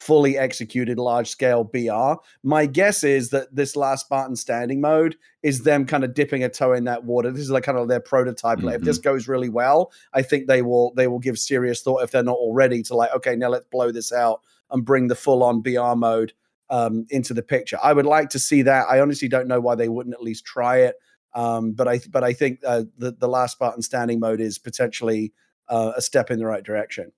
fully 0.00 0.38
executed 0.38 0.98
large 0.98 1.28
scale 1.28 1.64
BR. 1.64 2.14
My 2.42 2.66
guess 2.66 3.02
is 3.02 3.30
that 3.30 3.54
this 3.54 3.76
last 3.76 4.06
Spartan 4.06 4.36
standing 4.36 4.80
mode 4.80 5.16
is 5.42 5.62
them 5.62 5.86
kind 5.86 6.04
of 6.04 6.14
dipping 6.14 6.44
a 6.44 6.48
toe 6.48 6.72
in 6.72 6.84
that 6.84 7.04
water. 7.04 7.30
This 7.30 7.42
is 7.42 7.50
like 7.50 7.64
kind 7.64 7.78
of 7.78 7.88
their 7.88 8.00
prototype. 8.00 8.62
Like 8.62 8.76
if 8.76 8.82
this 8.82 8.98
goes 8.98 9.28
really 9.28 9.48
well, 9.48 9.92
I 10.12 10.22
think 10.22 10.46
they 10.46 10.62
will 10.62 10.92
they 10.94 11.08
will 11.08 11.18
give 11.18 11.38
serious 11.38 11.82
thought 11.82 12.02
if 12.02 12.10
they're 12.10 12.22
not 12.22 12.36
already 12.36 12.82
to 12.84 12.94
like, 12.94 13.12
okay, 13.14 13.34
now 13.34 13.48
let's 13.48 13.66
blow 13.70 13.90
this 13.90 14.12
out 14.12 14.40
and 14.70 14.84
bring 14.84 15.08
the 15.08 15.14
full 15.14 15.42
on 15.42 15.62
BR 15.62 15.94
mode 15.96 16.32
um, 16.70 17.06
into 17.10 17.34
the 17.34 17.42
picture. 17.42 17.78
I 17.82 17.92
would 17.92 18.06
like 18.06 18.30
to 18.30 18.38
see 18.38 18.62
that. 18.62 18.86
I 18.88 19.00
honestly 19.00 19.28
don't 19.28 19.48
know 19.48 19.60
why 19.60 19.74
they 19.74 19.88
wouldn't 19.88 20.14
at 20.14 20.22
least 20.22 20.44
try 20.44 20.78
it. 20.78 20.96
Um, 21.34 21.72
but 21.72 21.88
I 21.88 22.00
but 22.10 22.24
I 22.24 22.32
think 22.32 22.60
uh, 22.64 22.84
the 22.96 23.12
the 23.12 23.28
last 23.28 23.52
Spartan 23.52 23.82
standing 23.82 24.20
mode 24.20 24.40
is 24.40 24.58
potentially 24.58 25.32
uh, 25.68 25.92
a 25.96 26.02
step 26.02 26.30
in 26.30 26.38
the 26.38 26.46
right 26.46 26.64
direction. 26.64 27.12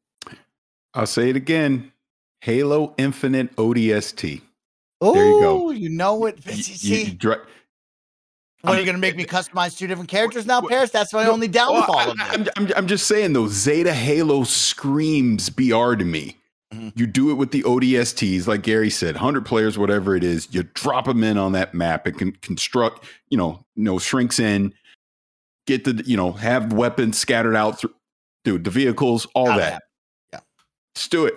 I'll 0.95 1.07
say 1.07 1.31
it 1.31 1.37
again. 1.37 1.93
Halo 2.41 2.95
Infinite 2.99 3.55
ODST. 3.57 4.41
Oh, 5.01 5.15
There 5.15 5.25
you 5.27 5.41
go. 5.41 5.71
you 5.71 5.89
know 5.89 6.27
it. 6.27 6.39
You- 6.47 6.53
See, 6.63 6.95
you- 7.01 7.05
you 7.07 7.15
dri- 7.15 7.37
what, 8.63 8.75
are 8.77 8.79
you 8.79 8.85
going 8.85 8.95
to 8.97 9.01
make 9.01 9.17
me 9.17 9.25
customize 9.25 9.77
two 9.79 9.87
different 9.87 10.11
characters 10.11 10.45
now, 10.45 10.61
Parris? 10.61 10.91
That's 10.91 11.15
my 11.15 11.25
No, 11.25 11.33
only 11.33 11.49
downfall 11.49 11.97
I, 11.99 12.05
of 12.05 12.11
it. 12.11 12.21
am 12.21 12.47
I'm, 12.67 12.73
I'm 12.77 12.87
just 12.87 13.07
saying 13.07 13.33
though, 13.33 13.49
Zeta 13.49 13.95
Halo 13.95 14.45
screams 14.45 15.49
BR 15.49 15.95
to 15.95 16.05
me. 16.05 16.37
Mhm. 16.75 16.93
You 16.95 17.07
do 17.07 17.31
it 17.31 17.35
with 17.35 17.51
the 17.53 17.63
ODSTs, 17.63 18.47
like 18.47 18.63
Gary 18.63 18.91
said, 18.91 19.15
100 19.17 19.47
players, 19.47 19.79
whatever 19.79 20.15
it 20.15 20.23
is, 20.23 20.47
you 20.55 20.63
drop 20.75 21.07
them 21.07 21.25
in 21.25 21.39
on 21.39 21.53
that 21.53 21.73
map. 21.75 22.07
It 22.07 22.19
can 22.19 22.33
construct, 22.43 23.05
you 23.31 23.39
know, 23.39 23.65
you 23.77 23.83
know, 23.85 23.99
shrinks 23.99 24.39
in, 24.39 24.75
get 25.67 25.85
the, 25.85 26.03
you 26.07 26.17
know, 26.19 26.33
have 26.33 26.73
weapons 26.75 27.17
scattered 27.19 27.57
out 27.57 27.81
through, 27.81 27.95
dude, 28.45 28.65
the 28.65 28.71
vehicles, 28.71 29.27
all 29.35 29.47
that. 29.47 29.83
Yeah. 30.33 30.41
Let's 30.95 31.09
do 31.09 31.25
it. 31.25 31.35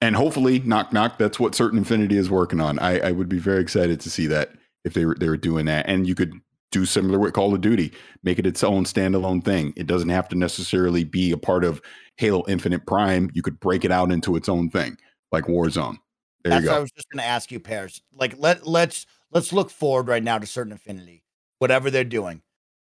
And 0.00 0.14
hopefully, 0.14 0.60
knock, 0.60 0.92
knock, 0.92 1.18
that's 1.18 1.40
what 1.40 1.54
Certain 1.54 1.80
Affinity 1.80 2.16
is 2.16 2.30
working 2.30 2.60
on. 2.60 2.78
I, 2.78 3.00
I 3.00 3.12
would 3.12 3.28
be 3.28 3.38
very 3.38 3.60
excited 3.60 4.00
to 4.00 4.10
see 4.10 4.26
that 4.28 4.50
if 4.84 4.94
they 4.94 5.04
were, 5.04 5.16
they 5.18 5.28
were 5.28 5.36
doing 5.36 5.66
that. 5.66 5.88
And 5.88 6.06
you 6.06 6.14
could 6.14 6.32
do 6.70 6.84
similar 6.86 7.18
with 7.18 7.32
Call 7.32 7.54
of 7.54 7.60
Duty, 7.60 7.92
make 8.22 8.38
it 8.38 8.46
its 8.46 8.62
own 8.62 8.84
standalone 8.84 9.44
thing. 9.44 9.72
It 9.76 9.86
doesn't 9.86 10.10
have 10.10 10.28
to 10.28 10.36
necessarily 10.36 11.02
be 11.02 11.32
a 11.32 11.36
part 11.36 11.64
of 11.64 11.80
Halo 12.16 12.44
Infinite 12.46 12.86
Prime. 12.86 13.30
You 13.32 13.42
could 13.42 13.58
break 13.58 13.84
it 13.84 13.90
out 13.90 14.12
into 14.12 14.36
its 14.36 14.48
own 14.48 14.70
thing, 14.70 14.96
like 15.32 15.44
Warzone. 15.44 15.96
There 16.44 16.50
That's 16.50 16.62
you 16.62 16.70
go. 16.70 16.76
I 16.76 16.80
was 16.80 16.92
just 16.92 17.08
going 17.10 17.22
to 17.22 17.28
ask 17.28 17.50
you, 17.50 17.58
Pears. 17.58 18.00
Like 18.12 18.34
let 18.38 18.66
let's 18.66 19.06
let's 19.32 19.52
look 19.52 19.70
forward 19.70 20.08
right 20.08 20.22
now 20.22 20.38
to 20.38 20.46
Certain 20.46 20.72
Affinity, 20.72 21.24
whatever 21.58 21.90
they're 21.90 22.04
doing. 22.04 22.42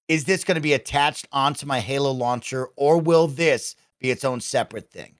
Is 0.07 0.26
this 0.26 0.43
going 0.43 0.55
to 0.55 0.62
be 0.62 0.74
attached 0.74 1.28
onto 1.32 1.66
my 1.66 1.80
Halo 1.80 2.12
launcher, 2.12 2.68
or 2.76 2.99
will 2.99 3.28
this 3.28 3.76
be 3.99 4.12
its 4.12 4.26
own 4.26 4.41
separate 4.41 4.91
thing? 4.91 5.16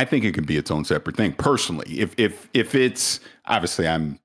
I 0.00 0.06
think 0.06 0.24
it 0.24 0.32
can 0.32 0.44
be 0.44 0.56
its 0.56 0.70
own 0.70 0.86
separate 0.86 1.14
thing. 1.14 1.34
Personally, 1.34 2.00
if 2.00 2.14
if 2.18 2.48
if 2.54 2.74
it's 2.74 3.20
obviously 3.44 3.86
I'm 3.86 4.18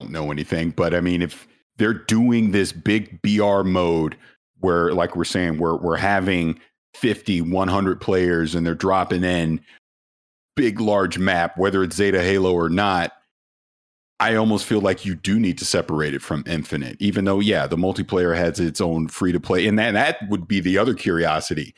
don't 0.00 0.10
know 0.10 0.32
anything, 0.32 0.70
but 0.70 0.92
I 0.92 1.00
mean 1.00 1.22
if 1.22 1.46
they're 1.76 1.94
doing 1.94 2.50
this 2.50 2.72
big 2.72 3.22
BR 3.22 3.62
mode 3.62 4.16
where, 4.58 4.92
like 4.92 5.14
we're 5.14 5.22
saying, 5.22 5.58
we're 5.58 5.76
we're 5.76 5.98
having 5.98 6.58
50, 6.94 7.42
100 7.42 8.00
players 8.00 8.56
and 8.56 8.66
they're 8.66 8.74
dropping 8.74 9.22
in 9.22 9.60
big, 10.56 10.80
large 10.80 11.16
map, 11.16 11.56
whether 11.56 11.84
it's 11.84 11.94
Zeta 11.94 12.20
Halo 12.20 12.52
or 12.52 12.68
not. 12.68 13.12
I 14.18 14.34
almost 14.34 14.66
feel 14.66 14.80
like 14.80 15.06
you 15.06 15.14
do 15.14 15.38
need 15.38 15.58
to 15.58 15.64
separate 15.64 16.12
it 16.12 16.22
from 16.22 16.42
Infinite, 16.44 16.96
even 16.98 17.24
though, 17.24 17.38
yeah, 17.38 17.68
the 17.68 17.76
multiplayer 17.76 18.36
has 18.36 18.58
its 18.58 18.80
own 18.80 19.06
free 19.06 19.30
to 19.30 19.40
play. 19.40 19.66
And 19.68 19.78
that, 19.78 19.92
that 19.92 20.28
would 20.28 20.48
be 20.48 20.58
the 20.58 20.76
other 20.76 20.92
curiosity. 20.92 21.72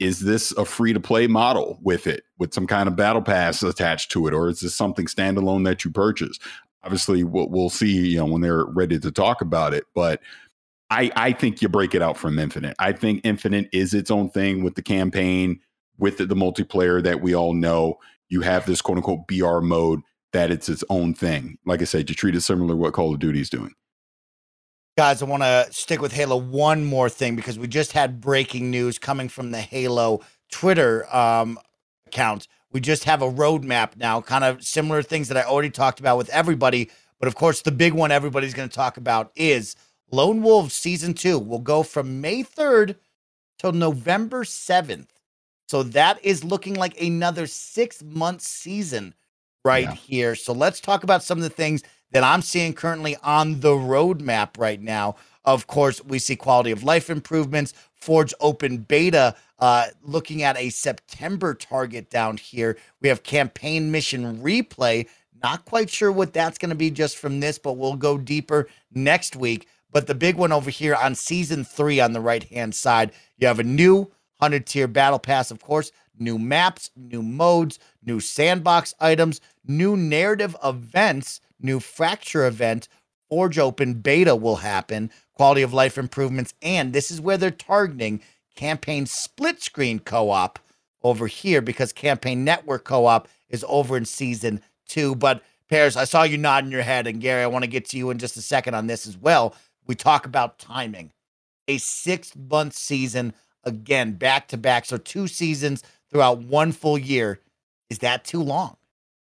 Is 0.00 0.20
this 0.20 0.52
a 0.52 0.64
free 0.64 0.92
to 0.92 1.00
play 1.00 1.26
model 1.26 1.78
with 1.82 2.06
it, 2.06 2.24
with 2.38 2.52
some 2.52 2.66
kind 2.66 2.88
of 2.88 2.96
battle 2.96 3.22
pass 3.22 3.62
attached 3.62 4.10
to 4.12 4.26
it, 4.26 4.34
or 4.34 4.48
is 4.48 4.60
this 4.60 4.74
something 4.74 5.06
standalone 5.06 5.64
that 5.64 5.84
you 5.84 5.90
purchase? 5.90 6.38
obviously 6.84 7.24
we'll, 7.24 7.48
we'll 7.48 7.70
see 7.70 8.08
you 8.08 8.18
know 8.18 8.26
when 8.26 8.42
they're 8.42 8.66
ready 8.66 8.98
to 8.98 9.10
talk 9.10 9.40
about 9.40 9.74
it 9.74 9.84
but 9.94 10.20
i 10.90 11.10
i 11.16 11.32
think 11.32 11.62
you 11.62 11.68
break 11.68 11.94
it 11.94 12.02
out 12.02 12.16
from 12.16 12.38
infinite. 12.38 12.76
I 12.78 12.92
think 12.92 13.22
infinite 13.24 13.68
is 13.72 13.94
its 13.94 14.10
own 14.10 14.30
thing 14.30 14.62
with 14.62 14.74
the 14.74 14.82
campaign 14.82 15.60
with 15.98 16.18
the, 16.18 16.26
the 16.26 16.34
multiplayer 16.34 17.02
that 17.02 17.20
we 17.20 17.34
all 17.34 17.54
know. 17.54 17.98
You 18.28 18.40
have 18.42 18.66
this 18.66 18.82
quote 18.82 18.98
unquote 18.98 19.26
br 19.26 19.60
mode 19.60 20.00
that 20.32 20.50
it's 20.50 20.68
its 20.68 20.84
own 20.90 21.14
thing. 21.14 21.58
Like 21.64 21.80
i 21.80 21.84
said 21.84 22.08
you 22.08 22.14
treat 22.14 22.36
it 22.36 22.42
similar 22.42 22.68
to 22.74 22.76
what 22.76 22.92
call 22.92 23.14
of 23.14 23.20
duty 23.20 23.40
is 23.40 23.50
doing 23.50 23.74
guys 24.96 25.22
i 25.22 25.24
want 25.24 25.42
to 25.42 25.66
stick 25.70 26.00
with 26.00 26.12
halo 26.12 26.36
one 26.36 26.84
more 26.84 27.08
thing 27.08 27.34
because 27.34 27.58
we 27.58 27.66
just 27.66 27.92
had 27.92 28.20
breaking 28.20 28.70
news 28.70 28.98
coming 28.98 29.28
from 29.28 29.50
the 29.50 29.60
halo 29.60 30.20
twitter 30.50 31.04
um, 31.14 31.58
account 32.06 32.46
we 32.74 32.80
just 32.80 33.04
have 33.04 33.22
a 33.22 33.30
roadmap 33.30 33.96
now, 33.96 34.20
kind 34.20 34.42
of 34.42 34.62
similar 34.62 35.00
things 35.00 35.28
that 35.28 35.36
I 35.36 35.44
already 35.44 35.70
talked 35.70 36.00
about 36.00 36.18
with 36.18 36.28
everybody. 36.30 36.90
But 37.20 37.28
of 37.28 37.36
course, 37.36 37.62
the 37.62 37.70
big 37.70 37.94
one 37.94 38.10
everybody's 38.10 38.52
going 38.52 38.68
to 38.68 38.74
talk 38.74 38.96
about 38.96 39.30
is 39.36 39.76
Lone 40.10 40.42
Wolves 40.42 40.74
season 40.74 41.14
two 41.14 41.38
will 41.38 41.60
go 41.60 41.84
from 41.84 42.20
May 42.20 42.42
3rd 42.42 42.96
till 43.60 43.70
November 43.70 44.42
7th. 44.42 45.06
So 45.68 45.84
that 45.84 46.22
is 46.24 46.42
looking 46.42 46.74
like 46.74 47.00
another 47.00 47.46
six 47.46 48.02
month 48.02 48.42
season 48.42 49.14
right 49.64 49.84
yeah. 49.84 49.94
here. 49.94 50.34
So 50.34 50.52
let's 50.52 50.80
talk 50.80 51.04
about 51.04 51.22
some 51.22 51.38
of 51.38 51.44
the 51.44 51.50
things 51.50 51.84
that 52.14 52.22
I'm 52.22 52.42
seeing 52.42 52.74
currently 52.74 53.16
on 53.24 53.58
the 53.58 53.70
roadmap 53.70 54.56
right 54.56 54.80
now. 54.80 55.16
Of 55.44 55.66
course, 55.66 56.02
we 56.04 56.20
see 56.20 56.36
quality 56.36 56.70
of 56.70 56.84
life 56.84 57.10
improvements, 57.10 57.74
Forge 57.92 58.32
Open 58.40 58.78
Beta 58.78 59.34
uh, 59.58 59.86
looking 60.00 60.44
at 60.44 60.56
a 60.56 60.70
September 60.70 61.54
target 61.54 62.10
down 62.10 62.36
here. 62.36 62.78
We 63.00 63.08
have 63.08 63.24
campaign 63.24 63.90
mission 63.90 64.38
replay. 64.38 65.08
Not 65.42 65.64
quite 65.64 65.90
sure 65.90 66.12
what 66.12 66.32
that's 66.32 66.56
going 66.56 66.70
to 66.70 66.76
be 66.76 66.88
just 66.88 67.16
from 67.18 67.40
this, 67.40 67.58
but 67.58 67.72
we'll 67.72 67.96
go 67.96 68.16
deeper 68.16 68.68
next 68.92 69.34
week. 69.34 69.66
But 69.90 70.06
the 70.06 70.14
big 70.14 70.36
one 70.36 70.52
over 70.52 70.70
here 70.70 70.94
on 70.94 71.16
season 71.16 71.64
three 71.64 71.98
on 71.98 72.12
the 72.12 72.20
right 72.20 72.44
hand 72.44 72.76
side, 72.76 73.10
you 73.38 73.48
have 73.48 73.58
a 73.58 73.64
new 73.64 74.02
100 74.38 74.66
tier 74.66 74.86
battle 74.86 75.18
pass, 75.18 75.50
of 75.50 75.60
course, 75.60 75.90
new 76.16 76.38
maps, 76.38 76.90
new 76.96 77.22
modes, 77.22 77.80
new 78.04 78.20
sandbox 78.20 78.94
items, 79.00 79.40
new 79.66 79.96
narrative 79.96 80.54
events, 80.62 81.40
new 81.64 81.80
fracture 81.80 82.46
event, 82.46 82.88
Forge 83.28 83.58
Open 83.58 83.94
beta 83.94 84.36
will 84.36 84.56
happen, 84.56 85.10
quality 85.32 85.62
of 85.62 85.74
life 85.74 85.98
improvements, 85.98 86.54
and 86.62 86.92
this 86.92 87.10
is 87.10 87.20
where 87.20 87.36
they're 87.36 87.50
targeting 87.50 88.20
campaign 88.54 89.06
split 89.06 89.60
screen 89.60 89.98
co 89.98 90.30
op 90.30 90.58
over 91.02 91.26
here 91.26 91.60
because 91.60 91.92
campaign 91.92 92.44
network 92.44 92.84
co 92.84 93.06
op 93.06 93.28
is 93.48 93.64
over 93.68 93.96
in 93.96 94.04
season 94.04 94.60
two. 94.86 95.14
But 95.14 95.42
Parris, 95.68 95.96
I 95.96 96.04
saw 96.04 96.22
you 96.22 96.38
nodding 96.38 96.70
your 96.70 96.82
head, 96.82 97.06
and 97.06 97.20
Gary, 97.20 97.42
I 97.42 97.46
want 97.46 97.64
to 97.64 97.70
get 97.70 97.86
to 97.86 97.98
you 97.98 98.10
in 98.10 98.18
just 98.18 98.36
a 98.36 98.42
second 98.42 98.74
on 98.74 98.86
this 98.86 99.06
as 99.06 99.16
well. 99.16 99.54
We 99.86 99.94
talk 99.94 100.26
about 100.26 100.58
timing. 100.58 101.12
A 101.66 101.78
six 101.78 102.36
month 102.36 102.74
season, 102.74 103.32
again, 103.64 104.12
back 104.12 104.48
to 104.48 104.56
back. 104.56 104.84
So 104.84 104.98
two 104.98 105.26
seasons 105.26 105.82
throughout 106.10 106.38
one 106.38 106.72
full 106.72 106.98
year. 106.98 107.40
Is 107.90 107.98
that 108.00 108.24
too 108.24 108.42
long? 108.42 108.76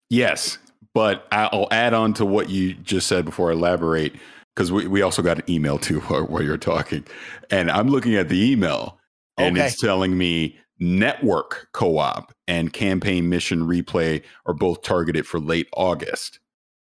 Yes. 0.09 0.59
But 0.97 1.29
I'll 1.31 1.69
add 1.73 1.93
on 1.93 2.15
to 2.15 2.25
what 2.25 2.49
you 2.49 2.73
just 2.73 3.07
said 3.07 3.27
before 3.27 3.51
I 3.51 3.53
elaborate, 3.53 4.15
because 4.55 4.73
we, 4.73 4.87
we 4.87 5.03
also 5.03 5.21
got 5.21 5.37
an 5.37 5.45
email 5.47 5.79
too 5.79 6.01
while, 6.09 6.43
you're 6.43 6.57
talking. 6.57 7.05
And 7.51 7.71
I'm 7.71 7.89
looking 7.89 8.15
at 8.15 8.31
the 8.31 8.51
email 8.51 8.99
and 9.37 9.59
okay. 9.59 9.67
it's 9.67 9.79
telling 9.79 10.17
me 10.17 10.57
network 10.81 11.69
co-op 11.75 12.33
and 12.49 12.73
campaign 12.73 13.29
mission 13.29 13.67
replay 13.67 14.23
are 14.47 14.55
both 14.55 14.81
targeted 14.81 15.27
for 15.27 15.39
late 15.39 15.69
August. 15.75 16.41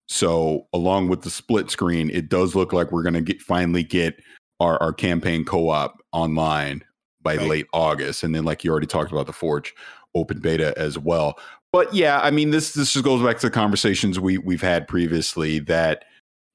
So 0.07 0.69
along 0.73 1.11
with 1.11 1.21
the 1.21 1.29
split 1.31 1.71
screen, 1.71 2.09
it 2.09 2.31
does 2.31 2.55
look 2.55 2.73
like 2.73 2.91
we're 2.91 3.03
going 3.03 3.13
to 3.13 3.21
get 3.21 3.43
finally 3.43 3.83
get 3.83 4.19
our, 4.59 4.83
our 4.83 4.95
campaign 4.95 5.45
co-op 5.45 6.01
online 6.13 6.83
by 7.21 7.37
right. 7.37 7.47
late 7.47 7.67
August. 7.75 8.23
And 8.23 8.35
then 8.35 8.47
like 8.47 8.65
you 8.65 8.71
already 8.71 8.87
talked 8.87 9.13
about 9.13 9.27
the 9.27 9.35
Forge 9.35 9.75
open 10.15 10.41
beta 10.41 10.73
as 10.79 10.99
well. 10.99 11.39
But 11.73 11.93
yeah, 11.93 12.21
I 12.21 12.31
mean 12.31 12.51
this 12.51 12.73
this 12.73 12.93
just 12.93 13.05
goes 13.05 13.23
back 13.23 13.39
to 13.39 13.47
the 13.47 13.51
conversations 13.51 14.19
we 14.19 14.39
we've 14.39 14.63
had 14.63 14.89
previously 14.89 15.59
that 15.61 16.05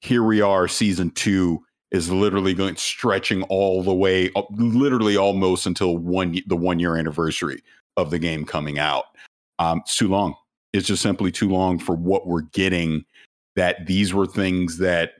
here 0.00 0.22
we 0.22 0.40
are 0.40 0.68
season 0.68 1.10
2 1.10 1.62
is 1.92 2.10
literally 2.10 2.54
going 2.54 2.76
stretching 2.76 3.44
all 3.44 3.82
the 3.82 3.94
way, 3.94 4.28
uh, 4.34 4.42
literally 4.50 5.16
almost 5.16 5.66
until 5.66 5.96
one 5.96 6.36
the 6.46 6.56
one 6.56 6.80
year 6.80 6.96
anniversary 6.96 7.62
of 7.96 8.10
the 8.10 8.18
game 8.18 8.44
coming 8.44 8.78
out. 8.78 9.04
Um, 9.60 9.80
it's 9.84 9.96
too 9.96 10.08
long. 10.08 10.34
It's 10.72 10.88
just 10.88 11.02
simply 11.02 11.30
too 11.30 11.48
long 11.48 11.78
for 11.78 11.94
what 11.94 12.26
we're 12.26 12.42
getting. 12.42 13.04
That 13.54 13.86
these 13.86 14.12
were 14.12 14.26
things 14.26 14.78
that, 14.78 15.12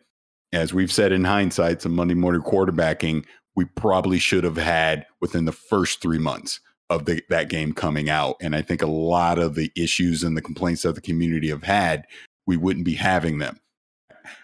as 0.52 0.74
we've 0.74 0.90
said 0.90 1.12
in 1.12 1.22
hindsight, 1.22 1.82
some 1.82 1.94
Monday 1.94 2.14
morning 2.14 2.42
quarterbacking, 2.42 3.24
we 3.54 3.64
probably 3.64 4.18
should 4.18 4.42
have 4.42 4.56
had 4.56 5.06
within 5.20 5.44
the 5.44 5.52
first 5.52 6.02
three 6.02 6.18
months 6.18 6.58
of 6.90 7.06
the, 7.06 7.22
that 7.30 7.48
game 7.48 7.72
coming 7.72 8.10
out. 8.10 8.36
And 8.40 8.54
I 8.54 8.62
think 8.62 8.82
a 8.82 8.86
lot 8.86 9.38
of 9.38 9.54
the 9.54 9.72
issues 9.76 10.22
and 10.22 10.36
the 10.36 10.42
complaints 10.42 10.82
that 10.82 10.94
the 10.94 11.00
community 11.00 11.48
have 11.48 11.62
had, 11.62 12.06
we 12.46 12.56
wouldn't 12.56 12.84
be 12.84 12.94
having 12.94 13.38
them. 13.38 13.58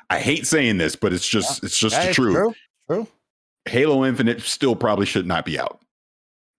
I 0.08 0.18
hate 0.18 0.46
saying 0.46 0.78
this, 0.78 0.96
but 0.96 1.12
it's 1.12 1.28
just 1.28 1.62
yeah. 1.62 1.66
it's 1.66 1.78
just 1.78 2.00
the 2.00 2.12
truth. 2.12 2.34
True. 2.34 2.54
True. 2.88 3.06
Halo 3.66 4.04
Infinite 4.04 4.40
still 4.42 4.74
probably 4.74 5.06
should 5.06 5.26
not 5.26 5.44
be 5.44 5.58
out. 5.58 5.80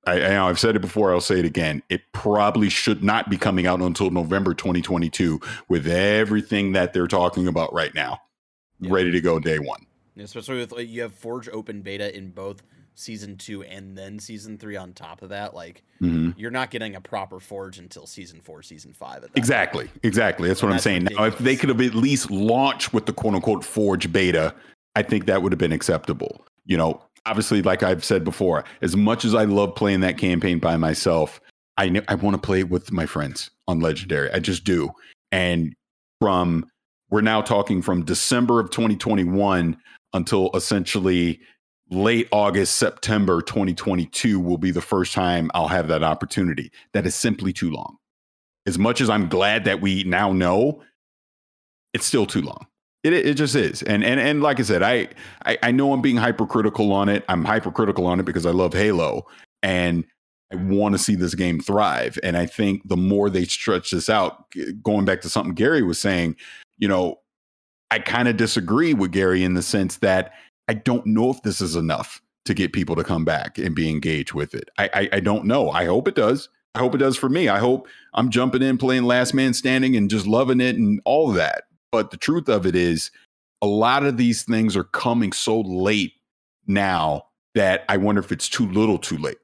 I, 0.05 0.13
I 0.13 0.29
know 0.29 0.47
I've 0.47 0.59
said 0.59 0.75
it 0.75 0.81
before. 0.81 1.11
I'll 1.11 1.21
say 1.21 1.39
it 1.39 1.45
again. 1.45 1.83
It 1.89 2.01
probably 2.11 2.69
should 2.69 3.03
not 3.03 3.29
be 3.29 3.37
coming 3.37 3.67
out 3.67 3.81
until 3.81 4.09
November 4.09 4.53
2022 4.53 5.39
with 5.67 5.87
everything 5.87 6.71
that 6.73 6.93
they're 6.93 7.07
talking 7.07 7.47
about 7.47 7.73
right 7.73 7.93
now, 7.93 8.19
yeah. 8.79 8.91
ready 8.91 9.11
to 9.11 9.21
go 9.21 9.39
day 9.39 9.59
one. 9.59 9.85
Especially 10.17 10.57
with 10.57 10.71
like, 10.71 10.87
you 10.87 11.01
have 11.01 11.13
Forge 11.13 11.49
open 11.49 11.81
beta 11.81 12.15
in 12.15 12.29
both 12.29 12.63
season 12.95 13.37
two 13.37 13.63
and 13.63 13.97
then 13.97 14.19
season 14.19 14.57
three 14.57 14.75
on 14.75 14.93
top 14.93 15.21
of 15.21 15.29
that. 15.29 15.53
Like 15.53 15.83
mm-hmm. 16.01 16.37
you're 16.37 16.51
not 16.51 16.71
getting 16.71 16.95
a 16.95 17.01
proper 17.01 17.39
Forge 17.39 17.79
until 17.79 18.05
season 18.05 18.41
four, 18.41 18.61
season 18.61 18.93
five. 18.93 19.25
exactly, 19.35 19.85
point. 19.85 19.99
exactly. 20.03 20.47
That's 20.47 20.61
and 20.61 20.69
what 20.69 20.73
that's 20.75 20.85
I'm 20.85 20.91
saying. 20.91 21.03
Ridiculous. 21.03 21.31
Now, 21.31 21.37
if 21.37 21.43
they 21.43 21.55
could 21.55 21.69
have 21.69 21.81
at 21.81 21.95
least 21.95 22.31
launched 22.31 22.93
with 22.93 23.05
the 23.05 23.13
quote 23.13 23.35
unquote 23.35 23.63
Forge 23.63 24.11
beta, 24.11 24.53
I 24.95 25.03
think 25.03 25.25
that 25.25 25.41
would 25.41 25.51
have 25.51 25.59
been 25.59 25.71
acceptable. 25.71 26.45
You 26.65 26.77
know, 26.77 27.01
obviously, 27.25 27.61
like 27.61 27.83
I've 27.83 28.03
said 28.03 28.23
before, 28.23 28.63
as 28.81 28.95
much 28.95 29.25
as 29.25 29.33
I 29.35 29.45
love 29.45 29.75
playing 29.75 30.01
that 30.01 30.17
campaign 30.17 30.59
by 30.59 30.77
myself, 30.77 31.39
I 31.77 31.89
know, 31.89 32.01
I 32.07 32.15
want 32.15 32.35
to 32.35 32.41
play 32.41 32.59
it 32.59 32.69
with 32.69 32.91
my 32.91 33.05
friends 33.05 33.49
on 33.67 33.79
Legendary. 33.79 34.31
I 34.31 34.39
just 34.39 34.63
do. 34.63 34.91
And 35.31 35.73
from 36.19 36.65
we're 37.09 37.21
now 37.21 37.41
talking 37.41 37.81
from 37.81 38.05
December 38.05 38.59
of 38.59 38.69
2021 38.71 39.77
until 40.13 40.49
essentially 40.53 41.39
late 41.91 42.27
August, 42.31 42.75
September 42.75 43.41
2022 43.41 44.39
will 44.39 44.57
be 44.57 44.71
the 44.71 44.81
first 44.81 45.13
time 45.13 45.51
I'll 45.53 45.67
have 45.67 45.89
that 45.89 46.03
opportunity. 46.03 46.71
That 46.93 47.05
is 47.05 47.15
simply 47.15 47.53
too 47.53 47.71
long. 47.71 47.97
as 48.65 48.77
much 48.77 49.01
as 49.01 49.09
I'm 49.09 49.27
glad 49.27 49.65
that 49.65 49.81
we 49.81 50.03
now 50.03 50.31
know, 50.31 50.81
it's 51.93 52.05
still 52.05 52.25
too 52.25 52.41
long. 52.41 52.67
It, 53.03 53.13
it 53.13 53.33
just 53.35 53.55
is. 53.55 53.81
And 53.83 54.03
and 54.03 54.19
and 54.19 54.43
like 54.43 54.59
I 54.59 54.63
said, 54.63 54.83
I, 54.83 55.07
I 55.45 55.57
I 55.63 55.71
know 55.71 55.91
I'm 55.93 56.01
being 56.01 56.17
hypercritical 56.17 56.93
on 56.93 57.09
it. 57.09 57.25
I'm 57.27 57.43
hypercritical 57.43 58.05
on 58.05 58.19
it 58.19 58.23
because 58.23 58.45
I 58.45 58.51
love 58.51 58.73
Halo 58.73 59.25
and 59.63 60.05
I 60.53 60.57
want 60.57 60.93
to 60.93 60.99
see 60.99 61.15
this 61.15 61.33
game 61.33 61.59
thrive. 61.59 62.19
And 62.23 62.37
I 62.37 62.45
think 62.45 62.87
the 62.87 62.97
more 62.97 63.29
they 63.29 63.45
stretch 63.45 63.91
this 63.91 64.09
out, 64.09 64.45
going 64.83 65.05
back 65.05 65.21
to 65.21 65.29
something 65.29 65.55
Gary 65.55 65.81
was 65.81 65.99
saying, 65.99 66.35
you 66.77 66.87
know, 66.87 67.19
I 67.89 67.99
kind 67.99 68.27
of 68.27 68.37
disagree 68.37 68.93
with 68.93 69.11
Gary 69.11 69.43
in 69.43 69.55
the 69.55 69.61
sense 69.61 69.97
that 69.97 70.33
I 70.71 70.75
don't 70.75 71.05
know 71.05 71.29
if 71.29 71.41
this 71.41 71.59
is 71.59 71.75
enough 71.75 72.21
to 72.45 72.53
get 72.53 72.71
people 72.71 72.95
to 72.95 73.03
come 73.03 73.25
back 73.25 73.57
and 73.57 73.75
be 73.75 73.89
engaged 73.89 74.31
with 74.31 74.55
it. 74.55 74.69
I, 74.77 74.89
I, 74.93 75.09
I 75.17 75.19
don't 75.19 75.43
know. 75.43 75.69
I 75.69 75.83
hope 75.83 76.07
it 76.07 76.15
does. 76.15 76.47
I 76.75 76.79
hope 76.79 76.95
it 76.95 76.99
does 76.99 77.17
for 77.17 77.27
me. 77.27 77.49
I 77.49 77.59
hope 77.59 77.89
I'm 78.13 78.29
jumping 78.29 78.61
in, 78.61 78.77
playing 78.77 79.03
last 79.03 79.33
man 79.33 79.53
standing, 79.53 79.97
and 79.97 80.09
just 80.09 80.25
loving 80.25 80.61
it 80.61 80.77
and 80.77 81.01
all 81.03 81.29
of 81.29 81.35
that. 81.35 81.63
But 81.91 82.11
the 82.11 82.15
truth 82.15 82.47
of 82.47 82.65
it 82.65 82.73
is, 82.73 83.11
a 83.61 83.67
lot 83.67 84.05
of 84.05 84.15
these 84.15 84.43
things 84.43 84.77
are 84.77 84.85
coming 84.85 85.33
so 85.33 85.59
late 85.59 86.13
now 86.67 87.25
that 87.53 87.83
I 87.89 87.97
wonder 87.97 88.21
if 88.21 88.31
it's 88.31 88.47
too 88.47 88.71
little 88.71 88.97
too 88.97 89.17
late. 89.17 89.39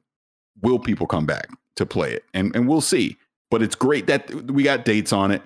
Will 0.62 0.80
people 0.80 1.08
come 1.08 1.26
back 1.26 1.50
to 1.76 1.86
play 1.86 2.14
it? 2.14 2.24
And 2.34 2.56
and 2.56 2.70
we'll 2.70 2.80
see. 2.80 3.18
But 3.52 3.62
it's 3.62 3.76
great 3.76 4.08
that 4.08 4.34
we 4.50 4.64
got 4.64 4.86
dates 4.86 5.12
on 5.12 5.32
it. 5.32 5.42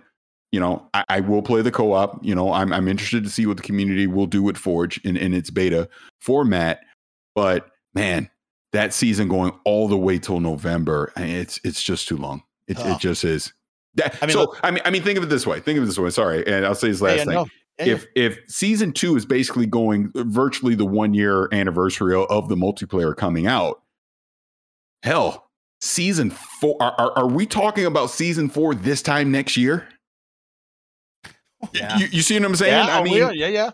You 0.52 0.60
know, 0.60 0.88
I, 0.94 1.06
I 1.08 1.20
will 1.22 1.42
play 1.42 1.62
the 1.62 1.72
co-op. 1.72 2.24
You 2.24 2.36
know, 2.36 2.52
I'm 2.52 2.74
I'm 2.74 2.88
interested 2.88 3.24
to 3.24 3.30
see 3.30 3.46
what 3.46 3.58
the 3.58 3.64
community 3.64 4.08
will 4.08 4.28
do 4.28 4.44
with 4.44 4.58
Forge 4.58 4.98
in, 5.06 5.16
in 5.16 5.34
its 5.34 5.50
beta 5.50 5.88
format. 6.20 6.82
But 7.36 7.70
man, 7.94 8.30
that 8.74 8.94
season 8.94 9.28
going 9.28 9.54
all 9.64 9.88
the 9.88 9.98
way 9.98 10.20
till 10.20 10.40
November, 10.40 11.14
it's 11.16 11.60
it's 11.64 11.82
just 11.82 12.08
too 12.08 12.18
long. 12.18 12.44
It, 12.68 12.78
oh. 12.80 12.94
it 12.94 13.00
just 13.00 13.24
is. 13.24 13.54
That, 13.96 14.18
I 14.22 14.26
mean, 14.26 14.34
so 14.34 14.42
look, 14.42 14.60
I 14.64 14.72
mean, 14.72 14.82
I 14.86 14.90
mean, 14.90 15.04
think 15.04 15.18
of 15.18 15.24
it 15.24 15.28
this 15.28 15.46
way. 15.46 15.60
Think 15.60 15.78
of 15.78 15.84
it 15.84 15.88
this 15.88 16.00
way. 16.00 16.10
Sorry, 16.10 16.46
and 16.48 16.66
I'll 16.66 16.76
say 16.76 16.90
this 16.90 17.02
last 17.02 17.20
yeah, 17.20 17.24
thing. 17.26 17.34
No. 17.34 17.48
Yeah, 17.80 17.86
if 17.86 18.06
yeah. 18.16 18.24
if 18.26 18.40
season 18.48 18.92
two 18.94 19.16
is 19.16 19.26
basically 19.26 19.66
going 19.66 20.12
virtually 20.16 20.76
the 20.76 20.86
one 20.86 21.14
year 21.14 21.50
anniversary 21.52 22.16
of 22.16 22.50
the 22.50 22.56
multiplayer 22.56 23.16
coming 23.16 23.48
out, 23.48 23.82
hell, 25.04 25.50
season 25.82 26.30
four. 26.30 26.78
Are, 26.82 26.94
are, 26.98 27.20
are 27.20 27.28
we 27.28 27.46
talking 27.46 27.86
about 27.86 28.10
season 28.10 28.50
four 28.50 28.76
this 28.76 29.02
time 29.02 29.32
next 29.32 29.58
year? 29.58 29.88
Yeah. 31.74 31.98
You, 31.98 32.08
you 32.08 32.22
see 32.22 32.36
what 32.40 32.46
I'm 32.46 32.56
saying? 32.56 32.86
Yeah, 32.86 32.96
I 32.96 33.00
oh, 33.00 33.04
mean, 33.04 33.18
yeah, 33.34 33.48
yeah. 33.48 33.72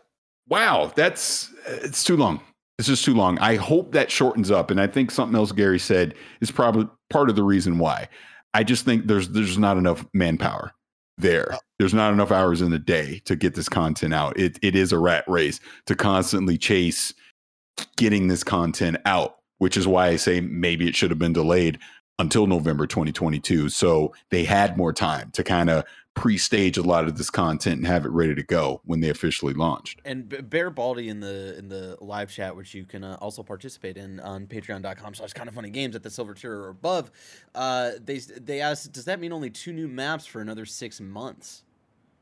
Wow, 0.50 0.92
that's 0.96 1.54
it's 1.68 2.04
too 2.04 2.18
long. 2.18 2.40
It's 2.80 2.88
just 2.88 3.04
too 3.04 3.16
long. 3.16 3.40
I 3.40 3.56
hope 3.56 3.92
that 3.94 4.12
shortens 4.12 4.52
up. 4.52 4.70
And 4.70 4.80
I 4.80 4.88
think 4.88 5.10
something 5.12 5.36
else 5.36 5.52
Gary 5.52 5.80
said 5.80 6.14
is 6.42 6.52
probably 6.52 6.88
part 7.10 7.30
of 7.30 7.36
the 7.36 7.44
reason 7.44 7.80
why. 7.80 8.08
I 8.54 8.64
just 8.64 8.86
think 8.86 9.08
there's 9.08 9.30
there's 9.30 9.58
not 9.58 9.78
enough 9.78 10.06
manpower 10.14 10.74
there. 11.18 11.54
Oh. 11.54 11.58
There's 11.80 11.94
not 11.94 12.14
enough 12.14 12.32
hours 12.32 12.62
in 12.62 12.72
the 12.72 12.80
day 12.80 13.22
to 13.26 13.36
get 13.36 13.56
this 13.56 13.70
content 13.70 14.14
out. 14.14 14.40
It 14.40 14.60
it 14.62 14.76
is 14.76 14.92
a 14.92 15.00
rat 15.00 15.26
race 15.28 15.60
to 15.88 15.96
constantly 15.96 16.58
chase 16.58 17.14
getting 17.96 18.28
this 18.28 18.44
content 18.44 18.98
out, 19.06 19.38
which 19.58 19.78
is 19.78 19.88
why 19.88 20.08
I 20.08 20.16
say 20.16 20.42
maybe 20.42 20.88
it 20.88 20.96
should 20.96 21.12
have 21.12 21.20
been 21.20 21.34
delayed 21.34 21.80
until 22.20 22.48
November 22.48 22.88
2022. 22.88 23.70
So 23.70 24.14
they 24.30 24.44
had 24.44 24.78
more 24.78 24.94
time 24.94 25.32
to 25.32 25.44
kind 25.44 25.70
of 25.70 25.84
pre-stage 26.18 26.78
a 26.78 26.82
lot 26.82 27.06
of 27.06 27.16
this 27.16 27.30
content 27.30 27.78
and 27.78 27.86
have 27.86 28.04
it 28.04 28.10
ready 28.10 28.34
to 28.34 28.42
go 28.42 28.82
when 28.86 29.02
they 29.02 29.10
officially 29.10 29.54
launched. 29.54 30.02
And 30.04 30.50
Bear 30.50 30.72
Baldy 30.72 31.10
in 31.10 31.20
the 31.20 31.56
in 31.58 31.70
the 31.70 31.96
live 32.02 32.32
chat, 32.32 32.56
which 32.56 32.74
you 32.74 32.86
can 32.86 33.04
uh, 33.04 33.18
also 33.22 33.44
participate 33.44 33.98
in 33.98 34.20
on 34.22 34.48
patreon.com 34.48 35.14
slash 35.14 35.34
kind 35.34 35.48
of 35.48 35.54
funny 35.54 35.70
games 35.70 35.96
at 35.96 36.02
the 36.02 36.10
silver 36.10 36.34
tier 36.34 36.54
or 36.54 36.70
above, 36.70 37.12
uh, 37.54 37.92
they 38.04 38.18
they 38.18 38.62
asked, 38.62 38.92
does 38.94 39.06
that 39.06 39.20
mean 39.20 39.32
only 39.32 39.52
two 39.52 39.72
new 39.72 39.88
maps 39.88 40.26
for 40.26 40.42
another 40.42 40.66
six 40.66 41.00
months? 41.00 41.64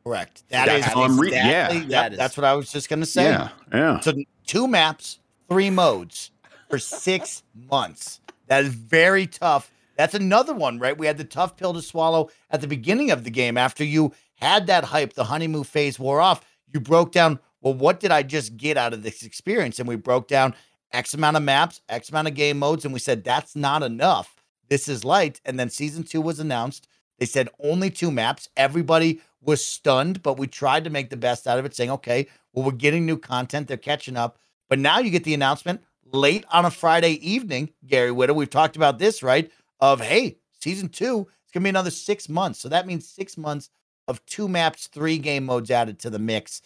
Correct. 0.06 0.44
That 0.50 0.66
that's 0.66 0.88
is 0.88 0.94
exactly, 0.94 1.32
yeah. 1.32 1.72
Yep, 1.72 1.88
that 1.88 2.12
is, 2.12 2.18
that's 2.18 2.38
what 2.38 2.44
I 2.44 2.54
was 2.54 2.72
just 2.72 2.90
gonna 2.90 3.06
say. 3.06 3.24
Yeah, 3.24 3.50
yeah. 3.74 4.00
So 4.02 4.14
two 4.46 4.68
maps, 4.68 5.20
three 5.50 5.70
modes 5.70 6.32
for 6.70 6.80
six 6.80 7.44
months. 7.72 8.20
That 8.48 8.66
is 8.66 8.76
very 8.76 9.26
tough 9.26 9.72
that's 9.96 10.14
another 10.14 10.54
one, 10.54 10.80
right? 10.80 10.98
We 10.98 11.08
had 11.08 11.18
the 11.18 11.24
tough 11.24 11.58
pill 11.58 11.74
to 11.74 11.82
swallow 11.82 12.30
at 12.52 12.62
the 12.62 12.68
beginning 12.68 13.12
of 13.12 13.24
the 13.24 13.30
game 13.30 13.58
after 13.58 13.84
you 13.84 14.14
had 14.36 14.68
that 14.68 14.84
hype, 14.86 15.14
the 15.14 15.24
honeymoon 15.26 15.64
phase 15.64 16.00
wore 16.00 16.22
off. 16.22 16.46
You 16.74 16.80
broke 16.80 17.12
down, 17.12 17.40
well, 17.62 17.74
what 17.74 18.00
did 18.00 18.12
I 18.12 18.24
just 18.24 18.58
get 18.58 18.78
out 18.78 18.94
of 18.94 19.04
this 19.04 19.24
experience? 19.24 19.80
And 19.80 19.88
we 19.88 19.96
broke 19.96 20.28
down 20.28 20.54
X 20.92 21.14
amount 21.14 21.38
of 21.38 21.44
maps, 21.44 21.82
X 21.90 22.10
amount 22.10 22.28
of 22.28 22.36
game 22.36 22.60
modes, 22.60 22.86
and 22.86 22.94
we 22.94 23.00
said 23.00 23.24
that's 23.24 23.56
not 23.56 23.84
enough. 23.84 24.36
This 24.70 24.88
is 24.88 25.04
light. 25.06 25.42
And 25.46 25.60
then 25.60 25.70
season 25.70 26.04
two 26.04 26.22
was 26.22 26.40
announced. 26.40 26.88
They 27.20 27.26
said 27.26 27.50
only 27.60 27.90
two 27.90 28.12
maps. 28.12 28.50
Everybody 28.58 29.22
was 29.42 29.64
stunned, 29.64 30.22
but 30.22 30.38
we 30.38 30.48
tried 30.48 30.84
to 30.84 30.90
make 30.90 31.10
the 31.10 31.18
best 31.18 31.48
out 31.48 31.60
of 31.60 31.66
it, 31.66 31.76
saying, 31.76 31.92
okay, 31.92 32.28
well, 32.54 32.66
we're 32.66 32.72
getting 32.72 33.06
new 33.06 33.18
content. 33.18 33.68
They're 33.68 33.78
catching 33.78 34.18
up. 34.18 34.38
But 34.70 34.80
now 34.80 35.00
you 35.00 35.12
get 35.12 35.24
the 35.24 35.34
announcement 35.34 35.82
late 36.12 36.46
on 36.52 36.66
a 36.66 36.72
Friday 36.72 37.14
evening, 37.28 37.72
Gary 37.86 38.12
Whitta. 38.12 38.34
We've 38.34 38.50
talked 38.50 38.76
about 38.76 39.00
this, 39.00 39.24
right? 39.24 39.52
Of 39.80 40.02
hey, 40.02 40.38
season 40.60 40.90
two, 40.90 41.28
it's 41.44 41.52
gonna 41.52 41.64
be 41.64 41.70
another 41.70 41.92
six 41.92 42.30
months. 42.30 42.60
So 42.60 42.70
that 42.70 42.88
means 42.88 43.08
six 43.08 43.38
months 43.38 43.70
of 44.08 44.26
two 44.26 44.48
maps, 44.48 44.88
three 44.88 45.18
game 45.18 45.46
modes 45.46 45.72
added 45.72 46.00
to 46.00 46.10
the 46.10 46.20
mix. 46.20 46.62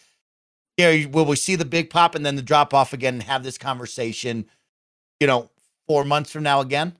Gary, 0.78 1.06
will 1.06 1.24
we 1.24 1.36
see 1.36 1.56
the 1.56 1.64
big 1.64 1.90
pop 1.90 2.14
and 2.14 2.24
then 2.24 2.36
the 2.36 2.42
drop 2.42 2.72
off 2.72 2.92
again 2.92 3.14
and 3.14 3.22
have 3.24 3.42
this 3.42 3.58
conversation, 3.58 4.46
you 5.18 5.26
know, 5.26 5.50
four 5.86 6.04
months 6.04 6.30
from 6.32 6.42
now 6.42 6.60
again? 6.60 6.96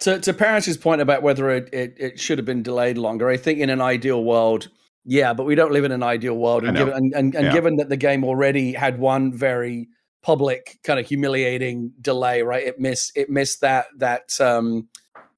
To 0.00 0.18
to 0.20 0.32
Parris's 0.32 0.76
point 0.76 1.00
about 1.00 1.22
whether 1.22 1.50
it, 1.50 1.68
it, 1.72 1.94
it 1.98 2.20
should 2.20 2.38
have 2.38 2.44
been 2.44 2.62
delayed 2.62 2.98
longer, 2.98 3.28
I 3.28 3.36
think 3.36 3.60
in 3.60 3.70
an 3.70 3.80
ideal 3.80 4.24
world, 4.24 4.68
yeah, 5.04 5.32
but 5.34 5.44
we 5.44 5.54
don't 5.54 5.72
live 5.72 5.84
in 5.84 5.92
an 5.92 6.02
ideal 6.02 6.36
world. 6.36 6.64
And 6.64 6.76
given 6.76 6.94
and, 6.94 7.14
and, 7.14 7.34
and 7.34 7.46
yeah. 7.46 7.52
given 7.52 7.76
that 7.76 7.88
the 7.88 7.96
game 7.96 8.24
already 8.24 8.72
had 8.72 8.98
one 8.98 9.32
very 9.32 9.88
public 10.22 10.78
kind 10.84 11.00
of 11.00 11.06
humiliating 11.06 11.92
delay, 12.00 12.42
right? 12.42 12.64
It 12.64 12.78
missed 12.78 13.16
it 13.16 13.28
missed 13.28 13.60
that 13.62 13.86
that 13.98 14.40
um 14.40 14.88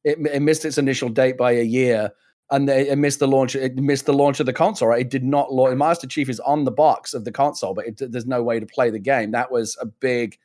it, 0.05 0.19
it 0.33 0.41
missed 0.41 0.65
its 0.65 0.79
initial 0.79 1.09
date 1.09 1.37
by 1.37 1.53
a 1.53 1.63
year 1.63 2.13
and 2.51 2.69
it 2.69 2.97
missed 2.99 3.19
the 3.19 3.29
launch. 3.29 3.57
It 3.57 3.77
missed 3.77 4.07
the 4.07 4.13
launch 4.13 4.39
of 4.39 4.47
the 4.47 4.53
console. 4.53 4.89
Right? 4.89 5.01
It 5.01 5.11
did 5.11 5.25
not 5.25 5.53
launch. 5.53 5.77
Master 5.77 6.07
Chief 6.07 6.29
is 6.29 6.41
on 6.41 6.65
the 6.65 6.71
box 6.71 7.15
of 7.15 7.25
the 7.25 7.33
console, 7.33 7.75
but 7.75 7.87
it, 7.87 8.13
there's 8.13 8.27
no 8.27 8.43
way 8.43 8.61
to 8.61 8.67
play 8.67 8.91
the 8.91 8.99
game. 8.99 9.31
That 9.31 9.51
was 9.51 9.77
a 9.81 9.87
big, 9.87 10.39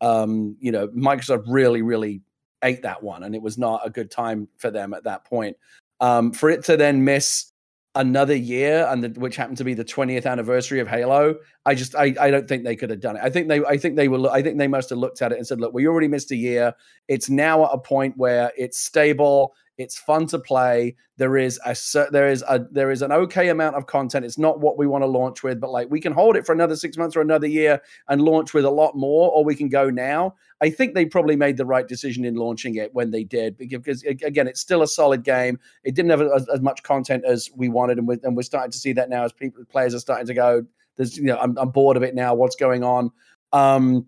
um, 0.00 0.56
you 0.60 0.70
know, 0.70 0.88
Microsoft 0.88 1.44
really, 1.46 1.82
really 1.82 2.20
ate 2.62 2.82
that 2.82 3.02
one, 3.02 3.22
and 3.22 3.34
it 3.34 3.42
was 3.42 3.58
not 3.58 3.80
a 3.84 3.90
good 3.90 4.10
time 4.10 4.48
for 4.58 4.70
them 4.70 4.92
at 4.92 5.04
that 5.04 5.24
point. 5.24 5.56
Um, 6.00 6.32
for 6.32 6.50
it 6.50 6.62
to 6.64 6.76
then 6.76 7.04
miss 7.04 7.52
another 7.96 8.36
year, 8.36 8.86
and 8.88 9.02
the, 9.02 9.20
which 9.20 9.34
happened 9.34 9.56
to 9.58 9.64
be 9.64 9.74
the 9.74 9.84
20th 9.84 10.26
anniversary 10.26 10.78
of 10.78 10.86
Halo, 10.86 11.34
I 11.64 11.74
just, 11.74 11.96
I, 11.96 12.14
I 12.20 12.30
don't 12.30 12.46
think 12.46 12.62
they 12.62 12.76
could 12.76 12.90
have 12.90 13.00
done 13.00 13.16
it. 13.16 13.22
I 13.24 13.30
think 13.30 13.48
they, 13.48 13.64
I 13.64 13.76
think 13.76 13.96
they 13.96 14.06
were, 14.06 14.30
I 14.30 14.42
think 14.42 14.58
they 14.58 14.68
must 14.68 14.90
have 14.90 14.98
looked 14.98 15.22
at 15.22 15.32
it 15.32 15.38
and 15.38 15.46
said, 15.46 15.60
look, 15.60 15.74
we 15.74 15.88
already 15.88 16.06
missed 16.06 16.30
a 16.30 16.36
year. 16.36 16.74
It's 17.08 17.28
now 17.28 17.64
at 17.64 17.70
a 17.72 17.78
point 17.78 18.16
where 18.16 18.52
it's 18.56 18.78
stable 18.78 19.54
it's 19.78 19.98
fun 19.98 20.26
to 20.28 20.38
play. 20.38 20.96
There 21.18 21.36
is 21.36 21.60
a 21.64 21.76
there 22.10 22.28
is 22.28 22.42
a 22.48 22.66
there 22.70 22.90
is 22.90 23.02
an 23.02 23.12
okay 23.12 23.48
amount 23.48 23.76
of 23.76 23.86
content. 23.86 24.24
It's 24.24 24.38
not 24.38 24.60
what 24.60 24.78
we 24.78 24.86
want 24.86 25.02
to 25.02 25.06
launch 25.06 25.42
with, 25.42 25.60
but 25.60 25.70
like 25.70 25.90
we 25.90 26.00
can 26.00 26.12
hold 26.12 26.36
it 26.36 26.46
for 26.46 26.52
another 26.52 26.76
six 26.76 26.96
months 26.96 27.16
or 27.16 27.20
another 27.20 27.46
year 27.46 27.80
and 28.08 28.22
launch 28.22 28.54
with 28.54 28.64
a 28.64 28.70
lot 28.70 28.96
more, 28.96 29.30
or 29.30 29.44
we 29.44 29.54
can 29.54 29.68
go 29.68 29.90
now. 29.90 30.34
I 30.60 30.70
think 30.70 30.94
they 30.94 31.04
probably 31.04 31.36
made 31.36 31.56
the 31.56 31.66
right 31.66 31.86
decision 31.86 32.24
in 32.24 32.36
launching 32.36 32.76
it 32.76 32.94
when 32.94 33.10
they 33.10 33.24
did, 33.24 33.56
because 33.58 34.02
again, 34.04 34.48
it's 34.48 34.60
still 34.60 34.82
a 34.82 34.88
solid 34.88 35.22
game. 35.22 35.58
It 35.84 35.94
didn't 35.94 36.10
have 36.10 36.22
as, 36.22 36.48
as 36.48 36.60
much 36.60 36.82
content 36.82 37.24
as 37.26 37.50
we 37.54 37.68
wanted, 37.68 37.98
and 37.98 38.08
we're, 38.08 38.18
and 38.22 38.36
we're 38.36 38.42
starting 38.42 38.70
to 38.70 38.78
see 38.78 38.92
that 38.94 39.10
now 39.10 39.24
as 39.24 39.32
people 39.32 39.64
players 39.66 39.94
are 39.94 40.00
starting 40.00 40.26
to 40.26 40.34
go. 40.34 40.64
There's 40.96 41.18
you 41.18 41.24
know 41.24 41.38
I'm, 41.38 41.56
I'm 41.58 41.70
bored 41.70 41.96
of 41.96 42.02
it 42.02 42.14
now. 42.14 42.34
What's 42.34 42.56
going 42.56 42.82
on? 42.82 43.10
Um, 43.52 44.06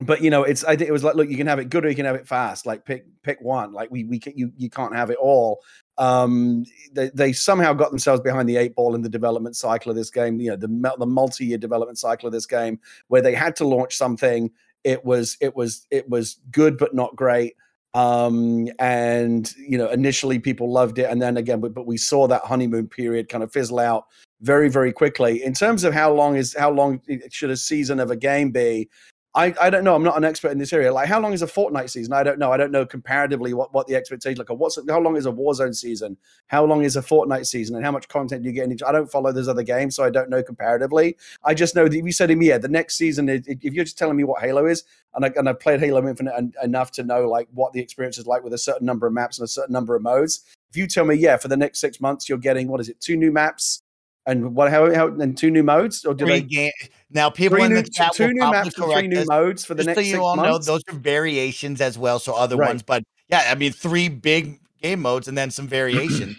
but 0.00 0.20
you 0.20 0.30
know, 0.30 0.42
it's 0.42 0.62
I 0.64 0.76
think 0.76 0.88
it 0.88 0.92
was 0.92 1.04
like, 1.04 1.14
look, 1.14 1.28
you 1.28 1.36
can 1.36 1.46
have 1.46 1.58
it 1.58 1.70
good 1.70 1.84
or 1.84 1.88
you 1.88 1.96
can 1.96 2.04
have 2.04 2.16
it 2.16 2.28
fast. 2.28 2.66
Like 2.66 2.84
pick 2.84 3.06
pick 3.22 3.40
one. 3.40 3.72
Like 3.72 3.90
we 3.90 4.04
we 4.04 4.18
can, 4.18 4.34
you 4.36 4.52
you 4.56 4.68
can't 4.68 4.94
have 4.94 5.10
it 5.10 5.16
all. 5.18 5.62
Um, 5.96 6.64
they 6.92 7.10
they 7.14 7.32
somehow 7.32 7.72
got 7.72 7.90
themselves 7.90 8.20
behind 8.20 8.48
the 8.48 8.58
eight 8.58 8.74
ball 8.74 8.94
in 8.94 9.00
the 9.00 9.08
development 9.08 9.56
cycle 9.56 9.90
of 9.90 9.96
this 9.96 10.10
game. 10.10 10.38
You 10.38 10.50
know, 10.50 10.56
the 10.56 10.94
the 10.98 11.06
multi 11.06 11.46
year 11.46 11.58
development 11.58 11.98
cycle 11.98 12.26
of 12.26 12.32
this 12.32 12.46
game, 12.46 12.78
where 13.08 13.22
they 13.22 13.34
had 13.34 13.56
to 13.56 13.66
launch 13.66 13.96
something. 13.96 14.50
It 14.84 15.04
was 15.04 15.38
it 15.40 15.56
was 15.56 15.86
it 15.90 16.08
was 16.10 16.40
good 16.50 16.76
but 16.76 16.94
not 16.94 17.16
great. 17.16 17.56
Um, 17.94 18.68
and 18.78 19.50
you 19.56 19.78
know, 19.78 19.88
initially 19.88 20.38
people 20.38 20.70
loved 20.70 20.98
it, 20.98 21.08
and 21.08 21.22
then 21.22 21.38
again, 21.38 21.60
but, 21.60 21.72
but 21.72 21.86
we 21.86 21.96
saw 21.96 22.28
that 22.28 22.42
honeymoon 22.44 22.88
period 22.88 23.30
kind 23.30 23.42
of 23.42 23.50
fizzle 23.50 23.78
out 23.78 24.04
very 24.42 24.68
very 24.68 24.92
quickly. 24.92 25.42
In 25.42 25.54
terms 25.54 25.84
of 25.84 25.94
how 25.94 26.12
long 26.12 26.36
is 26.36 26.54
how 26.54 26.70
long 26.70 27.00
should 27.30 27.48
a 27.48 27.56
season 27.56 27.98
of 27.98 28.10
a 28.10 28.16
game 28.16 28.50
be? 28.50 28.90
I, 29.36 29.54
I 29.60 29.68
don't 29.68 29.84
know. 29.84 29.94
I'm 29.94 30.02
not 30.02 30.16
an 30.16 30.24
expert 30.24 30.50
in 30.50 30.56
this 30.56 30.72
area. 30.72 30.90
Like, 30.90 31.08
how 31.08 31.20
long 31.20 31.34
is 31.34 31.42
a 31.42 31.46
Fortnite 31.46 31.90
season? 31.90 32.14
I 32.14 32.22
don't 32.22 32.38
know. 32.38 32.52
I 32.52 32.56
don't 32.56 32.72
know 32.72 32.86
comparatively 32.86 33.52
what, 33.52 33.72
what 33.74 33.86
the 33.86 33.94
expectation 33.94 34.38
like. 34.38 34.48
What's 34.48 34.78
how 34.88 34.98
long 34.98 35.14
is 35.14 35.26
a 35.26 35.30
Warzone 35.30 35.76
season? 35.76 36.16
How 36.46 36.64
long 36.64 36.84
is 36.84 36.96
a 36.96 37.02
Fortnite 37.02 37.44
season? 37.44 37.76
And 37.76 37.84
how 37.84 37.92
much 37.92 38.08
content 38.08 38.42
do 38.42 38.48
you 38.48 38.54
get 38.54 38.64
in 38.64 38.72
each? 38.72 38.82
I 38.82 38.92
don't 38.92 39.10
follow 39.10 39.32
those 39.32 39.46
other 39.46 39.62
games, 39.62 39.94
so 39.94 40.04
I 40.04 40.08
don't 40.08 40.30
know 40.30 40.42
comparatively. 40.42 41.18
I 41.44 41.52
just 41.52 41.74
know 41.74 41.86
that 41.86 41.94
you 41.94 42.12
said 42.12 42.28
to 42.28 42.36
me, 42.36 42.48
yeah, 42.48 42.56
the 42.56 42.68
next 42.68 42.96
season, 42.96 43.28
if 43.28 43.74
you're 43.74 43.84
just 43.84 43.98
telling 43.98 44.16
me 44.16 44.24
what 44.24 44.40
Halo 44.40 44.64
is, 44.64 44.84
and, 45.14 45.26
I, 45.26 45.32
and 45.36 45.50
I've 45.50 45.60
played 45.60 45.80
Halo 45.80 46.08
Infinite 46.08 46.54
enough 46.62 46.90
to 46.92 47.02
know 47.02 47.28
like 47.28 47.48
what 47.52 47.74
the 47.74 47.80
experience 47.80 48.16
is 48.16 48.26
like 48.26 48.42
with 48.42 48.54
a 48.54 48.58
certain 48.58 48.86
number 48.86 49.06
of 49.06 49.12
maps 49.12 49.38
and 49.38 49.44
a 49.44 49.48
certain 49.48 49.72
number 49.74 49.94
of 49.94 50.02
modes. 50.02 50.44
If 50.70 50.78
you 50.78 50.86
tell 50.86 51.04
me, 51.04 51.14
yeah, 51.14 51.36
for 51.36 51.48
the 51.48 51.56
next 51.58 51.80
six 51.80 52.00
months, 52.00 52.26
you're 52.26 52.38
getting 52.38 52.68
what 52.68 52.80
is 52.80 52.88
it, 52.88 53.00
two 53.00 53.16
new 53.16 53.32
maps, 53.32 53.82
and 54.26 54.54
what 54.54 54.70
how, 54.70 54.92
how 54.92 55.08
and 55.08 55.36
two 55.36 55.50
new 55.50 55.62
modes 55.62 56.04
or 56.04 56.14
do 56.14 56.26
they 56.26 56.42
game, 56.42 56.72
now 57.10 57.30
people 57.30 57.62
in 57.62 57.72
the 57.72 57.82
chat 57.82 58.12
two 58.12 58.32
new 58.32 58.50
maps 58.50 58.74
three 58.74 59.08
new 59.08 59.24
modes 59.26 59.64
for 59.64 59.74
the 59.74 59.84
next 59.84 59.98
so 59.98 60.02
you 60.02 60.24
all 60.24 60.36
months? 60.36 60.66
know 60.66 60.74
those 60.74 60.82
are 60.88 60.98
variations 60.98 61.80
as 61.80 61.96
well 61.98 62.18
so 62.18 62.34
other 62.34 62.56
right. 62.56 62.68
ones 62.68 62.82
but 62.82 63.02
yeah 63.28 63.44
i 63.50 63.54
mean 63.54 63.72
three 63.72 64.08
big 64.08 64.60
game 64.82 65.00
modes 65.00 65.28
and 65.28 65.38
then 65.38 65.50
some 65.50 65.66
variations 65.68 66.36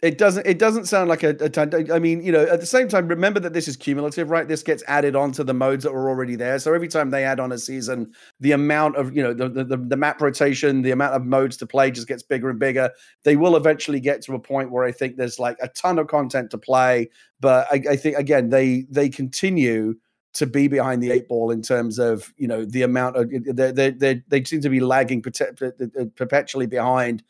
it 0.00 0.16
doesn't 0.16 0.46
it 0.46 0.58
doesn't 0.58 0.86
sound 0.86 1.08
like 1.08 1.24
a, 1.24 1.36
a 1.40 1.94
I 1.94 1.98
mean 1.98 2.22
you 2.22 2.30
know 2.30 2.44
at 2.44 2.60
the 2.60 2.66
same 2.66 2.88
time 2.88 3.08
remember 3.08 3.40
that 3.40 3.52
this 3.52 3.66
is 3.66 3.76
cumulative 3.76 4.30
right? 4.30 4.46
This 4.46 4.62
gets 4.62 4.84
added 4.86 5.16
on 5.16 5.32
to 5.32 5.44
the 5.44 5.54
modes 5.54 5.82
that 5.84 5.92
were 5.92 6.08
already 6.08 6.36
there. 6.36 6.58
So 6.60 6.72
every 6.72 6.86
time 6.88 7.10
they 7.10 7.24
add 7.24 7.40
on 7.40 7.50
a 7.50 7.58
season 7.58 8.12
the 8.38 8.52
amount 8.52 8.96
of 8.96 9.16
you 9.16 9.22
know 9.22 9.34
the, 9.34 9.48
the 9.48 9.76
the 9.76 9.96
map 9.96 10.20
rotation 10.20 10.82
the 10.82 10.92
amount 10.92 11.14
of 11.14 11.24
modes 11.24 11.56
to 11.58 11.66
play 11.66 11.90
just 11.90 12.06
gets 12.06 12.22
bigger 12.22 12.48
and 12.48 12.60
bigger. 12.60 12.90
They 13.24 13.36
will 13.36 13.56
eventually 13.56 13.98
get 13.98 14.22
to 14.22 14.34
a 14.34 14.38
point 14.38 14.70
where 14.70 14.84
I 14.84 14.92
think 14.92 15.16
there's 15.16 15.38
like 15.38 15.56
a 15.60 15.68
ton 15.68 15.98
of 15.98 16.06
content 16.06 16.50
to 16.52 16.58
play. 16.58 17.10
But 17.40 17.66
I, 17.70 17.82
I 17.90 17.96
think 17.96 18.16
again 18.16 18.50
they 18.50 18.86
they 18.88 19.08
continue 19.08 19.94
to 20.34 20.46
be 20.46 20.68
behind 20.68 21.02
the 21.02 21.10
eight 21.10 21.26
ball 21.26 21.50
in 21.50 21.62
terms 21.62 21.98
of 21.98 22.32
you 22.36 22.46
know 22.46 22.64
the 22.64 22.82
amount 22.82 23.16
of 23.16 23.30
they 23.56 23.90
they 23.90 24.22
they 24.28 24.44
seem 24.44 24.60
to 24.60 24.70
be 24.70 24.78
lagging 24.78 25.22
perpetually 25.22 26.66
behind 26.66 27.24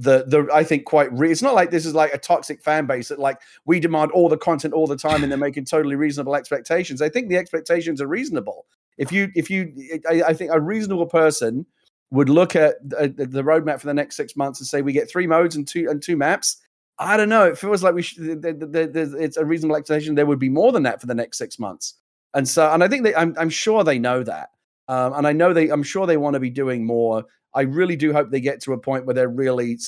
the 0.00 0.24
the 0.26 0.48
I 0.52 0.64
think 0.64 0.86
quite 0.86 1.12
re- 1.12 1.30
it's 1.30 1.42
not 1.42 1.54
like 1.54 1.70
this 1.70 1.84
is 1.84 1.94
like 1.94 2.14
a 2.14 2.18
toxic 2.18 2.62
fan 2.62 2.86
base 2.86 3.08
that 3.08 3.18
like 3.18 3.38
we 3.66 3.78
demand 3.80 4.10
all 4.12 4.30
the 4.30 4.38
content 4.38 4.72
all 4.72 4.86
the 4.86 4.96
time 4.96 5.22
and 5.22 5.30
they're 5.30 5.38
making 5.38 5.66
totally 5.66 5.94
reasonable 5.94 6.34
expectations. 6.34 7.02
I 7.02 7.10
think 7.10 7.28
the 7.28 7.36
expectations 7.36 8.00
are 8.00 8.06
reasonable. 8.06 8.66
If 8.96 9.12
you 9.12 9.30
if 9.34 9.50
you 9.50 9.72
I, 10.08 10.22
I 10.28 10.32
think 10.32 10.52
a 10.52 10.60
reasonable 10.60 11.06
person 11.06 11.66
would 12.10 12.30
look 12.30 12.56
at 12.56 12.76
the, 12.82 13.08
the 13.14 13.42
roadmap 13.42 13.78
for 13.78 13.86
the 13.86 13.94
next 13.94 14.16
six 14.16 14.34
months 14.36 14.58
and 14.58 14.66
say 14.66 14.80
we 14.80 14.92
get 14.92 15.10
three 15.10 15.26
modes 15.26 15.54
and 15.54 15.68
two 15.68 15.86
and 15.90 16.02
two 16.02 16.16
maps. 16.16 16.56
I 16.98 17.18
don't 17.18 17.28
know. 17.28 17.44
It 17.44 17.58
feels 17.58 17.82
like 17.82 17.94
we 17.94 18.02
should. 18.02 18.42
The, 18.42 18.52
the, 18.54 18.66
the, 18.66 19.16
it's 19.18 19.36
a 19.36 19.44
reasonable 19.44 19.76
expectation. 19.76 20.14
There 20.14 20.26
would 20.26 20.38
be 20.38 20.48
more 20.48 20.72
than 20.72 20.82
that 20.84 21.00
for 21.00 21.06
the 21.06 21.14
next 21.14 21.36
six 21.36 21.58
months, 21.58 21.94
and 22.32 22.48
so 22.48 22.70
and 22.72 22.82
I 22.82 22.88
think 22.88 23.04
they, 23.04 23.14
I'm 23.14 23.34
I'm 23.38 23.50
sure 23.50 23.84
they 23.84 23.98
know 23.98 24.22
that, 24.22 24.48
um, 24.88 25.12
and 25.12 25.26
I 25.26 25.32
know 25.32 25.52
they 25.52 25.68
I'm 25.68 25.82
sure 25.82 26.06
they 26.06 26.16
want 26.16 26.34
to 26.34 26.40
be 26.40 26.50
doing 26.50 26.86
more 26.86 27.24
I 27.54 27.62
really 27.62 27.96
do 27.96 28.12
hope 28.12 28.30
they 28.30 28.40
get 28.40 28.60
to 28.62 28.72
a 28.72 28.78
point 28.78 29.06
where 29.06 29.14
they're 29.14 29.28
really, 29.28 29.78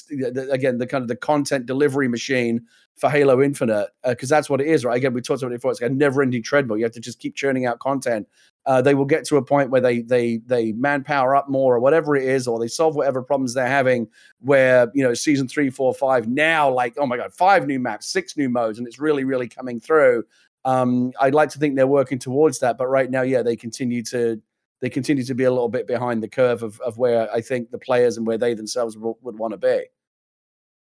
again, 0.51 0.79
the 0.79 0.87
kind 0.87 1.03
of 1.03 1.09
the 1.09 1.17
content 1.17 1.67
delivery 1.67 2.09
machine 2.09 2.67
for 2.97 3.09
Halo 3.09 3.41
Infinite, 3.41 3.89
because 4.05 4.31
uh, 4.31 4.37
that's 4.37 4.51
what 4.51 4.61
it 4.61 4.67
is, 4.67 4.85
right? 4.85 4.97
Again, 4.97 5.15
we 5.15 5.21
talked 5.21 5.43
about 5.43 5.53
it 5.53 5.57
before. 5.57 5.71
It's 5.71 5.81
a 5.81 5.89
never-ending 5.89 6.43
treadmill. 6.43 6.77
You 6.77 6.85
have 6.85 6.93
to 6.93 7.01
just 7.01 7.21
keep 7.21 7.35
churning 7.35 7.65
out 7.65 7.79
content. 7.79 8.29
Uh, 8.67 8.83
they 8.83 8.95
will 8.95 9.05
get 9.05 9.25
to 9.27 9.37
a 9.37 9.43
point 9.43 9.71
where 9.71 9.81
they 9.81 10.03
they 10.03 10.39
they 10.47 10.73
manpower 10.73 11.35
up 11.35 11.49
more, 11.49 11.75
or 11.75 11.81
whatever 11.81 12.15
it 12.15 12.25
is, 12.25 12.47
or 12.47 12.61
they 12.61 12.69
solve 12.69 12.95
whatever 12.95 13.23
problems 13.23 13.55
they're 13.55 13.67
having. 13.67 14.09
Where 14.41 14.91
you 14.95 15.03
know, 15.03 15.15
season 15.15 15.49
three, 15.49 15.71
four, 15.71 15.95
five, 15.95 16.29
now 16.29 16.71
like 16.71 16.95
oh 16.97 17.07
my 17.07 17.17
god, 17.17 17.33
five 17.33 17.67
new 17.67 17.81
maps, 17.81 18.07
six 18.07 18.37
new 18.37 18.49
modes, 18.49 18.79
and 18.79 18.87
it's 18.87 19.01
really 19.01 19.25
really 19.25 19.49
coming 19.49 19.81
through. 19.81 20.25
Um, 20.65 21.13
I'd 21.21 21.35
like 21.35 21.49
to 21.51 21.59
think 21.59 21.75
they're 21.75 21.89
working 21.89 22.21
towards 22.21 22.61
that, 22.61 22.79
but 22.79 22.87
right 22.87 23.11
now, 23.11 23.23
yeah, 23.23 23.43
they 23.43 23.57
continue 23.57 24.03
to 24.05 24.41
they 24.83 24.91
continue 24.91 25.23
to 25.23 25.35
be 25.35 25.45
a 25.45 25.51
little 25.51 25.69
bit 25.69 25.87
behind 25.87 26.23
the 26.23 26.29
curve 26.29 26.63
of, 26.63 26.79
of 26.81 26.99
where 26.99 27.33
I 27.33 27.41
think 27.41 27.71
the 27.71 27.79
players 27.79 28.17
and 28.17 28.27
where 28.27 28.37
they 28.37 28.53
themselves 28.53 28.99
would, 28.99 29.15
would 29.23 29.39
want 29.39 29.53
to 29.53 29.57
be. 29.57 29.85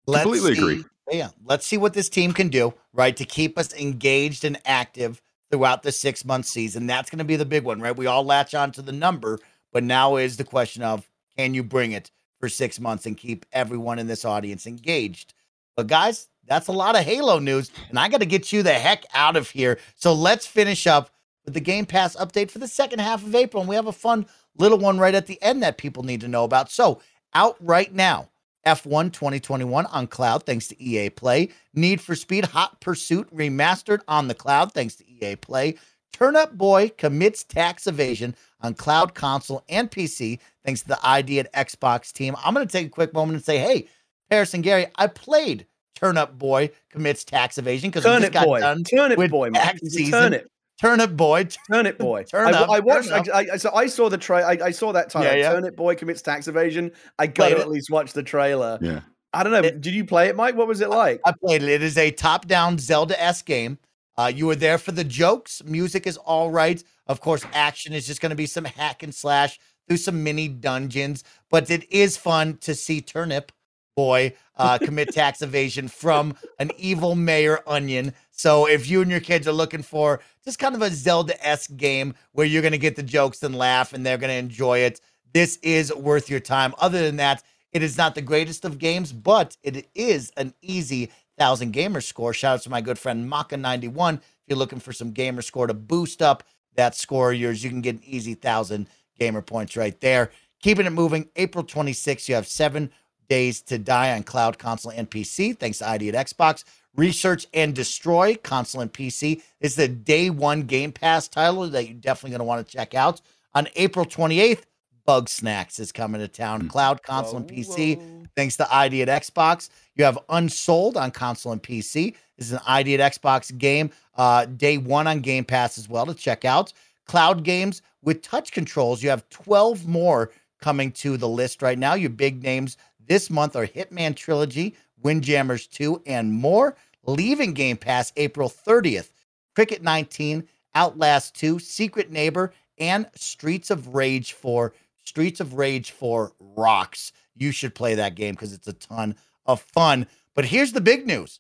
Let's 0.08 0.24
Completely 0.24 0.56
see, 0.56 0.62
agree. 0.62 0.86
Yeah, 1.12 1.30
let's 1.44 1.66
see 1.66 1.78
what 1.78 1.94
this 1.94 2.08
team 2.08 2.32
can 2.32 2.48
do, 2.48 2.74
right, 2.94 3.16
to 3.18 3.26
keep 3.26 3.58
us 3.58 3.74
engaged 3.74 4.46
and 4.46 4.58
active 4.66 5.22
throughout 5.52 5.84
the 5.84 5.92
six 5.92 6.24
month 6.24 6.46
season. 6.46 6.88
That's 6.88 7.10
going 7.10 7.20
to 7.20 7.26
be 7.26 7.36
the 7.36 7.46
big 7.46 7.66
one, 7.66 7.82
right? 7.82 7.96
We 7.96 8.08
all 8.08 8.24
latch 8.24 8.56
on 8.56 8.72
to 8.74 8.82
the 8.82 8.94
number, 8.94 9.38
but 9.74 9.84
now 9.84 10.16
is 10.16 10.38
the 10.38 10.44
question 10.46 10.82
of 10.82 11.10
can 11.38 11.54
you 11.54 11.64
bring 11.64 11.92
it 11.92 12.10
for 12.40 12.48
six 12.48 12.80
months 12.80 13.06
and 13.06 13.18
keep 13.18 13.46
everyone 13.52 14.00
in 14.00 14.08
this 14.08 14.24
audience 14.24 14.66
engaged? 14.66 15.34
But 15.76 15.88
guys, 15.88 16.30
that's 16.48 16.68
a 16.68 16.72
lot 16.74 16.96
of 16.96 17.04
Halo 17.04 17.40
news, 17.40 17.70
and 17.90 18.00
I 18.00 18.08
got 18.08 18.22
to 18.22 18.26
get 18.26 18.54
you 18.54 18.64
the 18.64 18.74
heck 18.74 19.04
out 19.14 19.36
of 19.36 19.50
here. 19.50 19.78
So 19.96 20.14
let's 20.14 20.48
finish 20.48 20.88
up 20.88 21.10
with 21.46 21.54
the 21.54 21.60
Game 21.60 21.86
Pass 21.86 22.16
update 22.16 22.52
for 22.52 22.60
the 22.60 22.68
second 22.68 23.00
half 23.00 23.24
of 23.24 23.36
April. 23.36 23.62
And 23.62 23.70
we 23.70 23.76
have 23.76 23.88
a 23.88 23.92
fun 23.92 24.26
little 24.58 24.78
one 24.78 25.00
right 25.00 25.16
at 25.16 25.28
the 25.28 25.42
end 25.42 25.64
that 25.64 25.78
people 25.78 26.04
need 26.04 26.22
to 26.22 26.28
know 26.28 26.44
about. 26.44 26.72
So, 26.72 27.02
out 27.34 27.56
right 27.60 27.94
now, 27.94 28.30
F1 28.66 29.14
2021 29.14 29.86
on 29.88 30.08
cloud, 30.08 30.44
thanks 30.46 30.68
to 30.68 30.82
EA 30.82 31.10
Play. 31.10 31.50
Need 31.74 32.02
for 32.02 32.16
Speed 32.16 32.46
Hot 32.46 32.80
Pursuit 32.82 33.34
remastered 33.34 34.02
on 34.08 34.28
the 34.28 34.36
cloud, 34.36 34.74
thanks 34.74 34.96
to 34.96 35.10
EA 35.10 35.36
Play. 35.36 35.78
Turnip 36.12 36.54
Boy 36.54 36.90
commits 36.90 37.44
tax 37.44 37.88
evasion 37.88 38.36
on 38.62 38.74
cloud 38.74 39.14
console 39.14 39.64
and 39.70 39.90
PC, 39.90 40.40
thanks 40.66 40.82
to 40.82 40.90
the 40.90 41.00
ID 41.04 41.40
at 41.40 41.54
Xbox 41.54 42.12
team. 42.12 42.36
I'm 42.44 42.54
going 42.54 42.68
to 42.68 42.72
take 42.72 42.88
a 42.88 42.90
quick 42.90 43.14
moment 43.14 43.36
and 43.36 43.46
say, 43.46 43.60
hey, 43.60 43.88
Parris 44.30 44.54
and 44.54 44.64
Gary, 44.64 44.88
I 44.96 45.08
played 45.08 45.66
Turnip 45.96 46.38
Boy 46.38 46.72
commits 46.90 47.24
tax 47.24 47.58
evasion 47.58 47.90
because 47.90 48.06
we 48.06 48.20
just 48.20 48.34
got 48.34 48.46
boy. 48.46 48.60
done 48.60 48.84
Turnip 48.84 49.18
with 49.18 49.32
Boy, 49.32 49.50
tax 49.52 49.80
season. 49.84 50.42
Turnip 50.80 51.18
Boy. 51.18 51.48
Turnip 51.70 51.98
Boy. 51.98 52.24
Turn 52.32 52.54
I, 52.54 52.60
up, 52.60 52.70
I 52.70 52.80
watched. 52.80 53.12
I, 53.12 53.48
I, 53.54 53.58
so 53.58 53.72
I 53.74 53.88
saw 53.88 54.10
the 54.10 54.18
trailer. 54.18 54.48
I, 54.48 54.58
I, 54.66 54.72
saw 54.72 54.92
that 54.94 55.10
title. 55.10 55.32
Yeah, 55.32 55.38
yeah. 55.38 55.54
Turnip 55.54 55.76
Boy 55.76 55.96
commits 55.96 56.22
tax 56.22 56.48
evasion. 56.48 56.92
I 57.18 57.28
got 57.28 57.50
to 57.50 57.60
at 57.60 57.70
least 57.70 57.90
watch 57.92 58.14
the 58.14 58.24
trailer. 58.24 58.78
Yeah. 58.82 59.02
I 59.34 59.44
don't 59.44 59.52
know. 59.52 59.60
It, 59.60 59.82
Did 59.82 59.94
you 59.94 60.06
play 60.06 60.30
it, 60.30 60.36
Mike? 60.36 60.56
What 60.56 60.68
was 60.68 60.82
it 60.82 60.90
like? 60.90 61.22
I 61.26 61.34
played 61.44 61.62
it. 61.62 61.70
It 61.70 61.84
is 61.84 61.98
a 61.98 62.12
top-down 62.12 62.80
Zelda-esque 62.80 63.46
game. 63.46 63.78
Uh, 64.18 64.32
you 64.34 64.48
were 64.48 64.56
there 64.56 64.78
for 64.78 64.92
the 64.92 65.04
jokes. 65.04 65.62
Music 65.66 66.08
is 66.08 66.18
all 66.18 66.50
right. 66.50 66.84
Of 67.08 67.22
course, 67.22 67.46
action 67.54 67.94
is 67.94 68.08
just 68.08 68.22
going 68.22 68.32
to 68.32 68.36
be 68.36 68.48
some 68.48 68.66
hack 68.66 69.04
and 69.04 69.14
slash 69.14 69.60
through 69.88 69.98
some 69.98 70.24
mini 70.24 70.48
dungeons. 70.48 71.24
But 71.50 71.70
it 71.70 71.92
is 71.92 72.18
fun 72.18 72.58
to 72.58 72.74
see 72.74 73.02
Turnip 73.02 73.52
boy 74.00 74.34
uh, 74.56 74.78
commit 74.88 75.12
tax 75.12 75.42
evasion 75.42 75.90
from 75.90 76.34
an 76.58 76.72
evil 76.78 77.16
mayor 77.16 77.60
onion. 77.68 78.14
So 78.32 78.66
if 78.66 78.90
you 78.90 79.02
and 79.02 79.12
your 79.12 79.20
kids 79.20 79.46
are 79.46 79.52
looking 79.52 79.84
for 79.84 80.22
just 80.46 80.58
kind 80.58 80.74
of 80.74 80.82
a 80.82 80.90
Zelda 80.90 81.36
esque 81.46 81.76
game 81.76 82.14
where 82.32 82.46
you're 82.46 82.62
going 82.62 82.72
to 82.72 82.78
get 82.78 82.96
the 82.96 83.04
jokes 83.04 83.44
and 83.44 83.54
laugh 83.58 83.92
and 83.92 84.06
they're 84.06 84.18
going 84.18 84.32
to 84.32 84.38
enjoy 84.38 84.80
it, 84.80 85.02
this 85.34 85.58
is 85.58 85.94
worth 85.94 86.30
your 86.30 86.40
time. 86.40 86.74
Other 86.80 87.02
than 87.02 87.18
that, 87.18 87.44
it 87.74 87.84
is 87.84 87.98
not 87.98 88.16
the 88.16 88.22
greatest 88.22 88.64
of 88.64 88.80
games, 88.80 89.12
but 89.12 89.58
it 89.64 89.90
is 89.94 90.32
an 90.38 90.54
easy 90.62 91.12
thousand 91.38 91.72
gamer 91.72 92.00
score. 92.00 92.34
Shout 92.34 92.56
out 92.56 92.62
to 92.64 92.70
my 92.70 92.80
good 92.80 92.98
friend 92.98 93.30
Maka91. 93.30 94.16
If 94.16 94.22
you're 94.48 94.58
looking 94.58 94.80
for 94.80 94.94
some 94.94 95.12
gamer 95.12 95.42
score 95.42 95.68
to 95.68 95.74
boost 95.74 96.22
up 96.22 96.44
that 96.76 96.96
score 96.96 97.34
of 97.34 97.38
yours, 97.38 97.64
you 97.66 97.70
can 97.70 97.82
get 97.82 97.96
an 97.96 98.04
easy 98.06 98.34
thousand 98.34 98.88
gamer 99.20 99.42
points 99.42 99.76
right 99.76 100.00
there. 100.00 100.32
Keeping 100.62 100.86
it 100.86 100.92
moving, 100.92 101.30
April 101.36 101.66
26th, 101.66 102.30
you 102.30 102.36
have 102.36 102.48
seven 102.48 102.92
Days 103.30 103.62
to 103.64 103.78
Die 103.78 104.14
on 104.14 104.24
cloud, 104.24 104.58
console, 104.58 104.92
and 104.92 105.10
PC. 105.10 105.58
Thanks 105.58 105.78
to 105.80 105.88
ID 105.88 106.10
at 106.10 106.28
Xbox. 106.28 106.64
Research 106.96 107.46
and 107.54 107.76
Destroy, 107.76 108.36
console 108.36 108.82
and 108.82 108.92
PC, 108.92 109.42
is 109.62 109.76
the 109.76 109.88
day 109.88 110.30
one 110.30 110.64
Game 110.64 110.92
Pass 110.92 111.28
title 111.28 111.68
that 111.70 111.86
you're 111.86 111.94
definitely 111.94 112.32
going 112.32 112.40
to 112.40 112.46
want 112.46 112.66
to 112.66 112.78
check 112.78 112.96
out. 112.96 113.22
On 113.54 113.68
April 113.76 114.06
28th, 114.06 114.64
Bugsnax 115.08 115.80
is 115.80 115.92
coming 115.92 116.22
to 116.22 116.28
town. 116.28 116.62
Hmm. 116.62 116.68
Cloud, 116.68 117.04
console, 117.04 117.38
and 117.38 117.48
PC. 117.48 117.98
Whoa. 117.98 118.24
Thanks 118.36 118.58
to 118.58 118.74
ID 118.74 119.02
at 119.02 119.24
Xbox. 119.24 119.70
You 119.96 120.06
have 120.06 120.20
Unsouled 120.30 120.98
on 120.98 121.12
console 121.12 121.52
and 121.52 121.62
PC. 121.62 122.16
This 122.38 122.48
is 122.48 122.54
an 122.54 122.60
ID 122.66 123.00
at 123.00 123.14
Xbox 123.14 123.56
game. 123.58 123.92
Uh, 124.16 124.46
day 124.46 124.78
one 124.78 125.08
on 125.08 125.20
Game 125.20 125.46
Pass 125.46 125.78
as 125.78 125.90
well 125.90 126.06
to 126.06 126.14
check 126.14 126.46
out. 126.46 126.74
Cloud 127.06 127.44
games 127.44 127.82
with 128.04 128.22
touch 128.22 128.52
controls. 128.52 129.02
You 129.02 129.10
have 129.10 129.28
12 129.30 129.88
more 129.88 130.32
coming 130.62 130.92
to 130.92 131.18
the 131.18 131.28
list 131.28 131.62
right 131.62 131.80
now. 131.80 131.96
Your 131.96 132.12
big 132.12 132.44
names 132.44 132.78
this 133.10 133.30
month 133.30 133.56
are 133.56 133.68
Hitman 133.68 134.16
Trilogy, 134.16 134.76
Windjammers 135.02 135.68
2, 135.68 136.04
and 136.06 136.32
more. 136.32 136.78
Leaving 137.06 137.54
Game 137.54 137.76
Pass 137.76 138.14
April 138.16 138.50
30th. 138.50 139.10
Cricket 139.56 139.82
19, 139.82 140.48
Outlast 140.76 141.36
2, 141.36 141.60
Secret 141.60 142.12
Neighbor, 142.12 142.54
and 142.78 143.10
Streets 143.16 143.72
of 143.72 143.96
Rage 143.96 144.34
4. 144.34 144.74
Streets 145.04 145.40
of 145.40 145.56
Rage 145.56 145.92
4 145.92 146.32
rocks. 146.40 147.12
You 147.36 147.52
should 147.52 147.74
play 147.74 147.96
that 147.96 148.16
game 148.16 148.36
because 148.36 148.54
it's 148.54 148.68
a 148.68 148.74
ton 148.74 149.16
of 149.46 149.60
fun. 149.60 150.06
But 150.36 150.46
here's 150.46 150.74
the 150.74 150.80
big 150.80 151.08
news 151.08 151.40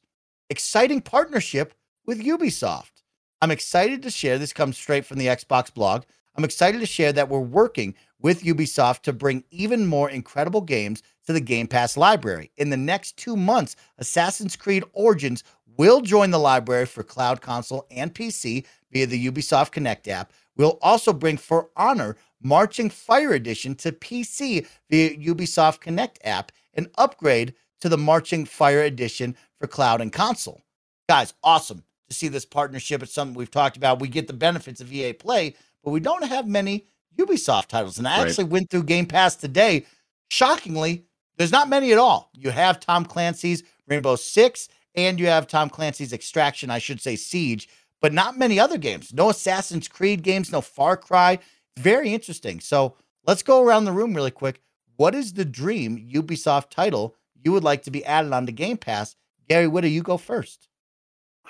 exciting 0.49 1.01
partnership 1.01 1.75
with 2.03 2.25
Ubisoft. 2.25 3.03
I'm 3.41 3.51
excited 3.51 4.01
to 4.01 4.09
share 4.09 4.39
this 4.39 4.53
comes 4.53 4.75
straight 4.75 5.05
from 5.05 5.19
the 5.19 5.27
Xbox 5.27 5.71
blog. 5.71 6.03
I'm 6.35 6.43
excited 6.43 6.79
to 6.79 6.87
share 6.87 7.13
that 7.13 7.29
we're 7.29 7.39
working 7.39 7.93
with 8.21 8.43
Ubisoft 8.43 9.01
to 9.03 9.13
bring 9.13 9.43
even 9.49 9.85
more 9.85 10.09
incredible 10.09 10.61
games 10.61 11.01
to 11.25 11.33
the 11.33 11.39
Game 11.39 11.67
Pass 11.67 11.95
library. 11.95 12.51
In 12.57 12.69
the 12.69 12.77
next 12.77 13.17
two 13.17 13.35
months, 13.35 13.75
Assassin's 13.97 14.55
Creed 14.55 14.83
Origins 14.93 15.43
will 15.77 16.01
join 16.01 16.31
the 16.31 16.39
library 16.39 16.85
for 16.85 17.03
cloud 17.03 17.41
console 17.41 17.87
and 17.89 18.13
PC 18.13 18.65
via 18.91 19.05
the 19.05 19.27
Ubisoft 19.27 19.71
Connect 19.71 20.07
app. 20.07 20.33
We'll 20.57 20.77
also 20.81 21.13
bring 21.13 21.37
For 21.37 21.69
Honor 21.77 22.17
Marching 22.41 22.89
Fire 22.89 23.31
Edition 23.31 23.75
to 23.75 23.91
PC 23.91 24.67
via 24.89 25.15
Ubisoft 25.15 25.79
Connect 25.79 26.19
app 26.23 26.51
and 26.73 26.89
upgrade 26.97 27.53
to 27.79 27.87
the 27.87 27.97
Marching 27.97 28.45
Fire 28.45 28.83
Edition 28.83 29.37
for 29.57 29.67
cloud 29.67 30.01
and 30.01 30.11
console. 30.11 30.61
Guys, 31.07 31.33
awesome 31.43 31.83
to 32.09 32.15
see 32.15 32.27
this 32.27 32.45
partnership. 32.45 33.01
It's 33.01 33.13
something 33.13 33.35
we've 33.35 33.49
talked 33.51 33.77
about. 33.77 34.01
We 34.01 34.09
get 34.09 34.27
the 34.27 34.33
benefits 34.33 34.81
of 34.81 34.91
EA 34.91 35.13
Play, 35.13 35.55
but 35.83 35.91
we 35.91 35.99
don't 35.99 36.25
have 36.25 36.47
many 36.47 36.87
Ubisoft 37.17 37.67
titles. 37.67 37.97
And 37.97 38.07
I 38.07 38.19
right. 38.19 38.27
actually 38.27 38.45
went 38.45 38.69
through 38.69 38.83
Game 38.83 39.05
Pass 39.05 39.35
today. 39.35 39.85
Shockingly, 40.29 41.05
there's 41.37 41.51
not 41.51 41.69
many 41.69 41.91
at 41.91 41.97
all. 41.97 42.29
You 42.33 42.51
have 42.51 42.79
Tom 42.79 43.05
Clancy's 43.05 43.63
Rainbow 43.87 44.15
Six, 44.15 44.69
and 44.95 45.19
you 45.19 45.27
have 45.27 45.47
Tom 45.47 45.69
Clancy's 45.69 46.13
Extraction, 46.13 46.69
I 46.69 46.79
should 46.79 47.01
say 47.01 47.15
Siege, 47.15 47.67
but 48.01 48.13
not 48.13 48.37
many 48.37 48.59
other 48.59 48.77
games. 48.77 49.13
No 49.13 49.29
Assassin's 49.29 49.87
Creed 49.87 50.23
games, 50.23 50.51
no 50.51 50.61
Far 50.61 50.97
Cry. 50.97 51.39
Very 51.77 52.13
interesting. 52.13 52.59
So 52.59 52.95
let's 53.25 53.43
go 53.43 53.63
around 53.63 53.85
the 53.85 53.91
room 53.91 54.13
really 54.13 54.31
quick. 54.31 54.61
What 54.97 55.15
is 55.15 55.33
the 55.33 55.45
dream 55.45 55.97
Ubisoft 55.97 56.69
title 56.69 57.15
you 57.43 57.51
would 57.51 57.63
like 57.63 57.83
to 57.83 57.91
be 57.91 58.05
added 58.05 58.33
onto 58.33 58.51
Game 58.51 58.77
Pass? 58.77 59.15
Gary 59.47 59.67
Whitta, 59.67 59.91
you 59.91 60.03
go 60.03 60.17
first. 60.17 60.68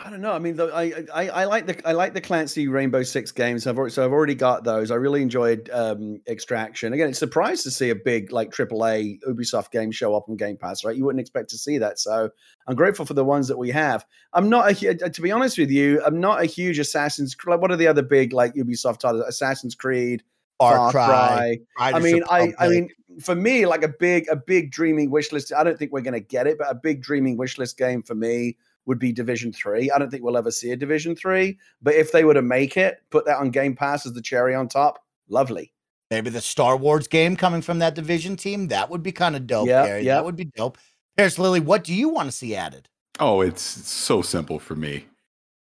I 0.01 0.09
don't 0.09 0.21
know. 0.21 0.31
I 0.31 0.39
mean, 0.39 0.55
the, 0.55 0.73
I, 0.73 1.03
I, 1.13 1.29
I 1.29 1.43
like 1.43 1.65
the 1.65 1.87
I 1.87 1.91
like 1.91 2.13
the 2.13 2.21
Clancy 2.21 2.69
Rainbow 2.69 3.03
Six 3.03 3.33
games. 3.33 3.67
I've 3.67 3.77
already, 3.77 3.91
so 3.91 4.05
I've 4.05 4.13
already 4.13 4.33
got 4.33 4.63
those. 4.63 4.91
I 4.91 4.95
really 4.95 5.21
enjoyed 5.21 5.69
um, 5.73 6.21
Extraction. 6.25 6.93
Again, 6.93 7.09
it's 7.09 7.19
surprised 7.19 7.63
to 7.63 7.71
see 7.71 7.89
a 7.89 7.95
big 7.95 8.31
like 8.31 8.49
AAA 8.51 9.19
Ubisoft 9.27 9.71
game 9.71 9.91
show 9.91 10.15
up 10.15 10.29
on 10.29 10.37
Game 10.37 10.55
Pass. 10.55 10.85
Right, 10.85 10.95
you 10.95 11.03
wouldn't 11.03 11.19
expect 11.19 11.49
to 11.49 11.57
see 11.57 11.77
that. 11.79 11.99
So 11.99 12.29
I'm 12.67 12.75
grateful 12.75 13.05
for 13.05 13.13
the 13.13 13.25
ones 13.25 13.49
that 13.49 13.57
we 13.57 13.71
have. 13.71 14.05
I'm 14.31 14.49
not 14.49 14.71
a, 14.71 14.89
uh, 14.89 15.09
to 15.09 15.21
be 15.21 15.33
honest 15.33 15.57
with 15.57 15.69
you. 15.69 16.01
I'm 16.05 16.21
not 16.21 16.41
a 16.41 16.45
huge 16.45 16.79
Assassin's. 16.79 17.35
Like, 17.45 17.59
what 17.59 17.69
are 17.69 17.77
the 17.77 17.87
other 17.87 18.03
big 18.03 18.31
like 18.31 18.53
Ubisoft 18.53 18.99
titles? 18.99 19.25
Assassin's 19.27 19.75
Creed, 19.75 20.23
Far, 20.59 20.77
Far 20.77 20.91
Cry. 20.91 21.57
Cry. 21.75 21.91
I 21.91 21.99
mean, 21.99 22.23
I, 22.29 22.53
I 22.57 22.69
mean, 22.69 22.89
for 23.19 23.35
me, 23.35 23.65
like 23.65 23.83
a 23.83 23.89
big 23.99 24.29
a 24.29 24.37
big 24.37 24.71
dreaming 24.71 25.11
wish 25.11 25.33
list. 25.33 25.51
I 25.51 25.65
don't 25.65 25.77
think 25.77 25.91
we're 25.91 25.99
going 25.99 26.13
to 26.13 26.21
get 26.21 26.47
it, 26.47 26.57
but 26.57 26.67
a 26.71 26.75
big 26.75 27.01
dreaming 27.01 27.35
wish 27.35 27.57
list 27.57 27.77
game 27.77 28.01
for 28.01 28.15
me 28.15 28.55
would 28.89 28.99
be 28.99 29.13
Division 29.13 29.53
Three. 29.53 29.89
I 29.89 29.97
don't 29.97 30.09
think 30.09 30.23
we'll 30.23 30.35
ever 30.35 30.51
see 30.51 30.71
a 30.71 30.75
Division 30.75 31.15
Three, 31.15 31.57
but 31.81 31.93
if 31.93 32.11
they 32.11 32.25
were 32.25 32.33
to 32.33 32.41
make 32.41 32.75
it, 32.75 32.97
put 33.11 33.25
that 33.25 33.37
on 33.37 33.51
Game 33.51 33.75
Pass 33.75 34.05
as 34.05 34.11
the 34.11 34.21
cherry 34.21 34.53
on 34.53 34.67
top, 34.67 35.01
lovely. 35.29 35.71
Maybe 36.09 36.31
the 36.31 36.41
Star 36.41 36.75
Wars 36.75 37.07
game 37.07 37.35
coming 37.35 37.61
from 37.61 37.79
that 37.79 37.93
division 37.93 38.35
team. 38.35 38.69
That 38.69 38.89
would 38.89 39.03
be 39.03 39.11
kind 39.11 39.35
of 39.35 39.45
dope. 39.45 39.67
Yeah, 39.67 39.97
yeah, 39.97 40.15
that 40.15 40.25
would 40.25 40.35
be 40.35 40.45
dope. 40.45 40.79
Parris 41.15 41.37
Lilly, 41.37 41.59
what 41.59 41.83
do 41.83 41.93
you 41.93 42.09
want 42.09 42.27
to 42.27 42.31
see 42.31 42.55
added? 42.55 42.89
Oh, 43.19 43.41
it's 43.41 43.61
so 43.61 44.23
simple 44.23 44.57
for 44.57 44.75
me. 44.75 45.05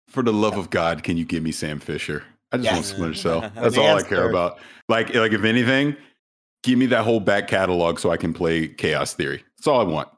For 0.07 0.21
the 0.21 0.33
love 0.33 0.55
of 0.55 0.69
God, 0.69 1.03
can 1.03 1.17
you 1.17 1.25
give 1.25 1.41
me 1.41 1.51
Sam 1.51 1.79
Fisher? 1.79 2.23
I 2.51 2.57
just 2.57 2.65
yes. 2.65 2.75
want 2.75 2.85
Splinter 2.85 3.15
Cell. 3.15 3.51
That's 3.55 3.77
all 3.77 3.97
I 3.97 4.03
care 4.03 4.29
about. 4.29 4.59
Like, 4.87 5.15
like 5.15 5.33
if 5.33 5.43
anything, 5.43 5.95
give 6.63 6.77
me 6.77 6.85
that 6.87 7.03
whole 7.03 7.19
back 7.19 7.47
catalog 7.47 7.99
so 7.99 8.11
I 8.11 8.17
can 8.17 8.33
play 8.33 8.67
Chaos 8.67 9.13
Theory. 9.13 9.43
That's 9.57 9.67
all 9.67 9.79
I 9.79 9.83
want. 9.83 10.09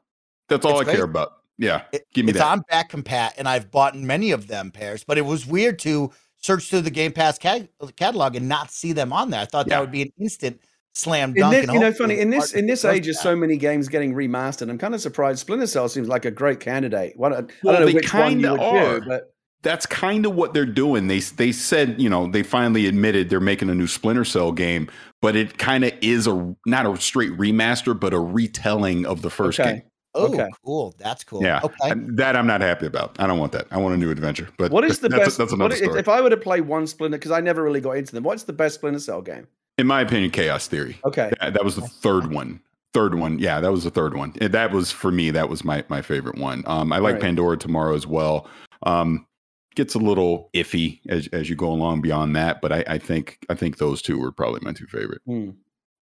That's 0.48 0.66
all 0.66 0.72
it's 0.72 0.82
I 0.82 0.84
great. 0.84 0.96
care 0.96 1.04
about. 1.04 1.41
Yeah, 1.62 1.82
give 2.12 2.26
me 2.26 2.30
it's 2.30 2.38
that. 2.38 2.48
on 2.48 2.62
back 2.68 2.90
compat, 2.90 3.32
and 3.38 3.48
I've 3.48 3.70
bought 3.70 3.96
many 3.96 4.32
of 4.32 4.48
them 4.48 4.70
pairs. 4.70 5.04
But 5.04 5.18
it 5.18 5.22
was 5.22 5.46
weird 5.46 5.78
to 5.80 6.10
search 6.38 6.68
through 6.68 6.80
the 6.80 6.90
Game 6.90 7.12
Pass 7.12 7.38
ca- 7.38 7.68
catalog 7.96 8.34
and 8.34 8.48
not 8.48 8.70
see 8.70 8.92
them 8.92 9.12
on 9.12 9.30
there. 9.30 9.40
I 9.40 9.44
thought 9.44 9.68
yeah. 9.68 9.76
that 9.76 9.80
would 9.80 9.92
be 9.92 10.02
an 10.02 10.12
instant 10.18 10.60
slam 10.94 11.32
dunk. 11.32 11.54
This, 11.54 11.72
you 11.72 11.78
know, 11.78 11.92
funny 11.92 12.18
in 12.18 12.30
this 12.30 12.52
in 12.52 12.66
this 12.66 12.84
age 12.84 13.06
of 13.08 13.16
so 13.16 13.36
many 13.36 13.56
games 13.56 13.88
getting 13.88 14.12
remastered, 14.12 14.68
I'm 14.70 14.78
kind 14.78 14.94
of 14.94 15.00
surprised. 15.00 15.38
Splinter 15.38 15.66
Cell 15.66 15.88
seems 15.88 16.08
like 16.08 16.24
a 16.24 16.30
great 16.30 16.60
candidate. 16.60 17.16
What 17.16 17.32
I, 17.32 17.42
well, 17.62 17.76
I 17.76 17.78
don't 17.78 17.88
know 17.88 17.94
which 17.94 18.12
one 18.12 18.40
you 18.40 18.50
would 18.50 18.60
are. 18.60 19.00
do, 19.00 19.06
but 19.06 19.32
that's 19.62 19.86
kind 19.86 20.26
of 20.26 20.34
what 20.34 20.54
they're 20.54 20.66
doing. 20.66 21.06
They 21.06 21.20
they 21.20 21.52
said, 21.52 22.00
you 22.00 22.10
know, 22.10 22.26
they 22.26 22.42
finally 22.42 22.86
admitted 22.86 23.30
they're 23.30 23.40
making 23.40 23.70
a 23.70 23.74
new 23.74 23.86
Splinter 23.86 24.24
Cell 24.24 24.52
game, 24.52 24.90
but 25.20 25.36
it 25.36 25.58
kind 25.58 25.84
of 25.84 25.92
is 26.00 26.26
a 26.26 26.56
not 26.66 26.86
a 26.86 27.00
straight 27.00 27.32
remaster, 27.32 27.98
but 27.98 28.12
a 28.12 28.18
retelling 28.18 29.06
of 29.06 29.22
the 29.22 29.30
first 29.30 29.60
okay. 29.60 29.72
game. 29.74 29.82
Oh, 30.14 30.32
okay. 30.32 30.48
cool. 30.64 30.94
That's 30.98 31.24
cool. 31.24 31.42
Yeah. 31.42 31.60
Okay. 31.64 31.94
That 31.96 32.36
I'm 32.36 32.46
not 32.46 32.60
happy 32.60 32.86
about. 32.86 33.16
I 33.18 33.26
don't 33.26 33.38
want 33.38 33.52
that. 33.52 33.66
I 33.70 33.78
want 33.78 33.94
a 33.94 33.98
new 33.98 34.10
adventure. 34.10 34.48
But 34.58 34.70
what 34.70 34.84
is 34.84 34.98
the 34.98 35.08
that's, 35.08 35.24
best? 35.24 35.38
That's 35.38 35.52
another 35.52 35.76
story. 35.76 35.98
If 35.98 36.08
I 36.08 36.20
were 36.20 36.30
to 36.30 36.36
play 36.36 36.60
one 36.60 36.86
Splinter, 36.86 37.18
because 37.18 37.30
I 37.30 37.40
never 37.40 37.62
really 37.62 37.80
got 37.80 37.92
into 37.92 38.14
them, 38.14 38.24
what's 38.24 38.42
the 38.44 38.52
best 38.52 38.76
Splinter 38.76 39.00
Cell 39.00 39.22
game? 39.22 39.46
In 39.78 39.86
my 39.86 40.02
opinion, 40.02 40.30
Chaos 40.30 40.68
Theory. 40.68 40.98
Okay. 41.04 41.32
That, 41.40 41.54
that 41.54 41.64
was 41.64 41.76
the 41.76 41.82
third 41.82 42.30
one. 42.30 42.60
Third 42.92 43.14
one. 43.14 43.38
Yeah, 43.38 43.60
that 43.60 43.72
was 43.72 43.84
the 43.84 43.90
third 43.90 44.14
one. 44.14 44.34
That 44.38 44.70
was 44.70 44.92
for 44.92 45.10
me. 45.10 45.30
That 45.30 45.48
was 45.48 45.64
my 45.64 45.82
my 45.88 46.02
favorite 46.02 46.36
one. 46.36 46.62
Um, 46.66 46.92
I 46.92 46.98
like 46.98 47.14
right. 47.14 47.22
Pandora 47.22 47.56
Tomorrow 47.56 47.94
as 47.94 48.06
well. 48.06 48.46
Um, 48.82 49.26
gets 49.74 49.94
a 49.94 49.98
little 49.98 50.50
iffy 50.52 51.00
as 51.08 51.26
as 51.28 51.48
you 51.48 51.56
go 51.56 51.70
along 51.70 52.02
beyond 52.02 52.36
that, 52.36 52.60
but 52.60 52.70
I, 52.70 52.84
I 52.86 52.98
think 52.98 53.38
I 53.48 53.54
think 53.54 53.78
those 53.78 54.02
two 54.02 54.18
were 54.18 54.30
probably 54.30 54.60
my 54.62 54.72
two 54.72 54.86
favorite. 54.86 55.22
Hmm. 55.24 55.50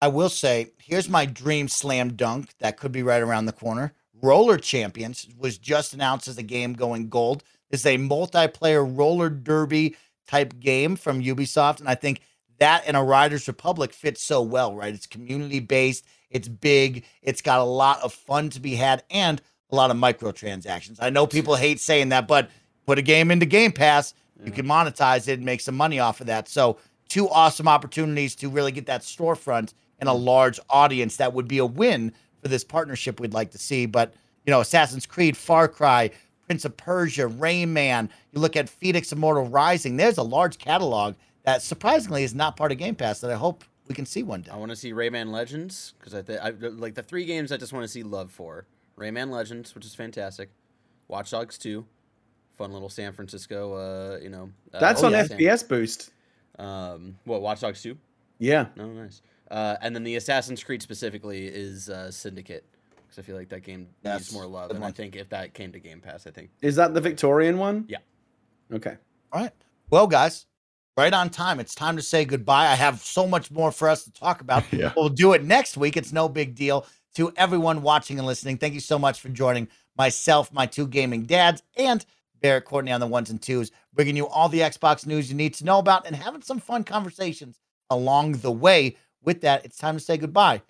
I 0.02 0.08
will 0.08 0.30
say, 0.30 0.72
here's 0.78 1.08
my 1.08 1.26
dream 1.26 1.68
slam 1.68 2.14
dunk 2.14 2.56
that 2.58 2.78
could 2.78 2.90
be 2.90 3.02
right 3.02 3.22
around 3.22 3.44
the 3.44 3.52
corner. 3.52 3.92
Roller 4.22 4.58
Champions 4.58 5.26
was 5.38 5.58
just 5.58 5.94
announced 5.94 6.28
as 6.28 6.38
a 6.38 6.42
game 6.42 6.74
going 6.74 7.08
gold. 7.08 7.42
This 7.70 7.80
is 7.80 7.86
a 7.86 7.98
multiplayer 7.98 8.86
roller 8.96 9.30
derby 9.30 9.96
type 10.26 10.58
game 10.60 10.96
from 10.96 11.22
Ubisoft. 11.22 11.80
And 11.80 11.88
I 11.88 11.94
think 11.94 12.20
that 12.58 12.84
and 12.86 12.96
a 12.96 13.02
Riders 13.02 13.48
Republic 13.48 13.92
fits 13.92 14.22
so 14.22 14.42
well, 14.42 14.74
right? 14.74 14.94
It's 14.94 15.06
community 15.06 15.60
based, 15.60 16.04
it's 16.30 16.48
big, 16.48 17.04
it's 17.22 17.42
got 17.42 17.60
a 17.60 17.64
lot 17.64 18.00
of 18.02 18.12
fun 18.12 18.50
to 18.50 18.60
be 18.60 18.76
had, 18.76 19.02
and 19.10 19.40
a 19.70 19.76
lot 19.76 19.90
of 19.90 19.96
microtransactions. 19.96 20.98
I 21.00 21.10
know 21.10 21.26
people 21.26 21.56
hate 21.56 21.80
saying 21.80 22.10
that, 22.10 22.28
but 22.28 22.50
put 22.86 22.98
a 22.98 23.02
game 23.02 23.30
into 23.30 23.46
Game 23.46 23.72
Pass, 23.72 24.14
you 24.44 24.52
can 24.52 24.66
monetize 24.66 25.28
it 25.28 25.34
and 25.34 25.44
make 25.44 25.60
some 25.60 25.76
money 25.76 25.98
off 25.98 26.20
of 26.20 26.26
that. 26.28 26.48
So, 26.48 26.78
two 27.08 27.28
awesome 27.28 27.68
opportunities 27.68 28.34
to 28.36 28.48
really 28.48 28.72
get 28.72 28.86
that 28.86 29.02
storefront 29.02 29.74
and 29.98 30.08
a 30.08 30.12
mm. 30.12 30.24
large 30.24 30.58
audience 30.70 31.16
that 31.16 31.32
would 31.34 31.48
be 31.48 31.58
a 31.58 31.66
win 31.66 32.12
for 32.40 32.48
this 32.48 32.64
partnership 32.64 33.20
we'd 33.20 33.34
like 33.34 33.50
to 33.52 33.58
see. 33.58 33.86
But, 33.86 34.14
you 34.46 34.50
know, 34.50 34.60
Assassin's 34.60 35.06
Creed, 35.06 35.36
Far 35.36 35.68
Cry, 35.68 36.10
Prince 36.46 36.64
of 36.64 36.76
Persia, 36.76 37.28
Rayman, 37.28 38.08
you 38.32 38.40
look 38.40 38.56
at 38.56 38.66
Fenyx 38.66 39.12
Immortal 39.12 39.46
Rising, 39.46 39.96
there's 39.96 40.18
a 40.18 40.22
large 40.22 40.58
catalog 40.58 41.14
that 41.44 41.62
surprisingly 41.62 42.24
is 42.24 42.34
not 42.34 42.56
part 42.56 42.72
of 42.72 42.78
Game 42.78 42.94
Pass 42.94 43.20
that 43.20 43.30
I 43.30 43.36
hope 43.36 43.64
we 43.88 43.94
can 43.94 44.06
see 44.06 44.22
one 44.22 44.42
day. 44.42 44.50
I 44.50 44.56
want 44.56 44.70
to 44.70 44.76
see 44.76 44.92
Rayman 44.92 45.30
Legends 45.30 45.94
because 45.98 46.14
I, 46.14 46.22
th- 46.22 46.40
I 46.40 46.50
like 46.50 46.94
the 46.94 47.02
three 47.02 47.24
games 47.24 47.52
I 47.52 47.56
just 47.56 47.72
want 47.72 47.84
to 47.84 47.88
see 47.88 48.02
love 48.02 48.30
for 48.30 48.66
Rayman 48.98 49.30
Legends, 49.30 49.74
which 49.74 49.84
is 49.84 49.94
fantastic, 49.94 50.50
Watch 51.08 51.30
Dogs 51.30 51.56
2, 51.58 51.84
fun 52.52 52.72
little 52.72 52.88
San 52.88 53.12
Francisco, 53.12 53.74
uh, 53.74 54.18
you 54.22 54.28
know. 54.28 54.50
Uh, 54.72 54.80
That's 54.80 55.02
oh, 55.02 55.06
on 55.06 55.12
yeah, 55.12 55.24
FPS 55.24 55.58
San- 55.60 55.68
Boost. 55.68 56.10
Um, 56.58 57.16
what, 57.24 57.42
Watch 57.42 57.60
Dogs 57.60 57.82
2? 57.82 57.96
Yeah. 58.38 58.66
Oh, 58.78 58.86
nice. 58.86 59.22
Uh, 59.50 59.76
and 59.82 59.94
then 59.94 60.04
the 60.04 60.16
Assassin's 60.16 60.62
Creed 60.62 60.82
specifically 60.82 61.46
is 61.46 61.90
uh, 61.90 62.10
Syndicate 62.10 62.64
because 63.10 63.18
I 63.18 63.22
feel 63.22 63.36
like 63.36 63.48
that 63.48 63.62
game 63.62 63.88
needs 64.04 64.32
more 64.32 64.46
love. 64.46 64.70
And 64.70 64.84
I 64.84 64.92
think 64.92 65.16
if 65.16 65.28
that 65.30 65.54
came 65.54 65.72
to 65.72 65.80
Game 65.80 66.00
Pass, 66.00 66.26
I 66.26 66.30
think 66.30 66.50
is 66.62 66.76
that 66.76 66.94
the 66.94 67.00
Victorian 67.00 67.58
one? 67.58 67.84
Yeah. 67.88 67.98
Okay. 68.72 68.96
All 69.32 69.42
right. 69.42 69.52
Well, 69.90 70.06
guys, 70.06 70.46
right 70.96 71.12
on 71.12 71.30
time. 71.30 71.58
It's 71.58 71.74
time 71.74 71.96
to 71.96 72.02
say 72.02 72.24
goodbye. 72.24 72.68
I 72.68 72.76
have 72.76 73.00
so 73.00 73.26
much 73.26 73.50
more 73.50 73.72
for 73.72 73.88
us 73.88 74.04
to 74.04 74.12
talk 74.12 74.40
about. 74.40 74.64
yeah. 74.72 74.92
We'll 74.96 75.08
do 75.08 75.32
it 75.32 75.42
next 75.42 75.76
week. 75.76 75.96
It's 75.96 76.12
no 76.12 76.28
big 76.28 76.54
deal. 76.54 76.86
To 77.16 77.32
everyone 77.36 77.82
watching 77.82 78.18
and 78.18 78.26
listening, 78.26 78.56
thank 78.56 78.72
you 78.72 78.78
so 78.80 78.96
much 78.96 79.20
for 79.20 79.30
joining 79.30 79.66
myself, 79.96 80.52
my 80.52 80.64
two 80.64 80.86
gaming 80.86 81.24
dads, 81.24 81.60
and 81.76 82.06
Barrett 82.40 82.64
Courtney 82.64 82.92
on 82.92 83.00
the 83.00 83.06
ones 83.08 83.30
and 83.30 83.42
twos, 83.42 83.72
bringing 83.92 84.16
you 84.16 84.28
all 84.28 84.48
the 84.48 84.60
Xbox 84.60 85.04
news 85.04 85.28
you 85.28 85.36
need 85.36 85.54
to 85.54 85.64
know 85.64 85.80
about 85.80 86.06
and 86.06 86.14
having 86.14 86.40
some 86.40 86.60
fun 86.60 86.84
conversations 86.84 87.58
along 87.90 88.32
the 88.34 88.52
way 88.52 88.96
with 89.24 89.40
that, 89.42 89.64
it's 89.64 89.76
time 89.76 89.96
to 89.96 90.00
say 90.02 90.16
goodbye. 90.16 90.62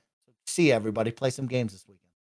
See 0.46 0.68
you, 0.68 0.74
everybody. 0.74 1.10
Play 1.10 1.30
some 1.30 1.46
games 1.46 1.72
this 1.72 1.86
weekend. 1.86 1.99